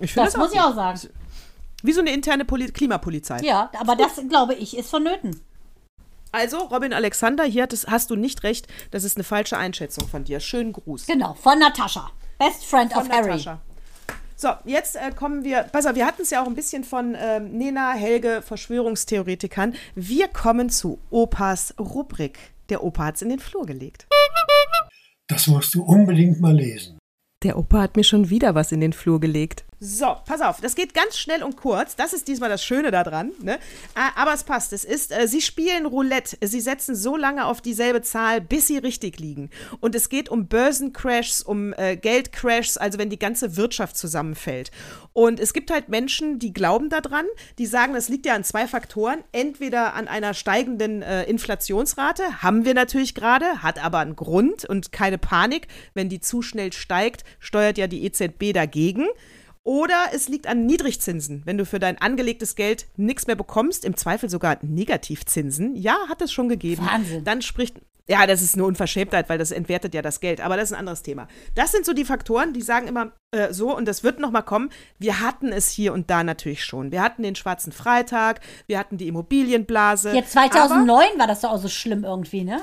Ich 0.00 0.12
finde 0.12 0.30
Das 0.30 0.38
muss 0.38 0.52
ich 0.52 0.58
gut. 0.58 0.68
auch 0.70 0.74
sagen. 0.74 1.00
Wie 1.82 1.92
so 1.92 2.00
eine 2.00 2.12
interne 2.12 2.44
Poli 2.44 2.66
Klimapolizei. 2.68 3.40
Ja, 3.42 3.70
aber 3.78 3.94
das, 3.94 4.20
glaube 4.28 4.54
ich, 4.54 4.76
ist 4.76 4.90
vonnöten. 4.90 5.40
Also, 6.32 6.58
Robin 6.58 6.92
Alexander, 6.92 7.44
hier 7.44 7.62
hattest, 7.62 7.86
hast 7.86 8.10
du 8.10 8.16
nicht 8.16 8.42
recht. 8.42 8.66
Das 8.90 9.04
ist 9.04 9.16
eine 9.16 9.24
falsche 9.24 9.56
Einschätzung 9.56 10.08
von 10.08 10.24
dir. 10.24 10.40
Schönen 10.40 10.72
Gruß. 10.72 11.06
Genau, 11.06 11.34
von 11.34 11.58
Natascha. 11.58 12.10
Best 12.38 12.64
Friend 12.66 12.92
Von 12.92 13.02
of 13.02 13.08
Harry. 13.10 13.28
Natascha. 13.28 13.60
So, 14.36 14.50
jetzt 14.64 14.94
äh, 14.96 15.10
kommen 15.10 15.42
wir. 15.42 15.62
Pass 15.64 15.86
auf, 15.86 15.94
wir 15.94 16.06
hatten 16.06 16.22
es 16.22 16.30
ja 16.30 16.42
auch 16.42 16.46
ein 16.46 16.54
bisschen 16.54 16.84
von 16.84 17.16
ähm, 17.18 17.56
Nena, 17.56 17.92
Helge, 17.92 18.42
Verschwörungstheoretikern. 18.44 19.74
Wir 19.94 20.28
kommen 20.28 20.70
zu 20.70 20.98
Opas 21.10 21.74
Rubrik. 21.78 22.38
Der 22.68 22.84
Opa 22.84 23.06
hat 23.06 23.16
es 23.16 23.22
in 23.22 23.30
den 23.30 23.40
Flur 23.40 23.66
gelegt. 23.66 24.06
Das 25.28 25.46
musst 25.46 25.74
du 25.74 25.82
unbedingt 25.82 26.40
mal 26.40 26.54
lesen. 26.54 26.98
Der 27.42 27.58
Opa 27.58 27.80
hat 27.80 27.96
mir 27.96 28.04
schon 28.04 28.30
wieder 28.30 28.54
was 28.54 28.70
in 28.70 28.80
den 28.80 28.92
Flur 28.92 29.18
gelegt. 29.18 29.64
So, 29.80 30.16
pass 30.26 30.40
auf, 30.40 30.60
das 30.60 30.74
geht 30.74 30.92
ganz 30.92 31.16
schnell 31.16 31.44
und 31.44 31.56
kurz. 31.56 31.94
Das 31.94 32.12
ist 32.12 32.26
diesmal 32.26 32.48
das 32.48 32.64
Schöne 32.64 32.90
daran. 32.90 33.30
Ne? 33.40 33.60
Ah, 33.94 34.10
Aber 34.16 34.34
es 34.34 34.42
passt. 34.42 34.72
Es 34.72 34.84
ist, 34.84 35.12
äh, 35.12 35.28
sie 35.28 35.40
spielen 35.40 35.86
Roulette. 35.86 36.36
Sie 36.40 36.60
setzen 36.60 36.96
so 36.96 37.16
lange 37.16 37.46
auf 37.46 37.60
dieselbe 37.60 38.02
Zahl, 38.02 38.40
bis 38.40 38.66
sie 38.66 38.78
richtig 38.78 39.20
liegen. 39.20 39.50
Und 39.78 39.94
es 39.94 40.08
geht 40.08 40.30
um 40.30 40.48
Börsencrashs, 40.48 41.42
um 41.42 41.74
äh, 41.74 41.96
Geldcrashs, 41.96 42.76
also 42.76 42.98
wenn 42.98 43.08
die 43.08 43.20
ganze 43.20 43.56
Wirtschaft 43.56 43.96
zusammenfällt. 43.96 44.72
Und 45.12 45.38
es 45.38 45.52
gibt 45.52 45.70
halt 45.70 45.88
Menschen, 45.88 46.40
die 46.40 46.52
glauben 46.52 46.90
daran, 46.90 47.26
die 47.58 47.66
sagen, 47.66 47.94
das 47.94 48.08
liegt 48.08 48.26
ja 48.26 48.34
an 48.34 48.42
zwei 48.42 48.66
Faktoren. 48.66 49.22
Entweder 49.30 49.94
an 49.94 50.08
einer 50.08 50.34
steigenden 50.34 51.02
äh, 51.02 51.22
Inflationsrate, 51.24 52.42
haben 52.42 52.64
wir 52.64 52.74
natürlich 52.74 53.14
gerade, 53.14 53.62
hat 53.62 53.82
aber 53.84 53.98
einen 53.98 54.16
Grund 54.16 54.64
und 54.64 54.90
keine 54.90 55.18
Panik. 55.18 55.68
Wenn 55.94 56.08
die 56.08 56.20
zu 56.20 56.42
schnell 56.42 56.72
steigt, 56.72 57.22
steuert 57.38 57.78
ja 57.78 57.86
die 57.86 58.04
EZB 58.04 58.52
dagegen. 58.52 59.06
Oder 59.68 60.06
es 60.14 60.28
liegt 60.30 60.46
an 60.46 60.64
Niedrigzinsen. 60.64 61.42
Wenn 61.44 61.58
du 61.58 61.66
für 61.66 61.78
dein 61.78 61.98
angelegtes 62.00 62.54
Geld 62.56 62.86
nichts 62.96 63.26
mehr 63.26 63.36
bekommst, 63.36 63.84
im 63.84 63.98
Zweifel 63.98 64.30
sogar 64.30 64.56
Negativzinsen, 64.62 65.76
ja, 65.76 65.94
hat 66.08 66.22
es 66.22 66.32
schon 66.32 66.48
gegeben. 66.48 66.86
Wahnsinn. 66.86 67.22
Dann 67.22 67.42
spricht. 67.42 67.76
Ja, 68.08 68.26
das 68.26 68.40
ist 68.40 68.54
eine 68.54 68.64
Unverschämtheit, 68.64 69.28
weil 69.28 69.36
das 69.36 69.50
entwertet 69.50 69.92
ja 69.92 70.00
das 70.00 70.20
Geld. 70.20 70.40
Aber 70.40 70.56
das 70.56 70.70
ist 70.70 70.72
ein 70.72 70.78
anderes 70.78 71.02
Thema. 71.02 71.28
Das 71.54 71.70
sind 71.72 71.84
so 71.84 71.92
die 71.92 72.06
Faktoren, 72.06 72.54
die 72.54 72.62
sagen 72.62 72.88
immer 72.88 73.12
äh, 73.32 73.52
so, 73.52 73.76
und 73.76 73.84
das 73.86 74.02
wird 74.02 74.20
noch 74.20 74.30
mal 74.30 74.40
kommen. 74.40 74.70
Wir 74.98 75.20
hatten 75.20 75.52
es 75.52 75.68
hier 75.70 75.92
und 75.92 76.08
da 76.08 76.24
natürlich 76.24 76.64
schon. 76.64 76.90
Wir 76.90 77.02
hatten 77.02 77.22
den 77.22 77.34
schwarzen 77.34 77.70
Freitag, 77.70 78.40
wir 78.68 78.78
hatten 78.78 78.96
die 78.96 79.08
Immobilienblase. 79.08 80.12
Aber- 80.12 80.26
2009 80.26 81.18
war 81.18 81.26
das 81.26 81.42
doch 81.42 81.50
auch 81.50 81.60
so 81.60 81.68
schlimm 81.68 82.04
irgendwie, 82.04 82.44
ne? 82.44 82.62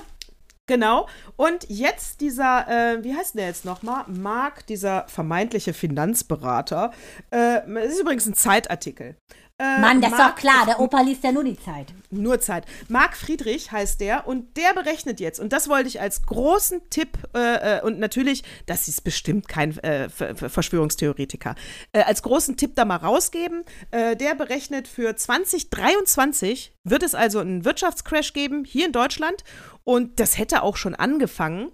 Genau. 0.67 1.07
Und 1.35 1.69
jetzt 1.69 2.21
dieser, 2.21 2.67
äh, 2.67 3.03
wie 3.03 3.15
heißt 3.15 3.35
der 3.35 3.47
jetzt 3.47 3.65
nochmal? 3.65 4.05
Marc, 4.07 4.65
dieser 4.65 5.07
vermeintliche 5.07 5.73
Finanzberater. 5.73 6.91
Äh, 7.29 7.61
das 7.67 7.93
ist 7.93 8.01
übrigens 8.01 8.25
ein 8.25 8.33
Zeitartikel. 8.33 9.15
Äh, 9.57 9.79
Mann, 9.79 10.01
das 10.01 10.11
ist 10.11 10.17
Marc- 10.17 10.35
doch 10.35 10.41
klar. 10.41 10.65
Der 10.65 10.81
Opa 10.81 10.99
liest 10.99 11.23
ja 11.23 11.31
nur 11.31 11.45
die 11.45 11.57
Zeit. 11.57 11.93
Nur 12.11 12.41
Zeit. 12.41 12.65
Marc 12.89 13.15
Friedrich 13.15 13.71
heißt 13.71 14.01
der 14.01 14.27
und 14.27 14.57
der 14.57 14.73
berechnet 14.73 15.21
jetzt, 15.21 15.39
und 15.39 15.53
das 15.53 15.69
wollte 15.69 15.87
ich 15.87 16.01
als 16.01 16.23
großen 16.25 16.81
Tipp, 16.89 17.17
äh, 17.33 17.77
äh, 17.77 17.81
und 17.81 17.97
natürlich, 17.97 18.43
das 18.65 18.89
ist 18.89 19.05
bestimmt 19.05 19.47
kein 19.47 19.77
äh, 19.77 20.09
Ver- 20.09 20.35
Ver- 20.35 20.49
Verschwörungstheoretiker, 20.49 21.55
äh, 21.93 22.01
als 22.01 22.21
großen 22.21 22.57
Tipp 22.57 22.75
da 22.75 22.83
mal 22.83 22.97
rausgeben. 22.97 23.63
Äh, 23.91 24.17
der 24.17 24.35
berechnet 24.35 24.89
für 24.89 25.15
2023 25.15 26.73
wird 26.83 27.03
es 27.03 27.15
also 27.15 27.39
einen 27.39 27.63
Wirtschaftscrash 27.63 28.33
geben, 28.33 28.65
hier 28.65 28.85
in 28.85 28.91
Deutschland, 28.91 29.45
und 29.85 30.19
das 30.19 30.37
hätte 30.37 30.63
auch 30.63 30.75
schon 30.75 30.95
angefangen. 30.95 31.71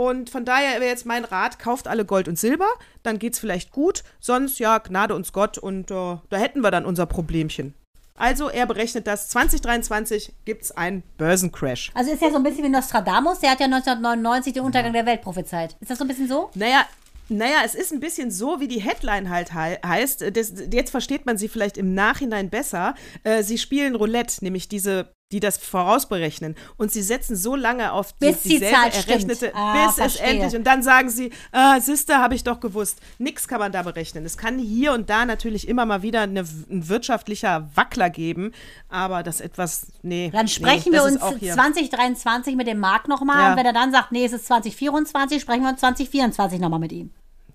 Und 0.00 0.30
von 0.30 0.46
daher 0.46 0.80
wäre 0.80 0.88
jetzt 0.88 1.04
mein 1.04 1.26
Rat, 1.26 1.58
kauft 1.58 1.86
alle 1.86 2.06
Gold 2.06 2.26
und 2.26 2.38
Silber, 2.38 2.68
dann 3.02 3.18
geht's 3.18 3.38
vielleicht 3.38 3.70
gut. 3.70 4.02
Sonst, 4.18 4.58
ja, 4.58 4.78
Gnade 4.78 5.14
uns 5.14 5.34
Gott 5.34 5.58
und 5.58 5.90
äh, 5.90 6.16
da 6.30 6.36
hätten 6.38 6.62
wir 6.62 6.70
dann 6.70 6.86
unser 6.86 7.04
Problemchen. 7.04 7.74
Also 8.14 8.48
er 8.48 8.64
berechnet 8.64 9.06
das, 9.06 9.28
2023 9.28 10.32
gibt's 10.46 10.72
einen 10.72 11.02
Börsencrash. 11.18 11.90
Also 11.92 12.12
ist 12.12 12.22
ja 12.22 12.30
so 12.30 12.36
ein 12.36 12.42
bisschen 12.42 12.64
wie 12.64 12.70
Nostradamus, 12.70 13.40
der 13.40 13.50
hat 13.50 13.60
ja 13.60 13.66
1999 13.66 14.54
den 14.54 14.62
Untergang 14.62 14.94
der 14.94 15.04
Welt 15.04 15.20
prophezeit. 15.20 15.76
Ist 15.80 15.90
das 15.90 15.98
so 15.98 16.04
ein 16.04 16.08
bisschen 16.08 16.28
so? 16.28 16.48
Naja, 16.54 16.86
naja, 17.28 17.58
es 17.62 17.74
ist 17.74 17.92
ein 17.92 18.00
bisschen 18.00 18.30
so, 18.30 18.58
wie 18.58 18.68
die 18.68 18.80
Headline 18.80 19.28
halt 19.28 19.52
hei 19.52 19.78
heißt. 19.84 20.34
Das, 20.34 20.54
jetzt 20.72 20.90
versteht 20.92 21.26
man 21.26 21.36
sie 21.36 21.48
vielleicht 21.48 21.76
im 21.76 21.92
Nachhinein 21.92 22.48
besser. 22.48 22.94
Äh, 23.22 23.42
sie 23.42 23.58
spielen 23.58 23.94
Roulette, 23.94 24.42
nämlich 24.42 24.66
diese, 24.68 25.12
die 25.32 25.40
das 25.40 25.58
vorausberechnen. 25.58 26.56
Und 26.76 26.90
sie 26.90 27.02
setzen 27.02 27.36
so 27.36 27.54
lange 27.54 27.92
auf 27.92 28.12
die, 28.14 28.26
Bis 28.26 28.42
die 28.42 28.60
Zahl 28.60 28.90
errechnete, 28.90 29.54
Ah, 29.54 29.72
bis 29.84 29.90
es 29.92 29.94
verstehe. 29.96 30.26
endlich. 30.26 30.56
Und 30.56 30.64
dann 30.64 30.82
sagen 30.82 31.08
sie, 31.08 31.30
ah, 31.52 31.78
Sister, 31.80 32.18
habe 32.18 32.34
ich 32.34 32.42
doch 32.42 32.58
gewusst. 32.60 33.00
Nix 33.18 33.46
kann 33.46 33.60
man 33.60 33.70
da 33.70 33.82
berechnen. 33.82 34.24
Es 34.24 34.36
kann 34.36 34.58
hier 34.58 34.92
und 34.92 35.08
da 35.08 35.24
natürlich 35.24 35.68
immer 35.68 35.86
mal 35.86 36.02
wieder 36.02 36.22
eine, 36.22 36.40
ein 36.40 36.88
wirtschaftlicher 36.88 37.70
Wackler 37.74 38.10
geben, 38.10 38.52
aber 38.88 39.22
das 39.22 39.40
etwas, 39.40 39.86
nee. 40.02 40.30
Dann 40.32 40.48
sprechen 40.48 40.90
nee, 40.90 40.98
wir 40.98 41.04
uns 41.04 41.16
ist 41.16 41.22
auch 41.22 41.36
hier. 41.36 41.54
2023 41.54 42.56
mit 42.56 42.66
dem 42.66 42.78
Markt 42.80 43.08
nochmal. 43.08 43.38
Ja. 43.38 43.50
Und 43.52 43.56
wenn 43.58 43.66
er 43.66 43.72
dann 43.72 43.92
sagt, 43.92 44.12
nee, 44.12 44.24
es 44.24 44.32
ist 44.32 44.46
2024, 44.46 45.40
sprechen 45.40 45.62
wir 45.62 45.70
uns 45.70 45.80
2024 45.80 46.58
nochmal 46.60 46.80
mit 46.80 46.92
ihm. 46.92 47.10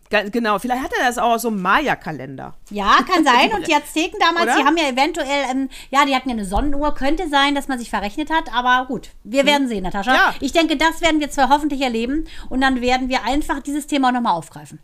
Genau, 0.10 0.60
vielleicht 0.60 0.84
hat 0.84 0.92
er 0.98 1.08
das 1.08 1.18
auch 1.18 1.32
aus 1.32 1.42
so 1.42 1.48
einem 1.48 1.62
Maya-Kalender. 1.62 2.56
Ja, 2.70 2.98
kann 3.12 3.24
sein. 3.26 3.52
Und 3.54 3.68
die 3.68 3.74
Azteken 3.74 4.20
damals, 4.20 4.46
Oder? 4.46 4.58
die 4.58 4.64
haben 4.64 4.78
ja 4.78 4.88
eventuell, 4.88 5.46
ähm, 5.52 5.70
ja, 5.90 6.06
die 6.06 6.16
hatten 6.16 6.30
ja 6.30 6.36
eine 6.36 6.46
Sonnenuhr. 6.46 6.94
Könnte 6.94 7.28
sein, 7.28 7.56
dass 7.56 7.68
man 7.68 7.80
sich 7.80 7.90
verrechnet 7.90 8.30
hat, 8.30 8.54
aber 8.54 8.86
gut. 8.88 9.10
Wir 9.24 9.46
werden 9.46 9.68
sehen, 9.68 9.84
Natascha. 9.84 10.12
Hm. 10.12 10.18
Ja. 10.18 10.36
Ich 10.40 10.52
denke, 10.52 10.78
das 10.78 11.02
werden 11.02 11.20
wir 11.20 11.32
zwei 11.32 11.50
hoffentlich 11.50 11.82
erleben. 11.82 12.26
Und 12.50 12.62
dann 12.62 12.82
werden 12.82 13.10
wir 13.10 13.24
einfach 13.24 13.62
dieses 13.62 13.88
Thema 13.88 14.12
nochmal 14.12 14.34
aufgreifen. 14.34 14.80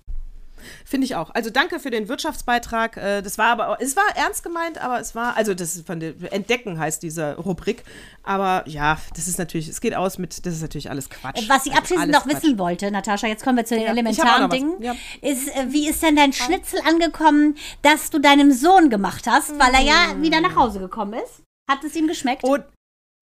Finde 0.86 1.06
ich 1.06 1.16
auch. 1.16 1.30
Also 1.32 1.50
danke 1.50 1.80
für 1.80 1.90
den 1.90 2.08
Wirtschaftsbeitrag. 2.08 2.98
Äh, 2.98 3.22
Das 3.22 3.38
war 3.38 3.48
aber, 3.48 3.78
es 3.82 3.96
war 3.96 4.04
ernst 4.16 4.44
gemeint, 4.44 4.78
aber 4.80 5.00
es 5.00 5.16
war, 5.16 5.36
also 5.38 5.54
das 5.54 5.76
ist 5.76 5.86
von 5.88 6.00
der 6.00 6.14
Entdecken 6.32 6.80
heißt 6.80 7.02
diese 7.04 7.36
Rubrik. 7.38 7.84
Aber 8.24 8.64
ja, 8.68 8.98
das 9.16 9.28
ist 9.28 9.38
natürlich, 9.40 9.68
es 9.68 9.82
geht 9.82 9.96
aus 9.96 10.18
mit, 10.18 10.46
das 10.46 10.54
ist 10.54 10.62
natürlich 10.62 10.90
alles 10.90 11.10
Quatsch. 11.10 11.48
Was 11.50 11.66
ich 11.66 11.72
Also 11.72 11.80
abschließend 11.80 12.00
alles 12.14 12.16
noch 12.16 12.24
Quatsch. 12.32 12.44
wissen 12.44 12.60
wollte, 12.60 12.92
Natascha, 12.92 13.28
jetzt 13.28 13.44
kommen 13.44 13.58
wir 13.58 13.66
zu 13.66 13.76
den 13.76 13.84
Ja, 13.86 13.90
elementaren 13.92 14.50
Dingen, 14.50 14.74
was. 14.80 14.98
ist, 15.22 15.48
äh, 15.56 15.66
wie 15.70 15.90
ist 15.90 16.02
denn 16.04 16.16
dein 16.16 16.34
Schnitzel 16.34 16.80
angekommen, 16.88 17.56
das 17.82 18.10
du 18.10 18.20
deinem 18.20 18.52
Sohn 18.52 18.90
gemacht 18.90 19.26
hast, 19.28 19.58
weil 19.60 19.74
er 19.74 19.82
ja 19.82 20.14
Mm. 20.16 20.22
wieder 20.22 20.42
nach 20.42 20.56
Hause 20.56 20.80
gekommen 20.80 21.14
ist? 21.14 21.42
Hat 21.70 21.84
es 21.84 21.96
ihm 21.96 22.08
geschmeckt? 22.08 22.44
Und 22.44 22.64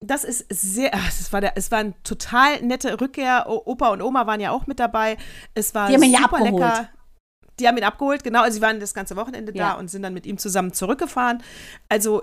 das 0.02 0.24
ist 0.24 0.46
sehr, 0.48 0.90
ach, 0.94 1.08
es 1.08 1.30
war, 1.32 1.40
der, 1.42 1.52
es 1.56 1.70
war 1.70 1.78
eine 1.80 1.92
total 2.04 2.62
nette 2.62 3.00
Rückkehr. 3.00 3.44
Opa 3.48 3.88
und 3.90 4.00
Oma 4.02 4.26
waren 4.26 4.40
ja 4.40 4.50
auch 4.50 4.66
mit 4.66 4.80
dabei. 4.80 5.18
Es 5.54 5.74
war 5.74 5.88
Die 5.88 5.94
haben 5.94 6.02
ihn 6.02 6.12
ja 6.12 6.20
super 6.22 6.36
abgeholt. 6.38 6.62
lecker. 6.62 6.88
Die 7.60 7.68
haben 7.68 7.76
ihn 7.76 7.84
abgeholt, 7.84 8.24
genau. 8.24 8.42
Also 8.42 8.56
sie 8.56 8.62
waren 8.62 8.80
das 8.80 8.94
ganze 8.94 9.16
Wochenende 9.16 9.52
Ja. 9.54 9.70
da 9.70 9.78
und 9.78 9.88
sind 9.90 10.02
dann 10.02 10.14
mit 10.14 10.26
ihm 10.26 10.38
zusammen 10.38 10.72
zurückgefahren. 10.72 11.42
Also 11.88 12.22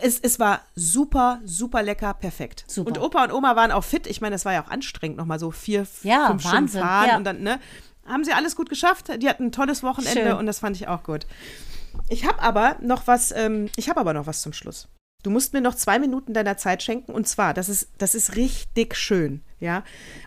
es, 0.00 0.18
es 0.20 0.40
war 0.40 0.62
super, 0.74 1.40
super 1.44 1.82
lecker, 1.82 2.14
perfekt. 2.14 2.64
Super. 2.66 2.88
Und 2.88 2.98
Opa 3.00 3.24
und 3.24 3.32
Oma 3.32 3.56
waren 3.56 3.70
auch 3.70 3.84
fit. 3.84 4.06
Ich 4.06 4.20
meine, 4.20 4.34
das 4.34 4.44
war 4.44 4.52
ja 4.52 4.64
auch 4.64 4.70
anstrengend, 4.70 5.18
nochmal 5.18 5.38
so 5.38 5.50
vier, 5.50 5.86
Ja, 6.02 6.28
fünf 6.28 6.42
Stunden 6.42 6.56
Wahnsinn, 6.64 6.80
fahren 6.82 7.08
ja. 7.08 7.16
und 7.18 7.24
dann, 7.24 7.42
ne? 7.42 7.60
Haben 8.06 8.24
sie 8.24 8.32
alles 8.32 8.54
gut 8.56 8.68
geschafft. 8.68 9.10
Die 9.22 9.28
hatten 9.28 9.46
ein 9.46 9.52
tolles 9.52 9.82
Wochenende 9.82 10.22
Schön. 10.30 10.32
und 10.34 10.46
das 10.46 10.60
fand 10.60 10.76
ich 10.76 10.86
auch 10.88 11.02
gut. 11.02 11.26
Ich 12.08 12.24
habe 12.26 12.40
aber 12.40 12.76
noch 12.80 13.06
was, 13.06 13.32
ähm, 13.32 13.68
ich 13.76 13.88
habe 13.88 13.98
aber 14.00 14.12
noch 14.14 14.26
was 14.26 14.42
zum 14.42 14.52
Schluss. 14.52 14.88
Du 15.24 15.30
musst 15.30 15.52
mir 15.52 15.60
noch 15.60 15.74
zwei 15.74 15.98
Minuten 15.98 16.32
deiner 16.34 16.56
Zeit 16.56 16.84
schenken. 16.84 17.10
Und 17.12 17.26
zwar, 17.26 17.52
das 17.52 17.68
ist, 17.68 17.88
das 17.98 18.14
ist 18.14 18.36
richtig 18.36 18.94
schön, 18.94 19.42
ja. 19.58 19.82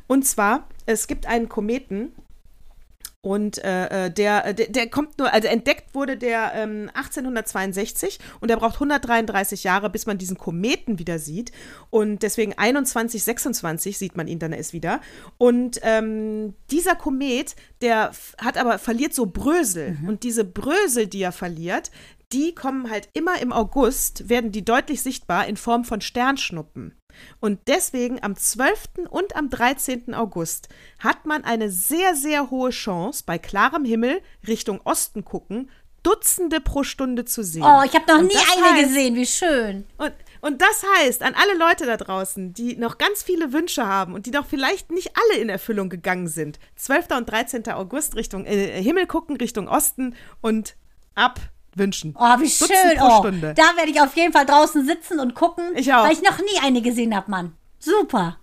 Und 0.07 0.25
zwar, 0.27 0.67
es 0.85 1.07
gibt 1.07 1.25
einen 1.25 1.47
Kometen 1.47 2.11
und 3.21 3.61
äh, 3.65 4.05
äh, 4.05 4.11
der, 4.11 4.45
äh, 4.45 4.53
der, 4.55 4.67
der 4.67 4.89
kommt 4.89 5.17
nur, 5.19 5.33
also 5.33 5.49
entdeckt 5.49 5.93
wurde 5.93 6.15
der 6.15 6.53
ähm, 6.55 6.89
1862 6.93 8.17
und 8.39 8.49
der 8.49 8.55
braucht 8.55 8.75
133 8.75 9.65
Jahre, 9.65 9.89
bis 9.89 10.05
man 10.05 10.17
diesen 10.17 10.37
Kometen 10.37 10.99
wieder 10.99 11.19
sieht. 11.19 11.51
Und 11.89 12.23
deswegen 12.23 12.53
21, 12.57 13.21
26 13.21 13.97
sieht 13.97 14.15
man 14.15 14.29
ihn 14.29 14.39
dann 14.39 14.53
erst 14.53 14.71
wieder. 14.71 15.01
Und 15.37 15.81
ähm, 15.83 16.53
dieser 16.71 16.95
Komet, 16.95 17.57
der 17.81 18.11
hat 18.37 18.57
aber, 18.57 18.79
verliert 18.79 19.13
so 19.13 19.25
Brösel. 19.25 19.97
Und 20.07 20.23
diese 20.23 20.45
Brösel, 20.45 21.07
die 21.07 21.21
er 21.21 21.33
verliert, 21.33 21.91
die 22.31 22.55
kommen 22.55 22.89
halt 22.89 23.09
immer 23.13 23.41
im 23.41 23.51
August, 23.51 24.29
werden 24.29 24.53
die 24.53 24.63
deutlich 24.63 25.01
sichtbar 25.01 25.45
in 25.47 25.57
Form 25.57 25.83
von 25.83 25.99
Sternschnuppen. 25.99 26.93
Und 27.39 27.59
deswegen 27.67 28.21
am 28.23 28.35
12. 28.35 29.07
und 29.09 29.35
am 29.35 29.49
13. 29.49 30.13
August 30.13 30.69
hat 30.99 31.25
man 31.25 31.43
eine 31.43 31.69
sehr, 31.69 32.15
sehr 32.15 32.49
hohe 32.49 32.71
Chance, 32.71 33.23
bei 33.25 33.37
klarem 33.37 33.85
Himmel 33.85 34.21
Richtung 34.47 34.81
Osten 34.83 35.25
gucken, 35.25 35.69
Dutzende 36.03 36.61
pro 36.61 36.83
Stunde 36.83 37.25
zu 37.25 37.43
sehen. 37.43 37.63
oh, 37.63 37.81
ich 37.85 37.93
habe 37.93 38.05
noch 38.07 38.21
nie 38.21 38.35
eine 38.35 38.77
heißt- 38.79 38.83
gesehen. 38.83 39.15
Wie 39.15 39.25
schön. 39.25 39.85
Und, 39.97 40.13
und 40.39 40.61
das 40.61 40.83
heißt, 40.97 41.21
an 41.23 41.35
alle 41.35 41.57
Leute 41.57 41.85
da 41.85 41.97
draußen, 41.97 42.53
die 42.53 42.77
noch 42.77 42.97
ganz 42.97 43.21
viele 43.21 43.51
Wünsche 43.51 43.85
haben 43.85 44.13
und 44.13 44.25
die 44.25 44.31
noch 44.31 44.45
vielleicht 44.45 44.91
nicht 44.91 45.11
alle 45.17 45.41
in 45.41 45.49
Erfüllung 45.49 45.89
gegangen 45.89 46.29
sind, 46.29 46.57
12. 46.77 47.07
und 47.17 47.29
13. 47.29 47.67
August 47.71 48.15
Richtung 48.15 48.45
äh, 48.45 48.81
Himmel 48.81 49.07
gucken, 49.07 49.35
Richtung 49.35 49.67
Osten 49.67 50.15
und 50.39 50.75
ab 51.15 51.41
wünschen. 51.75 52.15
Oh, 52.17 52.23
wie 52.39 52.43
Dutzend 52.43 52.71
schön. 52.71 52.97
pro 52.97 53.07
Oh, 53.07 53.19
Stunde. 53.19 53.53
da 53.55 53.75
werde 53.77 53.91
ich 53.91 54.01
auf 54.01 54.15
jeden 54.15 54.33
Fall 54.33 54.45
draußen 54.45 54.85
sitzen 54.85 55.19
und 55.19 55.35
gucken. 55.35 55.71
Ich 55.75 55.93
auch. 55.93 56.03
Weil 56.05 56.13
ich 56.13 56.21
noch 56.21 56.37
nie 56.39 56.59
eine 56.63 56.81
gesehen 56.81 57.15
habe, 57.15 57.29
Mann. 57.31 57.53
Super. 57.79 58.37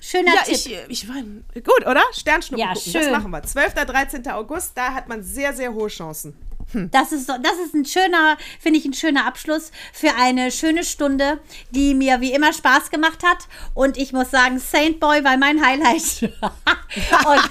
Schöner 0.00 0.34
Ja, 0.34 0.42
Tipp. 0.44 0.54
ich, 0.54 0.78
ich 0.88 1.08
war 1.08 1.16
gut, 1.54 1.86
oder? 1.86 2.02
Sternschnuppen 2.12 2.66
Ja, 2.66 2.72
gucken, 2.72 2.92
schön. 2.92 3.02
das 3.02 3.10
machen 3.10 3.30
wir. 3.30 3.42
12. 3.42 3.74
13. 3.74 4.28
August, 4.30 4.72
da 4.76 4.94
hat 4.94 5.08
man 5.08 5.22
sehr, 5.22 5.52
sehr 5.52 5.74
hohe 5.74 5.88
Chancen. 5.88 6.34
Das 6.90 7.12
ist, 7.12 7.28
das 7.28 7.58
ist 7.64 7.74
ein 7.74 7.84
schöner, 7.84 8.36
finde 8.60 8.78
ich, 8.78 8.84
ein 8.84 8.94
schöner 8.94 9.26
Abschluss 9.26 9.70
für 9.92 10.14
eine 10.16 10.50
schöne 10.50 10.84
Stunde, 10.84 11.40
die 11.70 11.94
mir 11.94 12.20
wie 12.20 12.32
immer 12.32 12.52
Spaß 12.52 12.90
gemacht 12.90 13.22
hat. 13.24 13.48
Und 13.74 13.96
ich 13.96 14.12
muss 14.12 14.30
sagen, 14.30 14.58
Saint 14.58 15.00
Boy 15.00 15.24
war 15.24 15.36
mein 15.36 15.64
Highlight. 15.64 16.30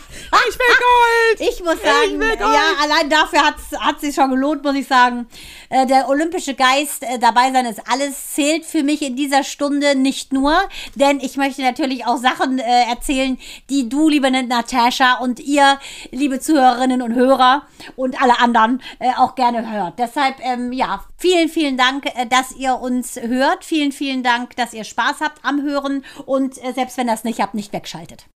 Ich 0.50 0.60
will 0.60 0.76
Gold! 0.78 1.50
ich 1.50 1.64
muss 1.64 1.82
sagen, 1.82 2.20
Gold. 2.20 2.40
ja, 2.40 2.74
allein 2.84 3.10
dafür 3.10 3.42
hat 3.46 3.96
es 3.96 4.02
sich 4.02 4.16
schon 4.16 4.30
gelohnt, 4.32 4.64
muss 4.64 4.76
ich 4.76 4.88
sagen. 4.88 5.28
Äh, 5.70 5.86
der 5.86 6.10
olympische 6.10 6.56
Geist 6.56 7.04
äh, 7.04 7.20
dabei 7.20 7.52
sein 7.52 7.66
ist 7.66 7.82
alles, 7.90 8.34
zählt 8.34 8.66
für 8.66 8.84
mich 8.84 9.02
in 9.02 9.16
dieser 9.16 9.44
Stunde 9.44 9.96
nicht 9.96 10.34
nur, 10.34 10.58
denn 10.96 11.20
ich 11.20 11.38
möchte 11.38 11.62
natürlich 11.62 12.06
auch 12.06 12.18
Sachen 12.18 12.60
äh, 12.60 12.84
erzählen, 12.90 13.38
die 13.70 13.88
du, 13.88 14.10
liebe 14.10 14.30
Natascha, 14.32 15.20
und 15.20 15.40
ihr, 15.40 15.80
liebe 16.12 16.40
Zuhörerinnen 16.40 17.02
und 17.02 17.14
Hörer 17.14 17.68
und 17.96 18.22
alle 18.22 18.40
anderen 18.40 18.82
äh, 19.00 19.09
auch 19.18 19.36
gerne 19.36 19.72
hört. 19.72 19.98
Deshalb, 19.98 20.36
ähm, 20.42 20.72
ja, 20.72 21.04
vielen, 21.18 21.50
vielen 21.50 21.78
Dank, 21.78 22.06
äh, 22.06 22.26
dass 22.28 22.52
ihr 22.56 22.80
uns 22.80 23.16
hört. 23.16 23.66
Vielen, 23.66 23.92
vielen 23.92 24.24
Dank, 24.24 24.56
dass 24.56 24.74
ihr 24.74 24.84
Spaß 24.84 25.22
habt 25.22 25.44
am 25.44 25.62
Hören 25.62 26.06
und 26.26 26.64
äh, 26.64 26.74
selbst 26.74 26.98
wenn 26.98 27.08
ihr 27.08 27.14
das 27.14 27.24
nicht 27.24 27.42
habt, 27.42 27.56
nicht 27.56 27.74
wegschaltet. 27.74 28.28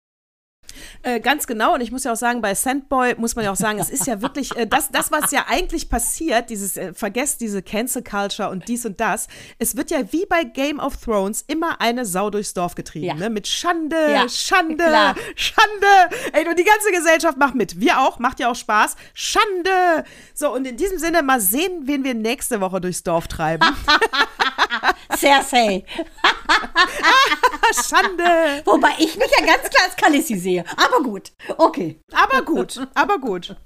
Äh, 1.03 1.21
ganz 1.21 1.47
genau. 1.47 1.75
Und 1.75 1.81
ich 1.81 1.91
muss 1.93 2.05
ja 2.05 2.13
auch 2.13 2.17
sagen, 2.17 2.41
bei 2.41 2.55
Sandboy 2.55 3.15
muss 3.17 3.37
man 3.37 3.45
ja 3.45 3.53
auch 3.53 3.57
sagen, 3.57 3.79
es 3.79 3.91
ist 3.91 4.07
ja 4.07 4.21
wirklich 4.23 4.57
äh, 4.57 4.67
das, 4.67 4.91
das, 4.91 5.11
was 5.11 5.31
ja 5.33 5.47
eigentlich 5.49 5.89
passiert, 5.89 6.51
dieses, 6.51 6.77
äh, 6.77 6.93
vergesst 6.95 7.41
diese 7.41 7.63
Cancel 7.63 8.03
Culture 8.03 8.51
und 8.51 8.69
dies 8.69 8.85
und 8.87 9.01
das. 9.01 9.29
Es 9.59 9.77
wird 9.77 9.91
ja 9.91 10.13
wie 10.13 10.27
bei 10.27 10.45
Game 10.45 10.79
of 10.81 10.97
Thrones 10.97 11.45
immer 11.47 11.81
eine 11.81 12.05
Sau 12.05 12.31
durchs 12.31 12.55
Dorf 12.55 12.75
getrieben, 12.75 13.07
Ja. 13.07 13.15
ne? 13.15 13.31
Mit 13.31 13.47
Schande, 13.49 13.97
Ja, 14.13 14.29
Schande, 14.29 14.85
klar. 14.85 15.15
Schande. 15.37 16.17
Ey, 16.33 16.47
und 16.49 16.59
die 16.59 16.65
ganze 16.65 16.91
Gesellschaft 16.93 17.39
macht 17.39 17.55
mit. 17.55 17.81
Wir 17.81 18.01
auch, 18.01 18.19
macht 18.19 18.41
ja 18.41 18.51
auch 18.51 18.57
Spaß. 18.57 18.97
Schande. 19.15 20.05
So, 20.35 20.53
und 20.53 20.67
in 20.67 20.77
diesem 20.77 20.99
Sinne 20.99 21.23
mal 21.23 21.41
sehen, 21.41 21.83
wen 21.85 22.05
wir 22.05 22.15
nächste 22.15 22.61
Woche 22.61 22.81
durchs 22.81 23.03
Dorf 23.03 23.29
treiben. 23.29 23.67
Cersei. 25.17 25.85
Schande. 27.89 28.63
Wobei 28.65 28.91
ich 28.99 29.17
mich 29.17 29.31
ja 29.39 29.47
ganz 29.47 29.69
klar 29.71 29.85
als 29.87 29.97
Kalissi 29.97 30.37
sehe. 30.37 30.65
Aber 30.77 31.03
gut. 31.03 31.33
Okay. 31.57 32.01
Aber 32.13 32.43
gut. 32.43 32.87
Aber 32.95 33.19
gut. 33.19 33.57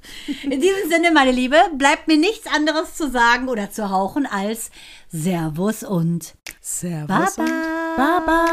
In 0.43 0.61
diesem 0.61 0.89
Sinne, 0.89 1.11
meine 1.12 1.32
Liebe, 1.32 1.59
bleibt 1.74 2.09
mir 2.09 2.16
nichts 2.16 2.47
anderes 2.47 2.95
zu 2.95 3.11
sagen 3.11 3.49
oder 3.49 3.70
zu 3.70 3.91
hauchen 3.91 4.26
als 4.26 4.70
Servus 5.09 5.82
und 5.82 6.34
Servus 6.61 7.37
Baba. 7.37 7.43
und 7.43 7.97
Baba. 7.97 8.45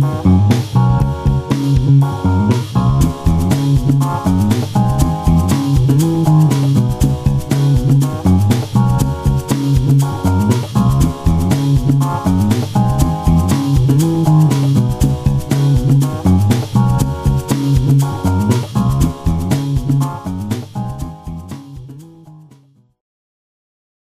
Baba. 0.00 0.39